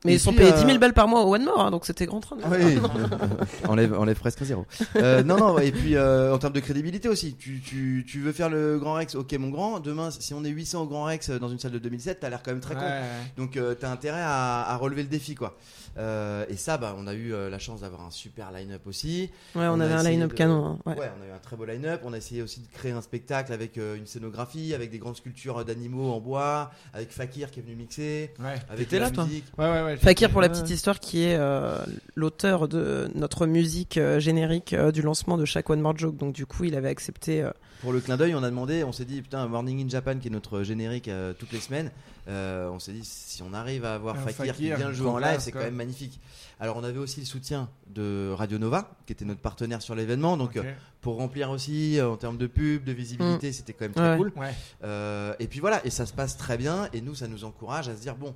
Mais 0.04 0.12
Et 0.12 0.16
ils 0.16 0.20
sont 0.20 0.32
puis, 0.32 0.40
payés 0.42 0.54
euh, 0.54 0.60
10 0.62 0.66
000 0.68 0.78
balles 0.80 0.94
par 0.94 1.08
mois 1.08 1.24
au 1.24 1.34
One 1.34 1.46
More, 1.46 1.60
hein, 1.62 1.72
donc 1.72 1.86
c'était 1.86 2.06
grand 2.06 2.20
train. 2.20 2.36
de- 2.36 2.44
Oui, 2.44 2.78
enlève, 3.68 3.94
enlève 3.98 4.18
presque 4.20 4.42
un 4.42 4.46
zéro. 4.46 4.66
Euh, 4.98 5.24
non, 5.24 5.38
non, 5.38 5.58
et 5.60 5.72
puis 5.72 5.96
euh, 5.96 6.34
en 6.34 6.38
termes 6.38 6.54
de 6.54 6.60
crédibilité 6.60 7.08
aussi, 7.10 7.36
tu, 7.36 7.60
tu, 7.62 8.06
tu 8.08 8.20
veux 8.22 8.32
faire 8.32 8.50
le 8.50 8.78
Grand 8.80 8.94
Rex, 8.94 9.16
ok 9.16 9.34
mon 9.40 9.50
grand, 9.50 9.80
demain 9.80 10.12
si 10.12 10.34
on 10.34 10.44
est 10.44 10.50
800 10.50 10.84
au 10.84 10.88
Grand 10.88 11.06
Rex 11.06 11.30
euh, 11.30 11.40
dans 11.40 11.50
une 11.50 11.60
salle 11.60 11.72
de 11.72 11.80
2007, 11.80 12.20
t'as 12.20 12.30
l'air 12.30 12.42
quand 12.44 12.52
même 12.52 12.60
très 12.62 12.76
con. 12.76 12.82
Ouais, 12.82 12.88
ouais. 12.88 13.02
Donc 13.38 13.58
euh, 13.58 13.74
t'as 13.74 13.90
intérêt 13.92 14.22
à, 14.22 14.64
à 14.68 14.76
relever 14.78 15.02
le 15.04 15.10
défi 15.10 15.34
quoi. 15.36 15.56
Euh, 15.98 16.46
et 16.50 16.58
ça, 16.58 16.78
bah, 16.78 16.94
on 16.98 17.08
a 17.08 17.14
eu 17.14 17.34
euh, 17.34 17.50
la 17.50 17.58
chance 17.58 17.82
d'avoir 17.82 18.02
un 18.06 18.12
super 18.12 18.52
line-up 18.52 18.82
aussi. 18.86 19.30
Ouais, 19.56 19.66
on, 19.68 19.76
On 19.76 19.80
a 19.80 19.86
avait 19.86 19.94
un 19.94 20.04
line-up 20.04 20.32
de- 20.32 20.36
canon. 20.36 20.66
hein, 20.66 20.80
Ouais. 20.86 20.98
ouais. 21.00 21.12
on 21.18 21.24
a 21.24 21.28
eu 21.28 21.32
un 21.32 21.40
très 21.40 21.56
beau 21.56 21.64
line-up. 21.64 22.02
On 22.04 22.12
a 22.12 22.18
essayé 22.18 22.42
aussi 22.42 22.60
de 22.60 22.68
créer 22.68 22.92
un 22.92 23.02
spectacle 23.02 23.54
avec 23.54 23.78
euh, 23.78 23.96
une 23.96 24.06
scénographie, 24.06 24.74
avec 24.74 24.92
des 24.92 24.98
grandes 24.98 25.16
sculptures 25.16 25.64
d'animaux 25.64 26.12
en 26.12 26.20
bois, 26.20 26.72
avec 26.94 27.12
Fakir 27.12 27.50
qui 27.50 27.62
est 27.62 27.64
venu 27.64 27.76
mixer, 27.76 28.34
Ouais. 28.40 28.56
avec 28.70 28.90
T'étais 28.90 29.00
la 29.00 29.06
là, 29.06 29.12
toi 29.12 29.24
musique. 29.24 29.46
Ouais, 29.58 29.70
ouais, 29.84 29.95
ouais, 29.96 30.02
Fakir, 30.02 30.30
pour 30.30 30.42
la 30.42 30.50
petite 30.50 30.70
histoire, 30.70 31.00
qui 31.00 31.24
est 31.24 31.36
euh, 31.38 31.78
l'auteur 32.16 32.68
de 32.68 33.10
notre 33.16 33.46
musique 33.48 33.98
euh, 33.98 34.20
générique 34.20 34.74
euh, 34.74 34.92
du 34.92 35.02
lancement 35.02 35.38
de 35.38 35.46
chaque 35.46 35.70
One 35.70 35.82
More 35.82 35.98
Joke. 35.98 36.18
Donc, 36.18 36.34
du 36.34 36.46
coup, 36.46 36.64
il 36.66 36.76
avait 36.76 36.90
accepté. 36.90 37.42
euh, 37.42 37.52
Pour 37.82 37.94
le 37.94 38.00
clin 38.00 38.18
d'œil, 38.18 38.36
on 38.36 38.44
a 38.44 38.50
demandé, 38.50 38.84
on 38.84 38.92
s'est 38.92 39.06
dit, 39.06 39.22
putain, 39.22 39.48
Morning 39.48 39.86
in 39.86 39.90
Japan, 39.90 40.18
qui 40.20 40.28
est 40.28 40.32
notre 40.32 40.64
générique 40.64 41.08
euh, 41.08 41.34
toutes 41.38 41.52
les 41.52 41.60
semaines, 41.60 41.92
euh, 42.28 42.70
on 42.70 42.80
s'est 42.80 42.92
dit, 42.94 43.04
si 43.04 43.44
on 43.44 43.54
arrive 43.54 43.86
à 43.86 43.94
avoir 43.96 44.16
Un 44.16 44.20
Fakir, 44.22 44.56
qui 44.56 44.64
Fakir, 44.64 44.78
vient 44.78 44.88
le 44.90 44.94
jouer 44.94 45.10
en 45.10 45.18
live, 45.20 45.40
c'est 45.40 45.52
quand 45.52 45.60
même 45.60 45.76
magnifique. 45.76 46.20
Alors, 46.60 46.78
on 46.78 46.84
avait 46.86 46.98
aussi 47.00 47.20
le 47.20 47.26
soutien 47.26 47.70
de 47.94 48.32
Radio 48.34 48.58
Nova, 48.58 48.92
qui 49.06 49.12
était 49.14 49.26
notre 49.26 49.42
partenaire 49.42 49.82
sur 49.82 49.94
l'événement, 49.94 50.38
donc 50.38 50.56
euh, 50.56 50.64
pour 51.02 51.18
remplir 51.18 51.50
aussi 51.50 52.00
euh, 52.00 52.10
en 52.10 52.16
termes 52.16 52.38
de 52.38 52.48
pub, 52.48 52.84
de 52.86 52.94
visibilité, 52.94 53.52
c'était 53.52 53.74
quand 53.74 53.86
même 53.86 53.94
très 53.94 54.12
Ouais. 54.12 54.18
cool. 54.18 54.32
Ouais. 54.38 54.54
Euh, 54.86 55.34
et 55.40 55.48
puis 55.48 55.60
voilà, 55.60 55.86
et 55.86 55.90
ça 55.90 56.06
se 56.06 56.14
passe 56.14 56.38
très 56.38 56.58
bien, 56.58 56.88
et 56.94 57.02
nous, 57.02 57.14
ça 57.14 57.28
nous 57.28 57.44
encourage 57.44 57.90
à 57.90 57.96
se 57.96 58.02
dire, 58.02 58.16
bon, 58.16 58.34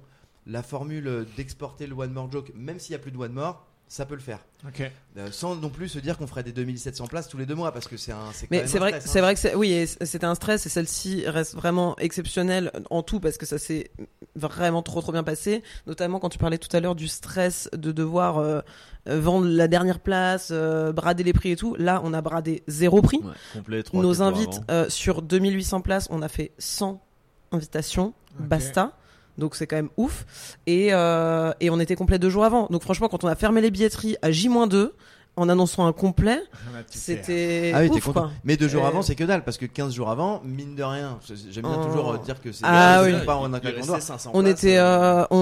la 0.49 0.63
formule 0.63 1.25
d'exporter 1.37 1.87
le 1.87 1.93
One 1.95 2.11
More 2.11 2.31
Joke, 2.31 2.51
même 2.55 2.79
s'il 2.79 2.91
n'y 2.93 2.95
a 2.95 2.99
plus 2.99 3.11
de 3.11 3.17
One 3.17 3.33
More, 3.33 3.65
ça 3.87 4.05
peut 4.05 4.13
le 4.13 4.21
faire. 4.21 4.39
Ok. 4.67 4.83
Euh, 5.17 5.29
sans 5.31 5.55
non 5.55 5.69
plus 5.69 5.89
se 5.89 5.97
dire 5.97 6.15
qu'on 6.17 6.27
ferait 6.27 6.43
des 6.43 6.51
2700 6.51 7.07
places 7.07 7.27
tous 7.27 7.37
les 7.37 7.47
deux 7.47 7.55
mois, 7.55 7.71
parce 7.71 7.87
que 7.87 7.97
c'est 7.97 8.11
un. 8.11 8.19
Mais 8.51 8.67
c'est 8.67 8.77
vrai, 8.77 8.89
stress, 8.91 9.05
c'est 9.11 9.17
hein. 9.17 9.21
vrai 9.23 9.33
que 9.33 9.39
c'est- 9.39 9.55
oui, 9.55 9.87
c'était 9.87 10.25
un 10.25 10.35
stress 10.35 10.63
et 10.67 10.69
celle-ci 10.69 11.23
reste 11.27 11.55
vraiment 11.55 11.97
exceptionnelle 11.97 12.71
en 12.91 13.01
tout 13.01 13.19
parce 13.19 13.37
que 13.37 13.47
ça 13.47 13.57
s'est 13.57 13.89
vraiment 14.35 14.83
trop 14.83 15.01
trop 15.01 15.11
bien 15.11 15.23
passé. 15.23 15.63
Notamment 15.87 16.19
quand 16.19 16.29
tu 16.29 16.37
parlais 16.37 16.59
tout 16.59 16.75
à 16.77 16.79
l'heure 16.81 16.93
du 16.93 17.07
stress 17.07 17.67
de 17.73 17.91
devoir 17.91 18.37
euh, 18.37 18.61
euh, 19.07 19.19
vendre 19.19 19.47
la 19.47 19.67
dernière 19.67 19.99
place, 19.99 20.49
euh, 20.51 20.91
brader 20.91 21.23
les 21.23 21.33
prix 21.33 21.51
et 21.51 21.55
tout. 21.55 21.75
Là, 21.79 21.99
on 22.03 22.13
a 22.13 22.21
bradé 22.21 22.61
zéro 22.67 23.01
prix. 23.01 23.17
Ouais, 23.23 23.33
complet, 23.53 23.81
trois, 23.81 24.03
Nos 24.03 24.21
invites 24.21 24.61
euh, 24.69 24.87
sur 24.89 25.23
2800 25.23 25.81
places, 25.81 26.07
on 26.11 26.21
a 26.21 26.27
fait 26.27 26.51
100 26.59 27.01
invitations, 27.51 28.13
basta. 28.37 28.95
Donc 29.39 29.55
c'est 29.55 29.67
quand 29.67 29.75
même 29.75 29.89
ouf. 29.97 30.57
Et, 30.67 30.89
euh, 30.91 31.51
et 31.59 31.69
on 31.69 31.79
était 31.79 31.95
complet 31.95 32.19
deux 32.19 32.29
jours 32.29 32.45
avant. 32.45 32.67
Donc 32.69 32.83
franchement, 32.83 33.09
quand 33.09 33.23
on 33.23 33.27
a 33.27 33.35
fermé 33.35 33.61
les 33.61 33.71
billetteries 33.71 34.17
à 34.21 34.31
J-2 34.31 34.91
en 35.39 35.49
annonçant 35.49 35.85
un 35.87 35.93
complet, 35.93 36.41
tu 36.91 36.97
fais- 36.97 37.15
c'était 37.15 37.71
Ah 37.73 37.79
oui, 37.81 37.89
t'es 37.89 37.97
ouf 37.97 38.05
content. 38.05 38.21
quoi. 38.21 38.31
Mais 38.43 38.57
deux 38.57 38.67
jours 38.67 38.83
Et- 38.83 38.87
avant, 38.87 39.01
c'est 39.01 39.15
que 39.15 39.23
dalle, 39.23 39.43
parce 39.43 39.57
que 39.57 39.65
15 39.65 39.93
jours 39.93 40.09
avant, 40.09 40.41
mine 40.45 40.75
de 40.75 40.83
rien, 40.83 41.17
j'aime 41.49 41.63
bien 41.63 41.77
Oh. 41.81 41.85
toujours 41.85 42.11
euh, 42.13 42.17
dire 42.17 42.41
que 42.41 42.51
c'est 42.51 42.63
Ah 42.65 43.01
oui. 43.03 43.13
pas 43.25 43.35
en 43.35 43.53
un 43.53 43.59
doigts. 43.59 43.99
500 43.99 44.31
On 44.33 44.41
places, 44.41 44.51
était, 44.63 44.77
euh, 44.77 45.21
euh, 45.21 45.25
on 45.31 45.37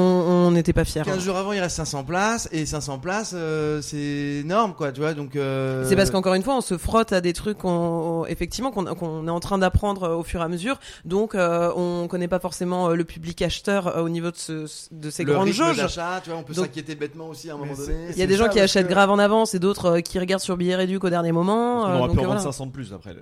on 0.47 0.51
n'était 0.51 0.73
pas 0.73 0.85
fiers. 0.85 1.01
15 1.03 1.23
jours 1.23 1.35
avant, 1.37 1.51
il 1.51 1.59
reste 1.59 1.75
500 1.75 2.03
places, 2.03 2.47
et 2.51 2.65
500 2.65 2.99
places, 2.99 3.31
euh, 3.35 3.81
c'est 3.81 4.41
énorme, 4.41 4.73
quoi, 4.73 4.91
tu 4.91 5.01
vois, 5.01 5.13
donc. 5.13 5.35
euh, 5.35 5.85
C'est 5.87 5.95
parce 5.95 6.11
qu'encore 6.11 6.33
une 6.35 6.43
fois, 6.43 6.55
on 6.55 6.61
se 6.61 6.77
frotte 6.77 7.11
à 7.13 7.21
des 7.21 7.33
trucs, 7.33 7.57
qu'on- 7.57 8.25
effectivement, 8.27 8.71
qu'on 8.71 8.85
qu'on 8.95 9.27
est 9.27 9.31
en 9.31 9.39
train 9.39 9.57
d'apprendre 9.57 10.03
euh, 10.03 10.15
au 10.15 10.23
fur 10.23 10.41
et 10.41 10.43
à 10.43 10.47
mesure. 10.47 10.79
Donc, 11.05 11.35
euh, 11.35 11.71
on 11.75 12.07
connaît 12.07 12.27
pas 12.27 12.39
forcément 12.39 12.89
euh, 12.89 12.95
le 12.95 13.03
public 13.03 13.41
acheteur 13.41 13.87
euh, 13.87 14.01
au 14.03 14.09
niveau 14.09 14.31
de, 14.31 14.37
ce, 14.37 14.65
de 14.91 15.09
ces 15.09 15.23
le 15.23 15.33
grandes 15.33 15.47
jauges. 15.49 15.75
tu 16.23 16.29
vois, 16.29 16.39
on 16.39 16.43
peut 16.43 16.53
s'inquiéter 16.53 16.95
bêtement 16.95 17.27
aussi 17.29 17.49
à 17.49 17.53
un 17.55 17.57
moment 17.57 17.73
donné. 17.73 17.95
Il 18.11 18.17
y 18.17 18.23
a 18.23 18.27
des 18.27 18.37
gens 18.37 18.47
qui 18.49 18.59
achètent 18.59 18.87
grave 18.87 19.09
en 19.09 19.19
avance 19.19 19.53
et 19.55 19.59
d'autres 19.59 19.86
euh, 19.87 20.01
qui 20.01 20.19
regardent 20.19 20.41
sur 20.41 20.57
billet 20.57 20.75
réduit 20.75 20.97
au 21.01 21.09
dernier 21.09 21.31
moment. 21.31 21.83
On 21.83 21.87
euh, 21.89 21.97
donc, 21.99 22.11
pu 22.11 22.19
en 22.19 22.23
euh, 22.23 22.25
vendre 22.25 22.25
voilà. 22.25 22.41
500 22.41 22.65
de 22.67 22.71
plus 22.71 22.93
après. 22.93 23.15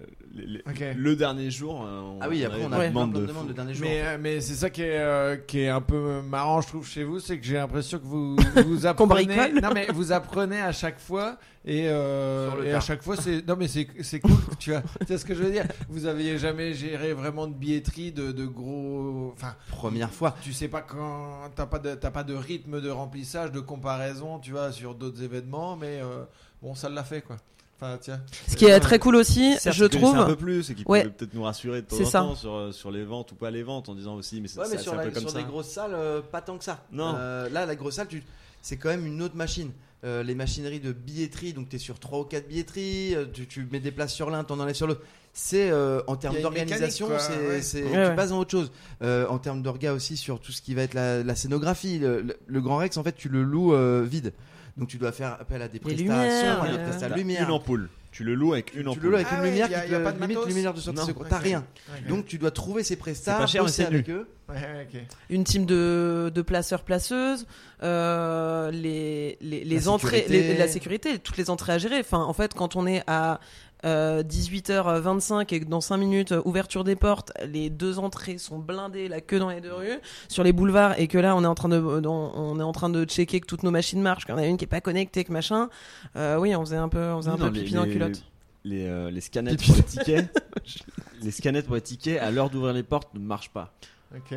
Le, 0.95 1.16
dernier 1.16 1.49
jour. 1.51 1.76
on- 1.76 2.20
Ah 2.22 2.28
oui, 2.30 2.43
après, 2.43 2.59
on 2.63 2.72
a 2.72 2.88
demande 2.88 3.13
de 3.13 3.20
le 3.47 3.53
dernier 3.53 3.74
jour. 3.74 3.88
Mais, 3.88 4.18
mais 4.18 4.41
c'est 4.41 4.53
ça 4.55 4.70
qui 4.70 4.82
est, 4.82 4.97
euh, 4.97 5.38
qui 5.38 5.61
est 5.61 5.70
un 5.70 5.82
peu 5.82 6.22
marrant, 6.22 6.61
je 6.61 6.68
trouve, 6.68 6.88
chez 6.88 7.03
vous, 7.03 7.20
c'est 7.20 7.38
que 7.39 7.45
j'ai 7.45 7.55
l'impression 7.55 7.97
que 7.99 8.05
vous, 8.05 8.36
vous 8.66 8.86
apprenez. 8.86 9.51
non, 9.61 9.70
mais 9.74 9.88
vous 9.93 10.11
apprenez 10.11 10.61
à 10.61 10.72
chaque 10.72 10.99
fois. 10.99 11.38
Et, 11.68 11.88
euh, 11.89 12.63
et 12.63 12.74
à 12.74 12.80
chaque 12.80 13.01
fois, 13.01 13.16
c'est. 13.18 13.47
Non, 13.47 13.55
mais 13.57 13.68
c'est 13.68 13.88
c'est 14.03 14.20
cool, 14.20 14.38
tu 14.59 14.70
vois. 14.72 14.82
Tu 15.01 15.07
sais 15.07 15.18
ce 15.18 15.26
que 15.26 15.34
je 15.34 15.41
veux 15.41 15.51
dire? 15.51 15.66
Vous 15.89 16.05
aviez 16.05 16.38
jamais 16.38 16.74
géré 16.76 17.13
vraiment 17.13 17.47
de 17.47 17.53
billetterie, 17.55 18.11
de, 18.11 18.32
de 18.32 18.45
gros. 18.45 19.34
Enfin, 19.36 19.55
Première 19.72 20.11
fois. 20.11 20.36
tu 20.43 20.53
sais 20.53 20.68
pas 20.68 20.82
quand. 20.82 21.49
T'as 21.55 21.66
pas, 21.66 21.80
de- 21.80 21.95
t'as 21.95 22.11
pas 22.11 22.24
de 22.24 22.36
rythme 22.36 22.82
de 22.82 22.89
remplissage, 22.91 23.51
de 23.51 23.59
comparaison, 23.59 24.38
tu 24.38 24.51
vois, 24.51 24.72
sur 24.72 24.93
d'autres 24.93 25.24
événements, 25.24 25.76
mais 25.76 26.01
euh, 26.03 26.24
bon, 26.61 26.76
ça 26.76 26.88
l'a 26.88 27.03
fait, 27.03 27.22
quoi. 27.22 27.38
Enfin, 27.82 27.97
tiens. 27.99 28.22
Ce 28.47 28.55
qui 28.55 28.66
est 28.66 28.80
très 28.80 28.99
cool 28.99 29.16
aussi, 29.16 29.55
je 29.66 29.86
connaissaient 29.86 29.86
un 29.86 30.11
trouve. 30.13 30.26
peu 30.28 30.36
plus 30.36 30.70
et 30.70 30.76
qui 30.76 30.84
Ouais. 30.86 31.01
pouvaient 31.01 31.13
peut-être 31.13 31.34
nous 31.34 31.43
rassurer 31.43 31.82
de 31.82 31.88
temps 31.88 31.95
C'est 31.97 32.16
en 32.18 32.28
temps 32.30 32.36
sur, 32.36 32.53
euh, 32.53 32.72
sur 32.72 32.89
les 32.91 33.03
ventes 33.03 33.32
ou 33.34 33.36
pas 33.36 33.49
les 33.51 33.63
ventes 33.63 33.89
en 33.89 33.95
disant 33.95 34.16
aussi 34.16 34.39
mais 34.39 34.47
c'est 34.47 34.59
Ouais, 34.59 34.66
c'est 34.70 34.88
un 34.88 34.95
la- 34.95 35.03
peu 35.03 35.09
comme 35.11 35.22
sur 35.24 35.32
ça. 35.32 35.39
des 35.39 35.43
grosses 35.43 35.68
salles, 35.72 35.93
euh, 35.93 36.22
pas 36.22 36.39
tant 36.41 36.57
que 36.57 36.63
ça. 36.63 36.86
Non. 36.91 37.16
Euh, 37.18 37.49
là, 37.49 37.66
la 37.66 37.76
grosse 37.76 37.95
salle, 37.95 38.07
tu- 38.07 38.24
c'est 38.61 38.78
quand 38.78 38.89
même 38.89 39.05
une 39.05 39.22
autre 39.22 39.36
machine. 39.36 39.72
Euh, 40.06 40.22
les 40.22 40.36
machineries 40.36 40.80
de 40.80 40.91
billetterie, 40.91 41.53
donc 41.53 41.68
tu 41.70 41.78
es 41.78 41.80
sur 41.80 41.97
3 41.99 42.20
ou 42.20 42.24
4 42.26 42.47
billetteries, 42.47 43.16
euh, 43.16 43.26
tu, 43.34 43.47
tu 43.47 43.68
mets 43.72 43.80
des 43.80 43.89
places 43.91 44.14
sur 44.14 44.30
l'un, 44.30 44.43
t'en 44.43 44.60
enlèves 44.60 44.76
sur 44.76 44.86
l'autre. 44.86 45.01
C'est 45.34 45.72
euh, 45.72 46.01
en 46.08 46.16
termes 46.16 46.36
d'organisation, 46.43 47.08
ouais. 47.08 47.62
c'est- 47.62 47.84
Ouais, 47.84 47.89
tu 47.91 47.97
ouais. 47.97 48.16
passes 48.16 48.30
dans 48.30 48.38
autre 48.39 48.51
chose. 48.51 48.72
Euh, 49.01 49.26
en 49.28 49.39
termes 49.39 49.64
d'orga 49.64 49.93
aussi, 49.93 50.16
sur 50.16 50.39
tout 50.39 50.51
ce 50.51 50.62
qui 50.62 50.76
va 50.76 50.84
être 50.84 50.93
la, 50.93 51.24
la 51.24 51.36
scénographie, 51.36 51.97
le, 51.97 52.22
le- 52.22 52.38
le 52.45 52.62
Grand 52.62 52.78
Rex, 52.78 52.95
en 52.97 53.03
fait, 53.03 53.16
tu 53.16 53.30
le 53.30 53.41
loues 53.43 53.74
euh, 53.74 54.06
vide. 54.08 54.32
Donc 54.78 54.89
tu 54.89 54.97
dois 54.97 55.12
faire 55.12 55.38
appel 55.39 55.62
à 55.62 55.68
des 55.70 55.80
prestations, 55.80 56.06
lumières, 56.14 56.62
à 56.62 56.68
des 56.70 56.78
prestations 56.78 57.16
lumière. 57.16 57.47
Une 57.47 57.51
ampoule. 57.56 57.89
Tu 58.16 58.24
le 58.24 58.34
loues 58.34 58.53
avec 58.53 58.74
une 58.74 58.84
Tu 58.84 58.88
ampoule. 58.88 59.03
le 59.03 59.09
loues 59.09 59.16
avec 59.16 59.28
Ah 59.30 59.36
une 59.36 59.41
ouais, 59.41 59.49
lumière 59.49 59.70
y 59.70 59.76
a- 59.76 59.82
qui 59.86 59.91
y 59.91 59.95
a 59.95 59.99
te- 59.99 60.03
pas 60.05 60.11
de 60.13 60.22
limite 60.22 60.38
matos 60.38 60.47
lumière 60.53 60.74
de 60.74 60.80
sortie 60.80 61.05
seconde. 61.05 61.28
T'as 61.30 61.38
rien. 61.38 61.66
Donc 62.07 62.26
tu 62.26 62.38
dois 62.38 62.51
trouver 62.51 62.84
ces 62.84 62.95
prestats, 62.95 63.36
pas 63.38 63.45
cher, 63.45 63.61
mais 63.63 63.68
bosser 63.68 63.82
c'est 63.84 63.88
avec 63.93 64.09
eux. 64.09 64.28
Ouais, 64.47 64.88
une 65.32 65.43
team 65.43 65.66
de, 65.66 66.32
de 66.34 66.41
placeurs 66.43 66.84
placeuses 66.84 67.45
euh, 67.84 68.72
les 68.72 69.38
les, 69.41 69.63
les 69.63 69.80
La 69.80 69.88
entrées 69.89 70.18
sécurité. 70.22 70.47
les- 70.53 70.57
la 70.57 70.68
sécurité 70.68 71.20
toutes 71.20 71.38
les 71.38 71.49
entrées 71.49 71.74
à 71.74 71.78
gérer 71.80 71.99
enfin 71.99 72.20
en 72.20 72.32
fait 72.34 72.53
quand 72.53 72.76
on 72.76 72.86
est 72.88 73.01
à 73.07 73.39
euh, 73.86 74.23
18h25 74.23 75.53
et 75.53 75.59
que 75.59 75.65
dans 75.65 75.81
5 75.81 75.97
minutes 75.97 76.31
euh, 76.31 76.41
ouverture 76.45 76.83
des 76.83 76.95
portes 76.95 77.31
les 77.47 77.69
deux 77.69 77.99
entrées 77.99 78.38
sont 78.38 78.57
blindées 78.59 79.07
la 79.07 79.21
queue 79.21 79.39
dans 79.39 79.49
les 79.49 79.61
deux 79.61 79.73
rues 79.73 79.99
sur 80.27 80.43
les 80.43 80.53
boulevards 80.53 80.99
et 80.99 81.07
que 81.07 81.17
là 81.17 81.36
on 81.36 81.43
est 81.43 81.47
en 81.47 81.55
train 81.55 81.69
de 81.69 81.77
on 81.79 82.59
est 82.59 82.63
en 82.63 82.71
train 82.71 82.89
de 82.89 83.05
checker 83.05 83.39
que 83.39 83.45
toutes 83.45 83.63
nos 83.63 83.71
machines 83.71 84.01
marchent 84.01 84.25
qu'il 84.25 84.33
y 84.33 84.38
en 84.38 84.41
a 84.41 84.45
une 84.45 84.57
qui 84.57 84.65
est 84.65 84.67
pas 84.67 84.81
connectée 84.81 85.23
que 85.23 85.31
machin 85.31 85.69
euh, 86.15 86.38
oui 86.38 86.55
on 86.55 86.61
faisait 86.65 86.77
un 86.77 86.89
peu 86.89 86.99
on 87.11 87.17
faisait 87.17 87.29
un 87.31 87.38
Non, 87.38 87.47
peu 87.49 87.53
les- 87.53 87.61
pipi 87.61 87.73
dans 87.73 87.81
la 87.81 87.88
les- 87.88 87.93
culotte 87.93 88.23
Les, 88.63 88.86
euh, 88.88 89.11
les 89.11 89.21
scanettes 89.21 89.63
pour 89.63 89.75
les 89.75 89.83
tickets. 89.83 90.43
les 91.21 91.31
scanettes 91.31 91.65
pour 91.67 91.75
les 91.75 91.81
tickets 91.81 92.19
à 92.19 92.31
l'heure 92.31 92.49
d'ouvrir 92.49 92.73
les 92.73 92.81
portes 92.83 93.13
ne 93.13 93.19
marchent 93.19 93.51
pas. 93.51 93.71
Ok. 94.15 94.36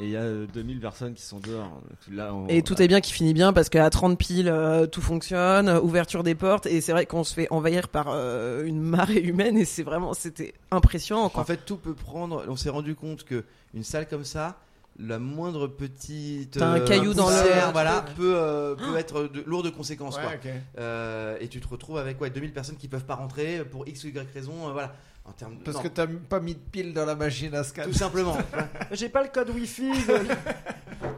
Et 0.00 0.04
il 0.04 0.10
y 0.12 0.16
a 0.16 0.20
euh, 0.20 0.46
2000 0.54 0.80
personnes 0.80 1.12
qui 1.12 1.20
sont 1.22 1.40
dehors. 1.40 1.78
Là, 2.10 2.34
on- 2.34 2.46
Et 2.48 2.62
tout 2.62 2.80
est 2.80 2.88
bien 2.88 3.02
qui 3.02 3.12
finit 3.12 3.34
bien 3.34 3.52
parce 3.52 3.68
qu'à 3.68 3.88
30 3.90 4.16
piles, 4.18 4.48
euh, 4.48 4.86
tout 4.86 5.02
fonctionne, 5.02 5.68
euh, 5.68 5.78
ouverture 5.80 6.22
des 6.22 6.34
portes, 6.34 6.64
et 6.64 6.80
c'est 6.80 6.92
vrai 6.92 7.04
qu'on 7.04 7.22
se 7.22 7.34
fait 7.34 7.48
envahir 7.50 7.88
par 7.88 8.06
euh, 8.08 8.64
une 8.64 8.80
marée 8.80 9.20
humaine, 9.20 9.58
et 9.58 9.66
c'est 9.66 9.82
vraiment, 9.82 10.14
c'était 10.14 10.54
impressionnant. 10.70 11.28
Quoi. 11.28 11.42
En 11.42 11.44
fait, 11.44 11.66
tout 11.66 11.76
peut 11.76 11.92
prendre. 11.94 12.44
On 12.48 12.56
s'est 12.56 12.70
rendu 12.70 12.94
compte 12.94 13.24
que 13.24 13.44
une 13.74 13.84
salle 13.84 14.08
comme 14.08 14.24
ça, 14.24 14.56
la 15.00 15.18
moindre 15.18 15.66
petite 15.66 16.58
T'as 16.58 16.66
un 16.72 16.80
caillou 16.80 17.14
dans 17.14 17.28
le- 17.30 17.72
voilà, 17.72 18.04
peut 18.16 18.34
euh, 18.36 18.74
peut 18.74 18.96
être 18.98 19.24
de, 19.24 19.42
lourd 19.46 19.62
de 19.62 19.70
conséquences. 19.70 20.16
Ouais, 20.16 20.22
quoi. 20.42 20.50
Euh, 20.78 21.36
et 21.40 21.48
tu 21.48 21.60
te 21.60 21.68
retrouves 21.68 21.98
avec 21.98 22.20
ouais, 22.20 22.30
2000 22.30 22.52
personnes 22.52 22.76
qui 22.76 22.88
peuvent 22.88 23.04
pas 23.04 23.14
rentrer 23.14 23.64
pour 23.64 23.88
x 23.88 24.04
ou 24.04 24.08
y 24.08 24.18
raison. 24.34 24.68
euh, 24.68 24.72
voilà. 24.72 24.94
En 25.26 25.32
termes 25.32 25.58
de- 25.58 25.62
Parce 25.62 25.76
non, 25.76 25.82
que 25.82 25.88
t'as 25.88 26.06
pas 26.06 26.40
mis 26.40 26.54
de 26.54 26.60
pile 26.60 26.92
dans 26.94 27.04
la 27.04 27.14
machine 27.14 27.54
à 27.54 27.62
scanner. 27.62 27.90
tout 27.92 27.96
simplement. 27.98 28.36
J'ai 28.92 29.08
pas 29.10 29.22
le 29.22 29.28
code 29.28 29.50
Wi-Fi. 29.50 29.90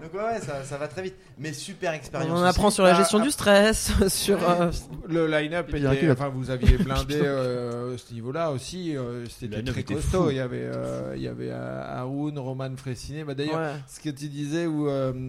Donc 0.02 0.14
ouais, 0.14 0.40
ça, 0.40 0.64
ça 0.64 0.76
va 0.78 0.88
très 0.88 1.02
vite. 1.02 1.14
Mais 1.38 1.52
super 1.52 1.92
expérience. 1.92 2.28
On 2.30 2.34
en 2.34 2.40
aussi. 2.40 2.48
apprend 2.48 2.70
sur 2.70 2.82
la 2.82 2.90
Ah, 2.94 2.98
gestion 2.98 3.18
ah. 3.20 3.22
du 3.22 3.30
stress, 3.30 3.92
sur. 4.08 4.38
euh, 4.50 4.70
Le 5.08 5.28
line-up 5.28 5.72
Et 5.72 5.78
était, 5.84 6.10
enfin, 6.10 6.28
vous 6.28 6.50
aviez 6.50 6.76
blindé 6.78 7.20
euh, 7.20 7.96
ce 7.96 8.12
niveau-là 8.12 8.50
aussi. 8.50 8.96
euh, 8.96 9.24
C'était 9.28 9.58
line-up 9.58 9.74
très 9.74 9.84
costaud. 9.84 10.24
fou. 10.24 10.30
Il 10.30 10.36
y 10.36 10.40
avait, 10.40 10.64
euh, 10.74 11.12
il 11.14 11.22
y 11.22 11.28
avait 11.28 11.52
Haroun, 11.52 12.36
Roman 12.38 12.70
Fressinet. 12.76 13.22
Bah, 13.24 13.34
D'ailleurs, 13.34 13.58
ouais. 13.60 13.74
ce 13.86 14.00
que 14.00 14.10
tu 14.10 14.28
disais 14.28 14.66
où 14.66 14.88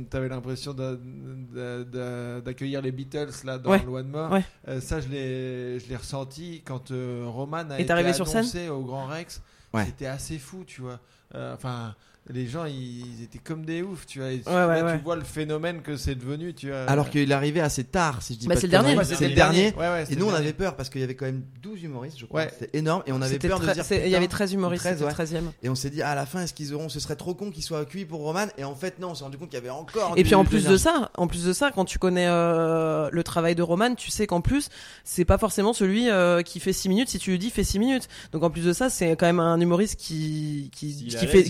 tu 0.10 0.18
avais 0.18 0.30
l'impression 0.30 0.74
d'a- 0.74 0.96
d'a- 0.96 1.84
d'a- 1.84 2.42
d'accueillir 2.42 2.82
les 2.82 2.92
Beatles 2.92 3.30
là 3.46 3.58
dans 3.60 3.70
Ouais. 3.70 3.84
More, 4.04 4.32
Ouais. 4.32 4.44
euh, 4.68 4.82
ça 4.82 5.00
je 5.02 5.08
l'ai 5.10 5.80
je 5.80 5.88
l'ai 5.88 5.96
ressenti 5.96 6.62
quand 6.66 6.90
euh, 6.92 7.26
Roman 7.28 7.70
a 7.70 7.78
Est 7.78 7.84
été 7.84 7.92
arrivé 7.94 8.12
sur 8.14 8.28
scène 8.28 8.40
annoncé 8.40 8.70
au 8.70 8.82
Grand 8.82 9.06
Rex. 9.06 9.42
Ouais. 9.74 9.86
C'était 9.86 10.08
assez 10.08 10.38
fou, 10.40 10.64
tu 10.66 10.82
vois. 10.82 11.00
Euh, 11.36 11.54
Enfin. 11.54 11.94
Les 12.30 12.48
gens 12.48 12.66
ils, 12.66 13.18
ils 13.18 13.24
étaient 13.24 13.40
comme 13.40 13.66
des 13.66 13.82
oufs, 13.82 14.06
tu 14.06 14.20
vois. 14.20 14.32
Et 14.32 14.40
tu- 14.40 14.50
Ouais, 14.50 14.56
ouais, 14.56 14.82
là, 14.82 14.86
ouais. 14.86 14.98
tu 14.98 15.04
vois 15.04 15.16
le 15.16 15.24
phénomène 15.24 15.82
que 15.82 15.98
c'est 15.98 16.16
devenu, 16.16 16.54
tu 16.54 16.70
vois. 16.70 16.84
Alors 16.84 17.10
qu'il 17.10 17.32
arrivait 17.34 17.60
assez 17.60 17.84
tard, 17.84 18.22
si 18.22 18.36
je 18.36 18.40
dis 18.40 18.48
Bah, 18.48 18.56
pas 18.56 18.62
c'est 18.62 18.68
de 18.68 18.72
le 18.72 18.82
dernier. 18.82 18.98
Ouais, 18.98 19.04
C'est 19.04 19.28
le 19.28 19.36
dernier. 19.36 19.74
Ouais, 19.74 19.90
ouais, 19.90 20.04
Et 20.04 20.06
c'était 20.06 20.20
nous, 20.20 20.28
on 20.28 20.34
avait 20.34 20.54
peur 20.54 20.76
parce 20.76 20.90
qu'il 20.90 21.02
y 21.02 21.04
avait 21.04 21.16
quand 21.16 21.26
même 21.26 21.44
12 21.62 21.84
humoristes, 21.84 22.20
je 22.20 22.26
crois. 22.26 22.42
Ouais. 22.42 22.54
C'était 22.58 22.78
énorme. 22.78 23.04
Et 23.08 23.12
on 23.12 23.22
avait 23.22 23.34
C'était 23.34 23.50
peur 23.50 23.60
de 23.60 23.72
dire. 23.72 23.84
Il 23.92 24.10
y 24.10 24.16
avait 24.16 24.28
13 24.28 24.54
humoristes, 24.54 24.84
13, 24.84 24.94
c'était 24.94 25.04
le 25.04 25.08
ouais. 25.08 25.14
13 25.14 25.36
e 25.36 25.40
Et 25.64 25.70
on 25.70 25.76
s'est 25.76 25.90
dit, 25.90 26.02
ah, 26.02 26.12
à 26.12 26.16
la 26.16 26.26
fin, 26.26 26.42
est-ce 26.42 26.54
qu'ils 26.54 26.74
auront 26.74 26.90
Ce 26.90 27.00
serait 27.00 27.16
trop 27.16 27.34
con 27.34 27.52
qu'ils 27.52 27.64
soient 27.64 27.80
accueillis 27.80 28.06
pour 28.06 28.22
Roman? 28.22 28.48
Et 28.58 28.64
en 28.64 28.76
fait, 28.76 29.00
non, 29.00 29.10
on 29.10 29.16
s'est 29.16 29.24
rendu 29.24 29.38
compte 29.38 29.50
qu'il 29.50 29.60
y 29.60 29.62
avait 29.62 29.70
encore. 29.70 30.14
Et 30.16 30.24
puis 30.24 30.36
en 30.36 30.46
plus 30.46 30.66
de 30.66 30.78
ça, 30.78 31.12
en 31.18 31.28
plus 31.28 31.46
de 31.46 31.54
ça, 31.54 31.72
quand 31.72 31.86
tu 31.86 32.00
connais 32.00 32.28
euh, 32.28 33.10
le 33.12 33.24
travail 33.24 33.56
de 33.56 33.64
Roman, 33.64 33.96
tu 33.96 34.12
sais 34.12 34.28
qu'en 34.28 34.42
plus, 34.42 34.70
c'est 35.04 35.26
pas 35.26 35.38
forcément 35.38 35.74
celui 35.74 36.10
euh, 36.10 36.42
qui 36.42 36.60
fait 36.60 36.74
6 36.74 36.90
minutes 36.90 37.10
si 37.10 37.20
tu 37.20 37.32
lui 37.32 37.40
dis 37.40 37.50
fais 37.50 37.64
6 37.64 37.80
minutes. 37.80 38.08
Donc 38.32 38.44
en 38.44 38.50
plus 38.50 38.66
de 38.66 38.74
ça, 38.74 38.90
c'est 38.90 39.12
quand 39.12 39.26
même 39.26 39.40
un 39.40 39.60
humoriste 39.60 40.00
qui 40.00 40.70
qui, 40.74 41.10
fait 41.12 41.44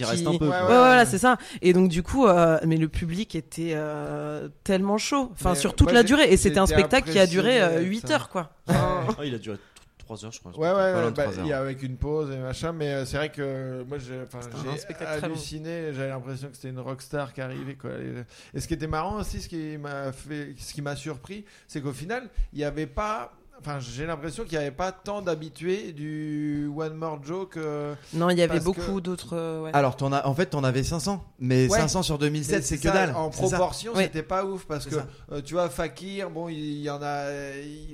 Ouais, 0.63 0.67
quoi. 0.67 0.75
Ouais, 0.75 0.81
ouais. 0.81 0.87
voilà, 0.87 1.05
c'est 1.05 1.17
ça. 1.17 1.37
Et 1.61 1.73
donc 1.73 1.89
du 1.89 2.03
coup, 2.03 2.25
euh, 2.27 2.59
mais 2.65 2.77
le 2.77 2.87
public 2.89 3.35
était 3.35 3.71
euh, 3.75 4.49
tellement 4.63 4.97
chaud, 4.97 5.29
enfin 5.33 5.51
Mais 5.51 5.55
sur 5.59 5.75
toute 5.75 5.87
moi, 5.87 5.93
la 5.93 6.01
j'ai- 6.01 6.07
durée. 6.07 6.23
Et 6.31 6.37
c'était 6.37 6.59
un 6.59 6.65
j'étais 6.65 6.79
spectacle 6.79 7.11
qui 7.11 7.19
a 7.19 7.27
duré 7.27 7.59
impressionné 7.59 7.75
euh, 7.75 7.77
avec 7.79 7.89
8 7.89 8.07
ça. 8.07 8.13
heures, 8.15 8.29
quoi. 8.29 8.51
Ah, 8.67 9.25
il 9.25 9.35
a 9.35 9.37
duré 9.37 9.57
3 9.99 10.25
heures, 10.25 10.31
je 10.33 10.39
crois. 10.41 10.51
Ouais, 10.57 10.67
ouais, 10.69 10.75
ouais, 10.75 10.91
loin 11.01 11.11
de 11.11 11.15
bah, 11.15 11.23
trois 11.23 11.39
heures. 11.39 11.45
il 11.45 11.49
y 11.49 11.53
a 11.53 11.59
avec 11.59 11.81
une 11.81 11.95
pause 11.95 12.29
et 12.29 12.37
machin, 12.37 12.73
mais 12.73 12.87
euh, 12.93 13.05
c'est 13.05 13.15
vrai 13.17 13.29
que 13.29 13.83
moi 13.87 13.97
j'ai 13.99 14.19
enfin, 14.21 14.39
C'était 14.41 14.55
un 14.67 14.71
j'ai 14.73 14.77
spectacle 14.77 15.11
très 15.17 15.27
long. 15.29 15.33
halluciné, 15.33 15.93
j'avais 15.93 16.09
l'impression 16.09 16.49
que 16.49 16.55
c'était 16.55 16.69
une 16.69 16.79
rockstar 16.79 17.31
qui 17.33 17.39
arrivait. 17.39 17.75
Quoi. 17.75 17.91
Et, 17.91 18.57
et 18.57 18.59
ce 18.59 18.67
qui 18.67 18.73
était 18.73 18.87
marrant 18.87 19.15
aussi, 19.15 19.41
ce 19.41 19.47
qui 19.47 19.77
m'a 19.77 20.11
fait, 20.11 20.55
ce 20.57 20.73
qui 20.73 20.81
m'a 20.81 20.95
surpris, 20.97 21.45
c'est 21.69 21.79
qu'au 21.81 21.93
final, 21.93 22.29
il 22.51 22.57
n'y 22.59 22.65
avait 22.65 22.85
pas. 22.87 23.31
Enfin, 23.65 23.79
j'ai 23.79 24.05
l'impression 24.05 24.43
qu'il 24.43 24.57
n'y 24.57 24.63
avait 24.65 24.75
pas 24.75 24.91
tant 24.91 25.21
d'habitués 25.21 25.93
du 25.93 26.69
One 26.75 26.95
More 26.95 27.23
Joke. 27.23 27.55
euh, 27.55 27.95
Non, 28.13 28.29
il 28.29 28.37
y 28.37 28.41
avait 28.41 28.59
beaucoup 28.59 28.95
que- 28.95 28.99
d'autres. 28.99 29.37
euh, 29.37 29.61
ouais. 29.63 29.71
Alors, 29.73 29.95
t'en 29.95 30.11
as, 30.11 30.25
en 30.27 30.33
fait, 30.35 30.47
t'en 30.47 30.63
avais 30.65 30.83
500. 30.83 31.23
Mais 31.39 31.69
Ouais. 31.69 31.77
500 31.79 32.03
sur 32.03 32.17
2007, 32.17 32.57
mais 32.57 32.61
c'est 32.61 32.75
que 32.77 32.83
ça, 32.83 32.91
dalle. 32.93 33.15
En 33.15 33.29
proportion, 33.29 33.93
c'était 33.95 34.21
pas 34.23 34.43
ouf 34.45 34.65
parce 34.65 34.85
que 34.85 34.95
euh, 35.31 35.41
tu 35.41 35.53
vois, 35.53 35.69
Fakir, 35.69 36.29
bon, 36.29 36.49
il 36.49 36.81
y, 36.81 36.89
en 36.89 37.01
a. 37.01 37.29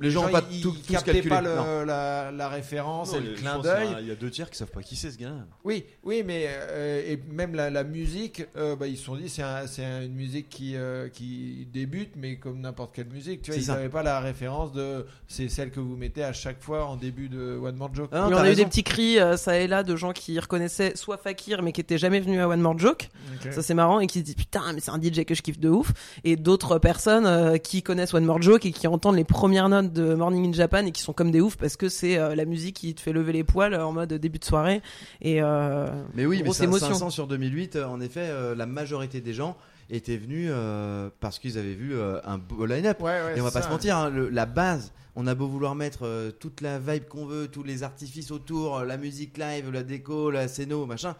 Les 0.01 0.09
gens 0.09 0.25
ont 0.27 0.31
pas 0.31 0.41
ils, 0.51 0.61
tout- 0.61 0.73
ils 0.75 0.81
tous 0.83 0.91
captaient 0.93 1.21
pas 1.21 1.41
le- 1.41 1.55
non. 1.55 1.85
la, 1.85 2.31
la 2.31 2.49
référence 2.49 3.13
et 3.13 3.19
le 3.19 3.33
clin 3.33 3.59
d'œil. 3.59 3.93
a- 3.95 4.01
Il 4.01 4.07
y 4.07 4.11
a 4.11 4.15
deux 4.15 4.31
tiers 4.31 4.49
qui 4.49 4.57
savent 4.57 4.71
pas 4.71 4.81
qui 4.81 4.95
c'est 4.95 5.11
ce 5.11 5.17
gars. 5.17 5.33
Oui, 5.63 5.85
oui, 6.03 6.23
mais 6.25 6.45
euh, 6.47 7.03
et 7.13 7.19
même 7.31 7.53
la, 7.53 7.69
la 7.69 7.83
musique, 7.83 8.43
euh, 8.57 8.75
bah, 8.75 8.87
ils 8.87 8.97
se 8.97 9.03
sont 9.05 9.15
dit 9.15 9.29
c'est 9.29 9.43
un- 9.43 9.67
c'est 9.67 9.85
un- 9.85 10.01
une 10.01 10.15
musique 10.15 10.49
qui 10.49 10.75
euh, 10.75 11.09
qui 11.09 11.67
débute, 11.71 12.13
mais 12.15 12.37
comme 12.37 12.59
n'importe 12.61 12.95
quelle 12.95 13.07
musique, 13.09 13.41
tu 13.43 13.51
vois, 13.51 13.59
ils 13.59 13.67
n'avaient 13.67 13.89
pas 13.89 14.03
la 14.03 14.19
référence 14.19 14.71
de 14.73 15.05
c'est 15.27 15.49
celle 15.59 15.71
que 15.71 15.79
vous 15.81 15.97
mettez 15.97 16.23
à 16.23 16.31
chaque 16.31 16.61
fois 16.61 16.85
en 16.85 16.95
début 16.95 17.27
de 17.27 17.57
One 17.61 17.75
More 17.75 17.93
Joke. 17.93 18.09
Ah, 18.13 18.21
non, 18.21 18.27
Il 18.27 18.31
y 18.31 18.33
en 18.35 18.37
t'as 18.37 18.43
a 18.43 18.51
eu 18.51 18.55
des 18.55 18.65
petits 18.65 18.83
cris, 18.83 19.19
euh, 19.19 19.35
ça 19.35 19.57
et 19.59 19.67
là, 19.67 19.83
de 19.83 19.95
gens 19.97 20.13
qui 20.13 20.39
reconnaissaient 20.39 20.93
soit 20.95 21.17
Fakir, 21.17 21.61
mais 21.63 21.73
qui 21.73 21.81
étaient 21.81 21.97
jamais 21.97 22.21
venus 22.21 22.39
à 22.39 22.47
One 22.47 22.61
More 22.61 22.79
Joke. 22.79 23.09
Ok. 23.45 23.51
Ça 23.51 23.61
c'est 23.61 23.73
marrant 23.73 23.99
et 23.99 24.07
qui 24.07 24.19
se 24.19 24.23
disent 24.23 24.35
putain 24.35 24.61
mais 24.73 24.79
c'est 24.79 24.91
un 24.91 25.01
DJ 25.01 25.25
que 25.25 25.35
je 25.35 25.41
kiffe 25.41 25.59
de 25.59 25.67
ouf 25.69 25.91
et 26.23 26.35
d'autres 26.37 26.79
personnes 26.79 27.25
euh, 27.25 27.57
qui 27.57 27.83
connaissent 27.83 28.13
One 28.13 28.25
More 28.25 28.41
Joke 28.41 28.65
et 28.65 28.71
qui 28.71 28.87
entendent 28.87 29.17
les 29.17 29.23
premières 29.25 29.67
notes 29.69 29.91
de 29.91 30.13
Morning 30.15 30.47
in 30.49 30.53
Japan 30.53 30.85
et 30.85 30.91
qui 30.91 31.01
sont 31.01 31.13
comme 31.13 31.31
des 31.31 31.41
oufs 31.41 31.57
parce 31.57 31.75
que 31.75 31.89
c'est 31.89 32.17
euh, 32.17 32.35
la 32.35 32.45
musique 32.45 32.77
qui 32.77 32.95
te 32.95 33.01
fait 33.01 33.11
lever 33.13 33.33
les 33.33 33.43
poils 33.43 33.73
euh, 33.73 33.85
en 33.85 33.91
mode 33.91 34.13
début 34.13 34.39
de 34.39 34.45
soirée 34.45 34.81
et 35.21 35.41
euh, 35.41 35.87
Mais 36.15 36.25
oui, 36.25 36.37
mais 36.37 36.43
grosse 36.43 36.57
ça, 36.57 36.63
émotion. 36.63 36.87
500 36.87 37.09
sur 37.09 37.27
2008, 37.27 37.75
euh, 37.75 37.85
en 37.85 37.99
effet, 37.99 38.27
euh, 38.29 38.55
la 38.55 38.65
majorité 38.65 39.19
des 39.19 39.33
gens 39.33 39.57
étaient 39.91 40.17
venus 40.17 40.49
euh, 40.53 41.09
parce 41.19 41.39
qu'ils 41.39 41.57
avaient 41.57 41.73
vu 41.73 41.95
euh, 41.95 42.19
un 42.23 42.37
beau 42.37 42.65
line-up. 42.65 43.01
Ouais, 43.01 43.09
ouais, 43.09 43.37
Et 43.37 43.41
on 43.41 43.43
va 43.43 43.51
pas 43.51 43.61
ça. 43.61 43.67
se 43.67 43.71
mentir, 43.73 43.97
hein, 43.97 44.09
le- 44.11 44.29
la 44.29 44.45
base, 44.45 44.91
on 45.21 45.27
a 45.27 45.35
beau 45.35 45.47
vouloir 45.47 45.75
mettre 45.75 46.03
euh, 46.05 46.31
toute 46.31 46.61
la 46.61 46.79
vibe 46.79 47.05
qu'on 47.05 47.25
veut, 47.25 47.47
tous 47.49 47.63
les 47.63 47.83
artifices 47.83 48.31
autour, 48.31 48.77
euh, 48.77 48.85
la 48.85 48.95
musique 48.97 49.37
live, 49.37 49.69
la 49.69 49.83
déco, 49.83 50.31
la 50.31 50.47
scéno, 50.47 50.85
machin. 50.85 51.15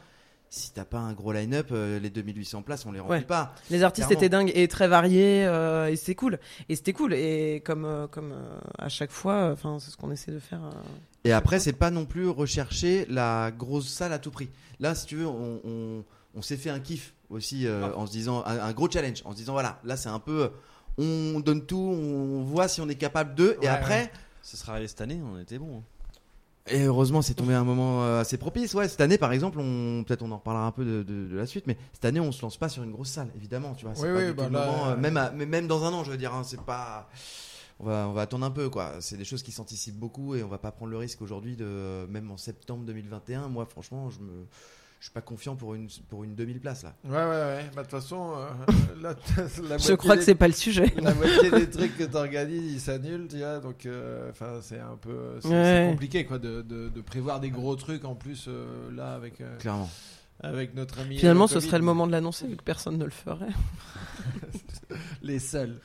Si 0.51 0.71
t'as 0.73 0.85
pas 0.85 0.97
un 0.97 1.13
gros 1.13 1.31
line-up, 1.33 1.67
euh, 1.71 1.99
les 1.99 2.09
2800 2.09 2.61
places, 2.63 2.85
on 2.87 2.91
les 2.91 2.99
remplit 2.99 3.17
Ouais. 3.17 3.21
pas. 3.23 3.53
les 3.69 3.83
artistes 3.83 4.07
Clairement. 4.07 4.19
étaient 4.23 4.29
dingues 4.29 4.51
et 4.55 4.67
très 4.67 4.87
variés 4.87 5.45
euh, 5.45 5.91
et 5.91 5.95
c'était 5.95 6.15
cool 6.15 6.39
et 6.69 6.75
c'était 6.75 6.93
cool 6.93 7.13
et 7.13 7.61
comme 7.63 7.85
euh, 7.85 8.07
comme 8.07 8.33
à 8.79 8.89
chaque 8.89 9.11
fois 9.11 9.51
enfin 9.51 9.77
c'est 9.79 9.91
ce 9.91 9.97
qu'on 9.97 10.09
essaie 10.11 10.31
de 10.31 10.39
faire. 10.39 10.61
Et 11.25 11.33
après, 11.33 11.59
c'est 11.59 11.73
pas 11.73 11.91
non 11.91 12.05
plus 12.05 12.27
rechercher 12.29 13.05
la 13.09 13.51
grosse 13.51 13.89
salle 13.89 14.13
à 14.13 14.17
tout 14.19 14.31
prix. 14.31 14.49
Là, 14.79 14.95
si 14.95 15.05
tu 15.05 15.17
veux, 15.17 15.27
on, 15.27 15.59
on- 15.65 16.03
on 16.35 16.41
s'est 16.41 16.57
fait 16.57 16.69
un 16.69 16.79
kiff 16.79 17.13
aussi 17.29 17.67
Ah. 17.67 17.91
en 17.97 18.05
se 18.07 18.11
disant 18.11 18.43
un, 18.45 18.59
un 18.59 18.71
gros 18.73 18.89
challenge, 18.89 19.21
en 19.25 19.31
se 19.33 19.37
disant 19.37 19.53
voilà, 19.53 19.79
là 19.83 19.97
c'est 19.97 20.09
un 20.09 20.19
peu, 20.19 20.49
on 21.03 21.39
donne 21.39 21.65
tout, 21.65 21.77
on 21.77 22.43
voit 22.43 22.67
si 22.67 22.81
on 22.81 22.89
est 22.89 22.95
capable 22.95 23.35
de, 23.35 23.55
et 23.61 23.65
Ouais, 23.65 23.67
après, 23.67 24.11
Ce 24.41 24.57
sera 24.57 24.73
arrivé 24.73 24.87
cette 24.87 25.01
année, 25.01 25.21
on 25.23 25.39
était 25.39 25.57
bon. 25.59 25.77
hein. 25.79 25.83
et 26.67 26.83
heureusement 26.83 27.21
c'est 27.21 27.33
tombé 27.33 27.53
à 27.53 27.59
un 27.59 27.63
moment 27.63 28.03
euh, 28.03 28.21
assez 28.21 28.37
propice. 28.37 28.73
Ouais, 28.73 28.87
cette 28.87 29.01
année 29.01 29.17
par 29.17 29.31
exemple, 29.31 29.59
on 29.59 30.03
peut-être 30.03 30.21
on 30.23 30.31
en 30.31 30.37
reparlera 30.37 30.65
un 30.65 30.71
peu 30.71 30.85
de, 30.85 31.03
de- 31.03 31.27
de 31.27 31.35
la 31.37 31.45
suite, 31.45 31.65
mais 31.67 31.77
cette 31.93 32.05
année 32.05 32.19
on 32.19 32.31
se 32.31 32.41
lance 32.41 32.57
pas 32.57 32.69
sur 32.69 32.83
une 32.83 32.91
grosse 32.91 33.09
salle, 33.09 33.29
évidemment, 33.35 33.73
tu 33.73 33.85
vois. 33.85 33.95
C'est 33.95 34.03
Oui, 34.03 34.13
pas 34.13 34.19
oui, 34.19 34.25
du 34.27 34.33
bah 34.33 34.43
tout 34.45 34.49
le 34.53 34.59
là, 34.59 34.65
moment, 34.67 34.87
euh, 34.87 34.93
euh, 34.93 34.97
même, 34.97 35.17
à- 35.17 35.31
mais 35.31 35.45
même 35.45 35.67
dans 35.67 35.83
un 35.85 35.93
an, 35.93 36.03
je 36.03 36.11
veux 36.11 36.17
dire, 36.17 36.33
hein, 36.33 36.43
c'est 36.43 36.61
pas. 36.61 37.09
On 37.81 37.85
va, 37.85 38.07
on 38.09 38.11
va 38.11 38.23
attendre 38.23 38.45
un 38.45 38.51
peu, 38.51 38.69
quoi. 38.69 38.95
C'est 38.99 39.15
des 39.15 39.23
choses 39.23 39.41
qui 39.41 39.53
s'anticipent 39.53 39.97
beaucoup 39.97 40.35
et 40.35 40.43
on 40.43 40.49
va 40.49 40.57
pas 40.57 40.71
prendre 40.71 40.91
le 40.91 40.97
risque 40.97 41.21
aujourd'hui 41.21 41.55
de, 41.55 42.05
même 42.09 42.29
en 42.29 42.35
septembre 42.35 42.83
2021. 42.83 43.47
Moi, 43.47 43.65
franchement, 43.65 44.09
je 44.09 44.19
me, 44.19 44.45
je 44.99 45.05
suis 45.05 45.13
pas 45.13 45.21
confiant 45.21 45.55
pour 45.55 45.75
une, 45.75 45.87
pour 46.09 46.23
une 46.25 46.35
2000 46.35 46.59
places 46.59 46.83
là. 46.83 46.93
Ouais, 47.05 47.11
ouais, 47.11 47.19
ouais. 47.23 47.65
Bah, 47.75 47.83
de 47.83 47.87
toute 47.89 47.99
façon, 47.99 48.33
euh, 48.35 48.71
la, 49.01 49.09
la 49.09 49.47
je 49.47 49.61
moitié 49.61 49.97
crois 49.97 50.15
que 50.15 50.19
des- 50.19 50.25
c'est 50.25 50.35
pas 50.35 50.47
le 50.47 50.53
sujet 50.53 50.93
La 51.01 51.13
moitié 51.13 51.49
des 51.51 51.69
trucs 51.71 51.97
que 51.97 52.03
tu 52.03 52.15
organises, 52.15 52.73
ils 52.73 52.79
s'annulent, 52.81 53.27
tu 53.29 53.37
vois. 53.37 53.59
Donc, 53.59 53.85
euh, 53.85 54.29
enfin, 54.31 54.59
c'est 54.61 54.79
un 54.79 54.97
peu. 54.99 55.39
C'est 55.41 55.47
Ouais. 55.47 55.83
c'est 55.85 55.91
compliqué, 55.91 56.25
quoi, 56.25 56.37
de, 56.37 56.61
de, 56.61 56.89
de 56.89 57.01
prévoir 57.01 57.39
des 57.39 57.49
gros 57.49 57.75
trucs 57.77 58.03
en 58.03 58.15
plus, 58.15 58.45
euh, 58.49 58.91
là, 58.93 59.13
avec, 59.13 59.39
euh, 59.39 59.57
Clairement. 59.59 59.89
avec 60.41 60.75
notre 60.75 60.99
ami. 60.99 61.17
finalement 61.17 61.47
ce 61.47 61.55
Covid. 61.55 61.65
serait 61.67 61.79
le 61.79 61.85
moment 61.85 62.05
de 62.05 62.11
l'annoncer 62.11 62.47
vu 62.47 62.57
que 62.57 62.63
personne 62.63 62.97
ne 62.97 63.05
le 63.05 63.11
ferait 63.11 63.47
Les 65.21 65.39
seuls. 65.39 65.79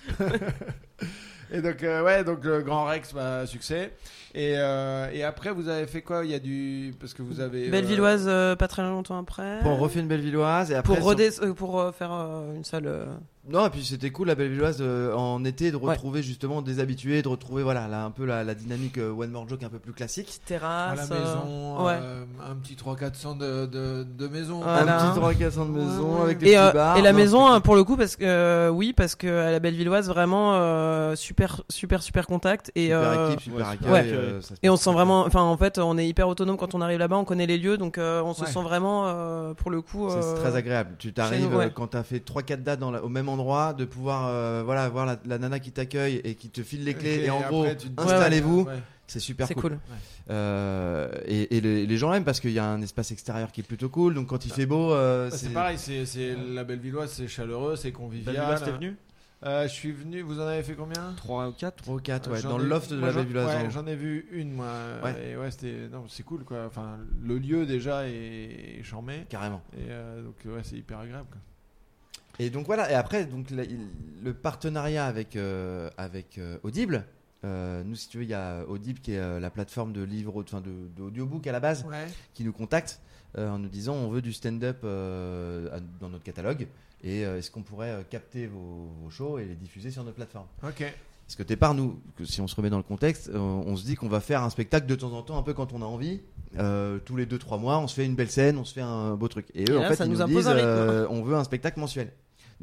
Et 1.52 1.60
donc, 1.60 1.82
euh, 1.82 2.02
ouais, 2.04 2.24
donc 2.24 2.44
le 2.44 2.62
Grand 2.62 2.84
Rex, 2.84 3.12
bah, 3.12 3.46
succès. 3.46 3.92
Et, 4.34 4.54
euh, 4.56 5.08
et 5.12 5.22
après, 5.22 5.52
vous 5.52 5.68
avez 5.68 5.86
fait 5.86 6.02
quoi? 6.02 6.24
Il 6.24 6.30
y 6.30 6.34
a 6.34 6.38
du. 6.40 6.92
Parce 6.98 7.14
que 7.14 7.22
vous 7.22 7.40
avez. 7.40 7.68
euh, 7.68 7.70
Bellevilloise 7.70 8.24
euh, 8.26 8.56
pas 8.56 8.66
très 8.68 8.82
longtemps 8.82 9.18
après 9.18 9.60
on 9.64 9.76
refait 9.76 10.00
une 10.00 10.08
Bellevilloise 10.08 10.70
et 10.72 10.74
après. 10.74 10.96
pour, 10.96 10.96
sur- 10.96 11.16
redé- 11.18 11.40
euh, 11.42 11.54
pour 11.54 11.80
euh, 11.80 11.92
faire 11.92 12.12
euh, 12.12 12.54
une 12.56 12.64
salle 12.64 12.86
euh, 12.86 13.06
Non, 13.46 13.66
et 13.66 13.70
puis 13.70 13.84
c'était 13.84 14.10
cool 14.10 14.28
la 14.28 14.34
Bellevilloise 14.34 14.78
euh, 14.80 15.12
en 15.14 15.44
été 15.44 15.70
de 15.70 15.76
retrouver 15.76 16.22
justement 16.22 16.62
des 16.62 16.80
habitués, 16.80 17.20
de 17.20 17.28
retrouver 17.28 17.62
voilà 17.62 17.88
là, 17.88 18.04
un 18.04 18.10
peu 18.10 18.24
la, 18.24 18.42
la 18.42 18.54
dynamique 18.54 18.96
euh, 18.96 19.10
One 19.12 19.30
More 19.30 19.46
Joke 19.46 19.62
un 19.62 19.68
peu 19.68 19.78
plus 19.78 19.92
classique. 19.92 20.26
petite 20.26 20.42
À 20.44 20.48
terrasse 20.48 21.10
la 21.10 21.14
euh, 21.16 21.20
maison, 21.20 21.84
ouais. 21.84 21.98
euh, 22.00 22.24
un 22.50 22.54
petit 22.54 22.74
300-400 22.74 23.36
de, 23.36 23.66
de, 23.66 24.02
de 24.04 24.28
maison. 24.28 24.60
Voilà. 24.62 25.02
Un 25.02 25.10
petit 25.10 25.20
3 25.20 25.34
400 25.34 25.66
de 25.66 25.70
maison 25.72 26.14
Ouais. 26.16 26.22
avec 26.22 26.38
des 26.38 26.46
et, 26.46 26.50
petits 26.54 26.58
euh, 26.58 26.72
bars. 26.72 26.96
et 26.96 27.02
la 27.02 27.12
Non, 27.12 27.18
maison 27.18 27.46
hein, 27.46 27.60
pour 27.60 27.76
le 27.76 27.84
coup 27.84 27.96
parce 27.98 28.16
que 28.16 28.24
euh, 28.24 28.70
oui 28.70 28.94
parce 28.94 29.14
que 29.14 29.26
à 29.26 29.50
la 29.50 29.60
Bellevilloise 29.60 30.08
vraiment 30.08 30.54
euh, 30.54 31.14
super 31.14 31.62
super 31.68 32.02
super 32.02 32.26
contact 32.26 32.72
et 32.74 32.86
super 32.86 32.98
euh, 33.02 33.28
équipe, 33.28 33.40
super 33.42 33.58
ouais, 33.66 33.72
accueil. 33.74 33.90
ouais. 33.92 34.12
euh, 34.14 34.40
ça 34.40 34.54
se 34.54 34.60
et 34.62 34.70
on 34.70 34.76
se 34.76 34.84
sent 34.84 34.92
vraiment 34.92 35.20
enfin 35.26 35.42
en 35.42 35.56
fait 35.58 35.78
on 35.78 35.98
est 35.98 36.08
hyper 36.08 36.28
autonome 36.28 36.56
quand 36.56 36.74
on 36.74 36.80
arrive 36.80 36.98
là-bas 36.98 37.16
on 37.16 37.24
connaît 37.26 37.46
les 37.46 37.58
lieux 37.58 37.76
donc 37.76 37.98
euh, 37.98 38.22
on 38.22 38.32
se 38.32 38.44
Ouais. 38.44 38.46
sent 38.50 38.62
vraiment 38.62 39.04
euh, 39.06 39.52
pour 39.54 39.70
le 39.70 39.82
coup 39.82 40.08
C'est 40.08 40.16
euh, 40.24 40.34
très 40.36 40.56
agréable. 40.56 40.96
Tu 40.98 41.12
t'arrives 41.12 41.54
euh, 41.54 41.68
quand 41.68 41.88
t'as 41.88 42.02
fait 42.04 42.18
3-4 42.26 42.62
dates 42.62 42.80
dans 42.80 42.90
la- 42.90 43.02
au 43.04 43.08
même 43.08 43.28
endroit, 43.28 43.33
de 43.36 43.84
pouvoir 43.84 44.26
euh, 44.28 44.62
voilà 44.64 44.88
voir 44.88 45.06
la, 45.06 45.18
la 45.24 45.38
nana 45.38 45.58
qui 45.60 45.70
t'accueille 45.72 46.20
et 46.24 46.34
qui 46.34 46.48
te 46.50 46.62
file 46.62 46.84
les 46.84 46.94
clés 46.94 47.24
et 47.24 47.30
en 47.30 47.40
gros 47.42 47.66
tu 47.78 47.88
installez-vous. 47.96 48.62
Ouais. 48.62 48.74
C'est 49.06 49.20
super 49.20 49.46
cool. 49.50 49.78
Euh, 50.30 51.08
et 51.26 51.56
et 51.56 51.60
les, 51.60 51.86
les 51.86 51.96
gens 51.98 52.10
l'aiment 52.10 52.24
parce 52.24 52.40
qu'il 52.40 52.52
y 52.52 52.58
a 52.58 52.64
un 52.64 52.80
espace 52.80 53.10
extérieur 53.12 53.52
qui 53.52 53.60
est 53.60 53.64
plutôt 53.64 53.88
cool. 53.90 54.14
Donc 54.14 54.28
quand 54.28 54.46
il 54.46 54.52
fait 54.52 54.66
beau, 54.66 54.92
euh, 54.92 55.30
c'est 55.30 55.50
pareil, 55.52 55.76
c'est 55.78 56.34
la 56.48 56.64
Bellevilloise, 56.64 57.10
c'est 57.12 57.28
chaleureux, 57.28 57.76
c'est 57.76 57.92
convivial. 57.92 58.60
T'es 58.64 58.70
venu 58.72 58.96
Euh, 59.44 59.64
Je 59.68 59.72
suis 59.72 59.92
venu, 59.92 60.22
vous 60.22 60.40
en 60.40 60.46
avez 60.46 60.62
fait 60.62 60.72
combien? 60.74 61.12
3 61.18 61.48
ou 61.48 61.52
4 61.52 61.76
3 61.82 61.94
ou 61.96 61.98
4 62.00 62.30
ouais, 62.30 62.40
dans 62.42 62.56
le 62.56 62.64
loft 62.64 62.90
de 62.90 62.96
la 62.98 63.08
j'en- 63.10 63.16
Bellevilloise. 63.18 63.46
ouais, 63.46 63.66
en. 63.66 63.70
J'en 63.70 63.86
ai 63.86 63.94
vu 63.94 64.26
une, 64.32 64.52
moi. 64.54 64.66
Ouais. 65.02 65.32
Et 65.32 65.36
ouais, 65.36 65.50
c'était. 65.50 65.88
Non, 65.92 66.04
c'est 66.08 66.22
cool, 66.22 66.44
quoi. 66.44 66.64
Enfin, 66.66 66.96
le 67.22 67.36
lieu 67.38 67.66
déjà 67.66 68.08
est, 68.08 68.78
est 68.78 68.82
charmé. 68.82 69.26
Carrément. 69.28 69.60
Et 69.76 69.90
euh, 69.90 70.22
donc, 70.22 70.36
ouais, 70.46 70.62
c'est 70.62 70.76
hyper 70.76 70.98
agréable, 71.00 71.26
quoi. 71.30 71.40
Et 72.38 72.50
donc 72.50 72.66
voilà, 72.66 72.90
et 72.90 72.94
après, 72.94 73.24
donc, 73.26 73.50
la- 73.50 73.64
il- 73.64 73.88
le 74.22 74.34
partenariat 74.34 75.06
avec, 75.06 75.36
euh, 75.36 75.88
avec 75.96 76.38
euh, 76.38 76.58
Audible, 76.62 77.04
euh, 77.44 77.82
nous 77.84 77.94
si 77.94 78.08
tu 78.08 78.18
veux, 78.18 78.24
il 78.24 78.30
y 78.30 78.34
a 78.34 78.64
Audible 78.68 78.98
qui 79.00 79.12
est 79.12 79.40
la 79.40 79.50
plateforme 79.50 79.92
de 79.92 80.02
livres, 80.02 80.42
enfin 80.42 80.62
d'audiobook 80.96 81.46
à 81.46 81.52
la 81.52 81.60
base, 81.60 81.84
Ouais. 81.88 82.06
qui 82.34 82.42
nous 82.44 82.52
contacte 82.52 83.00
en 83.36 83.58
nous 83.58 83.68
disant 83.68 83.94
on 83.94 84.08
veut 84.08 84.22
du 84.22 84.32
stand-up 84.32 84.82
dans 84.82 86.08
notre 86.08 86.22
catalogue. 86.24 86.66
Et 87.02 87.20
est-ce 87.20 87.50
qu'on 87.50 87.62
pourrait 87.62 88.04
capter 88.08 88.46
vos, 88.46 88.88
vos 89.02 89.10
shows 89.10 89.38
et 89.38 89.44
les 89.44 89.54
diffuser 89.56 89.90
sur 89.90 90.02
notre 90.04 90.16
plateforme? 90.16 90.46
Ok. 90.62 90.84
Parce 91.26 91.36
que 91.36 91.42
t'es 91.42 91.56
par 91.56 91.74
nous, 91.74 92.00
que 92.16 92.24
si 92.26 92.40
on 92.42 92.46
se 92.46 92.54
remet 92.56 92.68
dans 92.70 92.76
le 92.76 92.82
contexte, 92.82 93.30
on 93.34 93.76
se 93.76 93.84
dit 93.84 93.94
qu'on 93.94 94.08
va 94.08 94.20
faire 94.20 94.42
un 94.42 94.50
spectacle 94.50 94.86
de 94.86 94.94
temps 94.94 95.12
en 95.12 95.22
temps, 95.22 95.38
un 95.38 95.42
peu 95.42 95.52
quand 95.54 95.72
on 95.72 95.82
a 95.82 95.86
envie. 95.86 96.20
Euh, 96.58 96.98
tous 97.04 97.16
les 97.16 97.26
2-3 97.26 97.58
mois, 97.58 97.78
on 97.78 97.88
se 97.88 97.94
fait 97.94 98.06
une 98.06 98.14
belle 98.14 98.30
scène, 98.30 98.56
on 98.58 98.64
se 98.64 98.72
fait 98.72 98.80
un 98.82 99.16
beau 99.16 99.26
truc. 99.28 99.46
Et 99.54 99.64
eux, 99.70 99.74
Et 99.74 99.78
en 99.84 99.88
fait, 99.88 99.96
ça 99.96 100.04
ils 100.04 100.10
nous 100.10 100.16
nous, 100.18 100.22
impose 100.22 100.44
disent 100.44 100.52
euh, 100.54 101.06
on 101.10 101.22
veut 101.22 101.34
un 101.34 101.44
spectacle 101.44 101.80
mensuel. 101.80 102.12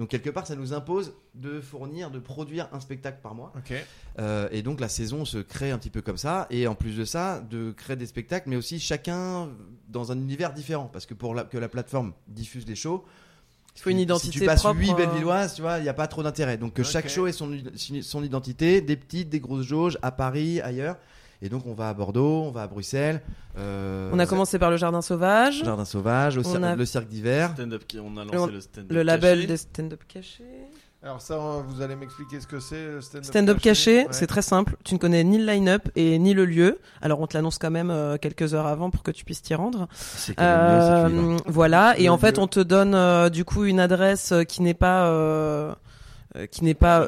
Donc, 0.01 0.09
quelque 0.09 0.31
part, 0.31 0.47
ça 0.47 0.55
nous 0.55 0.73
impose 0.73 1.13
de 1.35 1.61
fournir, 1.61 2.09
de 2.09 2.17
produire 2.17 2.67
un 2.73 2.79
spectacle 2.79 3.19
par 3.21 3.35
mois. 3.35 3.53
Euh, 4.17 4.47
et 4.51 4.63
donc 4.63 4.79
la 4.79 4.89
saison 4.89 5.25
se 5.25 5.37
crée 5.37 5.69
un 5.69 5.77
petit 5.77 5.91
peu 5.91 6.01
comme 6.01 6.17
ça. 6.17 6.47
Et 6.49 6.65
en 6.65 6.73
plus 6.73 6.97
de 6.97 7.05
ça, 7.05 7.39
de 7.39 7.71
créer 7.71 7.95
des 7.95 8.07
spectacles, 8.07 8.49
mais 8.49 8.55
aussi 8.55 8.79
chacun 8.79 9.49
dans 9.89 10.11
un 10.11 10.17
univers 10.17 10.53
différent. 10.53 10.89
Parce 10.91 11.05
que 11.05 11.13
pour 11.13 11.35
la- 11.35 11.43
que 11.43 11.59
la 11.59 11.69
plateforme 11.69 12.13
diffuse 12.27 12.65
les 12.67 12.73
shows, 12.73 13.05
Il 13.75 13.81
faut 13.81 13.91
une 13.91 13.99
identité 13.99 14.33
Si 14.33 14.39
tu 14.39 14.45
passes 14.45 14.61
propre. 14.63 14.79
8 14.79 14.91
euh, 14.91 14.95
Bellevilloises, 14.95 15.53
tu 15.53 15.61
vois, 15.61 15.77
il 15.77 15.83
n'y 15.83 15.89
a 15.89 15.93
pas 15.93 16.07
trop 16.07 16.23
d'intérêt. 16.23 16.57
Donc 16.57 16.73
que 16.73 16.81
chaque 16.83 17.07
show 17.07 17.27
ait 17.27 17.31
son, 17.31 17.55
son 18.01 18.23
identité, 18.23 18.81
des 18.81 18.97
petites, 18.97 19.29
des 19.29 19.39
grosses 19.39 19.67
jauges, 19.67 19.99
à 20.01 20.11
Paris, 20.11 20.61
ailleurs. 20.61 20.97
Et 21.41 21.49
donc 21.49 21.63
on 21.65 21.73
va 21.73 21.89
à 21.89 21.93
Bordeaux, 21.93 22.43
on 22.45 22.51
va 22.51 22.63
à 22.63 22.67
Bruxelles. 22.67 23.21
euh, 23.57 24.09
On 24.13 24.19
a 24.19 24.25
commencé 24.27 24.59
par 24.59 24.69
le 24.69 24.77
Jardin 24.77 25.01
Sauvage, 25.01 25.63
Jardin 25.63 25.85
Sauvage, 25.85 26.37
au 26.37 26.41
On 26.41 26.43
cir- 26.43 26.63
a- 26.63 26.75
le 26.75 26.85
cirque 26.85 27.07
d'hiver. 27.07 27.55
On 27.57 28.17
a 28.17 28.23
Le- 28.25 28.31
lancé 28.31 28.51
le 28.51 28.61
stand-up. 28.61 28.91
le 28.91 29.01
label 29.03 29.35
caché. 29.37 29.47
des 29.47 29.57
stand-up 29.57 30.01
cachés. 30.07 30.43
Alors 31.03 31.19
ça, 31.19 31.35
vous 31.67 31.81
allez 31.81 31.95
m'expliquer 31.95 32.39
ce 32.39 32.45
que 32.45 32.59
c'est 32.59 32.85
le 32.85 33.01
stand-up 33.01 33.25
Stand-up 33.25 33.59
caché, 33.59 34.01
Ouais. 34.01 34.07
c'est 34.11 34.27
très 34.27 34.43
simple. 34.43 34.75
Tu 34.83 34.93
ne 34.93 34.99
connais 34.99 35.23
ni 35.23 35.39
le 35.39 35.45
line-up 35.51 35.89
et 35.95 36.19
ni 36.19 36.35
le 36.35 36.45
lieu. 36.45 36.77
Alors 37.01 37.19
on 37.21 37.25
te 37.25 37.35
l'annonce 37.35 37.57
quand 37.57 37.71
même 37.71 37.89
euh, 37.89 38.17
quelques 38.21 38.53
heures 38.53 38.67
avant 38.67 38.91
pour 38.91 39.01
que 39.01 39.09
tu 39.09 39.25
puisses 39.25 39.41
t'y 39.41 39.55
rendre. 39.55 39.87
C'est 39.95 40.35
quand 40.35 40.43
même 40.43 40.59
mieux, 40.75 40.81
c'est 41.09 41.15
que 41.15 41.47
Euh, 41.47 41.51
voilà. 41.51 41.95
Et 41.97 42.03
Le 42.03 42.11
en 42.11 42.19
fait, 42.19 42.37
lieu. 42.37 42.43
on 42.43 42.47
te 42.47 42.59
donne 42.59 42.93
euh, 42.93 43.29
du 43.29 43.45
coup 43.45 43.65
une 43.65 43.79
adresse 43.79 44.31
qui 44.47 44.61
n'est 44.61 44.75
pas 44.75 45.07
euh, 46.35 46.41
euh, 46.41 46.45
qui 46.47 46.63
n'est 46.63 46.73
pas 46.73 47.07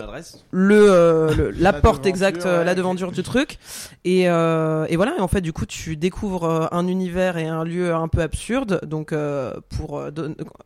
le, 0.51 0.76
euh, 0.91 1.34
le- 1.34 1.51
la, 1.51 1.71
La 1.71 1.74
porte 1.74 2.05
exacte, 2.05 2.45
euh, 2.45 2.59
ouais, 2.59 2.65
la 2.65 2.71
ok. 2.71 2.78
devanture 2.78 3.11
du 3.11 3.24
truc. 3.24 3.57
Et, 4.03 4.30
euh, 4.30 4.86
et 4.89 4.95
voilà. 4.95 5.15
Et 5.17 5.21
en 5.21 5.28
fait, 5.28 5.41
du 5.41 5.53
coup, 5.53 5.65
tu 5.65 5.95
découvres 5.97 6.43
euh, 6.45 6.67
un 6.71 6.88
univers 6.88 7.38
et 7.38 7.47
un 7.47 7.63
lieu 7.63 7.93
un 7.93 8.07
peu 8.07 8.21
absurde. 8.21 8.82
Donc, 8.86 9.11
euh, 9.13 9.53
pour 9.78 9.97
euh, 9.99 10.11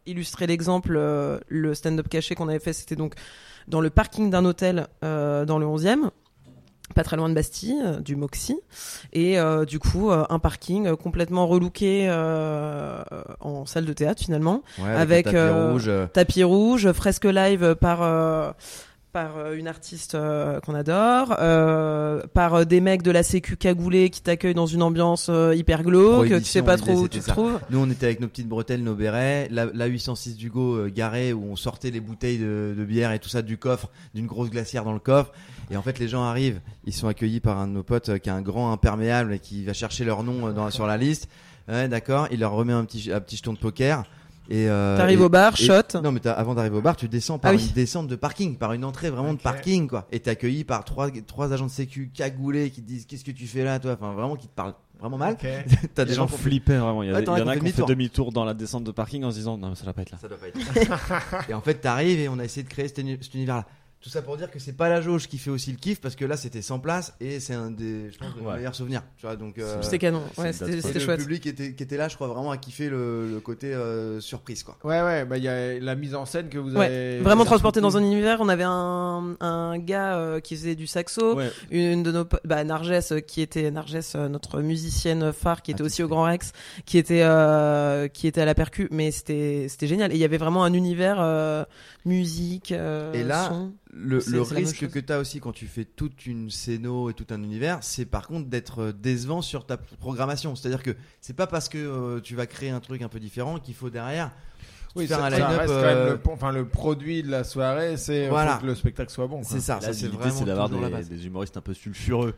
illustrer 0.06 0.48
l'exemple, 0.48 0.96
euh, 0.98 1.40
le 1.48 1.74
stand-up 1.74 2.08
caché 2.10 2.36
qu'on 2.36 2.48
avait 2.50 2.60
fait, 2.60 2.74
c'était 2.74 2.96
donc 2.96 3.14
dans 3.68 3.82
le 3.82 3.90
parking 3.90 4.30
d'un 4.30 4.46
hôtel 4.46 4.88
euh, 5.04 5.46
dans 5.46 5.60
le 5.60 5.66
11e. 5.66 6.10
Pas 6.96 7.04
très 7.04 7.18
loin 7.18 7.30
de 7.30 7.34
Bastille, 7.36 7.76
euh, 7.86 8.00
du 8.00 8.16
Moxie, 8.16 8.58
et 9.14 9.38
euh, 9.40 9.66
du 9.66 9.78
coup 9.78 10.10
euh, 10.10 10.24
un 10.30 10.40
parking 10.40 10.96
complètement 10.96 11.46
relooké 11.46 12.08
euh, 12.10 13.04
en 13.40 13.66
salle 13.66 13.86
de 13.86 13.94
théâtre 13.94 14.24
finalement, 14.24 14.64
Ouais, 14.80 14.90
avec, 14.94 15.26
tapis 15.26 15.38
rouge. 15.50 15.92
tapis 16.14 16.44
rouge, 16.44 16.92
fresque 16.94 17.26
live 17.26 17.76
par 17.76 18.56
par 19.14 19.52
une 19.54 19.68
artiste 19.68 20.14
euh, 20.14 20.60
qu'on 20.60 20.76
adore, 20.76 21.36
euh, 21.40 22.22
par 22.36 22.54
euh, 22.54 22.66
des 22.66 22.82
mecs 22.82 23.02
de 23.02 23.10
la 23.10 23.24
Sécu 23.24 23.56
cagoulés 23.58 24.12
qui 24.12 24.22
t'accueillent 24.22 24.54
dans 24.54 24.68
une 24.68 24.84
ambiance 24.84 25.32
hyper 25.56 25.82
glauque, 25.84 26.28
tu 26.28 26.44
sais 26.44 26.62
pas 26.62 26.78
trop 26.78 26.92
où 26.92 27.08
tu 27.08 27.20
te 27.20 27.28
trouves. 27.28 27.60
Nous, 27.72 27.80
on 27.80 27.90
était 27.90 28.06
avec 28.06 28.20
nos 28.20 28.28
petites 28.28 28.50
bretelles, 28.50 28.84
nos 28.84 28.94
bérets, 28.94 29.48
la, 29.50 29.66
la 29.74 29.86
806 29.88 30.36
d'Hugo 30.38 30.76
euh, 30.76 30.92
garée 30.94 31.34
où 31.34 31.44
on 31.50 31.56
sortait 31.56 31.90
les 31.90 32.02
bouteilles 32.02 32.38
de, 32.38 32.76
de 32.78 32.86
bière 32.86 33.12
et 33.12 33.18
tout 33.20 33.30
ça 33.30 33.42
du 33.42 33.58
coffre, 33.58 33.90
d'une 34.14 34.28
grosse 34.28 34.52
glacière 34.52 34.84
dans 34.84 34.94
le 34.94 35.00
coffre. 35.00 35.32
Et 35.72 35.78
en 35.78 35.82
fait, 35.82 36.00
les 36.00 36.08
gens 36.08 36.24
arrivent, 36.24 36.62
ils 36.86 36.94
sont 36.94 37.08
accueillis 37.08 37.40
par 37.42 37.58
un 37.58 37.68
de 37.68 37.74
nos 37.74 37.84
potes 37.84 38.10
euh, 38.10 38.18
qui 38.18 38.30
a 38.30 38.36
un 38.36 38.42
grand 38.42 38.72
imperméable 38.72 39.34
et 39.34 39.40
qui 39.40 39.66
va 39.66 39.74
chercher 39.74 40.06
leur 40.06 40.24
nom 40.24 40.48
euh, 40.48 40.52
dans, 40.54 40.70
sur 40.72 40.88
la 40.88 40.98
liste. 40.98 41.28
Ouais, 41.68 41.88
d'accord. 41.90 42.28
Il 42.32 42.40
leur 42.40 42.54
remet 42.54 42.74
un 42.74 42.86
petit, 42.86 43.12
un 43.12 43.20
petit 43.20 43.36
jeton 43.38 43.54
de 43.54 43.58
poker. 43.58 44.06
Et 44.50 44.70
euh, 44.70 44.96
T'arrives 44.96 45.20
et- 45.20 45.24
au 45.24 45.28
bar, 45.30 45.52
et- 45.60 45.62
shot. 45.66 46.00
Non, 46.02 46.14
mais 46.14 46.22
t'as- 46.22 46.32
avant 46.32 46.56
d'arriver 46.56 46.78
au 46.78 46.82
bar, 46.82 46.96
tu 46.96 47.10
descends 47.10 47.38
par 47.38 47.52
Ah 47.52 47.56
oui. 47.56 47.66
une 47.68 47.74
descente 47.74 48.08
de 48.08 48.16
parking, 48.16 48.56
par 48.56 48.72
une 48.72 48.86
entrée 48.86 49.10
vraiment 49.10 49.34
de 49.34 49.40
parking, 49.40 49.90
quoi. 49.90 50.08
Et 50.14 50.22
t'es 50.22 50.30
accueilli 50.30 50.64
par 50.64 50.86
trois, 50.86 51.10
trois 51.12 51.52
agents 51.52 51.66
de 51.66 51.72
sécu 51.72 52.10
cagoulés 52.14 52.70
qui 52.72 52.82
te 52.82 52.88
disent 52.88 53.06
qu'est-ce 53.06 53.26
que 53.26 53.32
tu 53.32 53.46
fais 53.46 53.66
là, 53.66 53.78
toi? 53.80 53.98
Enfin, 54.00 54.14
vraiment, 54.14 54.38
qui 54.38 54.48
te 54.48 54.56
parlent 54.56 54.76
vraiment 55.02 55.18
mal. 55.18 55.36
T'as 55.96 56.06
des 56.06 56.14
gens 56.14 56.28
gens 56.30 56.38
flippaient 56.38 56.78
vraiment. 56.78 57.04
Il 57.04 57.08
y, 57.08 57.12
a 57.12 57.16
Ouais, 57.20 57.28
en 57.30 57.34
a 57.48 57.58
qui 57.58 57.62
ont 57.62 57.66
fait 57.66 57.86
demi-tour. 57.86 58.32
dans 58.32 58.46
la 58.46 58.54
descente 58.54 58.86
de 58.86 58.92
parking 58.92 59.26
en 59.26 59.32
se 59.32 59.36
disant 59.36 59.58
non, 59.58 59.68
mais 59.72 59.76
ça 59.76 59.84
va 59.84 59.92
pas 59.92 60.04
être 60.04 60.12
là. 60.12 60.18
Ça 60.22 60.30
doit 60.30 60.38
pas 60.38 60.48
être. 60.48 61.50
et 61.50 61.54
en 61.54 61.60
fait, 61.62 61.74
t'arrives 61.76 62.18
et 62.22 62.30
on 62.30 62.40
a 62.40 62.46
essayé 62.46 62.64
de 62.64 62.70
créer 62.70 62.88
cet 62.88 63.00
univers-là. 63.34 63.66
Tout 64.00 64.10
ça 64.10 64.22
pour 64.22 64.38
dire 64.38 64.52
que 64.52 64.60
c'est 64.60 64.78
pas 64.78 64.90
la 64.90 65.02
jauge 65.02 65.28
qui 65.28 65.38
fait 65.40 65.50
aussi 65.50 65.72
le 65.72 65.78
kiff 65.78 66.00
parce 66.00 66.16
que 66.16 66.24
là 66.24 66.38
c'était 66.38 66.62
100 66.62 66.80
places 66.80 67.16
et 67.20 67.40
c'est 67.40 67.56
un 67.56 67.72
des 67.72 68.12
je 68.12 68.18
pense, 68.20 68.34
de 68.36 68.42
nos 68.42 68.48
Ouais. 68.50 68.58
meilleurs 68.58 68.76
souvenirs. 68.76 69.02
Tu 69.18 69.26
vois, 69.26 69.36
donc 69.36 69.58
euh, 69.58 69.82
C'était 69.82 69.98
canon, 69.98 70.22
ouais, 70.38 70.54
c'était 70.54 70.82
c'était 70.82 71.00
le 71.00 71.06
chouette. 71.06 71.20
public 71.20 71.46
était, 71.48 71.74
qui 71.74 71.82
était 71.84 71.98
là, 71.98 72.08
je 72.08 72.16
crois 72.16 72.28
vraiment 72.28 72.52
à 72.52 72.58
kiffer 72.58 72.90
le, 72.90 73.28
le 73.30 73.40
côté 73.40 73.74
euh, 73.74 74.22
surprise 74.22 74.62
quoi. 74.64 74.78
Ouais, 74.84 75.02
ouais, 75.02 75.26
bah 75.26 75.38
il 75.38 75.44
y 75.44 75.48
a 75.48 75.80
la 75.80 75.96
mise 75.96 76.14
en 76.14 76.26
scène 76.26 76.48
que 76.50 76.60
vous 76.60 76.76
Ouais, 76.76 76.86
avez. 76.86 77.20
Vraiment 77.22 77.44
transporté 77.44 77.82
dans 77.82 77.98
un 77.98 78.02
univers. 78.04 78.38
On 78.40 78.50
avait 78.50 78.64
un, 78.66 79.36
un 79.40 79.78
gars 79.80 80.16
euh, 80.18 80.40
qui 80.42 80.56
faisait 80.56 80.76
du 80.76 80.86
saxo, 80.88 81.36
Ouais. 81.36 81.52
une 81.72 82.04
de 82.04 82.12
nos 82.12 82.26
bah, 82.46 82.64
Narges 82.64 82.92
euh, 83.12 83.20
qui 83.20 83.42
était 83.42 83.72
Narges 83.72 83.98
euh, 84.16 84.30
notre 84.30 84.62
musicienne 84.62 85.34
phare 85.34 85.64
qui 85.64 85.72
était 85.72 85.82
aussi 85.84 86.04
au 86.04 86.08
Grand 86.08 86.24
Rex 86.24 86.52
qui 86.86 87.00
était 87.00 87.24
euh, 87.24 88.08
qui 88.08 88.28
était 88.28 88.42
à 88.42 88.46
la 88.46 88.54
percu 88.54 88.88
mais 88.92 89.10
c'était 89.12 89.66
c'était 89.70 89.88
génial 89.88 90.12
et 90.12 90.16
il 90.16 90.22
y 90.22 90.24
avait 90.24 90.38
vraiment 90.38 90.64
un 90.64 90.74
univers 90.74 91.18
euh, 91.20 91.64
musique 92.06 92.72
euh, 92.72 93.14
Et 93.14 93.24
là, 93.24 93.48
son. 93.50 93.74
Le, 94.00 94.42
risque 94.42 94.88
que 94.90 95.00
tu 95.00 95.12
as 95.12 95.20
aussi 95.20 95.40
quand 95.40 95.52
tu 95.52 95.66
fais 95.66 95.86
toute 95.86 96.26
une 96.26 96.50
scéno 96.50 97.10
et 97.10 97.14
tout 97.14 97.26
un 97.32 97.42
univers, 97.42 97.80
c'est 97.82 98.06
par 98.06 98.28
contre 98.28 98.48
d'être 98.48 98.80
euh, 98.84 98.92
décevant 98.92 99.42
sur 99.42 99.66
ta 99.66 99.78
programmation. 99.78 100.56
C'est-à-dire 100.56 100.84
que 100.84 100.96
c'est 101.22 101.36
pas 101.36 101.48
parce 101.48 101.68
que 101.70 101.78
euh, 101.78 102.20
tu 102.20 102.36
vas 102.36 102.46
créer 102.46 102.70
un 102.70 102.80
truc 102.80 103.02
un 103.02 103.10
peu 103.10 103.20
différent 103.20 103.60
qu'il 103.60 103.74
faut 103.74 103.90
derrière 103.90 104.32
Oui, 104.96 105.08
faire 105.08 105.20
ça, 105.20 105.26
un 105.26 105.32
ça 105.32 105.38
line-up. 105.38 105.60
reste 105.60 105.74
quand 105.74 105.80
euh, 105.80 106.06
même 106.10 106.20
le, 106.26 106.32
enfin, 106.32 106.52
le 106.52 106.68
produit 106.68 107.24
de 107.24 107.30
la 107.32 107.44
soirée, 107.44 107.98
c'est 107.98 108.30
Voilà. 108.30 108.60
que 108.62 108.68
le 108.68 108.76
spectacle 108.76 109.12
soit 109.12 109.28
bon. 109.28 109.42
C'est 109.44 109.60
ça, 109.60 109.80
ça 109.82 109.94
c'est 109.94 110.08
vraiment 110.08 110.32
c'est 110.32 110.46
d'avoir 110.46 110.70
des, 110.70 110.78
base. 110.78 111.10
des 111.10 111.26
humoristes 111.26 111.58
un 111.58 111.62
peu 111.62 111.74
sulfureux. 111.74 112.36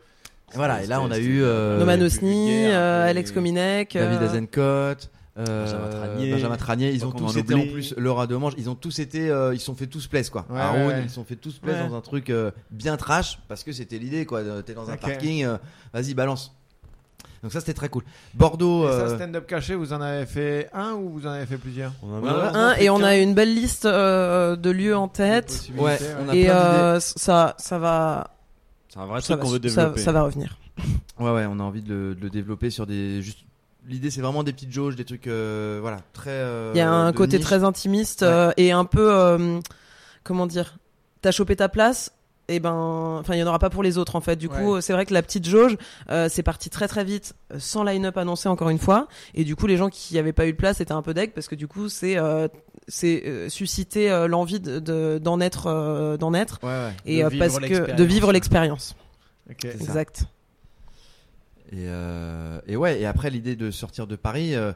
Voilà, 0.56 0.84
et 0.84 0.88
là 0.88 1.02
on 1.02 1.12
a 1.12 1.20
eu 1.20 1.42
euh, 1.44 1.78
Noman 1.80 2.02
Osni, 2.02 2.66
euh, 2.66 3.08
Alex 3.08 3.32
Kominek, 3.32 3.94
David 3.94 4.22
euh, 4.22 4.26
Azencote, 4.26 5.12
euh, 5.38 5.64
Benjamin 5.66 5.90
Tranier. 5.90 6.32
Benjamin 6.34 6.58
Tranier, 6.58 6.92
ils 6.92 7.06
ont 7.06 7.12
tous 7.12 7.38
été 7.38 7.54
en 7.54 7.62
plus 7.68 7.94
Laura 7.98 8.28
Domange, 8.28 8.54
ils 8.58 8.70
ont 8.70 8.76
tous 8.76 9.00
été, 9.00 9.30
euh, 9.30 9.54
ils 9.54 9.60
se 9.60 9.66
sont 9.66 9.76
fait 9.76 9.88
tous 9.88 10.08
plaisir 10.08 10.32
quoi. 10.32 10.46
Ouais, 10.50 10.60
Aaron, 10.60 10.88
ouais, 10.88 10.94
ouais. 10.94 11.02
ils 11.04 11.10
se 11.10 11.16
sont 11.16 11.24
fait 11.24 11.36
tous 11.36 11.60
plaisir 11.60 11.84
Ouais. 11.84 11.90
dans 11.90 11.96
un 11.96 12.02
truc 12.02 12.30
euh, 12.30 12.52
bien 12.72 12.98
trash 12.98 13.40
parce 13.48 13.64
que 13.64 13.72
c'était 13.72 13.98
l'idée 14.00 14.26
quoi. 14.26 14.42
T'es 14.66 14.74
dans 14.74 14.90
un 14.90 14.96
Ok. 14.96 15.02
parking, 15.02 15.44
euh, 15.46 15.58
vas-y 15.94 16.14
balance. 16.14 16.56
Donc 17.42 17.54
ça 17.54 17.62
c'était 17.62 17.74
très 17.74 17.88
cool. 17.88 18.04
Bordeaux, 18.34 18.86
Et 18.90 18.92
ça, 18.92 19.16
stand-up 19.16 19.48
caché, 19.48 19.74
vous 19.76 19.94
en 19.94 20.02
avez 20.02 20.26
fait 20.26 20.68
un 20.74 20.94
ou 20.94 21.10
vous 21.10 21.26
en 21.26 21.30
avez 21.30 21.46
fait 21.46 21.58
plusieurs? 21.58 21.94
On 22.04 22.12
en 22.18 22.26
a 22.26 22.34
ouais. 22.52 22.58
un, 22.58 22.74
et 22.76 22.90
on 22.90 23.02
a 23.02 23.16
une 23.16 23.34
belle 23.34 23.54
liste 23.56 23.86
euh, 23.86 24.58
de 24.58 24.70
lieux 24.70 24.98
en 24.98 25.08
tête 25.08 25.70
ouais, 25.78 25.98
on 26.20 26.28
a 26.30 26.36
et 26.36 26.46
plein 26.46 26.54
euh, 26.54 27.00
ça 27.00 27.56
ça 27.58 27.80
va 27.80 28.32
C'est 28.90 29.00
un 29.00 29.06
vrai 29.06 29.22
ça 29.22 29.28
truc 29.28 29.38
va, 29.38 29.44
qu'on 29.44 29.50
veut 29.52 29.70
ça- 29.70 29.84
développer. 29.84 30.02
ça 30.02 30.12
va 30.12 30.24
revenir. 30.24 30.58
Ouais, 31.18 31.32
ouais, 31.32 31.46
on 31.50 31.60
a 31.60 31.64
envie 31.64 31.82
de 31.82 31.94
le, 31.94 32.16
de 32.16 32.22
le 32.22 32.30
développer 32.30 32.70
sur 32.70 32.86
des. 32.86 33.22
Juste... 33.22 33.40
L'idée, 33.90 34.12
c'est 34.12 34.22
vraiment 34.22 34.44
des 34.44 34.54
petites 34.54 34.72
jauges, 34.72 34.96
des 34.96 35.04
trucs, 35.06 35.28
euh, 35.28 35.80
voilà, 35.82 36.02
très. 36.14 36.30
euh, 36.30 36.72
Il 36.76 36.78
y 36.78 36.82
a 36.82 36.92
un 36.92 37.12
côté 37.12 37.38
niche. 37.38 37.46
très 37.46 37.64
intimiste 37.64 38.22
Ouais. 38.22 38.28
euh, 38.28 38.52
et 38.58 38.72
un 38.72 38.86
peu 38.86 39.12
euh, 39.14 39.60
comment 40.24 40.46
dire 40.48 40.78
t'as 41.22 41.32
chopé 41.32 41.56
ta 41.56 41.68
place 41.70 42.12
et 42.48 42.60
ben 42.60 43.18
enfin 43.20 43.36
il 43.36 43.40
y 43.40 43.44
en 43.44 43.48
aura 43.48 43.60
pas 43.60 43.70
pour 43.70 43.84
les 43.84 43.98
autres 43.98 44.16
en 44.16 44.22
fait 44.22 44.36
du 44.36 44.48
coup 44.50 44.76
Ouais. 44.76 44.82
c'est 44.82 44.94
vrai 44.94 45.06
que 45.06 45.14
la 45.14 45.22
petite 45.22 45.46
jauge 45.48 45.78
euh, 46.10 46.28
c'est 46.30 46.44
parti 46.44 46.70
très 46.70 46.88
très 46.88 47.04
vite 47.04 47.34
sans 47.58 47.84
line-up 47.84 48.18
annoncé 48.18 48.48
encore 48.50 48.70
une 48.70 48.80
fois 48.80 49.08
et 49.36 49.44
du 49.44 49.56
coup 49.56 49.68
les 49.68 49.76
gens 49.78 49.90
qui 49.90 50.18
avaient 50.18 50.34
pas 50.34 50.48
eu 50.48 50.54
de 50.54 50.58
place 50.58 50.80
étaient 50.82 50.92
un 50.94 51.02
peu 51.02 51.14
deg 51.14 51.32
parce 51.34 51.48
que 51.48 51.56
du 51.56 51.68
coup 51.68 51.90
c'est 51.90 52.18
euh, 52.18 52.48
c'est 52.88 53.24
euh, 53.28 53.50
susciter 53.50 54.10
euh, 54.12 54.28
l'envie 54.28 54.60
de- 54.60 54.80
de- 54.80 55.20
d'en 55.22 55.40
être 55.42 55.68
euh, 55.68 56.18
d'en 56.18 56.34
être 56.34 56.60
Ouais, 56.64 56.70
ouais. 56.70 56.94
et 57.06 57.20
De 57.20 57.26
euh, 57.26 57.30
vivre 57.30 57.46
parce 57.46 57.60
que 57.60 57.66
de 57.66 57.68
l'expérience. 57.68 58.02
vivre 58.08 58.32
l'expérience 58.32 58.96
exact 59.64 60.24
Et, 61.72 61.86
euh, 61.88 62.60
et 62.68 62.76
ouais, 62.76 63.00
et 63.02 63.06
après, 63.06 63.30
l'idée 63.30 63.56
de 63.56 63.70
sortir 63.72 64.08
de 64.08 64.16
Paris, 64.16 64.56
euh, 64.56 64.72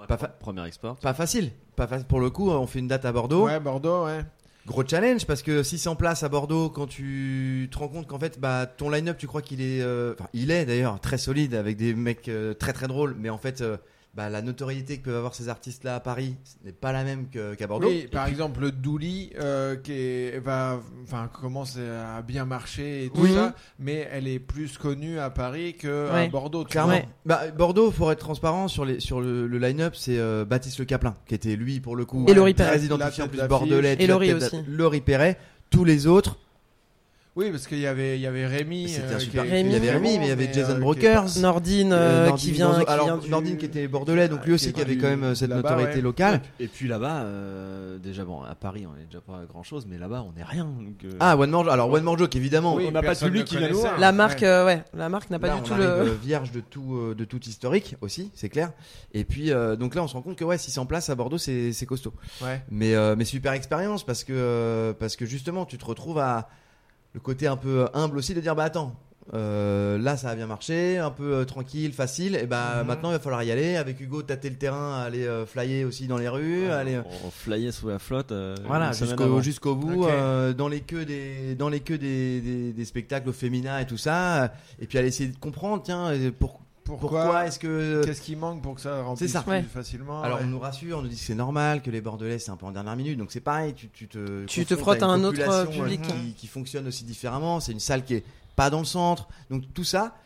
Ouais, 0.00 0.06
Pas 0.06 0.16
fa- 0.16 0.28
Premier 0.28 0.64
export. 0.64 0.94
pas 0.96 1.12
facile. 1.12 1.50
Pas 1.74 1.88
fa- 1.88 1.98
Pour 2.04 2.20
le 2.20 2.30
coup, 2.30 2.50
on 2.50 2.68
fait 2.68 2.78
une 2.78 2.86
date 2.86 3.04
à 3.04 3.10
Bordeaux. 3.10 3.46
Ouais, 3.46 3.58
Bordeaux, 3.58 4.04
ouais. 4.04 4.20
Gros 4.64 4.84
challenge 4.86 5.26
parce 5.26 5.42
que 5.42 5.64
600 5.64 5.96
places 5.96 6.22
à 6.22 6.28
Bordeaux, 6.28 6.70
quand 6.70 6.86
tu 6.86 7.68
te 7.72 7.76
rends 7.78 7.88
compte 7.88 8.06
qu'en 8.06 8.18
fait, 8.20 8.38
bah, 8.38 8.66
ton 8.66 8.90
line-up, 8.90 9.16
tu 9.18 9.26
crois 9.26 9.42
qu'il 9.42 9.60
est. 9.60 9.80
euh, 9.82 10.14
Enfin, 10.16 10.28
il 10.34 10.52
est 10.52 10.66
d'ailleurs 10.66 11.00
très 11.00 11.18
solide 11.18 11.54
avec 11.54 11.76
des 11.76 11.94
mecs 11.94 12.28
euh, 12.28 12.54
très 12.54 12.72
très 12.72 12.86
drôles, 12.86 13.16
mais 13.18 13.28
en 13.28 13.38
fait. 13.38 13.60
Bah, 14.18 14.28
la 14.30 14.42
notoriété 14.42 14.98
que 14.98 15.04
peuvent 15.04 15.14
avoir 15.16 15.32
ces 15.32 15.48
artistes-là 15.48 15.94
à 15.94 16.00
Paris 16.00 16.34
n'est 16.64 16.72
pas 16.72 16.90
la 16.90 17.04
même 17.04 17.28
que- 17.30 17.54
qu'à 17.54 17.68
Bordeaux. 17.68 17.86
Oui, 17.86 18.08
par 18.10 18.26
exemple, 18.26 18.58
le 18.60 18.72
Douli 18.72 19.30
euh, 19.40 19.76
qui 19.76 19.92
est- 19.92 20.40
va, 20.40 20.80
enfin, 21.04 21.30
commence 21.32 21.78
à 21.78 22.20
bien 22.22 22.44
marcher 22.44 23.04
et 23.04 23.10
tout 23.10 23.20
Oui. 23.20 23.32
ça, 23.32 23.54
mais 23.78 24.08
elle 24.10 24.26
est 24.26 24.40
plus 24.40 24.76
connue 24.76 25.20
à 25.20 25.30
Paris 25.30 25.74
que 25.78 26.08
à 26.10 26.14
Ouais. 26.14 26.28
Bordeaux. 26.30 26.64
tu 26.64 26.70
Clairement. 26.70 26.94
vois. 26.94 26.98
Ouais. 26.98 27.08
Bah, 27.26 27.42
Bordeaux, 27.56 27.92
pour 27.92 28.10
être 28.10 28.18
transparent 28.18 28.66
sur, 28.66 28.84
les, 28.84 28.98
sur 28.98 29.20
le, 29.20 29.46
le 29.46 29.58
line-up, 29.58 29.94
c'est 29.94 30.18
euh, 30.18 30.44
Baptiste 30.44 30.80
Le 30.80 30.84
Caplin, 30.84 31.14
qui 31.28 31.36
était 31.36 31.54
lui 31.54 31.78
pour 31.78 31.94
le 31.94 32.04
coup 32.04 32.26
Et 32.28 32.34
Laurie 32.34 32.54
Perret. 32.54 32.76
très 32.76 32.86
identifié 32.86 33.22
en 33.22 33.28
plus 33.28 33.40
bordelais. 33.46 33.94
Et 34.00 34.08
la 34.08 34.14
Laurie 34.14 34.34
aussi. 34.34 34.56
Laurie 34.66 35.00
Perret. 35.00 35.38
Tous 35.70 35.84
les 35.84 36.08
autres, 36.08 36.38
Oui, 37.38 37.52
parce 37.52 37.68
qu'il 37.68 37.78
y 37.78 37.86
avait, 37.86 38.16
il 38.18 38.20
y 38.20 38.26
avait 38.26 38.48
Rémi. 38.48 38.88
C'était 38.88 39.12
euh, 39.12 39.14
un 39.14 39.18
qui 39.18 39.24
super. 39.26 39.44
Rémi. 39.44 39.68
Il 39.70 39.72
y 39.72 39.76
avait 39.76 39.90
Rémi, 39.92 40.18
mais 40.18 40.24
il 40.24 40.28
y 40.28 40.32
avait 40.32 40.52
Jason 40.52 40.74
euh, 40.74 40.80
Brokers. 40.80 41.38
Nordine 41.38 41.92
Euh, 41.92 41.96
euh, 41.96 42.26
Nordine 42.26 42.36
qui 42.44 42.50
vient, 42.50 42.80
qui 42.80 42.90
alors 42.90 43.04
vient 43.06 43.16
du- 43.18 43.30
Nordine 43.30 43.56
qui 43.58 43.64
était 43.66 43.86
bordelais, 43.86 44.28
donc 44.28 44.44
lui 44.44 44.54
aussi 44.54 44.72
qui 44.72 44.80
avait 44.80 44.96
quand 44.96 45.06
même 45.06 45.22
euh, 45.22 45.34
cette 45.36 45.50
notoriété 45.50 45.94
ouais. 45.94 46.00
locale. 46.00 46.40
Et 46.58 46.66
puis 46.66 46.88
là-bas, 46.88 47.18
euh, 47.22 47.98
déjà 47.98 48.24
bon, 48.24 48.42
à 48.42 48.56
Paris, 48.56 48.86
on 48.92 49.00
est 49.00 49.04
déjà 49.06 49.20
pas 49.20 49.42
grand 49.48 49.62
chose, 49.62 49.86
mais 49.88 49.98
là-bas, 49.98 50.24
on 50.26 50.36
est 50.36 50.42
rien. 50.42 50.64
donc, 50.64 51.04
euh, 51.04 51.12
Ah, 51.20 51.36
One 51.36 51.50
More, 51.50 51.70
alors 51.70 51.88
One 51.92 52.02
More 52.02 52.18
Joke 52.18 52.34
évidemment. 52.34 52.74
Oui, 52.74 52.86
on 52.88 52.90
n'a 52.90 53.02
pas 53.02 53.14
de 53.14 53.20
public 53.20 53.44
qui 53.44 53.56
vient 53.56 53.68
nous 53.68 53.78
voir. 53.78 53.96
La 54.00 54.10
marque, 54.10 54.40
Ouais. 54.40 54.46
euh, 54.48 54.66
ouais, 54.66 54.82
la 54.92 55.08
marque 55.08 55.30
n'a 55.30 55.38
pas 55.38 55.46
Là, 55.46 55.54
du 55.54 55.60
on 55.60 55.64
tout 55.64 55.74
le. 55.74 55.84
euh, 55.84 56.14
vierge 56.20 56.50
de 56.50 56.58
tout, 56.58 56.96
euh, 56.96 57.14
de 57.14 57.24
tout 57.24 57.40
historique 57.48 57.94
aussi, 58.00 58.32
c'est 58.34 58.48
clair. 58.48 58.72
Et 59.14 59.22
puis 59.22 59.52
euh, 59.52 59.76
donc 59.76 59.94
là, 59.94 60.02
on 60.02 60.08
se 60.08 60.14
rend 60.14 60.22
compte 60.22 60.34
que 60.36 60.44
ouais, 60.44 60.58
600 60.58 60.86
places 60.86 61.08
à 61.08 61.14
Bordeaux, 61.14 61.38
c'est 61.38 61.72
c'est 61.72 61.86
costaud. 61.86 62.14
Ouais. 62.42 62.64
Mais 62.68 62.96
euh, 62.96 63.14
mais 63.16 63.24
super 63.24 63.52
expérience 63.52 64.04
parce 64.04 64.24
que 64.24 64.32
euh, 64.34 64.92
parce 64.92 65.14
que 65.14 65.24
justement, 65.24 65.66
tu 65.66 65.78
te 65.78 65.84
retrouves 65.84 66.18
à 66.18 66.48
le 67.18 67.22
côté 67.22 67.48
un 67.48 67.56
peu 67.56 67.88
humble 67.94 68.16
aussi 68.16 68.32
de 68.32 68.40
dire 68.40 68.54
bah 68.54 68.62
attends. 68.64 68.94
euh, 69.34 69.98
là 69.98 70.16
ça 70.16 70.30
a 70.30 70.34
bien 70.36 70.46
marché, 70.46 70.96
un 70.98 71.10
peu 71.10 71.34
euh, 71.34 71.44
tranquille, 71.44 71.92
facile. 71.92 72.34
Et 72.36 72.46
bah 72.46 72.80
Mhm. 72.80 72.86
maintenant 72.86 73.10
il 73.10 73.14
va 73.14 73.18
falloir 73.18 73.42
y 73.42 73.50
aller. 73.50 73.76
Avec 73.76 74.00
Hugo, 74.00 74.22
tâter 74.22 74.48
le 74.48 74.56
terrain, 74.56 75.02
aller 75.02 75.26
euh, 75.26 75.44
flyer 75.44 75.84
aussi 75.84 76.06
dans 76.06 76.16
les 76.16 76.28
rues, 76.30 76.70
aller 76.70 77.00
on 77.26 77.30
flyait 77.30 77.72
sous 77.72 77.88
la 77.88 77.98
flotte. 77.98 78.32
euh, 78.32 78.54
voilà 78.66 78.92
jusqu'au 78.92 79.42
jusqu'au 79.42 79.74
bout 79.74 80.04
euh, 80.06 80.52
dans 80.54 80.68
les 80.68 80.80
queues 80.80 81.04
des 81.04 81.54
dans 81.56 81.68
les 81.68 81.80
queues 81.80 81.98
des, 81.98 82.40
des, 82.40 82.72
des 82.72 82.84
spectacles 82.86 83.28
au 83.28 83.32
féminin 83.34 83.78
et 83.80 83.86
tout 83.86 83.98
ça. 83.98 84.52
Et 84.80 84.86
puis 84.86 84.96
aller 84.96 85.08
essayer 85.08 85.28
de 85.28 85.36
comprendre 85.36 85.82
tiens 85.82 86.10
pour, 86.38 86.60
Pourquoi, 86.96 87.22
pourquoi 87.22 87.46
est-ce 87.46 87.58
que 87.58 88.02
Qu'est-ce 88.04 88.20
qui 88.22 88.34
manque 88.36 88.62
pour 88.62 88.74
que 88.74 88.80
ça 88.80 89.02
remplisse 89.02 89.30
ça. 89.32 89.42
plus 89.42 89.50
Ouais. 89.52 89.62
facilement 89.62 90.22
Alors 90.22 90.38
ouais. 90.38 90.44
on 90.44 90.48
nous 90.48 90.58
rassure, 90.58 90.98
on 90.98 91.02
nous 91.02 91.08
dit 91.08 91.16
que 91.16 91.20
c'est 91.22 91.34
normal, 91.34 91.82
que 91.82 91.90
les 91.90 92.00
Bordelais 92.00 92.38
c'est 92.38 92.50
un 92.50 92.56
peu 92.56 92.66
en 92.66 92.72
dernière 92.72 92.96
minute, 92.96 93.18
donc 93.18 93.30
c'est 93.30 93.40
pareil, 93.40 93.74
tu, 93.74 93.88
tu 93.90 94.08
te 94.08 94.44
Tu 94.46 94.64
te 94.66 94.74
frottes 94.76 95.02
à 95.02 95.06
un 95.06 95.18
une 95.18 95.26
autre, 95.26 95.40
euh, 95.48 95.66
public, 95.66 96.00
euh, 96.04 96.12
qui, 96.12 96.32
qui 96.34 96.46
fonctionne 96.46 96.86
aussi 96.88 97.04
différemment. 97.04 97.60
C'est 97.60 97.72
une 97.72 97.80
salle 97.80 98.04
qui 98.04 98.14
est 98.14 98.24
pas 98.56 98.70
dans 98.70 98.80
le 98.80 98.84
centre, 98.84 99.28
donc 99.50 99.62
tout 99.74 99.84
ça. 99.84 100.16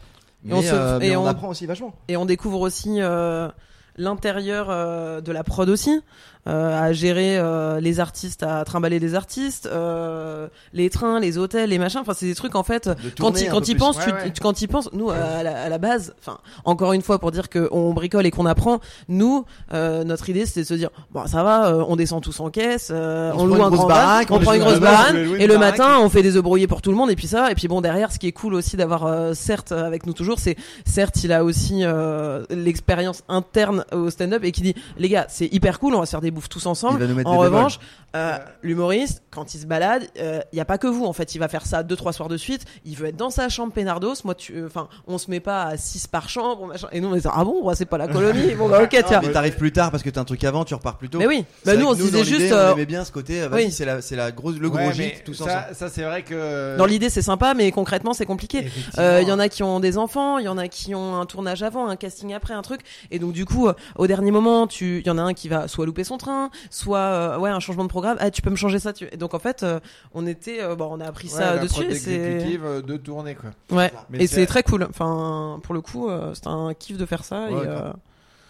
Mais, 0.44 0.54
on 0.54 0.62
se- 0.62 0.68
euh, 0.72 0.98
mais 0.98 1.08
et 1.08 1.16
on, 1.16 1.22
on- 1.22 1.26
apprend 1.26 1.48
aussi 1.48 1.66
vachement. 1.66 1.94
Et 2.08 2.16
on 2.16 2.24
découvre 2.26 2.60
aussi 2.60 3.00
euh, 3.00 3.48
l'intérieur 3.96 4.68
euh, 4.70 5.20
de 5.20 5.30
la 5.32 5.44
prod 5.44 5.68
aussi, 5.68 6.00
à 6.46 6.92
gérer 6.92 7.38
euh, 7.38 7.78
les 7.80 8.00
artistes, 8.00 8.42
à 8.42 8.64
trimballer 8.64 8.98
les 8.98 9.14
artistes, 9.14 9.66
euh, 9.70 10.48
les 10.72 10.90
trains, 10.90 11.20
les 11.20 11.38
hôtels, 11.38 11.70
les 11.70 11.78
machins. 11.78 12.00
Enfin, 12.00 12.14
c'est 12.16 12.26
des 12.26 12.34
trucs 12.34 12.56
en 12.56 12.62
fait. 12.64 12.86
Quand 12.86 13.10
tourner 13.30 13.42
il 13.42 13.48
un 13.48 13.50
quand 13.52 13.60
peu 13.60 13.66
il 13.68 13.74
plus. 13.74 13.78
pense, 13.78 13.96
Ouais, 13.98 14.04
tu, 14.06 14.10
ouais. 14.12 14.32
tu- 14.32 14.40
quand 14.40 14.60
il 14.62 14.66
pense, 14.68 14.92
nous 14.92 15.10
à 15.10 15.42
la, 15.44 15.62
à 15.62 15.68
la 15.68 15.78
base, 15.78 16.14
enfin 16.20 16.38
encore 16.64 16.92
une 16.94 17.02
fois 17.02 17.18
pour 17.20 17.30
dire 17.30 17.48
que 17.48 17.68
on 17.70 17.92
bricole 17.92 18.26
et 18.26 18.30
qu'on 18.32 18.46
apprend, 18.46 18.80
nous 19.08 19.44
euh, 19.72 20.02
notre 20.04 20.28
idée 20.30 20.44
c'était 20.46 20.62
de 20.62 20.66
se 20.66 20.74
dire 20.74 20.90
bon 21.12 21.26
ça 21.26 21.42
va, 21.44 21.68
euh, 21.68 21.84
on 21.86 21.94
descend 21.96 22.22
tous 22.22 22.40
en 22.40 22.50
caisse, 22.50 22.90
euh, 22.92 23.30
On 23.36 23.42
on, 23.42 23.46
loue 23.46 23.62
un 23.62 23.70
grand 23.70 23.86
baraque, 23.86 24.28
van, 24.30 24.36
on 24.36 24.38
on 24.38 24.42
prend 24.42 24.52
une 24.54 24.60
grosse 24.62 24.80
baraque 24.80 25.14
et 25.14 25.46
le 25.46 25.54
baraque 25.58 25.78
matin 25.78 25.98
on 26.00 26.08
fait 26.08 26.22
des 26.22 26.36
œufs 26.36 26.42
brouillés 26.42 26.66
pour 26.66 26.82
tout 26.82 26.90
le 26.90 26.96
monde 26.96 27.10
et 27.10 27.16
puis 27.16 27.26
ça 27.28 27.50
et 27.52 27.54
puis 27.54 27.68
bon 27.68 27.80
derrière 27.80 28.10
ce 28.10 28.18
qui 28.18 28.26
est 28.26 28.32
cool 28.32 28.54
aussi 28.54 28.76
d'avoir 28.76 29.06
euh, 29.06 29.32
certes 29.34 29.70
avec 29.72 30.06
nous 30.06 30.12
toujours 30.12 30.38
c'est 30.40 30.56
certes 30.86 31.22
il 31.22 31.32
a 31.32 31.44
aussi 31.44 31.80
euh, 31.84 32.44
l'expérience 32.50 33.22
interne 33.28 33.84
au 33.92 34.10
stand-up 34.10 34.42
et 34.44 34.50
qui 34.52 34.62
dit 34.62 34.74
les 34.98 35.08
gars 35.08 35.26
c'est 35.28 35.46
hyper 35.52 35.78
cool 35.78 35.94
on 35.94 36.00
va 36.00 36.06
se 36.06 36.10
faire 36.10 36.20
des 36.20 36.31
bouffes 36.32 36.48
tous 36.48 36.64
Il 36.64 36.68
ensemble 36.68 36.98
va 37.00 37.06
nous 37.06 37.14
mettre 37.14 37.30
en 37.30 37.38
revanche, 37.38 37.78
euh, 38.16 38.38
l'humoriste, 38.62 39.22
quand 39.30 39.54
il 39.54 39.60
se 39.60 39.66
balade, 39.66 40.08
il 40.16 40.42
n'y 40.54 40.60
a 40.60 40.64
pas 40.64 40.78
que 40.78 40.86
vous. 40.86 41.04
En 41.04 41.12
fait, 41.12 41.34
il 41.34 41.38
va 41.38 41.48
faire 41.48 41.66
ça 41.66 41.82
deux 41.82 41.96
trois 41.96 42.12
soirs 42.12 42.28
de 42.28 42.36
suite. 42.36 42.64
Il 42.84 42.96
veut 42.96 43.06
être 43.08 43.16
dans 43.16 43.30
sa 43.30 43.48
chambre 43.48 43.72
Pénardos. 43.72 44.14
Moi, 44.24 44.34
tu, 44.34 44.54
euh, 44.54 44.66
enfin, 44.66 44.88
on 45.06 45.18
se 45.18 45.30
met 45.30 45.40
pas 45.40 45.64
à 45.64 45.76
6 45.76 46.06
par 46.06 46.28
chambre, 46.28 46.66
machin. 46.66 46.88
Et 46.92 47.00
nous, 47.00 47.08
on 47.08 47.14
est 47.14 47.26
ah 47.30 47.44
bon, 47.44 47.64
bah, 47.64 47.74
c'est 47.74 47.86
pas 47.86 47.98
la 47.98 48.08
colonie. 48.08 48.54
bon, 48.54 48.68
bah, 48.68 48.82
ok, 48.82 48.90
tiens. 49.06 49.20
mais 49.22 49.32
t'arrives 49.32 49.56
plus 49.56 49.72
tard 49.72 49.90
parce 49.90 50.02
que 50.02 50.10
t'as 50.10 50.20
un 50.20 50.24
truc 50.24 50.42
avant, 50.44 50.64
tu 50.64 50.74
repars 50.74 50.98
plus 50.98 51.08
tôt. 51.08 51.18
Mais 51.18 51.26
oui, 51.26 51.44
bah, 51.64 51.76
nous, 51.76 51.86
on 51.86 51.94
se 51.94 52.02
disait 52.02 52.24
juste. 52.24 52.52
on 52.52 52.56
euh, 52.56 52.72
aimait 52.72 52.86
bien 52.86 53.04
ce 53.04 53.12
côté. 53.12 53.42
euh, 53.42 53.48
Vas-y, 53.48 53.66
oui. 53.66 53.72
c'est 53.72 53.84
la, 53.84 54.02
c'est 54.02 54.16
la 54.16 54.30
grosse, 54.32 54.56
le 54.56 54.70
gros 54.70 54.90
gîte, 54.92 55.24
tous 55.24 55.40
ensemble. 55.40 55.50
ça, 55.50 55.68
ça 55.74 55.88
c'est 55.88 56.02
vrai 56.02 56.22
que 56.22 56.76
dans 56.76 56.86
l'idée, 56.86 57.10
c'est 57.10 57.22
sympa, 57.22 57.54
mais 57.54 57.70
concrètement, 57.72 58.12
c'est 58.12 58.26
compliqué. 58.26 58.70
Euh, 58.98 59.20
Il 59.22 59.28
y 59.28 59.32
en 59.32 59.38
a 59.38 59.48
qui 59.48 59.62
ont 59.62 59.80
des 59.80 59.98
enfants, 59.98 60.38
il 60.38 60.44
y 60.44 60.48
en 60.48 60.58
a 60.58 60.68
qui 60.68 60.94
ont 60.94 61.16
un 61.20 61.26
tournage 61.26 61.62
avant, 61.62 61.88
un 61.88 61.96
casting 61.96 62.32
après, 62.34 62.54
un 62.54 62.62
truc. 62.62 62.80
Et 63.10 63.18
donc 63.18 63.32
du 63.32 63.44
coup, 63.44 63.68
euh, 63.68 63.74
au 63.96 64.06
dernier 64.06 64.30
moment, 64.30 64.66
tu, 64.66 65.00
il 65.00 65.06
y 65.06 65.10
en 65.10 65.18
a 65.18 65.22
un 65.22 65.34
qui 65.34 65.48
va 65.48 65.68
soit 65.68 65.86
louper 65.86 66.04
son 66.04 66.18
train, 66.22 66.50
soit 66.70 66.98
euh, 66.98 67.38
ouais 67.38 67.50
un 67.50 67.60
changement 67.60 67.84
de 67.84 67.88
programme. 67.88 68.16
Ah, 68.20 68.30
tu 68.30 68.42
peux 68.42 68.50
me 68.50 68.56
changer 68.56 68.78
ça. 68.78 68.92
Tu... 68.92 69.06
Et 69.12 69.16
donc 69.16 69.34
en 69.34 69.38
fait, 69.38 69.62
euh, 69.62 69.80
on 70.14 70.26
était, 70.26 70.62
euh, 70.62 70.74
bon, 70.76 70.88
on 70.90 71.00
a 71.00 71.06
appris 71.06 71.28
Ouais, 71.28 71.34
ça 71.34 71.56
la 71.56 71.62
dessus. 71.62 71.74
prod 71.82 71.84
et 71.90 71.94
c'est 71.94 72.14
exécutive 72.14 72.64
euh, 72.64 72.80
de 72.82 72.96
tournée 72.96 73.34
quoi. 73.34 73.50
ouais. 73.76 73.92
Mais 74.10 74.24
et 74.24 74.26
c'est- 74.26 74.46
très 74.46 74.62
cool. 74.62 74.84
Enfin, 74.88 75.60
pour 75.62 75.74
le 75.74 75.80
coup, 75.80 76.08
euh, 76.08 76.32
c'est 76.34 76.46
un 76.46 76.72
kiff 76.74 76.96
de 76.96 77.06
faire 77.06 77.24
ça. 77.24 77.42
Ouais, 77.46 77.50
et, 77.50 77.66
grave. 77.66 77.66
euh, 77.86 77.92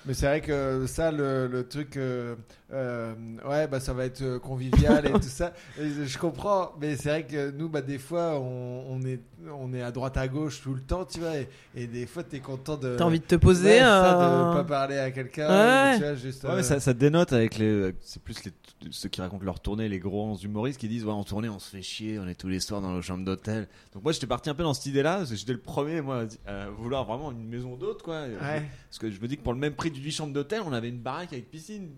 Mais 0.04 0.14
c'est 0.14 0.26
vrai 0.26 0.40
que 0.40 0.84
ça, 0.86 1.12
le, 1.12 1.46
le 1.46 1.68
truc, 1.68 1.96
euh, 1.96 2.34
euh, 2.72 3.14
ouais, 3.48 3.68
bah 3.68 3.78
ça 3.78 3.92
va 3.92 4.04
être 4.04 4.22
euh, 4.22 4.38
convivial 4.40 5.06
et 5.06 5.12
tout 5.12 5.22
ça. 5.22 5.52
Et 5.80 6.06
je 6.06 6.18
comprends, 6.18 6.72
mais 6.80 6.96
c'est 6.96 7.08
vrai 7.08 7.24
que 7.26 7.50
nous, 7.52 7.68
bah 7.68 7.82
des 7.82 7.98
fois, 7.98 8.38
on, 8.40 8.84
on 8.90 9.02
est, 9.02 9.20
on 9.48 9.72
est 9.72 9.82
à 9.82 9.92
droite 9.92 10.16
à 10.16 10.26
gauche 10.26 10.60
tout 10.62 10.74
le 10.74 10.80
temps, 10.80 11.04
tu 11.04 11.20
vois, 11.20 11.36
et, 11.36 11.48
et 11.76 11.86
des 11.86 12.06
fois, 12.06 12.24
t'es 12.24 12.40
content 12.40 12.76
de. 12.76 12.96
T'as 12.96 13.04
envie 13.04 13.20
de 13.20 13.24
te 13.24 13.36
Ouais, 13.36 13.40
poser. 13.40 13.78
ça, 13.78 14.20
euh, 14.20 14.50
de 14.50 14.56
pas 14.58 14.64
parler 14.64 14.98
à 14.98 15.10
quelqu'un, 15.12 15.48
Ouais. 15.48 15.96
tu 15.98 16.02
vois, 16.02 16.14
juste. 16.16 16.42
Ouais, 16.42 16.50
euh, 16.50 16.56
mais 16.56 16.62
ça, 16.64 16.80
ça 16.80 16.94
dénote 16.94 17.32
avec 17.32 17.56
les. 17.58 17.94
C'est 18.00 18.20
plus 18.22 18.42
les, 18.44 18.50
ceux 18.90 19.08
qui 19.08 19.20
racontent 19.20 19.44
leur 19.44 19.60
tournée, 19.60 19.88
les 19.88 20.00
gros 20.00 20.36
humoristes 20.38 20.80
qui 20.80 20.88
disent 20.88 21.04
Ouais, 21.04 21.12
en 21.12 21.22
tournée, 21.22 21.48
on 21.48 21.60
se 21.60 21.70
fait 21.70 21.82
chier, 21.82 22.18
on 22.18 22.26
est 22.26 22.34
tous 22.34 22.48
les 22.48 22.58
soirs 22.58 22.80
dans 22.80 22.90
nos 22.90 23.02
chambres 23.02 23.24
d'hôtel. 23.24 23.68
Donc, 23.94 24.02
moi, 24.02 24.10
j'étais 24.10 24.26
parti 24.26 24.50
un 24.50 24.54
peu 24.54 24.64
dans 24.64 24.74
cette 24.74 24.86
idée-là, 24.86 25.18
parce 25.18 25.30
que 25.30 25.36
j'étais 25.36 25.52
le 25.52 25.60
premier, 25.60 26.00
moi, 26.00 26.24
à 26.44 26.68
vouloir 26.70 27.04
vraiment 27.04 27.30
une 27.30 27.46
maison 27.46 27.76
d'hôte, 27.76 28.02
quoi. 28.02 28.22
Ouais, 28.22 28.62
Parce 28.90 28.98
que 28.98 29.08
je 29.08 29.20
me 29.20 29.28
dis 29.28 29.36
que 29.36 29.42
pour 29.42 29.52
le 29.52 29.60
même 29.60 29.74
prix 29.74 29.91
d'une 30.00 30.10
chambre 30.10 30.32
d'hôtel, 30.32 30.60
on 30.66 30.72
avait 30.72 30.88
une 30.88 30.98
baraque 31.00 31.32
avec 31.32 31.50
piscine. 31.50 31.90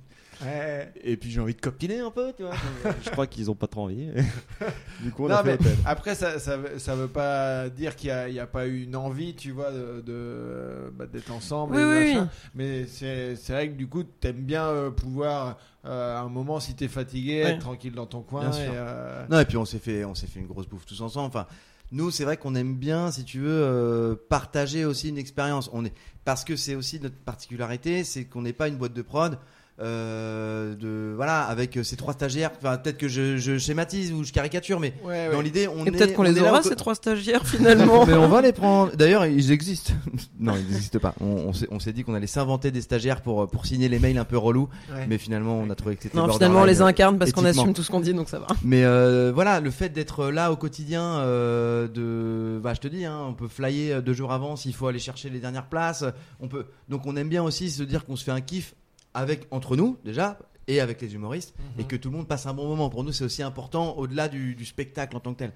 ouais. 0.43 0.93
Et 1.03 1.17
puis, 1.17 1.31
j'ai 1.31 1.41
envie 1.41 1.55
de 1.55 1.61
copiner 1.61 2.01
un 2.01 2.11
peu, 2.11 2.33
tu 2.37 2.43
vois. 2.43 2.55
je 3.05 3.11
crois 3.11 3.27
qu'ils 3.27 3.51
ont 3.51 3.55
pas 3.55 3.67
trop 3.67 3.83
envie. 3.85 4.09
du 5.03 5.11
coup, 5.11 5.25
on 5.27 5.29
Non, 5.29 5.37
a 5.37 5.45
fait 5.45 5.59
mais 5.61 5.71
après, 5.85 6.15
ça, 6.15 6.39
ça, 6.39 6.57
veut- 6.57 6.79
ça 6.79 6.95
veut 6.97 7.09
pas 7.09 7.69
dire 7.69 7.95
qu'il 7.97 8.09
n'y 8.09 8.13
a, 8.17 8.29
il 8.29 8.35
y 8.35 8.41
a 8.41 8.47
pas 8.47 8.67
eu 8.67 8.83
une 8.85 8.97
envie, 8.97 9.35
tu 9.35 9.51
vois, 9.53 9.71
de, 9.73 10.01
de- 10.01 10.93
bah, 10.95 11.07
d'être 11.07 11.31
ensemble. 11.33 11.77
Oui, 11.77 11.83
et 11.83 11.85
oui, 11.85 12.15
machin. 12.15 12.23
oui. 12.33 12.51
Mais 12.55 12.87
c'est, 12.87 13.37
c'est 13.37 13.53
vrai 13.53 13.69
que 13.69 13.75
du 13.75 13.87
coup, 13.89 14.03
t'aimes 14.05 14.43
bien 14.45 14.67
euh, 14.67 14.91
pouvoir, 14.91 15.59
euh, 15.85 16.17
à 16.17 16.21
un 16.21 16.29
moment, 16.29 16.61
si 16.61 16.75
t'es 16.75 16.89
fatigué, 16.89 17.43
Ouais. 17.45 17.51
être 17.53 17.61
tranquille 17.61 17.93
dans 17.95 18.07
ton 18.07 18.23
coin. 18.23 18.41
Bien 18.43 18.53
sûr. 18.53 18.65
et, 18.65 18.69
euh, 18.77 19.27
Non, 19.31 19.39
et 19.41 19.45
puis 19.45 19.57
on 19.57 19.65
s'est 19.65 19.79
fait, 19.79 20.05
on 20.05 20.15
s'est 20.15 20.27
fait 20.27 20.41
une 20.41 20.47
grosse 20.47 20.67
bouffe 20.69 20.87
tous 20.87 21.01
ensemble. 21.01 21.29
Enfin, 21.29 21.47
nous, 21.95 22.11
c'est 22.11 22.25
vrai 22.25 22.37
qu'on 22.37 22.57
aime 22.57 22.75
bien, 22.75 23.13
si 23.13 23.25
tu 23.25 23.39
veux, 23.39 23.63
euh, 23.63 24.17
partager 24.29 24.85
aussi 24.85 25.11
une 25.11 25.19
expérience. 25.19 25.71
On 25.73 25.85
est 25.85 25.93
parce 26.25 26.45
que 26.45 26.57
c'est 26.57 26.75
aussi 26.75 26.99
notre 26.99 27.17
particularité, 27.17 28.03
c'est 28.03 28.25
qu'on 28.25 28.43
n'est 28.43 28.53
pas 28.53 28.67
une 28.67 28.77
boîte 28.77 28.95
de 28.95 29.03
prod. 29.03 29.39
Euh, 29.81 30.75
de 30.77 31.15
voilà 31.17 31.43
avec 31.43 31.79
ces 31.83 31.97
trois 31.97 32.13
stagiaires 32.13 32.53
enfin 32.57 32.77
peut-être 32.77 32.97
que 32.97 33.09
je, 33.09 33.37
je 33.39 33.59
schématise 33.59 34.13
ou 34.13 34.23
je 34.23 34.33
caricature 34.33 34.79
mais 34.79 34.95
ouais, 35.05 35.31
dans 35.33 35.39
ouais. 35.39 35.43
l'idée 35.43 35.67
on 35.67 35.85
Et 35.85 35.89
est 35.89 35.91
peut-être 35.91 36.15
qu'on 36.15 36.23
on 36.23 36.25
les 36.27 36.39
est 36.39 36.43
là 36.43 36.51
aura 36.51 36.63
ces 36.63 36.77
trois 36.77 36.95
stagiaires 36.95 37.45
finalement. 37.47 38.07
mais 38.07 38.15
on 38.15 38.29
va 38.29 38.41
les 38.41 38.53
prendre. 38.53 38.95
D'ailleurs, 38.97 39.27
ils 39.27 39.51
existent. 39.51 39.93
non, 40.39 40.55
ils 40.57 40.63
n'existent 40.71 40.99
pas. 41.01 41.15
On, 41.21 41.27
on 41.27 41.53
s'est- 41.53 41.67
on 41.71 41.81
s'est 41.81 41.93
dit 41.93 42.05
qu'on 42.05 42.15
allait 42.15 42.27
s'inventer 42.29 42.71
des 42.71 42.81
stagiaires 42.83 43.21
pour, 43.21 43.49
pour 43.49 43.67
signer 43.67 43.89
les 43.89 43.99
mails 43.99 44.19
un 44.19 44.25
peu 44.25 44.39
relous. 44.39 44.69
Ouais. 44.95 45.07
Mais 45.09 45.19
finalement, 45.19 45.59
on 45.59 45.69
a 45.71 45.75
trouvé 45.75 45.97
que 45.97 46.03
c'était 46.05 46.17
non, 46.17 46.29
finalement, 46.33 46.61
on 46.61 46.65
les 46.65 46.81
incarne 46.83 47.19
parce 47.19 47.33
qu'on 47.33 47.45
assume 47.45 47.75
tout 47.75 47.83
ce 47.83 47.91
qu'on 47.91 48.01
dit, 48.01 48.15
donc 48.15 48.29
ça 48.29 48.39
va. 48.39 48.47
Mais 48.63 48.85
euh, 48.85 49.33
voilà, 49.35 49.61
le 49.61 49.71
fait 49.71 49.89
d'être 49.89 50.27
là 50.31 50.53
au 50.53 50.57
quotidien, 50.57 51.03
euh, 51.19 51.89
de, 51.89 52.61
bah, 52.61 52.75
je 52.75 52.81
te 52.81 52.89
dis, 52.89 53.05
hein, 53.05 53.19
on 53.29 53.35
peut 53.35 53.49
flyer 53.49 54.03
deux 54.03 54.13
jours 54.15 54.33
avant 54.33 54.55
s'il 54.57 54.75
faut 54.75 54.87
aller 54.87 54.99
chercher 55.01 55.31
les 55.31 55.41
dernières 55.41 55.67
places. 55.67 56.05
On 56.41 56.47
peut, 56.49 56.67
donc 56.89 57.07
on 57.07 57.17
aime 57.17 57.29
bien 57.29 57.43
aussi 57.43 57.71
se 57.71 57.83
dire 57.83 58.05
qu'on 58.05 58.17
se 58.17 58.25
fait 58.25 58.31
un 58.31 58.41
kiff 58.41 58.75
avec 59.15 59.47
entre 59.51 59.77
nous 59.77 59.97
déjà 60.05 60.39
et 60.67 60.81
avec 60.81 61.01
les 61.01 61.15
humoristes 61.15 61.55
Mhm. 61.59 61.81
et 61.81 61.85
que 61.85 61.97
tout 61.97 62.11
le 62.11 62.17
monde 62.17 62.27
passe 62.29 62.47
un 62.47 62.55
bon 62.55 62.67
moment. 62.69 62.89
Pour 62.91 63.05
nous, 63.05 63.13
c'est 63.13 63.25
aussi 63.25 63.43
important 63.43 63.97
au-delà 63.97 64.29
du, 64.29 64.55
du 64.55 64.65
spectacle 64.65 65.17
en 65.17 65.21
tant 65.21 65.33
que 65.35 65.39
tel. 65.39 65.53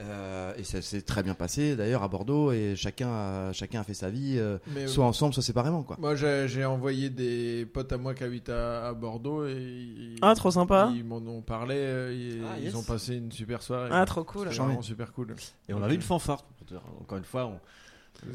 Euh, 0.00 0.52
et 0.56 0.64
ça 0.64 0.82
s'est 0.82 1.02
très 1.02 1.22
bien 1.22 1.34
passé 1.34 1.76
d'ailleurs 1.76 2.02
à 2.02 2.08
Bordeaux 2.08 2.50
et 2.50 2.74
chacun 2.74 3.08
a, 3.08 3.52
chacun 3.52 3.80
a 3.80 3.84
fait 3.84 3.94
sa 3.94 4.10
vie, 4.10 4.34
euh, 4.38 4.58
Mais, 4.74 4.88
soit 4.88 5.04
ensemble, 5.04 5.32
soit 5.34 5.42
séparément 5.44 5.84
quoi. 5.84 5.96
Moi, 6.00 6.16
j'ai, 6.16 6.64
envoyé 6.64 7.10
des 7.10 7.64
potes 7.64 7.92
à 7.92 7.96
moi 7.96 8.12
qui 8.12 8.24
habitent 8.24 8.48
à, 8.48 8.88
à 8.88 8.92
Bordeaux 8.92 9.46
et 9.46 9.52
ils, 9.54 10.16
Ah, 10.20 10.34
trop 10.34 10.50
sympa. 10.50 10.90
Ils 10.96 11.04
m'en 11.04 11.18
ont 11.18 11.42
parlé. 11.42 11.76
euh, 11.76 12.12
Ils, 12.12 12.42
Ah, 12.44 12.56
ils 12.60 12.76
ont 12.76 12.82
passé 12.82 13.14
une 13.18 13.30
super 13.30 13.62
soirée. 13.62 13.88
Ah, 13.92 14.04
trop 14.04 14.24
cool. 14.24 14.48
Vraiment 14.48 14.82
super 14.82 15.12
cool. 15.12 15.36
Et 15.68 15.74
on 15.74 15.80
avait 15.82 15.94
une 15.94 16.02
fanfare. 16.02 16.42
pour 16.42 16.56
te 16.66 16.72
dire. 16.72 16.82
Encore 17.00 17.18
une 17.18 17.24
fois, 17.24 17.46
on, 17.46 17.60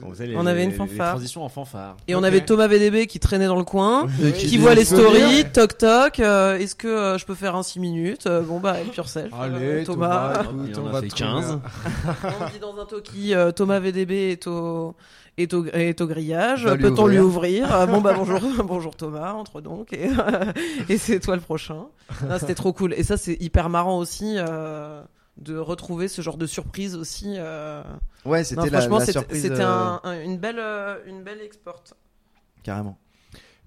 on 0.04 0.10
faisait 0.12 0.28
les, 0.28 0.36
On 0.38 0.46
avait 0.46 0.64
une 0.64 0.72
fanfare. 0.72 1.08
les 1.08 1.12
transitions 1.14 1.44
en 1.44 1.50
fanfare. 1.50 1.98
Et 2.08 2.16
on 2.16 2.24
avait 2.24 2.42
Thomas 2.42 2.68
VDB 2.68 3.08
qui 3.08 3.20
traînait 3.20 3.48
dans 3.48 3.58
le 3.58 3.64
coin. 3.64 4.08
Qui 4.38 4.48
qui 4.48 4.58
voit 4.58 4.76
les 4.76 4.86
stories, 4.86 5.46
toc 5.54 5.78
toc, 5.78 6.20
euh, 6.20 6.58
est-ce 6.58 6.76
que 6.76 6.88
euh, 6.88 7.18
je 7.18 7.26
peux 7.26 7.36
faire 7.36 7.56
un 7.56 7.64
6 7.64 7.80
minutes 7.80 8.28
Euh, 8.28 8.42
Bon 8.42 8.60
bah, 8.60 8.72
avec 8.72 8.96
yourself, 8.96 9.34
Allez, 9.40 9.56
euh, 9.82 9.84
Thomas, 9.86 10.44
Thomas. 10.44 10.44
écoute, 10.44 10.78
on 10.84 10.88
a 10.96 11.02
fait 11.02 11.08
te 11.08 11.16
trouver 11.16 11.32
15. 11.42 11.52
un- 11.52 11.62
On 12.42 12.50
dit 12.52 12.60
dans 12.60 12.80
un 12.82 12.86
toki, 12.86 13.34
euh, 13.34 13.52
Thomas 13.52 13.80
VDB 13.80 14.32
est 14.32 14.48
au, 14.48 14.96
est 15.38 15.54
au, 15.54 15.66
est 15.68 16.00
au 16.02 16.08
grillage, 16.08 16.66
peut-on 16.80 17.08
lui 17.08 17.20
ouvrir. 17.20 17.74
Euh, 17.76 17.86
Bon 17.86 18.02
bah 18.02 18.14
bonjour, 18.16 18.40
bonjour 18.66 18.96
Thomas, 18.96 19.34
entre 19.34 19.62
donc, 19.62 19.94
et, 19.94 20.10
et 20.90 20.98
c'est 20.98 21.20
toi 21.20 21.36
le 21.36 21.42
prochain. 21.42 21.86
Non, 22.28 22.38
C'était 22.40 22.56
trop 22.56 22.74
cool. 22.74 22.94
Et 22.94 23.04
ça 23.04 23.18
c'est 23.18 23.38
hyper 23.42 23.70
marrant 23.70 23.98
aussi 23.98 24.36
euh, 24.38 25.02
de 25.40 25.58
retrouver 25.58 26.08
ce 26.08 26.22
genre 26.22 26.38
de 26.38 26.46
surprise 26.46 26.96
aussi. 26.96 27.36
euh. 27.38 27.82
Ouais, 28.26 28.40
Non, 28.40 28.44
c'était 28.44 28.70
la, 28.70 28.80
franchement, 28.80 28.98
la 29.00 29.06
c'était 29.06 29.20
surprise. 29.20 29.42
c'était 29.42 29.62
euh, 29.62 29.68
un- 29.68 30.02
un- 30.04 30.22
une 30.24 30.38
belle, 30.38 30.60
euh, 30.60 30.98
une 31.08 31.24
belle 31.24 31.42
export. 31.42 31.84
Carrément. 32.64 32.98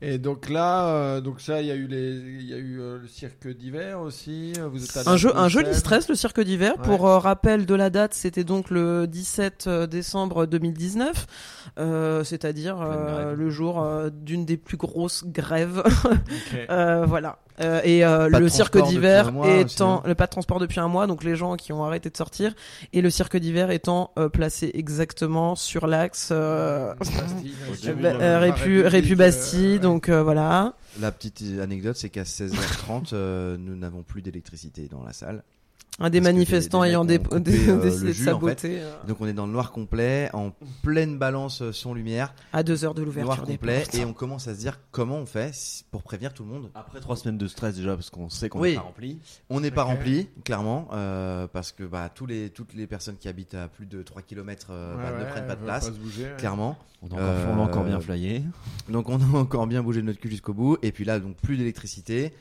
Et 0.04 0.18
donc 0.18 0.48
là, 0.48 0.88
euh, 0.88 1.20
donc 1.20 1.40
ça, 1.40 1.60
il 1.60 1.68
y 1.68 1.70
a 1.70 1.76
eu 1.76 1.86
les, 1.86 2.10
il 2.16 2.42
y 2.50 2.52
a 2.52 2.56
eu 2.56 2.80
euh, 2.80 2.98
le 2.98 3.06
cirque 3.06 3.46
d'hiver 3.46 4.00
aussi. 4.00 4.52
Vous 4.72 4.82
êtes 4.84 5.06
Un, 5.06 5.16
jeu, 5.16 5.30
un 5.36 5.46
joli 5.48 5.72
stress, 5.76 6.08
le 6.08 6.16
cirque 6.16 6.40
d'hiver. 6.40 6.74
Ouais. 6.78 6.82
Pour 6.84 7.06
euh, 7.06 7.18
rappel 7.20 7.66
de 7.66 7.74
la 7.76 7.88
date, 7.88 8.12
c'était 8.12 8.42
donc 8.42 8.68
le 8.70 9.06
17 9.06 9.68
décembre 9.88 10.46
2019, 10.46 11.26
euh, 11.78 12.24
c'est-à-dire 12.24 12.80
euh, 12.82 13.36
le 13.36 13.48
jour 13.50 13.80
euh, 13.80 14.10
d'une 14.10 14.44
des 14.44 14.56
plus 14.56 14.76
grosses 14.76 15.22
grèves. 15.24 15.84
Euh, 16.70 17.04
voilà. 17.06 17.38
Euh, 17.60 17.80
et 17.84 18.04
euh, 18.04 18.28
le 18.28 18.48
cirque 18.48 18.82
d'hiver 18.82 19.36
aussi, 19.36 19.74
étant 19.74 19.98
hein. 19.98 20.02
le 20.06 20.14
pas 20.14 20.26
de 20.26 20.30
transport 20.30 20.58
depuis 20.58 20.80
un 20.80 20.88
mois, 20.88 21.06
donc 21.06 21.22
les 21.22 21.36
gens 21.36 21.56
qui 21.56 21.72
ont 21.72 21.84
arrêté 21.84 22.08
de 22.10 22.16
sortir, 22.16 22.54
et 22.92 23.02
le 23.02 23.10
cirque 23.10 23.36
d'hiver 23.36 23.70
étant 23.70 24.10
euh, 24.18 24.28
placé 24.28 24.70
exactement 24.74 25.54
sur 25.54 25.86
l'axe 25.86 26.30
euh, 26.32 26.94
bah, 27.00 28.08
euh, 28.08 28.18
la 28.18 28.38
Répu, 28.38 28.82
République, 28.82 28.92
Répu 28.92 29.12
euh, 29.12 29.16
Bastille, 29.16 29.80
donc 29.80 30.08
euh, 30.08 30.22
voilà. 30.22 30.74
La 31.00 31.12
petite 31.12 31.42
anecdote, 31.60 31.96
c'est 31.96 32.10
qu'à 32.10 32.24
16h30, 32.24 33.10
euh, 33.12 33.56
nous 33.58 33.76
n'avons 33.76 34.02
plus 34.02 34.22
d'électricité 34.22 34.88
dans 34.90 35.02
la 35.02 35.12
salle. 35.12 35.42
Un 35.98 36.08
des 36.08 36.20
Parce 36.20 36.32
manifestants 36.32 36.82
ayant 36.84 37.04
dé- 37.04 37.18
dé- 37.18 37.26
euh, 37.68 37.82
décidé 37.82 38.06
le 38.08 38.14
de 38.14 38.20
en 38.20 38.24
saboter 38.24 38.78
euh, 38.80 38.92
Donc 39.06 39.18
on 39.20 39.26
est 39.26 39.34
dans 39.34 39.46
le 39.46 39.52
noir 39.52 39.72
complet, 39.72 40.30
en 40.32 40.50
pleine 40.82 41.18
balance 41.18 41.60
euh, 41.60 41.70
son 41.72 41.92
lumière, 41.92 42.34
à 42.54 42.62
deux 42.62 42.84
heures 42.86 42.94
de 42.94 43.02
noir 43.02 43.06
l'ouverture 43.14 43.46
des 43.46 43.56
complet, 43.58 43.84
et 43.92 44.04
on 44.06 44.14
commence 44.14 44.48
à 44.48 44.54
se 44.54 44.58
dire 44.60 44.80
comment 44.90 45.18
on 45.18 45.26
fait 45.26 45.52
pour 45.90 46.02
prévenir 46.02 46.32
tout 46.32 46.44
le 46.44 46.48
monde. 46.48 46.70
Après 46.74 46.98
trois 47.00 47.16
semaines 47.16 47.36
de 47.36 47.46
stress 47.46 47.76
déjà 47.76 47.94
parce 47.94 48.08
qu'on 48.08 48.30
sait 48.30 48.48
qu'on 48.48 48.60
Oui. 48.60 48.70
n'est 48.70 48.76
pas 48.76 48.80
rempli. 48.82 49.18
On 49.50 49.60
n'est 49.60 49.70
pas 49.70 49.82
rempli, 49.82 50.28
clairement, 50.44 50.88
euh, 50.94 51.46
parce 51.46 51.72
que 51.72 51.84
bah, 51.84 52.08
tous 52.12 52.24
les, 52.26 52.48
toutes 52.48 52.72
les 52.74 52.86
personnes 52.86 53.16
qui 53.18 53.28
habitent 53.28 53.54
à 53.54 53.68
plus 53.68 53.84
de 53.86 54.02
3 54.02 54.22
km 54.22 54.68
Ouais, 54.70 54.74
ne 55.18 55.24
ouais, 55.24 55.30
prennent 55.30 55.46
pas 55.46 55.56
de 55.56 55.62
place, 55.64 55.86
se 55.86 55.90
bouger, 55.90 56.24
ouais. 56.24 56.36
clairement. 56.38 56.78
On 57.02 57.08
a 57.08 57.14
encore, 57.20 57.54
on 57.54 57.58
a 57.58 57.62
encore 57.64 57.84
bien 57.84 58.00
flyé. 58.00 58.42
Donc 58.88 59.08
on 59.10 59.20
a 59.20 59.38
encore 59.38 59.66
bien 59.66 59.82
bougé 59.82 60.00
de 60.00 60.06
notre 60.06 60.20
cul 60.20 60.30
jusqu'au 60.30 60.54
bout. 60.54 60.78
Et 60.82 60.90
puis 60.90 61.04
là, 61.04 61.20
donc 61.20 61.36
plus 61.36 61.58
d'électricité. 61.58 62.32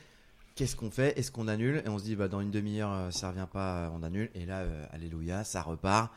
Qu'est-ce 0.61 0.75
qu'on 0.75 0.91
fait? 0.91 1.17
Est-ce 1.17 1.31
qu'on 1.31 1.47
annule? 1.47 1.81
Et 1.83 1.89
on 1.89 1.97
se 1.97 2.03
dit, 2.03 2.15
bah, 2.15 2.27
dans 2.27 2.39
une 2.39 2.51
demi-heure, 2.51 2.91
euh, 2.93 3.09
ça 3.09 3.29
revient 3.29 3.47
pas, 3.51 3.77
euh, 3.77 3.89
on 3.99 4.03
annule. 4.03 4.29
Et 4.35 4.45
là, 4.45 4.57
euh, 4.59 4.85
alléluia, 4.93 5.43
ça 5.43 5.63
repart. 5.63 6.11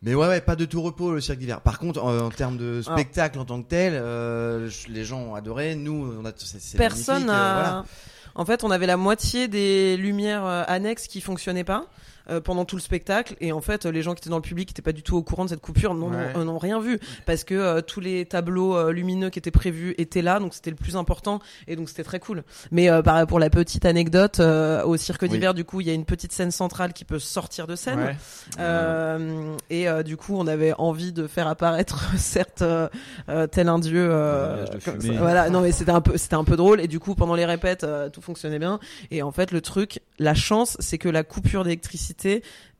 Mais 0.00 0.14
ouais, 0.14 0.26
ouais, 0.28 0.40
pas 0.40 0.56
de 0.56 0.64
tout 0.64 0.80
repos 0.80 1.12
le 1.12 1.20
cirque 1.20 1.40
d'hiver. 1.40 1.60
Par 1.60 1.78
contre, 1.78 2.02
en, 2.02 2.20
en 2.20 2.30
termes 2.30 2.56
de 2.56 2.80
spectacle 2.80 3.38
en 3.38 3.44
tant 3.44 3.62
que 3.62 3.68
tel, 3.68 3.92
euh, 3.96 4.70
les 4.88 5.04
gens 5.04 5.20
ont 5.20 5.34
adoré. 5.34 5.74
Nous, 5.74 6.16
on 6.18 6.24
a, 6.24 6.32
c'est, 6.34 6.58
c'est 6.58 6.78
Personne 6.78 7.24
euh, 7.24 7.26
voilà. 7.26 7.84
En 8.34 8.46
fait, 8.46 8.64
on 8.64 8.70
avait 8.70 8.86
la 8.86 8.96
moitié 8.96 9.46
des 9.46 9.98
lumières 9.98 10.46
annexes 10.46 11.06
qui 11.06 11.20
fonctionnaient 11.20 11.64
pas 11.64 11.84
euh, 12.30 12.40
pendant 12.40 12.64
tout 12.64 12.76
le 12.76 12.82
spectacle, 12.82 13.34
et 13.40 13.52
en 13.52 13.60
fait, 13.60 13.86
euh, 13.86 13.90
les 13.92 14.02
gens 14.02 14.14
qui 14.14 14.20
étaient 14.20 14.30
dans 14.30 14.36
le 14.36 14.42
public 14.42 14.68
n'étaient 14.70 14.82
pas 14.82 14.92
du 14.92 15.02
tout 15.02 15.16
au 15.16 15.22
courant 15.22 15.44
de 15.44 15.50
cette 15.50 15.60
coupure, 15.60 15.92
Ouais. 15.92 16.16
euh, 16.36 16.44
n'ont 16.44 16.58
rien 16.58 16.80
vu 16.80 16.98
parce 17.26 17.44
que 17.44 17.54
euh, 17.54 17.80
tous 17.82 18.00
les 18.00 18.24
tableaux 18.26 18.76
euh, 18.76 18.92
lumineux 18.92 19.30
qui 19.30 19.38
étaient 19.38 19.50
prévus 19.50 19.94
étaient 19.98 20.22
là, 20.22 20.38
donc 20.40 20.54
c'était 20.54 20.70
le 20.70 20.76
plus 20.76 20.96
important, 20.96 21.40
et 21.68 21.76
donc 21.76 21.88
c'était 21.88 22.04
très 22.04 22.20
cool. 22.20 22.42
Mais 22.70 22.90
euh, 22.90 23.02
par- 23.02 23.26
pour 23.26 23.38
la 23.38 23.50
petite 23.50 23.84
anecdote, 23.84 24.40
euh, 24.40 24.82
au 24.84 24.96
cirque 24.96 25.22
Oui. 25.22 25.28
d'hiver, 25.28 25.54
du 25.54 25.64
coup, 25.64 25.80
il 25.80 25.86
y 25.86 25.90
a 25.90 25.94
une 25.94 26.04
petite 26.04 26.32
scène 26.32 26.50
centrale 26.50 26.92
qui 26.92 27.04
peut 27.04 27.18
sortir 27.18 27.66
de 27.66 27.76
scène. 27.76 27.98
Ouais. 28.00 28.16
Euh, 28.58 29.54
et 29.70 29.88
euh, 29.88 30.02
du 30.02 30.16
coup, 30.16 30.34
on 30.36 30.46
avait 30.46 30.72
envie 30.78 31.12
de 31.12 31.26
faire 31.26 31.46
apparaître, 31.48 32.10
certes, 32.16 32.64
tel 33.52 33.68
un 33.68 33.78
dieu. 33.78 34.06
euh. 34.10 34.64
Voilà, 35.18 35.50
non, 35.50 35.60
mais 35.60 35.72
c'était 35.72 35.90
un 35.92 36.00
peu, 36.00 36.16
c'était 36.16 36.34
un 36.36 36.44
peu 36.44 36.56
drôle. 36.56 36.80
Et 36.80 36.88
du 36.88 37.00
coup, 37.00 37.14
pendant 37.14 37.34
les 37.34 37.44
répètes, 37.44 37.84
euh, 37.84 38.08
tout 38.08 38.20
fonctionnait 38.22 38.58
bien. 38.58 38.78
Et 39.10 39.22
en 39.22 39.32
fait, 39.32 39.50
le 39.52 39.60
truc, 39.60 40.00
la 40.18 40.34
chance, 40.34 40.76
c'est 40.80 40.98
que 40.98 41.08
la 41.08 41.22
coupure 41.22 41.64
d'électricité 41.64 42.13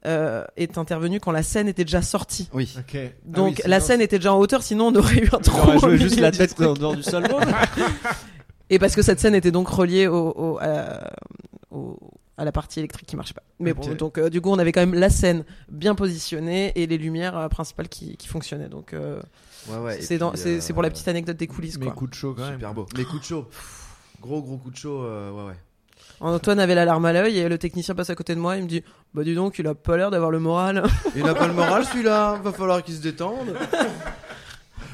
euh, 0.06 0.44
est 0.56 0.76
intervenue 0.78 1.18
quand 1.20 1.32
la 1.32 1.42
scène 1.42 1.66
était 1.68 1.84
déjà 1.84 2.02
sortie. 2.02 2.48
Oui. 2.52 2.72
Ah 2.76 2.82
Donc 3.24 3.56
oui, 3.56 3.62
la 3.70 3.80
scène 3.80 4.00
était 4.00 4.18
déjà 4.18 4.34
en 4.34 4.38
hauteur, 4.38 4.62
sinon 4.62 4.88
on 4.88 4.94
aurait 4.96 5.16
eu 5.18 5.28
un 5.32 5.36
On 5.38 5.40
trou. 5.40 5.58
aurait 5.68 5.76
au 5.76 5.80
joué 5.80 5.98
juste 5.98 6.20
la 6.20 6.30
tête 6.30 6.60
en 6.60 6.74
dehors 6.74 6.94
du 6.96 7.02
salon. 7.02 7.38
Et 8.70 8.78
parce 8.78 8.94
que 8.96 9.02
cette 9.02 9.20
scène 9.20 9.34
était 9.34 9.50
donc 9.50 9.68
reliée 9.68 10.06
au, 10.06 10.30
au- 10.30 10.58
à, 10.60 11.10
au- 11.70 11.98
à 12.36 12.44
la 12.44 12.50
partie 12.52 12.80
électrique 12.80 13.06
qui 13.06 13.14
marchait 13.16 13.34
pas. 13.34 13.42
Mais 13.60 13.74
bon, 13.74 13.94
donc 13.94 14.18
euh, 14.18 14.28
du 14.30 14.40
coup, 14.40 14.50
on 14.50 14.58
avait 14.58 14.72
quand 14.72 14.80
même 14.80 14.94
la 14.94 15.10
scène 15.10 15.44
bien 15.68 15.94
positionnée 15.94 16.72
et 16.74 16.86
les 16.86 16.98
lumières 16.98 17.36
euh, 17.36 17.48
principales 17.48 17.88
qui, 17.88 18.16
qui 18.16 18.26
fonctionnaient. 18.28 18.68
Donc 18.68 18.92
euh, 18.94 19.20
Ouais, 19.68 19.78
ouais. 19.78 19.98
Et 19.98 20.60
c'est 20.60 20.72
pour 20.74 20.82
la 20.82 20.90
petite 20.90 21.08
anecdote 21.08 21.36
des 21.38 21.46
coulisses. 21.46 21.78
Mais 21.78 21.86
Quoi. 21.86 21.94
coup 21.94 22.06
de 22.06 22.14
chaud 22.14 22.34
quand 22.36 22.42
même. 22.44 22.54
Super 22.54 22.74
beau. 22.74 22.86
Mais 22.96 23.04
coup 23.04 23.18
de 23.18 23.24
chaud. 23.24 23.46
Gros, 24.20 24.42
gros 24.42 24.56
coup 24.58 24.70
de 24.70 24.76
chaud. 24.76 25.02
euh, 25.02 25.30
ouais, 25.30 25.44
ouais. 25.48 25.56
Antoine 26.20 26.58
avait 26.58 26.74
la 26.74 26.84
larme 26.84 27.04
à 27.04 27.12
l'œil 27.12 27.38
et 27.38 27.48
le 27.48 27.58
technicien 27.58 27.94
passe 27.94 28.10
à 28.10 28.14
côté 28.14 28.34
de 28.34 28.40
moi. 28.40 28.56
Il 28.56 28.62
me 28.64 28.68
dit 28.68 28.82
Bah, 29.14 29.22
dis 29.24 29.34
donc, 29.34 29.58
il 29.58 29.66
a 29.66 29.74
pas 29.74 29.96
l'air 29.96 30.10
d'avoir 30.10 30.30
le 30.30 30.38
moral. 30.38 30.84
Il 31.16 31.24
n'a 31.24 31.34
pas 31.34 31.46
le 31.46 31.52
moral 31.52 31.84
celui-là. 31.92 32.40
Va 32.42 32.52
falloir 32.52 32.82
qu'il 32.82 32.94
se 32.94 33.02
détende. 33.02 33.54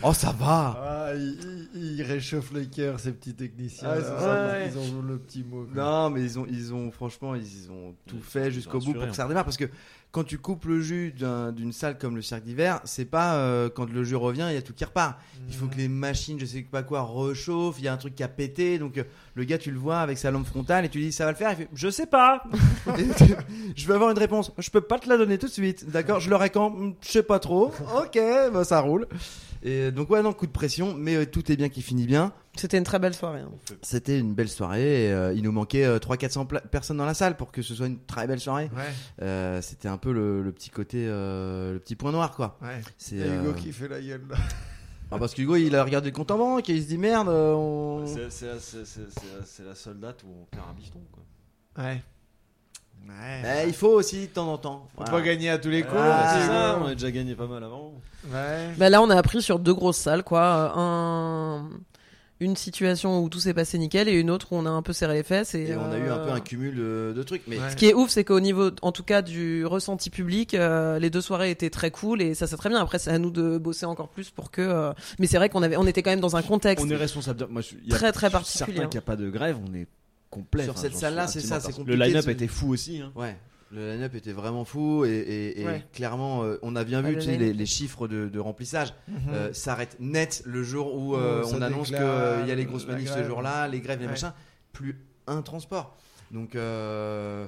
Oh, 0.03 0.14
ça 0.14 0.32
va. 0.32 0.78
Ah, 0.82 1.14
il, 1.14 1.68
il- 1.74 1.92
il 1.98 2.03
réchauffe 2.03 2.53
le 2.53 2.64
cœur, 2.64 2.98
ces 2.98 3.12
petits 3.12 3.34
techniciens. 3.34 3.88
Ah. 3.90 4.55
Ils 4.66 4.78
ont 4.78 5.03
le 5.03 5.18
petit 5.18 5.44
mot. 5.44 5.66
quoi. 5.72 5.82
Non, 5.82 6.11
mais 6.11 6.22
ils 6.22 6.38
ont, 6.38 6.46
ils 6.48 6.72
ont, 6.72 6.90
franchement, 6.90 7.34
ils 7.34 7.70
ont 7.70 7.94
tout 8.07 8.16
Ils 8.16 8.22
fait 8.22 8.51
jusqu'au 8.51 8.78
bout 8.78 8.94
pour 8.94 9.07
que 9.07 9.12
ça 9.14 9.24
redémarre. 9.24 9.44
Parce 9.44 9.59
que 9.59 9.66
quand 10.11 10.24
tu 10.24 10.38
coupes 10.38 10.64
le 10.64 10.80
jus 10.80 11.12
d'un- 11.12 11.53
d'une 11.53 11.72
salle 11.72 11.98
comme 11.98 12.16
le 12.16 12.22
cirque 12.22 12.42
d'hiver, 12.44 12.80
c'est 12.84 13.05
pas 13.05 13.34
euh, 13.36 13.68
quand 13.68 13.90
le 13.90 14.03
jus 14.03 14.16
revient, 14.16 14.46
il 14.51 14.55
y 14.55 14.59
a 14.59 14.62
tout 14.62 14.72
qui 14.72 14.84
repart. 14.84 15.18
Il 15.48 15.55
faut 15.55 15.66
que 15.66 15.76
les 15.76 15.88
machines, 15.88 16.40
je 16.40 16.46
sais 16.46 16.62
pas 16.62 16.82
quoi, 16.82 17.03
rechauffent. 17.03 17.76
Il 17.78 17.84
y 17.84 17.88
a 17.88 17.92
un 17.92 17.96
truc 17.98 18.14
qui 18.14 18.22
a 18.22 18.28
pété. 18.28 18.78
Donc 18.78 18.96
euh, 18.96 19.05
le 19.34 19.44
gars, 19.44 19.59
tu 19.59 19.70
le 19.70 19.78
vois 19.78 19.98
avec 20.01 20.16
sa 20.16 20.30
lampe 20.30 20.46
frontale 20.46 20.86
et 20.86 20.88
tu 20.88 20.98
dis 20.98 21.12
ça 21.12 21.26
va 21.26 21.32
le 21.32 21.36
faire? 21.36 21.51
Il 21.53 21.57
fait 21.57 21.68
je 21.74 21.90
sais 21.90 22.07
pas. 22.07 22.42
Tu- 22.96 23.34
je 23.76 23.86
veux 23.86 23.94
avoir 23.94 24.11
une 24.11 24.18
réponse. 24.18 24.51
Je 24.57 24.70
peux 24.70 24.80
pas 24.80 24.98
te 24.98 25.09
la 25.11 25.18
donner 25.18 25.36
tout 25.36 25.46
de 25.46 25.53
suite. 25.53 25.90
D'accord? 25.90 26.20
Je 26.20 26.30
l'aurai 26.30 26.48
quand? 26.51 26.70
Hmm, 26.70 26.94
Je 27.03 27.09
sais 27.11 27.22
pas 27.22 27.38
trop. 27.38 27.72
Ok, 27.98 28.18
bah 28.53 28.64
ça 28.64 28.80
roule. 28.80 29.07
Et 29.63 29.91
donc 29.91 30.09
ouais, 30.11 30.23
non, 30.23 30.33
coup 30.33 30.47
de 30.47 30.53
pression, 30.53 30.95
mais 30.95 31.17
euh, 31.17 31.27
tout 31.27 31.53
est 31.53 31.57
bien 31.57 31.69
qui 31.69 31.83
finit 31.83 32.07
bien. 32.07 32.33
C'était 32.57 32.79
une 32.79 32.85
très 32.85 32.99
belle 32.99 33.15
soirée. 33.15 33.41
hein. 33.41 33.51
C'était 33.83 34.19
une 34.19 34.33
belle 34.35 34.49
soirée. 34.49 35.07
et, 35.07 35.13
euh, 35.13 35.33
il 35.35 35.43
nous 35.43 35.53
manquait 35.53 35.85
euh, 35.85 35.99
300-400 35.99 36.47
pla- 36.47 36.61
personnes 36.61 36.97
dans 36.97 37.05
la 37.05 37.15
salle 37.15 37.37
pour 37.37 37.53
que 37.53 37.61
ce 37.63 37.75
soit 37.75 37.87
une 37.87 37.99
très 38.05 38.27
belle 38.27 38.41
soirée. 38.41 38.71
Ouais, 38.75 38.91
Euh, 39.23 39.61
C'était 39.63 39.89
un 39.89 39.99
peu 39.99 40.13
le, 40.13 40.43
le 40.43 40.53
petit 40.53 40.71
côté, 40.71 41.05
euh, 41.07 41.75
le 41.75 41.79
petit 41.79 41.95
point 41.95 42.11
noir, 42.13 42.35
quoi. 42.35 42.59
ouais. 42.63 42.81
C'est 42.97 43.17
Hugo 43.17 43.51
euh, 43.51 43.53
qui 43.53 43.71
fait 43.73 43.89
la 43.89 44.01
gueule 44.01 44.23
là. 44.31 44.37
ah, 45.11 45.19
parce 45.19 45.35
qu'Hugo, 45.35 45.57
il 45.57 45.75
a 45.77 45.85
regardé 45.85 46.11
le 46.11 46.17
compte 46.17 46.31
en 46.31 46.39
banque 46.39 46.69
et 46.71 46.75
il 46.75 46.83
se 46.83 46.89
dit 46.89 46.99
merde. 46.99 47.29
euh, 47.29 47.53
on- 47.53 48.07
C'est 48.07 48.31
c'est 48.31 48.47
la- 48.47 48.59
c'est- 48.59 48.85
c'est- 48.87 49.11
c'est 49.11 49.39
la- 49.39 49.45
c'est 49.45 49.65
la 49.65 49.75
seule 49.75 50.01
date 50.01 50.23
où 50.25 50.29
on 50.43 50.45
perd 50.47 50.65
un 50.71 50.75
biston. 50.75 51.01
Quoi. 51.13 51.85
Ouais. 51.85 52.03
Ouais. 53.09 53.64
Il 53.66 53.74
faut 53.74 53.88
aussi 53.88 54.22
de 54.22 54.26
temps 54.32 54.53
en 54.53 54.59
temps. 54.59 54.86
Faut 54.96 55.03
Voilà. 55.05 55.11
pas 55.12 55.20
gagner 55.22 55.51
à 55.51 55.59
tous 55.59 55.68
les 55.70 55.82
coups. 55.82 55.94
Ah, 55.96 56.36
c'est 56.40 56.46
ça, 56.46 56.78
on 56.82 56.86
a 56.86 56.94
déjà 56.94 57.11
gagné 57.11 57.34
pas 57.34 57.46
mal 57.46 57.62
avant. 57.64 57.92
Ouais. 58.32 58.68
Bah 58.78 58.88
là, 58.90 59.03
on 59.03 59.11
a 59.11 59.16
appris 59.16 59.42
sur 59.42 59.59
deux 59.59 59.74
grosses 59.74 59.98
salles, 59.98 60.22
quoi. 60.24 60.72
Euh, 60.76 60.80
Un... 60.80 61.70
Une 62.42 62.57
situation 62.57 63.22
où 63.22 63.28
tout 63.28 63.38
s'est 63.38 63.53
passé 63.53 63.76
nickel 63.76 64.09
et 64.09 64.12
une 64.18 64.30
autre 64.30 64.46
où 64.53 64.57
on 64.57 64.64
a 64.64 64.70
un 64.70 64.80
peu 64.80 64.94
serré 64.94 65.12
les 65.12 65.22
fesses. 65.22 65.55
Et, 65.55 65.64
Et 65.72 65.76
on 65.76 65.92
a 65.92 65.98
eu 65.98 66.09
un 66.09 66.16
euh, 66.16 66.24
peu 66.24 66.30
un 66.32 66.40
cumul 66.40 66.74
de, 66.74 67.12
de 67.14 67.22
trucs. 67.22 67.42
Mais 67.46 67.59
Ouais. 67.59 67.70
Ce 67.70 67.76
qui 67.76 67.84
est 67.84 67.92
ouf, 67.92 68.09
c'est 68.09 68.24
qu'au 68.24 68.40
niveau, 68.40 68.70
en 68.80 68.92
tout 68.92 69.03
cas, 69.03 69.20
du 69.20 69.66
ressenti 69.66 70.09
public, 70.09 70.55
euh, 70.55 70.98
les 70.98 71.11
deux 71.11 71.20
soirées 71.20 71.51
étaient 71.51 71.68
très 71.68 71.90
cool 71.90 72.22
et 72.22 72.32
ça 72.34 72.46
c'est 72.46 72.57
très 72.57 72.70
bien. 72.70 72.80
Après, 72.80 72.98
c'est 72.98 73.11
à 73.11 73.18
nous 73.18 73.30
de 73.30 73.59
bosser 73.59 73.84
encore 73.84 74.09
plus 74.09 74.30
pour 74.30 74.51
que. 74.51 74.62
euh, 74.62 74.92
Mais 75.18 75.26
c'est 75.26 75.36
vrai 75.36 75.51
qu'on 75.51 75.62
avait, 75.62 75.76
on 75.76 75.86
était 75.86 76.03
quand 76.03 76.09
même 76.12 76.20
dans 76.20 76.34
un 76.36 76.40
contexte 76.40 76.82
On 76.82 76.88
est 76.88 76.96
responsable. 76.96 77.40
de- 77.40 77.44
Moi, 77.44 77.61
je, 77.61 77.74
y 77.74 77.92
a- 77.92 77.94
très 77.94 78.11
très 78.11 78.30
je 78.30 78.36
suis 78.38 78.44
certain 78.46 78.72
particulier. 78.72 78.84
hein. 78.84 78.88
qu'il 78.88 78.98
n'y 78.98 79.05
a 79.05 79.07
pas 79.07 79.16
de 79.16 79.28
grève, 79.28 79.59
on 79.62 79.74
est 79.74 79.86
complet. 80.31 80.64
Sur 80.64 80.78
cette 80.78 80.97
salle-là, 80.97 81.26
c'est 81.26 81.41
ça, 81.41 81.61
c'est. 81.61 81.68
Le 81.68 81.74
compliqué 81.74 81.99
de 81.99 82.05
line-up 82.05 82.24
se- 82.24 82.31
était 82.31 82.47
fou 82.49 82.70
aussi. 82.72 83.01
Hein. 83.01 83.12
Ouais, 83.16 83.37
le 83.72 83.93
line-up 83.93 84.14
était 84.14 84.33
vraiment 84.33 84.64
fou 84.64 85.05
et, 85.05 85.11
et- 85.11 85.61
et 85.61 85.64
Ouais. 85.66 85.85
clairement, 85.93 86.43
euh, 86.45 86.59
on 86.62 86.74
a 86.76 86.85
bien 86.85 87.03
vu 87.03 87.14
le 87.14 87.20
tu 87.20 87.26
sais, 87.26 87.33
line-up. 87.33 87.47
les, 87.49 87.53
les 87.55 87.66
chiffres 87.66 88.09
de, 88.09 88.28
de 88.28 88.39
remplissage 88.41 88.95
euh, 89.28 89.53
s'arrêtent 89.53 89.97
net 90.01 90.43
le 90.47 90.62
jour 90.62 90.95
où 90.95 91.14
euh, 91.16 91.43
Oh, 91.45 91.49
ça 91.49 91.57
on 91.57 91.62
annonce 91.62 91.89
qu'il 91.89 91.97
y 91.99 92.01
a 92.51 92.55
les 92.55 92.64
grosses 92.64 92.87
manifs 92.87 93.12
ce 93.12 93.24
jour-là, 93.24 93.68
les 93.68 93.81
grèves, 93.81 93.99
les 94.01 94.07
Ouais. 94.07 94.11
machins, 94.12 94.33
plus 94.72 94.99
un 95.26 95.43
transport. 95.43 95.97
Donc 96.33 96.55
euh, 96.57 97.47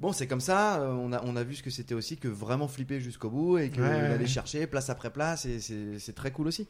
bon, 0.00 0.12
c'est 0.12 0.26
comme 0.26 0.40
ça. 0.40 0.80
euh, 0.80 0.92
on 0.92 1.12
a 1.12 1.22
on 1.24 1.36
a 1.36 1.42
vu 1.44 1.54
ce 1.54 1.62
que 1.62 1.70
c'était 1.70 1.94
aussi 1.94 2.16
que 2.16 2.28
vraiment 2.28 2.68
flipper 2.68 3.00
jusqu'au 3.00 3.30
bout 3.30 3.58
et 3.58 3.70
que 3.70 3.80
ouais. 3.82 4.26
chercher 4.26 4.66
place 4.66 4.88
après 4.90 5.10
place 5.10 5.44
et 5.46 5.60
c'est 5.60 5.98
c'est 5.98 6.14
très 6.14 6.30
cool 6.30 6.46
aussi. 6.48 6.66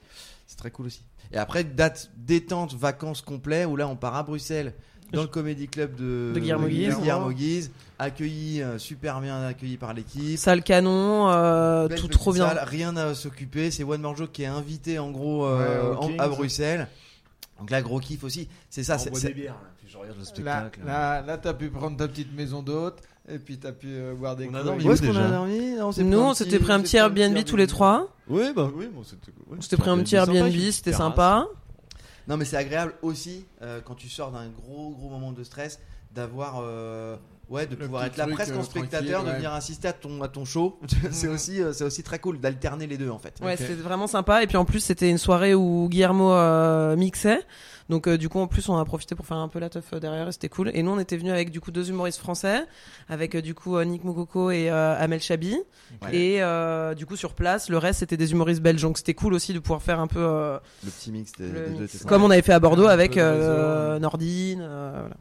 C'est 0.46 0.56
très 0.56 0.70
cool 0.70 0.86
aussi. 0.86 1.02
Et 1.32 1.36
après 1.36 1.64
date 1.64 2.10
détente 2.16 2.74
vacances 2.74 3.22
complet 3.22 3.64
où 3.64 3.76
là 3.76 3.88
on 3.88 3.96
part 3.96 4.14
à 4.16 4.22
Bruxelles. 4.24 4.74
Dans 5.14 5.22
le 5.22 5.28
comédie 5.28 5.68
club 5.68 5.94
de, 5.96 6.32
De 6.34 6.40
Guillermo 6.40 6.66
Guise. 6.68 6.96
Guillermo 6.98 7.30
Guise, 7.30 7.70
accueilli 7.98 8.62
euh, 8.62 8.78
super 8.78 9.20
bien 9.20 9.42
accueilli 9.46 9.76
par 9.76 9.94
l'équipe. 9.94 10.38
Salle 10.38 10.62
canon, 10.62 11.30
euh, 11.30 11.88
tout 11.88 12.08
trop 12.08 12.32
bien. 12.32 12.48
salle, 12.48 12.60
rien 12.66 12.96
à 12.96 13.14
s'occuper. 13.14 13.70
C'est 13.70 13.84
One 13.84 14.00
More 14.00 14.16
Joke 14.16 14.32
qui 14.32 14.42
est 14.42 14.46
invité 14.46 14.98
en 14.98 15.10
gros 15.10 15.46
euh, 15.46 15.92
Ouais, 15.94 15.96
en- 15.96 16.18
à 16.18 16.28
Bruxelles. 16.28 16.88
Donc 17.58 17.70
là, 17.70 17.82
gros 17.82 18.00
kiff 18.00 18.24
aussi. 18.24 18.48
C'est 18.68 18.82
ça. 18.82 18.98
c'est- 18.98 19.10
des 19.10 19.32
bières, 19.34 19.52
là, 19.54 19.70
puis 19.78 19.88
je 19.90 19.96
regarde 19.96 20.16
le 20.16 20.22
Là, 20.22 20.26
spectacle. 20.28 20.80
là, 20.86 21.22
là 21.22 21.38
t'as 21.38 21.54
pu 21.54 21.68
prendre 21.70 21.96
ta 21.96 22.08
petite 22.08 22.34
maison 22.36 22.62
d'hôte 22.62 22.98
et 23.28 23.38
puis 23.38 23.58
t'as 23.58 23.70
pu 23.72 23.86
euh, 23.90 24.14
boire 24.14 24.34
des 24.34 24.46
On 24.46 24.54
a 24.54 24.58
coups. 24.58 24.64
dormi 24.64 24.84
Où 24.84 24.90
est-ce 24.92 25.02
où 25.04 25.06
qu'on 25.12 25.16
a 25.16 25.28
dormi? 25.28 25.74
Non, 25.76 25.90
Nous, 25.96 26.18
un 26.18 26.30
on 26.30 26.34
s'était 26.34 26.58
pris 26.58 26.72
un 26.72 26.80
petit 26.80 26.96
Airbnb 26.96 27.38
tous 27.44 27.56
les 27.56 27.68
trois. 27.68 28.08
Oui, 28.28 28.42
bah 28.56 28.68
oui, 28.74 28.88
bon, 28.92 29.02
c'était. 29.04 29.28
ouais, 29.48 29.56
On 29.58 29.60
s'était 29.60 29.76
pris 29.76 29.90
un 29.90 29.98
petit 29.98 30.16
Airbnb, 30.16 30.50
c'était 30.72 30.92
sympa. 30.92 31.46
Non, 32.26 32.36
mais 32.36 32.44
c'est 32.44 32.56
agréable 32.56 32.94
aussi 33.02 33.46
euh, 33.62 33.80
quand 33.80 33.94
tu 33.94 34.08
sors 34.08 34.32
d'un 34.32 34.48
gros 34.48 34.90
gros 34.90 35.08
moment 35.08 35.32
de 35.32 35.44
stress 35.44 35.80
d'avoir 36.12 36.60
euh, 36.60 37.16
Ouais, 37.50 37.66
de 37.66 37.76
Le 37.76 37.84
pouvoir 37.84 38.04
être 38.04 38.16
là 38.16 38.26
presque 38.26 38.52
euh, 38.54 38.58
en 38.58 38.62
spectateur, 38.62 39.20
tranquille, 39.20 39.24
de 39.26 39.30
ouais. 39.30 39.36
venir 39.36 39.52
assister 39.52 39.88
à 39.88 39.92
ton, 39.92 40.22
à 40.22 40.28
ton 40.28 40.44
show. 40.44 40.78
c'est 41.10 41.28
aussi, 41.28 41.60
euh, 41.62 41.72
c'est 41.72 41.84
aussi 41.84 42.02
très 42.02 42.18
cool 42.18 42.40
d'alterner 42.40 42.86
les 42.86 42.96
deux 42.96 43.10
en 43.10 43.18
fait. 43.18 43.34
Ouais, 43.42 43.56
c'était 43.56 43.74
vraiment 43.74 44.06
sympa. 44.06 44.42
Et 44.42 44.46
puis 44.46 44.56
en 44.56 44.64
plus, 44.64 44.80
c'était 44.80 45.10
une 45.10 45.18
soirée 45.18 45.54
où 45.54 45.88
Guillermo 45.90 46.32
euh, 46.32 46.96
mixait. 46.96 47.40
Donc 47.90 48.08
euh, 48.08 48.16
du 48.16 48.30
coup, 48.30 48.38
en 48.40 48.46
plus, 48.46 48.66
on 48.70 48.78
a 48.78 48.84
profité 48.86 49.14
pour 49.14 49.26
faire 49.26 49.36
un 49.36 49.48
peu 49.48 49.58
la 49.58 49.68
teuf 49.68 49.84
euh, 49.92 50.00
derrière 50.00 50.26
et 50.26 50.32
c'était 50.32 50.48
cool. 50.48 50.70
Et 50.72 50.82
nous, 50.82 50.90
on 50.90 50.98
était 50.98 51.18
venus 51.18 51.32
avec 51.32 51.50
du 51.50 51.60
coup 51.60 51.70
deux 51.70 51.90
humoristes 51.90 52.18
français, 52.18 52.64
avec 53.10 53.34
euh, 53.34 53.42
du 53.42 53.54
coup 53.54 53.76
euh, 53.76 53.84
Nick 53.84 54.04
Mokoko 54.04 54.50
et 54.50 54.70
euh, 54.70 54.96
Amel 54.98 55.20
Chabi. 55.20 55.58
Et 56.12 56.42
euh, 56.42 56.94
du 56.94 57.04
coup, 57.04 57.16
sur 57.16 57.34
place, 57.34 57.68
le 57.68 57.76
reste, 57.76 57.98
c'était 58.00 58.16
des 58.16 58.32
humoristes 58.32 58.62
belges. 58.62 58.80
Donc 58.80 58.96
c'était 58.96 59.12
cool 59.12 59.34
aussi 59.34 59.52
de 59.52 59.58
pouvoir 59.58 59.82
faire 59.82 60.00
un 60.00 60.06
peu 60.06 60.18
euh, 60.18 60.58
Le 60.82 60.90
petit 60.90 61.12
mix 61.12 61.32
des, 61.32 61.46
le 61.46 61.66
des 61.68 61.78
deux. 61.80 61.86
c'est 61.88 62.06
comme 62.06 62.24
on 62.24 62.30
avait 62.30 62.40
fait 62.42 62.54
à 62.54 62.58
Bordeaux 62.60 62.86
avec 62.86 63.18
euh. 63.18 63.98
Nordine, 63.98 64.60
euh, 64.62 64.96
voilà. 65.00 65.14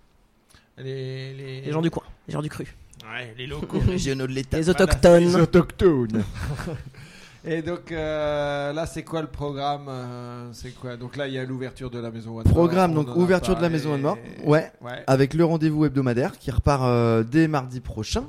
Les, 0.78 1.34
les... 1.34 1.62
les 1.62 1.72
gens 1.72 1.82
du 1.82 1.92
coin, 1.92 2.04
les 2.28 2.34
gens 2.34 2.42
du 2.42 2.50
cru, 2.50 2.66
Ouais, 3.04 3.34
les 3.38 3.48
locaux. 3.48 3.80
Les 3.86 3.92
régionaux 3.92 4.28
de 4.28 4.32
l'État. 4.32 4.58
les 4.58 4.70
autochtones. 4.70 5.24
Les 5.24 5.36
autochtones. 5.36 6.24
Et 7.46 7.62
donc 7.62 7.92
euh, 7.92 8.72
là, 8.72 8.86
c'est 8.86 9.04
quoi 9.04 9.22
le 9.22 9.28
programme 9.28 9.88
euh, 9.90 10.50
C'est 10.54 10.72
quoi? 10.72 10.96
Donc 10.96 11.18
là, 11.18 11.28
il 11.28 11.34
y 11.34 11.38
a 11.38 11.44
l'ouverture 11.44 11.90
de 11.90 12.00
la 12.00 12.10
maison 12.10 12.38
One 12.38 12.46
Programme, 12.46 12.94
donc 12.94 13.14
ouverture 13.18 13.58
de 13.58 13.62
la 13.62 13.68
maison 13.70 13.94
One 13.94 14.02
More. 14.02 14.18
Ouais. 14.46 14.72
Ouais. 14.80 15.04
Avec 15.08 15.34
le 15.34 15.44
rendez-vous 15.44 15.84
hebdomadaire 15.84 16.38
qui 16.38 16.52
repart 16.52 16.84
euh, 16.84 17.24
dès 17.24 17.50
mardi 17.50 17.82
prochain. 17.82 18.24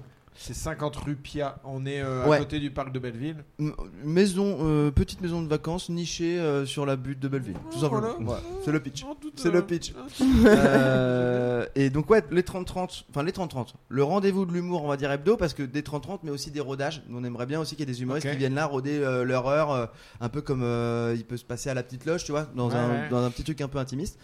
C'est 0.47 0.53
50 0.53 0.95
rue 0.97 1.17
Pia. 1.17 1.57
On 1.65 1.87
est 1.87 2.03
euh, 2.03 2.27
Ouais. 2.29 2.37
à 2.37 2.41
côté 2.41 2.59
du 2.61 2.71
parc 2.71 2.93
de 2.93 2.99
Belleville. 2.99 3.37
M- 3.59 3.73
Maison, 4.05 4.59
euh, 4.61 4.91
petite 4.91 5.23
maison 5.23 5.41
de 5.41 5.49
vacances 5.49 5.89
nichée 5.89 6.39
euh, 6.39 6.67
sur 6.67 6.85
la 6.85 6.97
butte 6.97 7.19
de 7.19 7.29
Belleville. 7.29 7.57
Tout 7.73 7.79
simplement. 7.81 8.15
Voilà. 8.21 8.41
Ouais, 8.43 8.47
c'est 8.63 8.71
le 8.73 8.81
pitch. 8.81 9.07
Oh, 9.09 9.17
C'est 9.37 9.51
le 9.51 9.63
pitch. 9.65 9.95
euh, 10.45 10.55
Euh, 10.55 11.67
et 11.77 11.89
donc 11.89 12.11
ouais, 12.11 12.23
les 12.31 12.43
30-30, 12.43 13.05
enfin 13.11 13.23
les 13.23 13.33
30-30, 13.33 13.69
le 13.89 14.05
rendez-vous 14.05 14.45
de 14.45 14.53
l'humour, 14.53 14.85
on 14.85 14.89
va 14.89 14.97
dire 14.99 15.11
hebdo, 15.11 15.37
parce 15.39 15.55
que 15.55 15.63
des 15.63 15.81
30-30, 15.83 16.19
mais 16.25 16.31
aussi 16.31 16.51
des 16.51 16.61
rodages. 16.61 17.03
On 17.11 17.25
aimerait 17.25 17.47
bien 17.47 17.59
aussi 17.61 17.75
qu'il 17.77 17.89
y 17.89 17.91
ait 17.91 17.95
des 17.95 18.03
humoristes 18.03 18.31
qui 18.31 18.37
viennent 18.37 18.55
là 18.55 18.67
roder 18.67 18.99
leur 19.25 19.47
heure, 19.49 19.91
un 20.21 20.29
peu 20.29 20.43
comme 20.43 20.61
il 21.17 21.25
peut 21.25 21.37
se 21.39 21.45
passer 21.45 21.71
à 21.71 21.75
la 21.75 21.83
petite 21.83 22.05
loge, 22.05 22.25
tu 22.25 22.33
vois, 22.33 22.47
dans, 22.55 22.69
Ouais, 22.69 22.75
un, 22.75 22.89
ouais. 22.91 23.09
dans 23.11 23.25
un 23.25 23.31
petit 23.31 23.45
truc 23.45 23.61
un 23.63 23.69
peu 23.69 23.79
intimiste. 23.79 24.19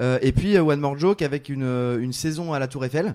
Et 0.00 0.32
puis 0.32 0.56
One 0.58 0.78
More 0.80 0.98
Joke 0.98 1.22
avec 1.22 1.48
une, 1.48 1.64
une 1.64 2.12
saison 2.12 2.52
à 2.52 2.58
la 2.60 2.68
Tour 2.68 2.84
Eiffel. 2.84 3.14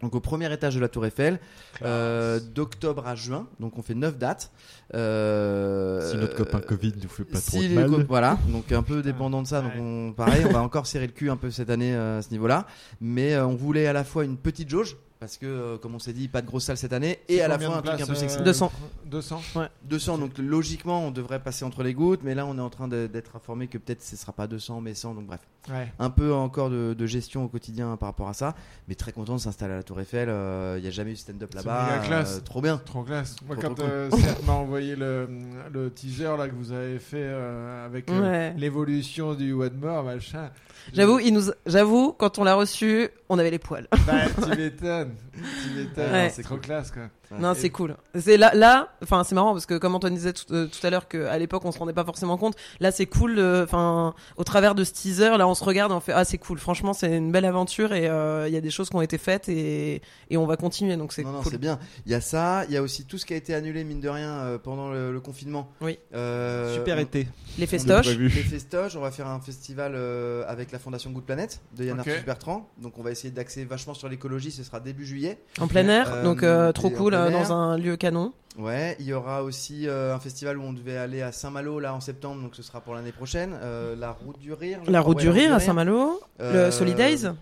Donc 0.00 0.14
au 0.14 0.20
premier 0.20 0.52
étage 0.52 0.74
de 0.74 0.80
la 0.80 0.88
Tour 0.88 1.06
Eiffel, 1.06 1.40
euh, 1.82 2.40
d'octobre 2.40 3.06
à 3.06 3.14
juin. 3.14 3.46
Donc 3.60 3.78
on 3.78 3.82
fait 3.82 3.94
9 3.94 4.18
dates. 4.18 4.50
Euh, 4.94 6.10
Si 6.10 6.16
notre 6.16 6.36
copain 6.36 6.60
Covid 6.60 6.92
nous 7.02 7.08
fait 7.08 7.24
pas 7.24 7.40
trop 7.40 7.58
si 7.60 7.64
de 7.64 7.68
les 7.68 7.74
mal. 7.74 7.90
co- 7.90 8.02
voilà, 8.08 8.38
donc 8.48 8.70
un 8.72 8.82
peu 8.82 9.02
dépendant 9.02 9.42
de 9.42 9.46
ça. 9.46 9.60
Donc 9.62 9.72
Ouais. 9.74 9.80
on, 9.80 10.12
pareil, 10.12 10.44
on 10.48 10.52
va 10.52 10.62
encore 10.62 10.86
serrer 10.86 11.06
le 11.06 11.12
cul 11.12 11.30
un 11.30 11.36
peu 11.36 11.50
cette 11.50 11.70
année 11.70 11.94
euh, 11.94 12.18
à 12.18 12.22
ce 12.22 12.30
niveau-là. 12.30 12.66
Mais 13.00 13.34
euh, 13.34 13.46
on 13.46 13.54
voulait 13.56 13.86
à 13.86 13.92
la 13.92 14.04
fois 14.04 14.24
une 14.24 14.36
petite 14.36 14.68
jauge 14.68 14.96
parce 15.20 15.38
que, 15.38 15.46
euh, 15.46 15.78
comme 15.78 15.94
on 15.94 15.98
s'est 15.98 16.12
dit, 16.12 16.28
pas 16.28 16.42
de 16.42 16.46
grosse 16.46 16.64
salle 16.64 16.76
cette 16.76 16.92
année, 16.92 17.18
et 17.28 17.36
C'est 17.36 17.40
à 17.42 17.48
la 17.48 17.58
fois 17.58 17.76
un 17.78 17.80
de 17.80 17.86
truc 17.86 18.00
un 18.02 18.06
peu 18.06 18.14
sexy. 18.14 18.36
euh, 18.38 18.42
200. 18.42 18.70
200 19.06 19.40
200, 19.84 20.18
donc 20.18 20.36
logiquement 20.38 21.06
on 21.06 21.10
devrait 21.10 21.38
passer 21.40 21.64
entre 21.64 21.82
les 21.82 21.94
gouttes, 21.94 22.20
mais 22.24 22.34
là 22.34 22.44
on 22.44 22.58
est 22.58 22.60
en 22.60 22.68
train 22.68 22.88
de- 22.88 23.06
d'être 23.06 23.34
informé 23.36 23.68
que 23.68 23.78
peut-être 23.78 24.02
ce 24.02 24.16
sera 24.16 24.32
pas 24.32 24.46
200 24.46 24.80
mais 24.82 24.92
100, 24.92 25.14
donc 25.14 25.26
bref. 25.26 25.40
Ouais. 25.70 25.90
Un 25.98 26.10
peu 26.10 26.34
encore 26.34 26.68
de, 26.68 26.92
de 26.98 27.06
gestion 27.06 27.44
au 27.44 27.48
quotidien 27.48 27.96
par 27.96 28.08
rapport 28.10 28.28
à 28.28 28.34
ça, 28.34 28.54
mais 28.86 28.96
très 28.96 29.12
content 29.12 29.34
de 29.36 29.40
s'installer 29.40 29.72
à 29.72 29.76
la 29.76 29.82
Tour 29.82 29.98
Eiffel. 30.00 30.28
Il 30.76 30.82
n'y 30.82 30.88
a 30.88 30.90
jamais 30.90 31.12
eu 31.12 31.16
stand-up 31.16 31.54
là-bas. 31.54 32.00
classe. 32.04 32.36
euh, 32.36 32.40
trop 32.40 32.60
bien. 32.60 32.76
Trop 32.84 33.02
classe. 33.02 33.36
Moi, 33.46 33.56
Trop, 33.56 33.68
quand 33.68 33.74
trop 33.76 33.86
cool. 34.10 34.20
envoyé 34.74 34.96
le, 34.96 35.28
le 35.72 35.88
teaser 35.90 36.36
là, 36.36 36.48
que 36.48 36.54
vous 36.54 36.72
avez 36.72 36.98
fait 36.98 37.18
euh, 37.20 37.86
avec 37.86 38.10
euh, 38.10 38.50
l'évolution 38.56 39.34
du 39.34 39.52
One 39.52 39.78
More, 39.80 40.02
machin. 40.02 40.50
J'avoue, 40.92 41.20
il 41.20 41.32
nous, 41.32 41.52
j'avoue, 41.64 42.12
quand 42.12 42.40
on 42.40 42.44
l'a 42.44 42.56
reçu, 42.56 43.08
on 43.28 43.38
avait 43.38 43.52
les 43.52 43.60
poils. 43.60 43.86
Bah, 44.04 44.24
tu 44.34 44.48
m'étonnes. 44.58 45.14
Tu 45.32 45.78
m'étonnes. 45.78 46.12
Ouais. 46.12 46.30
C'est 46.30 46.42
trop 46.42 46.56
classe, 46.56 46.90
quoi. 46.90 47.04
Non, 47.38 47.52
Et- 47.52 47.54
c'est 47.56 47.70
cool. 47.70 47.96
C'est 48.18 48.36
là, 48.36 48.52
là, 48.54 48.90
enfin, 49.02 49.24
c'est 49.24 49.34
marrant 49.34 49.52
parce 49.52 49.66
que 49.66 49.74
comme 49.78 49.94
Antoine 49.94 50.14
disait 50.14 50.32
tout, 50.32 50.44
euh, 50.52 50.66
tout 50.66 50.86
à 50.86 50.90
l'heure 50.90 51.08
qu'à 51.08 51.36
l'époque 51.38 51.64
on 51.64 51.72
se 51.72 51.78
rendait 51.78 51.92
pas 51.92 52.04
forcément 52.04 52.36
compte. 52.36 52.54
Là, 52.80 52.90
c'est 52.92 53.06
cool. 53.06 53.34
de- 53.36 53.62
Enfin, 53.64 54.14
au 54.36 54.44
travers 54.44 54.74
de 54.74 54.84
ce 54.84 54.92
teaser, 54.92 55.36
là, 55.38 55.48
on 55.48 55.54
se 55.54 55.64
regarde, 55.64 55.90
et 55.92 55.94
on 55.94 56.00
fait 56.00 56.12
ah, 56.12 56.24
c'est 56.24 56.38
cool. 56.38 56.58
Franchement, 56.58 56.92
c'est 56.92 57.16
une 57.16 57.32
belle 57.32 57.44
aventure 57.44 57.92
et 57.94 58.08
euh, 58.08 58.46
il 58.48 58.54
y 58.54 58.56
a 58.56 58.60
des 58.60 58.70
choses 58.70 58.90
qui 58.90 58.96
ont 58.96 59.02
été 59.02 59.18
faites 59.18 59.48
et, 59.48 60.02
et 60.30 60.36
on 60.36 60.46
va 60.46 60.56
continuer. 60.56 60.96
Donc 60.96 61.12
c'est 61.12 61.22
Non, 61.24 61.32
non, 61.32 61.42
cool. 61.42 61.52
c'est 61.52 61.58
bien. 61.58 61.78
Il 62.06 62.12
y 62.12 62.14
a 62.14 62.20
ça, 62.20 62.64
il 62.66 62.72
y 62.72 62.76
a 62.76 62.82
aussi 62.82 63.04
tout 63.06 63.18
ce 63.18 63.26
qui 63.26 63.32
a 63.34 63.36
été 63.36 63.54
annulé, 63.54 63.84
mine 63.84 64.00
de 64.00 64.08
rien, 64.08 64.30
euh, 64.32 64.58
pendant 64.58 64.90
le, 64.90 65.12
le 65.12 65.20
confinement. 65.20 65.70
Oui. 65.80 65.98
Euh, 66.14 66.74
Super 66.74 66.96
on- 66.98 67.00
été. 67.00 67.28
Les 67.58 67.66
festoches. 67.66 68.06
Les 68.16 68.28
festoches, 68.28 68.96
on 68.96 69.00
va 69.00 69.10
faire 69.10 69.26
un 69.28 69.40
festival 69.40 69.92
euh, 69.94 70.44
avec 70.46 70.72
la 70.72 70.78
Fondation 70.78 71.10
Good 71.10 71.24
Planet 71.24 71.60
de 71.76 71.84
Yann 71.84 72.00
Ok. 72.00 72.08
Arthus 72.08 72.24
Bertrand. 72.24 72.68
Donc 72.82 72.98
on 72.98 73.02
va 73.02 73.10
essayer 73.10 73.30
d'axer 73.32 73.64
vachement 73.64 73.94
sur 73.94 74.08
l'écologie, 74.08 74.50
ce 74.50 74.62
sera 74.64 74.80
début 74.80 75.06
juillet. 75.06 75.38
En 75.60 75.66
plein 75.68 75.86
air, 75.88 76.12
Euh, 76.12 76.22
donc 76.24 76.42
euh, 76.42 76.72
trop 76.72 76.90
cool 76.90 77.13
dans 77.30 77.52
un 77.52 77.76
lieu 77.78 77.96
canon. 77.96 78.32
Ouais, 78.58 78.96
il 79.00 79.06
y 79.06 79.12
aura 79.12 79.42
aussi 79.42 79.88
euh, 79.88 80.14
un 80.14 80.20
festival 80.20 80.58
où 80.58 80.62
on 80.62 80.72
devait 80.72 80.96
aller 80.96 81.22
à 81.22 81.32
Saint-Malo 81.32 81.80
là 81.80 81.92
en 81.92 82.00
septembre, 82.00 82.40
donc 82.40 82.54
ce 82.54 82.62
sera 82.62 82.80
pour 82.80 82.94
l'année 82.94 83.10
prochaine. 83.12 83.52
Euh, 83.62 83.96
la 83.96 84.12
Route 84.12 84.38
du 84.38 84.52
Rire. 84.52 84.78
La 84.86 85.00
crois, 85.00 85.00
route 85.00 85.16
ouais, 85.16 85.22
du 85.24 85.28
rire 85.30 85.52
à 85.52 85.58
Saint-Malo, 85.60 86.20
Euh, 86.40 86.66
le 86.66 86.70
Solidays. 86.70 87.32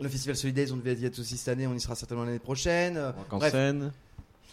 Le 0.00 0.08
festival 0.08 0.36
Solidays, 0.36 0.70
on 0.72 0.76
devait 0.76 0.94
y 0.94 1.04
être 1.06 1.18
aussi 1.18 1.36
cette 1.36 1.48
année, 1.48 1.66
on 1.66 1.74
y 1.74 1.80
sera 1.80 1.94
certainement 1.96 2.24
l'année 2.24 2.38
prochaine. 2.38 2.96
Euh, 2.96 3.10
Rock 3.10 3.32
en 3.32 3.38
bref. 3.38 3.50
scène. 3.52 3.90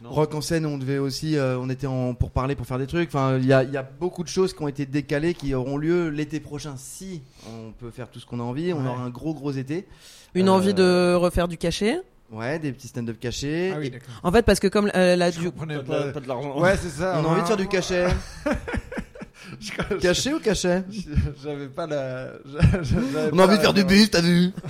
Non. 0.02 0.10
Rock 0.12 0.34
en 0.36 0.42
scène, 0.42 0.66
on 0.66 0.78
devait 0.78 0.98
aussi, 1.00 1.38
euh, 1.38 1.58
on 1.60 1.70
était 1.70 1.88
en, 1.88 2.14
pour 2.16 2.30
parler, 2.32 2.56
pour 2.56 2.66
faire 2.68 2.78
des 2.80 2.86
trucs. 2.88 3.10
Enfin, 3.10 3.38
il 3.38 3.46
y 3.46 3.54
a, 3.54 3.64
il 3.64 3.72
y 3.72 3.78
a 3.78 3.84
beaucoup 3.84 4.24
de 4.24 4.28
choses 4.28 4.54
qui 4.54 4.62
ont 4.62 4.68
été 4.68 4.86
décalées, 4.86 5.34
qui 5.36 5.54
auront 5.56 5.78
lieu 5.78 6.10
l'été 6.10 6.40
prochain. 6.40 6.74
Si 6.78 7.22
on 7.48 7.72
peut 7.72 7.90
faire 7.92 8.10
tout 8.10 8.20
ce 8.20 8.26
qu'on 8.26 8.40
a 8.40 8.44
envie, 8.44 8.74
on 8.74 8.82
Ouais. 8.84 8.90
aura 8.90 9.02
un 9.02 9.10
gros 9.10 9.34
gros 9.34 9.52
été. 9.52 9.88
Une 10.36 10.50
Euh, 10.50 10.52
envie 10.52 10.74
de 10.74 11.14
refaire 11.16 11.48
du 11.48 11.58
cachet. 11.58 12.02
Ouais, 12.32 12.60
des 12.60 12.74
petits 12.74 12.90
stand-up 12.90 13.18
cachés. 13.20 13.72
Ah 13.74 13.80
oui, 13.80 13.90
d'accord. 13.90 14.10
En 14.24 14.32
fait, 14.32 14.42
parce 14.44 14.60
que 14.60 14.68
comme 14.68 14.92
euh, 14.96 15.16
la 15.16 15.32
du 15.32 15.46
comprenais 15.50 15.76
Pas 15.78 15.82
de 15.84 15.88
pas. 15.88 16.06
la- 16.08 16.12
pas 16.12 16.20
de 16.20 16.28
l'argent. 16.28 16.60
Ouais, 16.60 16.76
c'est 16.78 16.90
ça. 16.90 17.22
on 17.22 17.26
a 17.26 17.28
envie 17.30 17.42
de 17.42 17.48
faire 17.48 17.58
du 17.58 17.68
cachet. 17.70 18.08
Je- 19.62 19.96
Caché 20.00 20.34
ou 20.34 20.40
cachet 20.40 20.84
J'avais 21.42 21.68
pas 21.70 21.88
la. 21.88 22.34
j'avais 22.82 23.32
On 23.32 23.38
pas 23.38 23.44
a 23.44 23.46
envie 23.46 23.54
de 23.54 23.56
la- 23.56 23.60
faire 23.62 23.74
du 23.74 23.86
bif, 23.86 24.12
t'as 24.12 24.20
vu 24.22 24.52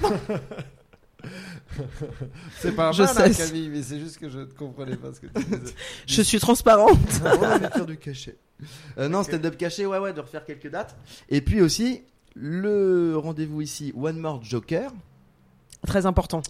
C'est 2.60 2.72
pas 2.76 2.92
Je 2.92 3.04
mal, 3.04 3.16
hein, 3.18 3.34
sais. 3.34 3.46
Camille, 3.48 3.70
mais 3.70 3.82
c'est 3.84 4.00
juste 4.00 4.18
que 4.18 4.30
je 4.30 4.40
ne 4.40 4.46
comprenais 4.46 4.96
pas 4.96 5.14
ce 5.14 5.20
que 5.20 5.28
tu 5.28 5.44
disais. 5.46 5.74
je 6.08 6.22
suis 6.22 6.40
transparente. 6.40 6.98
On 7.24 7.26
a 7.44 7.56
envie 7.56 7.66
de 7.66 7.72
faire 7.72 7.86
du 7.86 7.98
cachet. 7.98 8.38
Euh, 8.98 9.08
non, 9.10 9.24
stand-up 9.24 9.58
caché, 9.58 9.86
ouais, 9.86 10.00
ouais, 10.00 10.14
de 10.14 10.22
refaire 10.22 10.46
quelques 10.46 10.70
dates. 10.70 10.96
Et 11.30 11.42
puis 11.42 11.62
aussi, 11.62 12.02
le 12.36 13.16
rendez-vous 13.18 13.62
ici, 13.62 13.94
One 13.96 14.18
More 14.18 14.44
Joker. 14.44 14.92
Très 15.86 16.06
important. 16.06 16.42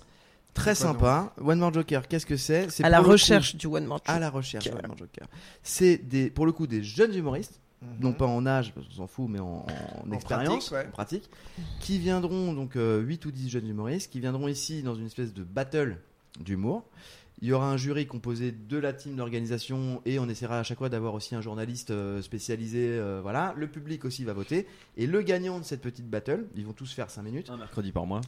Très 0.58 0.76
sympa. 0.76 1.34
One 1.40 1.60
More 1.60 1.74
Joker, 1.74 2.08
qu'est-ce 2.08 2.26
que 2.26 2.36
c'est? 2.38 2.70
C'est 2.70 2.84
À 2.84 2.90
la 2.90 3.02
coup- 3.02 3.10
recherche 3.12 3.56
du 3.56 3.68
one 3.68 3.86
man 3.86 3.98
show. 4.00 4.12
À 4.12 4.20
la 4.20 4.30
recherche 4.30 4.66
Joker. 4.66 4.80
One 4.82 4.88
More 4.88 4.98
Joker. 4.98 5.28
C'est 5.64 5.98
des, 5.98 6.30
pour 6.30 6.46
le 6.46 6.52
coup 6.52 6.68
des 6.68 6.84
jeunes 6.84 7.14
humoristes, 7.14 7.60
Mhm. 7.82 7.88
non 8.02 8.14
pas 8.14 8.26
en 8.26 8.46
âge, 8.48 8.74
parce 8.74 8.88
qu'on 8.88 8.94
s'en 8.94 9.08
fout, 9.08 9.28
mais 9.30 9.40
en, 9.40 9.66
en 9.66 10.08
En 10.08 10.12
expérience, 10.12 10.70
pratique, 10.70 10.72
ouais. 10.74 10.88
en 10.88 10.92
pratique, 10.92 11.30
qui 11.80 12.00
viendront, 12.00 12.54
donc 12.54 12.76
euh, 12.76 13.00
8 13.02 13.26
ou 13.26 13.32
10 13.32 13.50
jeunes 13.50 13.68
humoristes, 13.68 14.12
qui 14.12 14.20
viendront 14.20 14.48
ici 14.48 14.82
dans 14.82 14.96
une 14.96 15.06
espèce 15.06 15.34
de 15.34 15.44
battle 15.44 15.98
d'humour. 16.40 16.84
Il 17.44 17.48
y 17.50 17.54
aura 17.54 17.70
un 17.70 17.78
jury 17.78 18.08
composé 18.08 18.52
de 18.52 18.78
la 18.80 18.94
team 18.94 19.16
d'organisation 19.16 20.02
et 20.06 20.18
on 20.18 20.28
essaiera 20.28 20.58
à 20.58 20.64
chaque 20.64 20.80
fois 20.80 20.90
d'avoir 20.90 21.14
aussi 21.14 21.36
un 21.36 21.42
journaliste 21.42 21.92
euh, 21.92 22.20
spécialisé. 22.24 22.88
euh, 22.90 23.20
voilà, 23.22 23.54
le 23.56 23.68
public 23.68 24.06
aussi 24.06 24.24
va 24.24 24.34
voter. 24.34 24.66
Et 24.98 25.06
le 25.06 25.22
gagnant 25.22 25.60
de 25.60 25.64
cette 25.64 25.82
petite 25.82 26.10
battle, 26.10 26.48
ils 26.56 26.66
vont 26.66 26.74
tous 26.74 26.92
faire 26.92 27.12
5 27.12 27.22
minutes. 27.22 27.52
Un 27.52 27.58
mercredi 27.58 27.92
par 27.92 28.08
mois. 28.08 28.22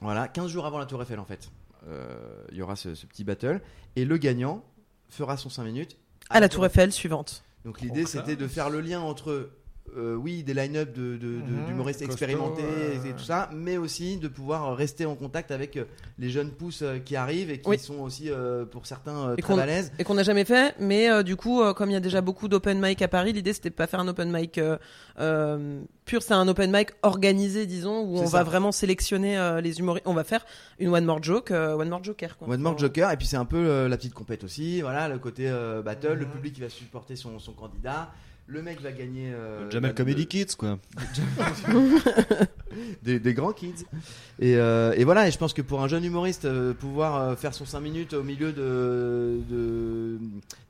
Voilà, 0.00 0.28
15 0.28 0.50
jours 0.50 0.66
avant 0.66 0.78
la 0.78 0.86
Tour 0.86 1.02
Eiffel 1.02 1.18
en 1.18 1.24
fait. 1.24 1.50
Euh, 1.88 2.44
il 2.50 2.58
y 2.58 2.62
aura 2.62 2.76
ce, 2.76 2.94
ce 2.94 3.06
petit 3.06 3.24
battle. 3.24 3.60
Et 3.96 4.04
le 4.04 4.16
gagnant 4.18 4.64
fera 5.08 5.36
son 5.36 5.48
5 5.48 5.64
minutes 5.64 5.96
À 6.30 6.40
la 6.40 6.48
Tour 6.48 6.66
Eiffel 6.66 6.92
suivante. 6.92 7.44
donc 7.64 7.80
l'idée 7.80 8.04
c'était 8.06 8.36
de 8.36 8.46
faire 8.46 8.68
le 8.70 8.80
lien 8.80 9.00
entre 9.00 9.50
euh, 9.98 10.14
oui 10.14 10.42
des 10.44 10.54
line-up 10.54 10.92
de, 10.94 11.16
de- 11.16 11.18
de- 11.18 11.26
Mhm, 11.38 11.66
d'humoristes 11.66 12.00
costaud, 12.00 12.12
expérimentés 12.12 12.62
euh. 12.62 13.04
et 13.10 13.12
tout 13.12 13.24
ça, 13.24 13.50
mais 13.52 13.76
aussi 13.76 14.16
de 14.16 14.28
pouvoir 14.28 14.76
rester 14.76 15.04
en 15.06 15.14
contact 15.16 15.50
avec 15.50 15.76
euh, 15.76 15.84
les 16.18 16.30
jeunes 16.30 16.50
pousses 16.52 16.82
euh, 16.82 16.98
qui 16.98 17.16
arrivent 17.16 17.50
et 17.50 17.58
qui 17.60 17.68
Oui. 17.68 17.78
sont 17.78 17.98
aussi 18.00 18.30
euh, 18.30 18.64
pour 18.64 18.86
certains 18.86 19.30
euh, 19.30 19.34
Et 19.36 19.42
très 19.42 19.52
qu'on- 19.52 19.58
balèzes. 19.58 19.92
et 19.98 20.04
qu'on 20.04 20.14
n'a 20.14 20.22
jamais 20.22 20.44
fait. 20.44 20.74
Mais 20.80 21.10
euh, 21.10 21.22
du 21.22 21.36
coup, 21.36 21.60
euh, 21.62 21.74
comme 21.74 21.90
il 21.90 21.94
y 21.94 21.96
a 21.96 22.00
déjà 22.00 22.20
beaucoup 22.20 22.48
d'open 22.48 22.80
mic 22.80 23.02
à 23.02 23.08
Paris, 23.08 23.32
l'idée 23.32 23.52
c'était 23.52 23.70
de 23.70 23.74
pas 23.74 23.86
faire 23.86 24.00
un 24.00 24.08
open 24.08 24.30
mic 24.32 24.58
euh, 24.58 24.78
euh, 25.18 25.80
pur, 26.04 26.22
c'est 26.22 26.34
un 26.34 26.46
open 26.48 26.70
mic 26.72 26.90
organisé, 27.02 27.66
disons, 27.66 28.02
où 28.02 28.18
on 28.18 28.26
ça. 28.26 28.38
va 28.38 28.44
vraiment 28.44 28.72
sélectionner 28.72 29.38
euh, 29.38 29.60
les 29.60 29.78
humoristes. 29.80 30.06
On 30.06 30.14
va 30.14 30.24
faire 30.24 30.44
une 30.78 30.88
one 30.88 31.04
more 31.04 31.22
joke, 31.22 31.50
euh, 31.50 31.74
one 31.74 31.88
more 31.88 32.02
joker. 32.04 32.36
Quoi. 32.38 32.48
One 32.48 32.60
More 32.60 32.78
Joker 32.78 33.10
et 33.10 33.16
puis 33.16 33.26
c'est 33.26 33.36
un 33.36 33.44
peu 33.44 33.56
euh, 33.56 33.88
la 33.88 33.96
petite 33.96 34.14
compète 34.14 34.44
aussi, 34.44 34.80
voilà 34.80 35.08
le 35.08 35.18
côté 35.18 35.48
euh, 35.48 35.82
battle, 35.82 36.12
le 36.14 36.26
Mhm. 36.26 36.30
public 36.32 36.54
qui 36.54 36.60
va 36.60 36.68
supporter 36.68 37.16
son, 37.16 37.38
son 37.38 37.52
candidat. 37.52 38.10
Le 38.50 38.62
mec 38.62 38.80
va 38.80 38.92
gagner 38.92 39.30
euh, 39.30 39.68
Jamel 39.70 39.94
Comedy 39.94 40.26
Kids, 40.26 40.56
quoi. 40.56 40.78
des, 43.02 43.20
des 43.20 43.34
grands 43.34 43.52
kids. 43.52 43.84
Et, 44.38 44.56
euh, 44.56 44.92
et 44.96 45.04
voilà, 45.04 45.28
et 45.28 45.30
je 45.30 45.36
pense 45.38 45.52
que 45.52 45.60
pour 45.62 45.82
un 45.82 45.88
jeune 45.88 46.04
humoriste, 46.04 46.44
euh, 46.46 46.72
pouvoir 46.72 47.16
euh, 47.16 47.36
faire 47.36 47.52
son 47.52 47.66
5 47.66 47.80
minutes 47.80 48.14
au 48.14 48.22
milieu 48.22 48.52
de 48.52 49.40
de- 49.50 50.18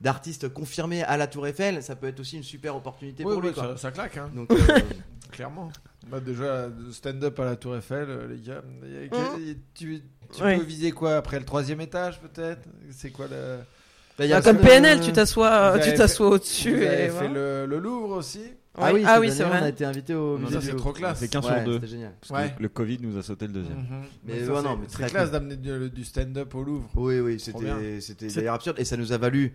d'artistes 0.01 0.49
confirmés 0.49 1.03
à 1.03 1.15
la 1.17 1.27
Tour 1.27 1.47
Eiffel, 1.47 1.81
ça 1.81 1.95
peut 1.95 2.07
être 2.07 2.19
aussi 2.19 2.35
une 2.37 2.43
super 2.43 2.75
opportunité 2.75 3.23
pour 3.23 3.39
lui. 3.39 3.49
oui, 3.49 3.53
quoi. 3.53 3.63
ça, 3.63 3.77
ça 3.77 3.91
claque, 3.91 4.17
hein. 4.17 4.29
Donc, 4.35 4.51
euh, 4.51 4.57
clairement. 5.31 5.71
Bah, 6.09 6.19
déjà, 6.19 6.69
stand-up 6.91 7.39
à 7.39 7.45
la 7.45 7.55
Tour 7.55 7.77
Eiffel, 7.77 8.07
les 8.29 8.41
gars. 8.41 8.61
Mmh. 8.61 9.53
Tu, 9.73 10.01
tu 10.33 10.43
Oui. 10.43 10.57
peux 10.57 10.63
viser 10.63 10.91
quoi 10.91 11.15
après 11.17 11.39
le 11.39 11.45
troisième 11.45 11.79
étage, 11.81 12.19
peut-être? 12.19 12.67
C'est 12.91 13.11
quoi 13.11 13.27
le. 13.29 13.59
Bah, 14.19 14.25
Bah, 14.27 14.41
comme 14.41 14.57
PNL, 14.59 14.99
tu 14.99 15.11
t'assois, 15.13 15.79
tu 15.79 15.93
t'assois 15.93 16.27
Vous 16.27 16.33
au-dessus 16.35 16.75
avez 16.75 16.85
et 16.85 16.87
fait 17.07 17.09
voilà. 17.09 17.29
le, 17.33 17.65
le 17.67 17.79
Louvre 17.79 18.17
aussi 18.17 18.41
Ah 18.77 18.91
oui, 18.93 19.03
ah 19.05 19.19
oui, 19.19 19.31
c'est 19.31 19.43
vrai. 19.43 19.59
On 19.61 19.65
a 19.65 19.69
été 19.69 19.85
invité 19.85 20.13
au 20.13 20.37
Non, 20.37 20.45
musée 20.47 20.59
c'est 20.61 20.71
Louvre. 20.71 20.83
trop 20.83 20.91
classe. 20.93 21.25
qu'un 21.27 21.39
Ouais, 21.41 21.45
sur 21.55 21.63
deux. 21.63 21.73
C'était 21.75 21.87
génial. 21.87 22.13
Parce 22.21 22.31
Ouais. 22.43 22.53
que 22.55 22.61
le 22.61 22.69
Covid 22.69 22.99
nous 23.01 23.17
a 23.17 23.23
sauté 23.23 23.47
le 23.47 23.53
deuxième. 23.53 23.77
Mhm. 23.77 23.85
Mais 24.25 24.43
ça, 24.43 24.51
ouais, 24.51 24.57
c'est- 24.57 24.63
non, 24.63 24.75
mais 24.77 24.85
c'est 24.87 24.93
très 24.93 25.07
classe 25.07 25.29
cool. 25.29 25.31
d'amener 25.31 25.55
du, 25.55 25.89
du 25.89 26.03
stand-up 26.03 26.53
au 26.53 26.63
Louvre. 26.63 26.89
Oui, 26.95 27.19
oui, 27.19 27.39
c'était 27.39 28.01
c'était 28.01 28.29
C'est- 28.29 28.35
d'ailleurs 28.41 28.55
absurde 28.55 28.77
et 28.79 28.85
ça 28.85 28.97
nous 28.97 29.11
a 29.13 29.17
valu 29.17 29.53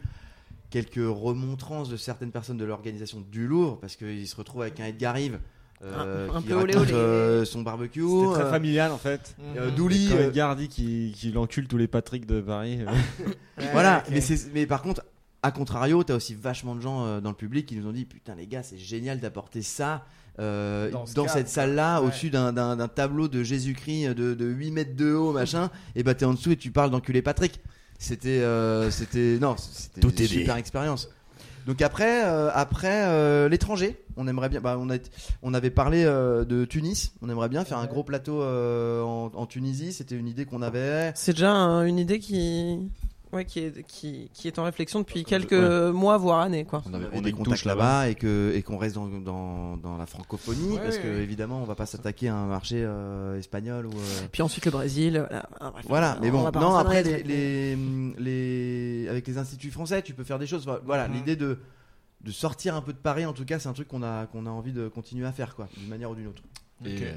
quelques 0.70 0.96
remontrances 0.96 1.88
de 1.88 1.96
certaines 1.96 2.32
personnes 2.32 2.56
de 2.56 2.64
l'organisation 2.64 3.22
du 3.30 3.46
Louvre 3.46 3.78
parce 3.80 3.96
qu'ils 3.96 4.26
se 4.26 4.34
retrouvent 4.36 4.62
avec 4.62 4.80
un 4.80 4.86
Edgar 4.86 5.14
Rive 5.14 5.38
euh, 5.82 6.28
Un- 6.30 6.36
un 6.36 6.40
qui 6.42 6.48
peu 6.48 6.54
olé 6.54 6.72
raconte, 6.74 6.90
olé. 6.90 6.94
euh, 6.98 7.44
son 7.44 7.62
barbecue. 7.62 8.02
C'était 8.02 8.32
très 8.34 8.42
euh, 8.44 8.50
familial 8.50 8.92
en 8.92 8.98
fait. 8.98 9.34
euh, 9.56 9.68
Mhm. 9.70 9.74
Douli, 9.76 10.08
Quand 10.10 10.16
euh, 10.16 10.28
Edgar 10.28 10.56
dit 10.56 10.68
qu'il 10.68 11.12
qu'il 11.12 11.36
encule 11.38 11.66
tous 11.68 11.76
les 11.76 11.88
Patrick 11.88 12.26
de 12.26 12.40
Paris. 12.40 12.78
Ouais, 13.58 13.68
voilà, 13.72 14.02
mais, 14.10 14.20
par 14.66 14.82
contre, 14.82 15.02
à 15.42 15.52
contrario, 15.52 16.02
t'as 16.02 16.16
aussi 16.16 16.34
vachement 16.34 16.74
de 16.74 16.80
gens 16.80 17.04
euh, 17.06 17.20
dans 17.20 17.30
le 17.30 17.36
public 17.36 17.66
qui 17.66 17.76
nous 17.76 17.86
ont 17.86 17.92
dit 17.92 18.04
Putain, 18.04 18.34
les 18.34 18.46
gars, 18.46 18.62
c'est 18.64 18.78
génial 18.78 19.20
d'apporter 19.20 19.62
ça 19.62 20.04
euh, 20.40 20.90
Dans 20.90 21.06
ce 21.06 21.14
cette 21.28 21.48
salle-là, 21.48 22.00
ouais. 22.00 22.06
au-dessus 22.08 22.30
d'un- 22.30 22.52
tableau 22.88 23.28
de 23.28 23.44
Jésus-Christ 23.44 24.08
de, 24.14 24.34
de 24.34 24.44
8 24.46 24.70
mètres 24.72 24.96
de 24.96 25.12
haut, 25.12 25.32
machin, 25.32 25.70
et 25.94 26.02
bah 26.02 26.14
t'es 26.14 26.24
en 26.24 26.32
dessous 26.34 26.50
et 26.50 26.56
tu 26.56 26.72
parles 26.72 26.90
d'enculer 26.90 27.22
Patrick. 27.22 27.60
C'était. 27.98 28.40
euh, 28.40 28.90
c'était 28.90 29.38
non, 29.40 29.54
c'était 29.56 30.00
Tout 30.00 30.10
une 30.16 30.26
super 30.26 30.56
expérience. 30.56 31.08
Donc 31.66 31.80
après, 31.82 32.24
euh, 32.26 32.50
après 32.52 33.04
euh, 33.06 33.48
l'étranger, 33.48 33.96
on 34.16 34.28
aimerait 34.28 34.48
bien. 34.48 34.60
Bah, 34.60 34.76
on, 34.78 34.90
a, 34.90 34.96
on 35.42 35.54
avait 35.54 35.70
parlé 35.70 36.04
euh, 36.04 36.44
de 36.44 36.64
Tunis. 36.64 37.12
On 37.22 37.28
aimerait 37.30 37.48
bien 37.48 37.64
faire 37.64 37.78
un 37.78 37.86
gros 37.86 38.04
plateau 38.04 38.42
euh, 38.42 39.02
en, 39.02 39.30
en 39.34 39.46
Tunisie. 39.46 39.92
C'était 39.92 40.14
une 40.16 40.28
idée 40.28 40.44
qu'on 40.44 40.62
avait. 40.62 41.12
C'est 41.14 41.32
déjà 41.32 41.52
un- 41.52 41.84
une 41.86 41.98
idée 41.98 42.18
qui, 42.18 42.78
ouais, 43.34 43.44
qui 43.44 43.58
est, 43.60 43.82
qui, 43.86 44.30
qui 44.32 44.46
est 44.48 44.58
en 44.58 44.64
réflexion 44.64 45.00
depuis 45.00 45.24
quelques 45.24 45.52
Ouais. 45.52 45.92
mois 45.92 46.16
voire 46.16 46.40
années 46.40 46.64
quoi. 46.64 46.82
On 46.86 46.94
on 46.94 47.00
on 47.12 47.18
a 47.18 47.20
des 47.20 47.30
une 47.30 47.36
contacts 47.36 47.56
touche 47.56 47.64
là-bas 47.64 48.08
et 48.08 48.14
que 48.14 48.52
et 48.54 48.62
qu'on 48.62 48.78
reste 48.78 48.94
dans, 48.94 49.06
dans, 49.08 49.76
dans 49.76 49.96
la 49.96 50.06
francophonie 50.06 50.74
Ouais, 50.76 50.80
parce 50.82 50.98
que 50.98 51.06
évidemment 51.20 51.60
on 51.60 51.64
va 51.64 51.74
pas 51.74 51.86
s'attaquer 51.86 52.28
à 52.28 52.34
un 52.36 52.46
marché 52.46 52.76
euh, 52.84 53.38
espagnol 53.38 53.86
ou 53.86 53.90
euh, 53.92 54.26
Puis 54.32 54.42
ensuite 54.42 54.64
le 54.64 54.70
Brésil. 54.70 55.24
Voilà, 55.28 55.48
Ah, 55.60 55.70
bref, 55.70 55.84
voilà 55.88 56.18
mais 56.22 56.30
on 56.30 56.50
bon 56.50 56.60
non 56.60 56.74
après 56.76 57.02
les, 57.02 57.22
les, 57.22 57.76
les- 58.18 59.08
avec 59.08 59.26
les 59.26 59.38
instituts 59.38 59.70
français 59.70 60.02
tu 60.02 60.14
peux 60.14 60.24
faire 60.24 60.38
des 60.38 60.46
choses 60.46 60.66
voilà 60.84 61.08
l'idée 61.08 61.36
de 61.36 61.58
de 62.22 62.30
sortir 62.30 62.74
un 62.74 62.80
peu 62.80 62.92
de 62.92 62.98
Paris 62.98 63.26
en 63.26 63.32
tout 63.34 63.44
cas 63.44 63.58
c'est 63.58 63.68
un 63.68 63.72
truc 63.74 63.88
qu'on 63.88 64.02
a 64.02 64.26
qu'on 64.26 64.46
a 64.46 64.50
envie 64.50 64.72
de 64.72 64.88
continuer 64.88 65.26
à 65.26 65.32
faire 65.32 65.54
quoi 65.54 65.68
d'une 65.76 65.88
manière 65.88 66.10
ou 66.10 66.14
d'une 66.14 66.28
autre 66.28 66.42
Et, 66.84 66.96
Ok. 66.96 67.02
euh, 67.02 67.14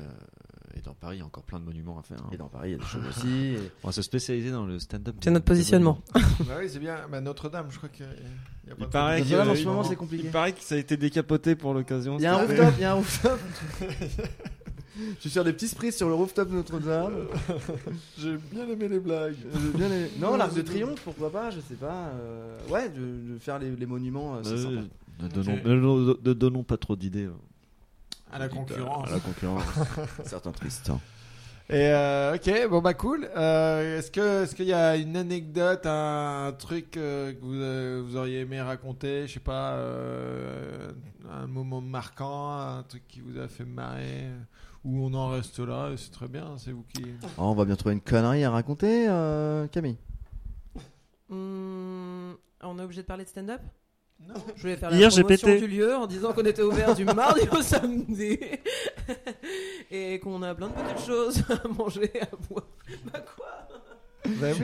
et 0.78 0.82
dans 0.82 0.94
Paris, 0.94 1.18
il 1.18 1.20
y 1.20 1.24
a 1.24 1.26
encore 1.26 1.44
plein 1.44 1.60
de 1.60 1.66
monuments 1.66 1.98
à 2.00 2.04
faire. 2.04 2.18
hein. 2.22 2.30
et 2.32 2.38
dans 2.38 2.48
Paris 2.50 2.70
il 2.70 2.72
y 2.74 2.76
a 2.76 2.78
des 2.80 2.86
choses 2.86 3.06
aussi 3.10 3.28
et- 3.56 3.72
On 3.84 3.88
va 3.88 3.92
se 3.94 4.02
spécialiser 4.02 4.52
dans 4.52 4.66
le 4.66 4.80
stand-up. 4.80 5.16
C'est 5.22 5.32
notre 5.32 5.46
positionnement. 5.46 6.00
Bah 6.48 6.56
oui, 6.60 6.70
c'est 6.70 6.80
bien. 6.80 6.96
Bah, 7.12 7.20
Notre-Dame, 7.22 7.68
je 7.72 7.78
crois 7.78 7.90
qu'il 7.90 8.06
y 8.06 8.10
a- 8.10 8.12
il 8.70 8.76
pas 8.76 8.86
paraît 8.88 9.22
que- 9.22 9.50
en 9.50 9.56
ce 9.56 9.64
moment, 9.66 9.84
il- 9.84 9.90
c'est 9.90 9.96
compliqué. 9.96 10.24
Il 10.26 10.32
paraît 10.32 10.52
que 10.54 10.62
ça 10.62 10.76
a 10.76 10.78
été 10.78 10.98
décapoté 10.98 11.56
pour 11.56 11.74
l'occasion. 11.74 12.18
il 12.18 12.24
y 12.24 12.26
a 12.26 12.36
un 12.36 12.38
rooftop 12.46 12.74
il 12.78 12.82
y 12.82 12.86
a 12.86 12.92
un 12.92 12.96
rooftop 12.96 13.40
je 15.16 15.22
suis 15.22 15.30
sur 15.30 15.44
des 15.44 15.54
petits 15.54 15.68
sprites 15.68 15.94
sur 15.94 16.08
le 16.08 16.16
rooftop 16.16 16.50
de 16.50 16.56
Notre-Dame 16.56 17.28
J'ai 18.18 18.36
bien 18.52 18.68
aimé 18.68 18.88
les 18.88 19.00
blagues. 19.00 19.36
J'ai 19.54 19.78
bien 19.78 19.88
aimé. 19.92 20.10
Non, 20.20 20.36
l'arc 20.38 20.56
de 20.56 20.62
triomphe, 20.64 21.00
pourquoi 21.04 21.32
pas, 21.32 21.52
je 21.52 21.60
sais 21.60 21.76
pas. 21.76 22.10
euh, 22.20 22.58
Ouais, 22.70 22.90
de, 22.90 23.34
de 23.34 23.40
faire 23.40 23.60
les, 23.60 23.76
les 23.76 23.86
monuments, 23.86 24.36
euh, 24.38 24.40
c'est 24.44 24.54
Euh, 24.54 24.64
sympa. 24.64 24.88
ne, 25.22 26.34
donnons, 26.34 26.58
ne 26.60 26.64
pas 26.64 26.78
trop 26.78 26.96
d'idées 26.96 27.26
euh, 27.26 27.34
À 28.32 28.40
la 28.40 28.50
concurrence. 28.50 29.08
À 29.08 29.12
la 29.12 29.20
concurrence. 29.20 29.64
Certains 30.26 30.52
tristes. 30.52 30.92
Et 31.70 31.90
euh, 31.92 32.36
ok, 32.36 32.70
bon 32.70 32.80
bah 32.82 32.94
cool. 32.94 33.30
Euh, 33.36 34.00
est-ce 34.00 34.10
que 34.10 34.44
est-ce 34.44 34.56
qu'il 34.56 34.68
y 34.68 34.74
a 34.74 34.96
une 34.96 35.18
anecdote, 35.18 35.86
un, 35.86 36.54
truc 36.58 36.96
euh, 36.96 37.34
que 37.34 37.42
vous, 37.42 37.56
euh, 37.56 38.02
vous 38.06 38.16
auriez 38.16 38.40
aimé 38.40 38.62
raconter, 38.62 39.28
je 39.28 39.34
sais 39.34 39.40
pas, 39.42 39.74
euh, 39.74 40.94
un 41.30 41.46
moment 41.48 41.82
marquant, 41.82 42.58
un 42.58 42.84
truc 42.84 43.06
qui 43.10 43.20
vous 43.20 43.38
a 43.38 43.50
fait 43.50 43.66
marrer, 43.66 44.30
ou 44.86 45.06
on 45.06 45.14
en 45.14 45.28
reste 45.28 45.60
là, 45.60 45.92
c'est 45.98 46.12
très 46.12 46.30
bien, 46.30 46.58
c'est 46.58 46.72
vous 46.72 46.86
qui. 46.94 47.04
Oh, 47.38 47.42
on 47.42 47.54
va 47.54 47.66
bien 47.66 47.76
trouver 47.76 47.96
une 47.96 48.02
connerie 48.02 48.46
à 48.46 48.52
raconter, 48.52 49.10
euh, 49.10 49.68
Camille. 49.68 49.98
Hum, 51.30 52.38
on 52.62 52.80
est 52.80 52.84
obligé 52.84 53.02
de 53.02 53.08
parler 53.08 53.26
de 53.26 53.30
stand-up? 53.30 53.60
Non. 54.26 54.34
Je 54.56 54.62
voulais 54.62 54.76
faire 54.78 54.92
Hier, 54.94 55.10
la 55.10 55.10
j'ai 55.10 55.22
promotion 55.24 55.48
pété. 55.48 55.60
du 55.60 55.68
lieu 55.68 55.96
en 55.96 56.08
disant 56.08 56.34
qu'on 56.34 56.46
était 56.46 56.62
ouvert 56.62 56.96
du 56.96 57.06
mardi 57.06 57.42
au 57.52 57.62
samedi 57.62 58.40
et 59.92 60.20
qu'on 60.20 60.42
a 60.44 60.54
plein 60.56 60.68
de 60.70 60.74
petites 60.74 61.06
choses 61.06 61.44
à 61.50 61.68
manger, 61.68 62.12
à 62.22 62.28
boire. 62.50 62.66
Bah 63.12 63.20
quoi? 63.36 63.47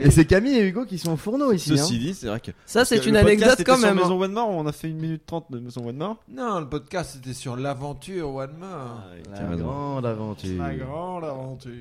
Et 0.02 0.10
c'est 0.10 0.24
Camille 0.24 0.56
et 0.58 0.68
Hugo 0.68 0.84
qui 0.84 0.98
sont 0.98 1.12
au 1.12 1.16
fourneau 1.16 1.52
ici. 1.52 1.72
hein. 1.72 1.76
Ceci 1.76 1.98
dit, 1.98 2.14
c'est 2.14 2.26
vrai 2.28 2.40
que. 2.40 2.50
Ça, 2.66 2.84
c'est 2.84 2.96
une 3.06 3.14
le 3.14 3.20
podcast 3.20 3.26
anecdote 3.42 3.60
était 3.60 3.64
quand 3.64 3.78
sur 3.78 3.86
même. 3.88 3.98
hein. 3.98 4.02
Maison 4.02 4.20
One 4.22 4.32
More, 4.32 4.48
on 4.50 4.66
a 4.66 4.72
fait 4.72 4.88
une 4.88 4.98
minute 4.98 5.26
trente 5.26 5.50
de 5.50 5.58
Maison 5.58 5.86
One 5.86 5.96
More. 5.96 6.16
Non, 6.28 6.60
le 6.60 6.68
podcast 6.68 7.12
c'était 7.14 7.34
sur 7.34 7.56
l'aventure 7.56 8.34
One 8.34 8.56
More. 8.58 9.02
La 9.32 9.56
grande 9.56 10.06
aventure. 10.06 10.58
La 10.62 10.74
grande 10.74 11.24
aventure. 11.24 11.72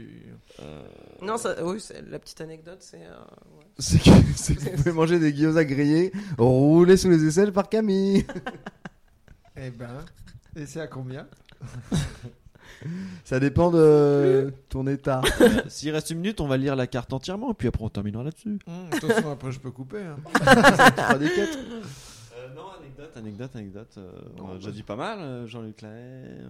Non, 1.22 1.38
ça, 1.38 1.55
oui, 1.64 1.77
la 2.10 2.19
petite 2.19 2.41
anecdote, 2.41 2.77
c'est. 2.80 2.97
euh, 2.97 3.10
ouais. 3.57 3.65
C'est 3.80 3.99
que, 4.01 4.10
c'est 4.35 4.55
que 4.55 4.61
vous 4.61 4.76
pouvez 4.77 4.91
manger 4.91 5.19
des 5.19 5.34
gyoza 5.34 5.64
grillés 5.65 6.11
roulés 6.38 6.97
sous 6.97 7.10
les 7.10 7.26
aisselles 7.26 7.51
par 7.53 7.69
Camille. 7.69 8.26
Eh 9.55 9.69
ben, 9.69 10.03
et 10.55 10.65
c'est 10.65 10.81
à 10.81 10.88
combien? 10.88 11.27
Ça 13.26 13.39
dépend 13.39 13.72
de 13.72 14.53
ton 14.69 14.85
état. 14.88 15.22
Euh, 15.41 15.49
S'il 15.68 15.91
reste 15.91 16.10
une 16.11 16.18
minute, 16.19 16.39
on 16.41 16.47
va 16.47 16.57
lire 16.57 16.76
la 16.76 16.88
carte 16.88 17.11
entièrement, 17.14 17.51
et 17.51 17.53
puis 17.53 17.68
après 17.68 17.84
on 17.84 17.89
terminera 17.89 18.23
là-dessus. 18.23 18.60
De 18.68 18.99
toute 18.99 19.11
façon, 19.11 19.31
après 19.31 19.51
je 19.51 19.60
peux 19.60 19.72
couper. 19.72 19.97
hein. 20.01 20.15
Trois 20.95 21.18
des 21.18 21.30
quatre. 21.30 21.57
Euh, 22.43 22.47
non, 22.55 22.63
anecdote, 22.77 23.11
anecdote, 23.15 23.49
anecdote. 23.55 23.87
euh, 23.97 24.11
on 24.41 24.51
a 24.51 24.55
déjà 24.55 24.71
dit 24.71 24.83
pas 24.83 24.95
mal. 24.97 25.19
euh, 25.19 25.47
Jean-Luc 25.47 25.81
Lahaye. 25.81 26.41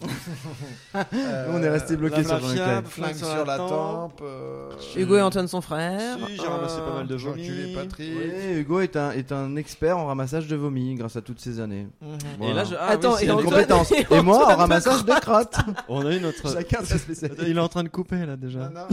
euh, 0.94 1.46
on 1.50 1.62
est 1.62 1.68
resté 1.68 1.96
bloqué 1.96 2.24
sur 2.24 2.38
Jean-Luc 2.40 2.58
Lahaye. 2.58 2.82
Flingue 2.84 3.14
sur 3.14 3.44
la 3.44 3.56
tempe. 3.58 4.20
euh, 4.22 4.70
Hugo 4.96 5.16
et 5.16 5.20
Antoine, 5.22 5.48
son 5.48 5.60
frère. 5.60 6.16
Si, 6.26 6.36
j'ai 6.36 6.46
ramassé 6.46 6.78
pas 6.80 6.94
mal 6.94 7.06
de 7.06 7.14
vomi. 7.16 7.74
Patrick. 7.74 8.12
Oui, 8.16 8.52
Hugo 8.60 8.80
est 8.80 8.96
un, 8.96 9.10
est 9.12 9.30
un 9.32 9.56
expert 9.56 9.98
en 9.98 10.06
ramassage 10.06 10.46
de 10.46 10.56
vomi 10.56 10.94
grâce 10.94 11.16
à 11.16 11.20
toutes 11.22 11.40
ces 11.40 11.60
années. 11.60 11.88
Mhm. 12.00 12.42
Et 12.42 12.52
là, 12.54 12.64
je... 12.64 12.74
ah, 12.78 12.86
Attends, 12.90 13.10
oui, 13.12 13.16
c'est 13.20 13.26
et 13.26 13.30
une 13.30 13.42
compétence. 13.42 13.92
et 13.92 14.06
Et 14.14 14.20
moi, 14.22 14.52
en 14.54 14.56
ramassage 14.56 15.04
de 15.04 15.12
crottes. 15.20 15.56
On 15.88 16.06
a 16.06 16.14
eu 16.14 16.20
notre. 16.20 16.50
Chacun 16.52 16.82
sa 16.84 16.98
spécialité. 16.98 17.42
Il 17.48 17.56
est 17.56 17.60
en 17.60 17.68
train 17.68 17.82
de 17.82 17.88
couper 17.88 18.24
là 18.26 18.36
déjà. 18.36 18.60
Non, 18.70 18.70
non, 18.70 18.86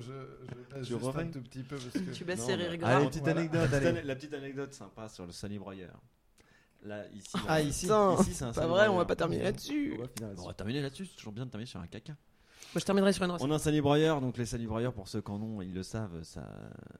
je, 0.00 0.12
Tu 0.84 0.92
juste 0.92 1.04
refais 1.04 1.20
un 1.22 1.26
tout 1.28 1.40
petit 1.42 1.62
peu 1.62 1.76
parce 1.76 1.90
que. 1.90 2.10
Tu 2.12 2.24
baisses 2.24 2.46
bah, 2.46 2.54
rires 2.56 2.86
Allez, 2.86 3.06
petite 3.06 3.22
Voilà. 3.22 3.40
anecdote. 3.40 3.60
La 3.60 3.68
petite, 3.68 3.74
allez. 3.86 3.98
ane- 4.00 4.06
la 4.06 4.14
petite 4.16 4.34
anecdote 4.34 4.74
sympa 4.74 5.08
sur 5.08 5.26
le 5.26 5.32
salibroyeur. 5.32 6.00
Là, 6.84 7.04
ici. 7.14 7.28
Ah, 7.48 7.58
on- 7.60 7.66
ici. 7.66 7.86
Ici, 7.86 8.34
c'est 8.34 8.44
un 8.44 8.52
pas 8.52 8.66
vrai, 8.66 8.88
on 8.88 8.96
va 8.96 9.04
pas 9.04 9.16
terminer 9.16 9.44
là-dessus. 9.44 9.98
On 10.38 10.46
va 10.46 10.54
terminer 10.54 10.82
là-dessus, 10.82 11.06
c'est 11.06 11.16
toujours 11.16 11.32
bien 11.32 11.46
de 11.46 11.50
terminer 11.50 11.68
sur 11.70 11.80
un 11.80 11.86
caca. 11.86 12.12
Moi, 12.74 12.80
je 12.80 12.84
terminerai 12.84 13.12
sur 13.12 13.24
une 13.24 13.30
recette. 13.32 13.46
On 13.46 13.50
a 13.50 13.56
un 13.56 13.58
salibroyeur, 13.58 14.20
donc 14.20 14.38
les 14.38 14.46
salibroyeurs, 14.46 14.94
pour 14.94 15.06
ceux 15.06 15.20
qui 15.20 15.30
en 15.30 15.40
ont, 15.42 15.60
ils 15.60 15.74
le 15.74 15.82
savent, 15.82 16.22
ça, 16.22 16.48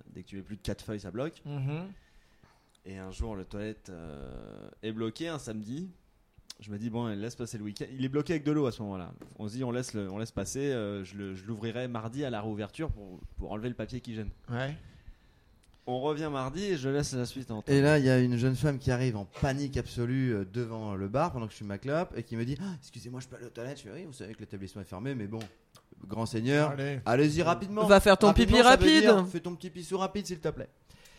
dès 0.08 0.22
que 0.22 0.28
tu 0.28 0.36
mets 0.36 0.42
plus 0.42 0.56
de 0.56 0.62
4 0.62 0.84
feuilles, 0.84 1.00
ça 1.00 1.10
bloque. 1.10 1.40
Mhm. 1.46 1.86
Et 2.84 2.98
un 2.98 3.10
jour, 3.10 3.36
le 3.36 3.44
toilette 3.44 3.88
euh, 3.90 4.68
est 4.82 4.92
bloqué 4.92 5.28
un 5.28 5.38
samedi. 5.38 5.90
Je 6.60 6.70
me 6.70 6.78
dis, 6.78 6.90
bon, 6.90 7.06
laisse 7.06 7.34
passer 7.34 7.58
le 7.58 7.64
week-end. 7.64 7.86
Il 7.98 8.04
est 8.04 8.08
bloqué 8.08 8.34
avec 8.34 8.44
de 8.44 8.52
l'eau 8.52 8.66
à 8.66 8.72
ce 8.72 8.82
moment-là. 8.82 9.12
On 9.38 9.48
se 9.48 9.54
dit, 9.54 9.64
on 9.64 9.72
laisse, 9.72 9.94
le- 9.94 10.08
on 10.10 10.18
laisse 10.18 10.30
passer. 10.30 10.60
euh, 10.72 11.02
je 11.04 11.16
l'ouvrirai 11.46 11.88
mardi 11.88 12.24
à 12.24 12.30
la 12.30 12.40
réouverture 12.40 12.90
pour, 12.90 13.18
pour 13.36 13.50
enlever 13.52 13.68
le 13.68 13.74
papier 13.74 14.00
qui 14.00 14.14
gêne. 14.14 14.30
Ouais. 14.50 14.76
On 15.88 16.00
revient 16.00 16.28
mardi 16.32 16.62
et 16.62 16.76
je 16.76 16.88
laisse 16.88 17.12
la 17.14 17.26
suite 17.26 17.50
en 17.50 17.64
Et 17.66 17.80
là, 17.80 17.98
il 17.98 18.04
y 18.04 18.10
a 18.10 18.20
une 18.20 18.36
jeune 18.36 18.54
femme 18.54 18.78
qui 18.78 18.92
arrive 18.92 19.16
en 19.16 19.24
panique 19.40 19.76
absolue 19.76 20.32
euh, 20.32 20.44
devant 20.52 20.94
le 20.94 21.08
bar 21.08 21.32
pendant 21.32 21.46
que 21.46 21.50
je 21.50 21.56
suis 21.56 21.64
ma 21.64 21.78
clope 21.78 22.12
et 22.16 22.22
qui 22.22 22.36
me 22.36 22.44
dit 22.44 22.56
Ah, 22.62 22.74
Excusez-moi, 22.80 23.18
je 23.18 23.26
peux 23.26 23.34
aller 23.34 23.46
aux 23.46 23.50
toilettes. 23.50 23.78
Je 23.78 23.82
fais 23.84 23.92
Oui, 23.92 24.04
vous 24.04 24.12
savez 24.12 24.32
que 24.34 24.38
l'établissement 24.40 24.82
est 24.82 24.84
fermé, 24.84 25.16
mais 25.16 25.26
bon, 25.26 25.40
grand 26.06 26.26
seigneur, 26.26 26.70
Allez. 26.70 27.00
allez-y 27.04 27.42
rapidement. 27.42 27.84
Va 27.86 27.98
faire 27.98 28.16
ton 28.16 28.28
Rapidement, 28.28 28.58
pipi 28.58 28.68
rapide. 28.68 29.00
dire, 29.00 29.26
Fais 29.26 29.40
ton 29.40 29.56
petit 29.56 29.70
pissou 29.70 29.98
rapide, 29.98 30.24
s'il 30.26 30.38
te 30.38 30.48
plaît. 30.50 30.68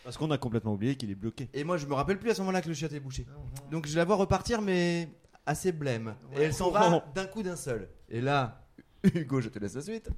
Parce 0.05 0.15
qu'on 0.17 0.31
a 0.31 0.37
complètement 0.37 0.73
oublié 0.73 0.95
qu'il 0.95 1.11
est 1.11 1.15
bloqué. 1.15 1.49
Et 1.53 1.65
moi, 1.65 1.75
je 1.75 1.85
me 1.85 1.93
rappelle 1.93 2.17
plus 2.19 2.29
à 2.29 2.33
ce 2.35 2.39
moment-là 2.41 2.61
que 2.61 2.69
le 2.69 2.73
chiotte 2.73 2.93
est 2.93 2.99
bouché. 3.01 3.25
Donc, 3.69 3.85
je 3.87 3.97
la 3.97 4.05
vois 4.05 4.15
repartir, 4.15 4.61
mais 4.61 5.09
assez 5.45 5.71
blême. 5.71 6.15
Et 6.33 6.37
Ouais. 6.37 6.43
elle 6.45 6.53
s'en 6.53 6.71
va 6.71 7.03
d'un 7.15 7.25
coup 7.25 7.43
d'un 7.43 7.55
seul. 7.55 7.89
Et 8.09 8.21
là, 8.21 8.61
Hugo, 9.03 9.41
je 9.41 9.49
te 9.49 9.59
laisse 9.59 9.75
la 9.75 9.81
suite. 9.81 10.09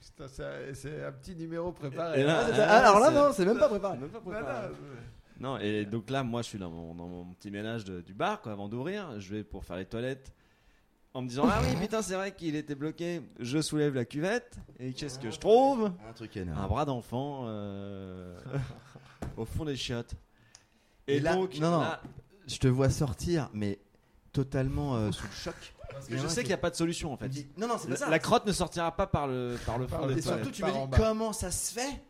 Putain, 0.00 0.28
c'est 0.28 1.04
un 1.04 1.12
petit 1.12 1.34
numéro 1.34 1.72
préparé. 1.72 2.20
Et 2.20 2.24
là- 2.24 2.46
Ah, 2.52 2.56
Ah, 2.58 2.78
alors 2.88 3.00
là, 3.00 3.10
non, 3.10 3.32
c'est 3.32 3.44
même 3.46 3.58
pas 3.58 3.68
préparé. 3.68 3.96
Même 3.98 4.10
pas 4.10 4.20
préparé. 4.20 4.68
Non, 5.40 5.58
et 5.58 5.84
donc 5.84 6.10
là, 6.10 6.22
moi, 6.22 6.42
je 6.42 6.48
suis 6.48 6.58
dans 6.58 6.70
mon, 6.70 6.94
dans 6.94 7.08
mon 7.08 7.24
petit 7.34 7.50
ménage 7.50 7.84
de- 7.84 8.00
du 8.02 8.14
bar, 8.14 8.40
quoi, 8.40 8.52
avant 8.52 8.68
d'ouvrir. 8.68 9.18
Je 9.18 9.34
vais 9.34 9.44
pour 9.44 9.64
faire 9.64 9.76
les 9.76 9.86
toilettes. 9.86 10.32
En 11.12 11.22
me 11.22 11.28
disant, 11.28 11.44
ah 11.48 11.60
oui, 11.62 11.74
putain, 11.80 12.02
c'est 12.02 12.14
vrai 12.14 12.32
qu'il 12.34 12.54
était 12.56 12.74
bloqué. 12.74 13.22
Je 13.40 13.60
soulève 13.60 13.94
la 13.94 14.04
cuvette. 14.04 14.58
Et 14.78 14.92
qu'est-ce 14.92 15.18
que 15.18 15.30
je 15.30 15.38
trouve? 15.38 15.92
Un 16.08 16.12
truc 16.12 16.36
Un 16.36 16.42
énorme. 16.42 16.68
bras 16.68 16.84
d'enfant 16.84 17.44
euh, 17.46 18.36
au 19.36 19.44
fond 19.44 19.64
des 19.64 19.76
chiottes. 19.76 20.14
Et, 21.06 21.16
Et 21.16 21.20
là- 21.20 21.34
donc, 21.34 21.56
non, 21.58 21.70
non. 21.70 21.80
là, 21.80 22.00
Je 22.46 22.58
te 22.58 22.68
vois 22.68 22.90
sortir, 22.90 23.48
mais 23.54 23.78
totalement 24.34 24.96
euh, 24.96 25.10
sous 25.12 25.24
le 25.26 25.32
choc. 25.32 25.54
Parce 25.90 26.06
que 26.08 26.18
je 26.18 26.26
sais 26.26 26.40
qu'il 26.42 26.48
n'y 26.48 26.54
a 26.54 26.58
pas 26.58 26.70
de 26.70 26.74
solution 26.76 27.12
en 27.12 27.16
fait. 27.16 27.28
dit- 27.28 27.46
Non, 27.56 27.68
non, 27.68 27.76
c'est 27.78 27.84
pas 27.86 27.90
La, 27.92 27.96
ça. 27.96 28.10
la 28.10 28.18
crotte 28.18 28.44
ne 28.46 28.52
sortira 28.52 28.92
pas 28.94 29.06
par 29.06 29.26
le, 29.28 29.56
par 29.64 29.78
le 29.78 29.86
fond 29.86 30.08
Et 30.10 30.20
surtout, 30.20 30.50
tu 30.50 30.62
me 30.64 30.70
dis 30.70 30.96
comment 30.96 31.32
ça 31.32 31.50
se 31.50 31.72
fait 31.72 32.02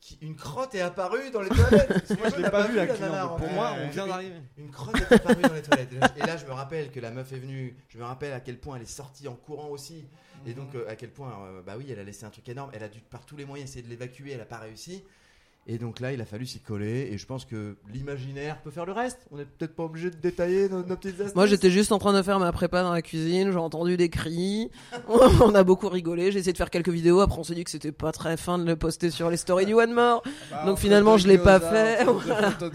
qu'une 0.00 0.36
crotte 0.36 0.74
est 0.76 0.80
apparue 0.80 1.30
dans 1.32 1.40
les 1.42 1.48
toilettes? 1.48 1.88
Parce 1.88 2.02
que 2.06 2.14
Moi, 2.14 2.28
je 2.30 2.36
l'ai 2.42 2.48
pas 2.50 2.66
vu 2.68 2.76
la 2.76 2.86
la 2.86 2.96
nana 2.98 3.26
Pour 3.26 3.48
moi, 3.50 3.72
Ouais. 3.72 3.84
on 3.86 3.90
vient 3.90 4.06
d'arriver. 4.06 4.36
Une 4.56 4.70
crotte 4.70 4.96
est 4.96 5.12
apparue 5.12 5.42
dans 5.42 5.52
les 5.54 5.62
toilettes. 5.62 5.92
Et 6.16 6.20
là, 6.20 6.36
je 6.36 6.46
me 6.46 6.52
rappelle 6.52 6.90
que 6.92 7.00
la 7.00 7.10
meuf 7.10 7.32
est 7.32 7.38
venue. 7.38 7.76
Je 7.88 7.98
me 7.98 8.04
rappelle 8.04 8.32
à 8.32 8.40
quel 8.40 8.58
point 8.60 8.76
elle 8.76 8.82
est 8.82 8.86
sortie 8.86 9.26
en 9.26 9.34
courant 9.34 9.68
aussi. 9.68 10.06
Et 10.46 10.54
donc, 10.54 10.74
euh, 10.76 10.88
à 10.88 10.94
quel 10.94 11.10
point, 11.10 11.32
euh, 11.48 11.62
bah 11.62 11.74
oui, 11.76 11.86
elle 11.90 11.98
a 11.98 12.04
laissé 12.04 12.24
un 12.24 12.30
truc 12.30 12.48
énorme. 12.48 12.70
Elle 12.72 12.84
a 12.84 12.88
dû 12.88 13.00
par 13.00 13.26
tous 13.26 13.36
les 13.36 13.44
moyens 13.44 13.68
essayer 13.68 13.82
de 13.84 13.88
l'évacuer. 13.90 14.30
Elle 14.32 14.40
a 14.40 14.44
pas 14.46 14.58
réussi. 14.58 15.02
Et 15.68 15.78
donc 15.78 15.98
là, 15.98 16.12
il 16.12 16.20
a 16.20 16.24
fallu 16.24 16.46
s'y 16.46 16.60
coller. 16.60 17.08
Et 17.12 17.18
je 17.18 17.26
pense 17.26 17.44
que 17.44 17.76
l'imaginaire 17.92 18.60
peut 18.62 18.70
faire 18.70 18.86
le 18.86 18.92
reste. 18.92 19.26
On 19.32 19.36
n'est 19.36 19.44
peut-être 19.44 19.74
pas 19.74 19.82
obligé 19.82 20.10
de 20.10 20.14
détailler 20.16 20.68
nos, 20.68 20.84
nos 20.84 20.96
petites 20.96 21.20
astuces. 21.20 21.34
Moi, 21.34 21.46
j'étais 21.46 21.70
juste 21.70 21.90
en 21.90 21.98
train 21.98 22.12
de 22.12 22.22
faire 22.22 22.38
ma 22.38 22.52
prépa 22.52 22.84
dans 22.84 22.92
la 22.92 23.02
cuisine, 23.02 23.50
j'ai 23.50 23.58
entendu 23.58 23.96
des 23.96 24.08
cris, 24.08 24.70
on 25.08 25.54
a 25.56 25.64
beaucoup 25.64 25.88
rigolé, 25.88 26.30
j'ai 26.30 26.38
essayé 26.38 26.52
de 26.52 26.56
faire 26.58 26.70
quelques 26.70 26.88
vidéos, 26.88 27.18
après 27.20 27.38
on 27.38 27.42
s'est 27.44 27.54
dit 27.56 27.64
que 27.64 27.70
c'était 27.70 27.90
pas 27.90 28.12
très 28.12 28.36
fin 28.36 28.58
de 28.58 28.64
le 28.64 28.76
poster 28.76 29.10
sur 29.10 29.28
les 29.28 29.36
stories 29.36 29.66
du 29.66 29.74
One 29.74 29.92
More. 29.92 30.22
Bah, 30.52 30.62
Donc 30.66 30.74
en 30.74 30.76
finalement, 30.76 31.18
je 31.18 31.26
l'ai 31.26 31.38
pas 31.38 31.58
fait. 31.58 32.04
Voilà. 32.04 32.50
Donc, 32.52 32.72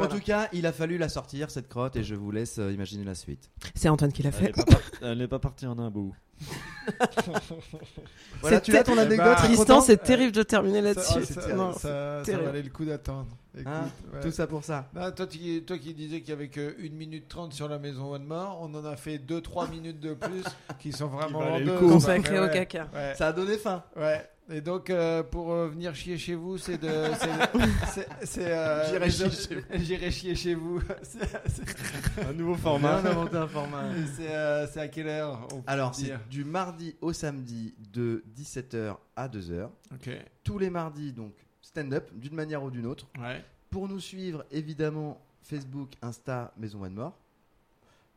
en 0.00 0.06
tout 0.08 0.20
cas, 0.20 0.48
il 0.52 0.66
a 0.66 0.72
fallu 0.72 0.98
la 0.98 1.08
sortir, 1.08 1.50
cette 1.50 1.68
crotte. 1.68 1.96
Et 1.96 2.04
je 2.04 2.14
vous 2.14 2.30
laisse 2.30 2.58
euh, 2.58 2.72
imaginer 2.72 3.04
la 3.04 3.14
suite. 3.14 3.50
C'est 3.74 3.88
Antoine 3.88 4.12
qui 4.12 4.22
l'a 4.22 4.30
Elle 4.38 4.42
n'est 4.42 4.46
fait. 4.48 4.52
pas, 4.52 4.64
par- 4.64 4.80
elle 5.02 5.18
n'est 5.18 5.28
pas 5.28 5.38
partie 5.38 5.66
en 5.66 5.78
un 5.78 5.90
bout. 5.90 6.14
Voilà, 8.42 8.58
C'est 8.58 8.62
tu 8.62 8.76
as 8.76 8.84
ton 8.84 8.94
ter- 8.94 9.02
anecdote. 9.02 9.26
bah, 9.26 9.36
t'es 9.40 9.46
Tristan, 9.54 9.80
c'est 9.80 9.96
terrible 10.02 10.32
de 10.32 10.42
terminer 10.42 10.80
Ça, 10.80 10.84
là-dessus. 11.16 11.24
ça. 11.32 11.54
Non, 11.54 11.72
ça, 11.72 11.78
ça 11.78 12.22
terrible. 12.24 12.44
valait 12.44 12.62
le 12.62 12.70
coup 12.70 12.84
d'attendre. 12.84 13.26
Écoute, 13.58 13.66
Hein, 13.72 13.88
ouais. 14.12 14.20
Tout 14.20 14.30
ça 14.30 14.46
pour 14.46 14.62
ça. 14.62 14.86
Non, 14.94 15.10
toi, 15.12 15.26
qui, 15.26 15.62
toi 15.66 15.78
qui 15.78 15.94
disais 15.94 16.20
qu'il 16.20 16.28
y 16.28 16.32
avait 16.32 16.48
que 16.48 16.76
1 16.78 16.90
minute 16.92 17.26
30 17.28 17.54
sur 17.54 17.68
la 17.68 17.78
maison 17.78 18.12
One 18.12 18.24
More, 18.24 18.58
on 18.60 18.74
en 18.74 18.84
a 18.84 18.96
fait 18.96 19.16
2-3 19.16 19.70
minutes 19.70 19.98
de 20.00 20.12
plus 20.14 20.44
qui 20.78 20.92
sont 20.92 21.06
vraiment 21.08 21.40
vendeuses. 21.40 21.78
coup. 21.78 21.88
Consacré 21.88 22.38
Ouais, 22.38 22.46
au 22.48 22.52
caca. 22.52 22.86
Ouais, 22.94 23.14
Ça 23.16 23.28
a 23.28 23.32
donné 23.32 23.56
faim. 23.56 23.82
ouais. 23.96 24.28
Et 24.48 24.60
donc, 24.60 24.90
euh, 24.90 25.24
pour 25.24 25.50
euh, 25.52 25.68
venir 25.68 25.94
chier 25.94 26.16
chez 26.18 26.36
vous, 26.36 26.56
c'est 26.56 26.78
de. 26.78 26.88
c'est- 27.20 27.86
c'est- 27.92 28.08
C'est. 28.24 28.52
euh, 28.52 28.88
J'irai 28.88 29.10
chier 29.10 29.30
chez 29.30 29.64
J'irai 29.78 30.10
chier 30.10 30.34
chez 30.36 30.54
vous. 30.54 30.80
C'est- 31.02 31.18
c'est- 31.48 32.22
Un 32.28 32.32
nouveau 32.32 32.52
On 32.52 32.56
format. 32.56 32.96
a 32.96 33.10
inventé 33.10 33.36
un 33.36 33.48
format. 33.48 33.84
C'est 34.16 34.30
euh, 34.30 34.66
c'est 34.68 34.80
à 34.80 34.88
quelle 34.88 35.08
heure 35.08 35.46
on 35.52 35.56
peut 35.62 35.62
Alors, 35.66 35.90
dire 35.90 36.20
c'est 36.22 36.28
du 36.30 36.44
mardi 36.44 36.94
au 37.00 37.12
samedi 37.12 37.74
de 37.92 38.22
17h 38.36 38.96
à 39.16 39.28
2h. 39.28 39.68
Ok. 39.92 40.10
Tous 40.44 40.58
les 40.58 40.70
mardis, 40.70 41.12
donc 41.12 41.32
stand-up, 41.60 42.08
d'une 42.14 42.34
manière 42.34 42.62
ou 42.62 42.70
d'une 42.70 42.86
autre. 42.86 43.08
Ouais. 43.18 43.44
Pour 43.70 43.88
nous 43.88 43.98
suivre, 44.00 44.44
évidemment, 44.52 45.20
Facebook, 45.42 45.90
Insta, 46.02 46.52
Maison 46.56 46.82
One 46.84 46.94
More. 46.94 47.18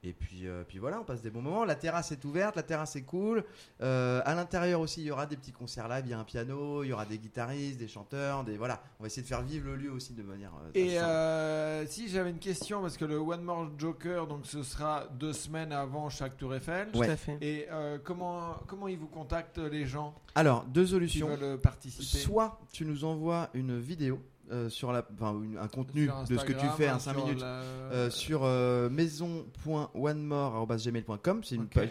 Et 0.02 0.14
puis, 0.14 0.48
euh, 0.48 0.64
puis 0.66 0.78
voilà, 0.80 1.02
on 1.02 1.04
passe 1.04 1.22
des 1.22 1.30
bons 1.30 1.42
moments. 1.42 1.66
La 1.66 1.76
terrasse 1.76 2.14
est 2.14 2.24
ouverte, 2.24 2.56
la 2.56 2.64
terrasse 2.64 2.96
est 2.96 3.02
cool. 3.02 3.44
Euh, 3.82 4.22
à 4.24 4.34
l'intérieur 4.34 4.80
aussi, 4.80 5.02
il 5.02 5.08
y 5.08 5.12
aura 5.12 5.26
des 5.26 5.36
petits 5.36 5.52
concerts 5.52 5.90
live. 5.90 6.04
Il 6.06 6.12
y 6.12 6.14
a 6.14 6.20
un 6.20 6.24
piano, 6.24 6.84
il 6.84 6.88
y 6.88 6.94
aura 6.94 7.06
des 7.06 7.18
guitaristes, 7.18 7.78
des 7.80 7.90
chanteurs, 7.90 8.46
des 8.46 8.56
voilà. 8.56 8.82
On 9.00 9.04
va 9.04 9.08
essayer 9.08 9.24
de 9.24 9.28
faire 9.28 9.42
vivre 9.42 9.68
le 9.68 9.76
lieu 9.76 9.92
aussi 9.92 10.14
de 10.14 10.24
manière. 10.24 10.52
euh, 10.64 10.72
Et 10.74 10.92
simple. 10.96 11.04
euh, 11.06 11.86
si 11.88 12.08
j'avais 12.08 12.30
une 12.30 12.40
question, 12.40 12.82
parce 12.82 12.96
que 12.96 13.04
le 13.04 13.18
One 13.18 13.42
More 13.44 13.70
Joker, 13.78 14.26
donc 14.26 14.46
ce 14.46 14.64
sera 14.64 15.06
deux 15.20 15.34
semaines 15.34 15.74
avant 15.74 16.10
chaque 16.10 16.38
Tour 16.38 16.56
Eiffel. 16.56 16.92
Tout 16.94 17.02
à 17.02 17.18
fait. 17.18 17.38
Et 17.42 17.68
euh, 17.70 17.98
comment, 18.02 18.56
comment 18.68 18.88
ils 18.88 18.98
vous 18.98 19.08
contactent 19.08 19.58
les 19.60 19.86
gens 19.86 20.16
Alors, 20.34 20.64
deux 20.64 20.86
qui 20.86 20.92
solutions. 20.92 21.28
veulent 21.36 21.60
participer? 21.60 22.06
Soit 22.20 22.58
tu 22.72 22.86
nous 22.86 23.04
envoies 23.04 23.50
une 23.54 23.78
vidéo 23.78 24.22
euh, 24.52 24.70
sur 24.70 24.92
la, 24.92 25.04
enfin, 25.14 25.40
une- 25.42 25.58
un 25.58 25.68
contenu 25.68 26.06
Sur 26.06 26.24
de 26.24 26.38
ce 26.38 26.46
que 26.46 26.54
tu 26.54 26.66
fais, 26.78 26.88
un 26.88 27.00
5 27.00 27.14
sur 27.14 27.26
minutes, 27.26 27.42
la- 27.42 27.62
euh, 27.94 28.10
sur 28.10 28.42
euh, 28.44 28.90
maison.onemore.gmail.com. 28.90 31.44
C'est 31.44 31.56
une 31.56 31.68
page. 31.68 31.90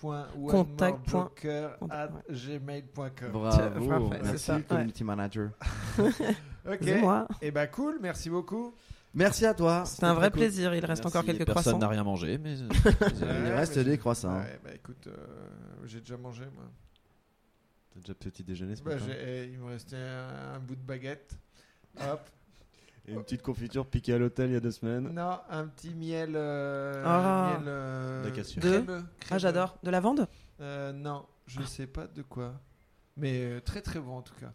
Contact. 0.49 1.11
Contact.onemorejoker@gmail.com. 1.11 3.31
Bravo. 3.31 4.09
Merci, 4.23 4.39
ça, 4.39 4.55
ouais. 4.55 4.63
community 4.63 5.03
manager. 5.03 5.49
Ok. 6.69 6.79
C'est 6.81 6.99
moi. 6.99 7.25
Et 7.41 7.49
bah 7.49 7.65
cool, 7.67 7.97
merci 8.01 8.29
beaucoup. 8.29 8.73
Merci 9.17 9.45
à 9.45 9.53
toi. 9.53 9.83
C'était 9.85 10.05
un 10.05 10.13
vrai 10.13 10.29
cool. 10.31 10.39
plaisir. 10.41 10.73
Il 10.75 10.85
reste 10.85 11.03
Merci, 11.03 11.07
encore 11.07 11.25
quelques 11.25 11.45
Personne 11.45 11.61
croissants. 11.63 11.77
n'a 11.79 11.87
rien 11.87 12.03
mangé, 12.03 12.37
mais. 12.37 12.55
euh, 12.61 12.67
Il 13.47 13.51
reste 13.53 13.75
mais 13.77 13.83
des 13.83 13.97
croissants. 13.97 14.37
Ouais, 14.37 14.59
bah 14.63 14.69
écoute, 14.73 15.07
euh, 15.07 15.15
j'ai 15.85 15.99
déjà 16.01 16.17
mangé 16.17 16.43
moi. 16.53 16.63
T'as 17.93 17.99
déjà 18.01 18.13
petit 18.13 18.43
déjeuner 18.43 18.75
ce 18.75 18.83
Bah, 18.83 18.93
matin 18.93 19.05
j'ai- 19.07 19.49
il 19.51 19.57
me 19.59 19.65
restait 19.65 19.95
un, 19.97 20.55
un 20.55 20.59
bout 20.59 20.75
de 20.75 20.81
baguette. 20.81 21.35
Hop. 21.99 22.21
Et 23.07 23.13
une 23.13 23.23
petite 23.23 23.41
confiture 23.41 23.85
piquée 23.87 24.13
à 24.13 24.17
l'hôtel 24.17 24.49
il 24.49 24.53
y 24.53 24.57
a 24.57 24.59
deux 24.59 24.71
semaines. 24.71 25.09
Non, 25.13 25.39
un 25.49 25.65
petit 25.67 25.93
miel. 25.95 26.33
euh, 26.35 27.01
Ah. 27.05 27.55
miel 27.57 27.67
euh. 27.67 28.23
De 28.25 28.29
crémeux, 28.59 29.03
Ah, 29.31 29.37
j'adore. 29.37 29.77
De 29.81 29.89
lavande? 29.89 30.27
Euh, 30.61 30.91
non, 30.91 31.25
je 31.47 31.61
sais 31.63 31.87
pas 31.87 32.05
de 32.07 32.21
quoi. 32.21 32.53
Mais 33.15 33.39
euh, 33.41 33.61
très 33.61 33.81
très 33.81 33.99
bon 33.99 34.17
en 34.17 34.21
tout 34.21 34.35
cas. 34.35 34.51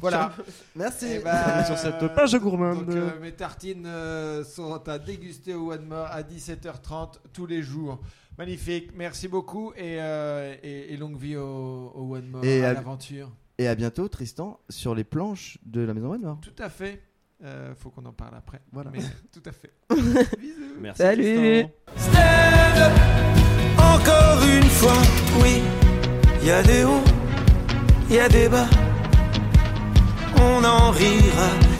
Voilà. 0.00 0.32
Merci. 0.76 1.06
Eh 1.16 1.18
ben, 1.20 1.64
sur 1.64 1.78
cette 1.78 2.06
page 2.14 2.34
gourmande. 2.36 2.86
donc, 2.86 2.94
euh, 2.96 3.20
mes 3.20 3.32
tartines 3.32 3.86
euh, 3.86 4.44
sont 4.44 4.74
à 4.88 4.98
déguster 4.98 5.54
au 5.54 5.72
One 5.72 5.86
More 5.86 6.06
à 6.10 6.22
17h30 6.22 7.14
tous 7.32 7.46
les 7.46 7.62
jours. 7.62 8.00
Magnifique, 8.38 8.90
merci 8.94 9.28
beaucoup 9.28 9.72
et, 9.76 9.96
euh, 10.00 10.54
et, 10.62 10.92
et 10.92 10.96
longue 10.98 11.16
vie 11.18 11.36
au, 11.36 11.92
au 11.94 12.14
One 12.16 12.26
More, 12.28 12.44
Et 12.44 12.62
à 12.64 12.70
à- 12.70 12.72
l'aventure. 12.74 13.30
Et 13.58 13.66
à 13.68 13.74
bientôt, 13.74 14.06
Tristan, 14.08 14.60
sur 14.68 14.94
les 14.94 15.04
planches 15.04 15.56
de 15.64 15.80
la 15.80 15.94
maison 15.94 16.10
One 16.12 16.20
More. 16.20 16.38
Tout 16.42 16.62
à 16.62 16.68
fait. 16.68 17.00
Euh, 17.44 17.74
faut 17.74 17.88
qu'on 17.90 18.04
en 18.04 18.12
parle 18.12 18.34
après. 18.36 18.60
Voilà. 18.72 18.90
Mais 18.92 19.00
tout 19.32 19.42
à 19.46 19.52
fait. 19.52 19.72
Bisous. 20.38 20.60
Merci. 20.80 21.00
Salut. 21.02 21.64
Tristan. 21.86 22.12
Stand 22.12 22.78
up, 22.82 22.92
encore 23.78 24.42
une 24.44 24.68
fois, 24.68 25.42
oui. 25.42 25.62
Y 26.46 26.50
a 26.50 26.62
des 26.62 26.84
hauts, 26.84 27.02
y 28.10 28.18
a 28.18 28.28
des 28.28 28.48
bas. 28.50 28.66
On 30.40 30.64
en 30.64 30.90
rira 30.90 31.75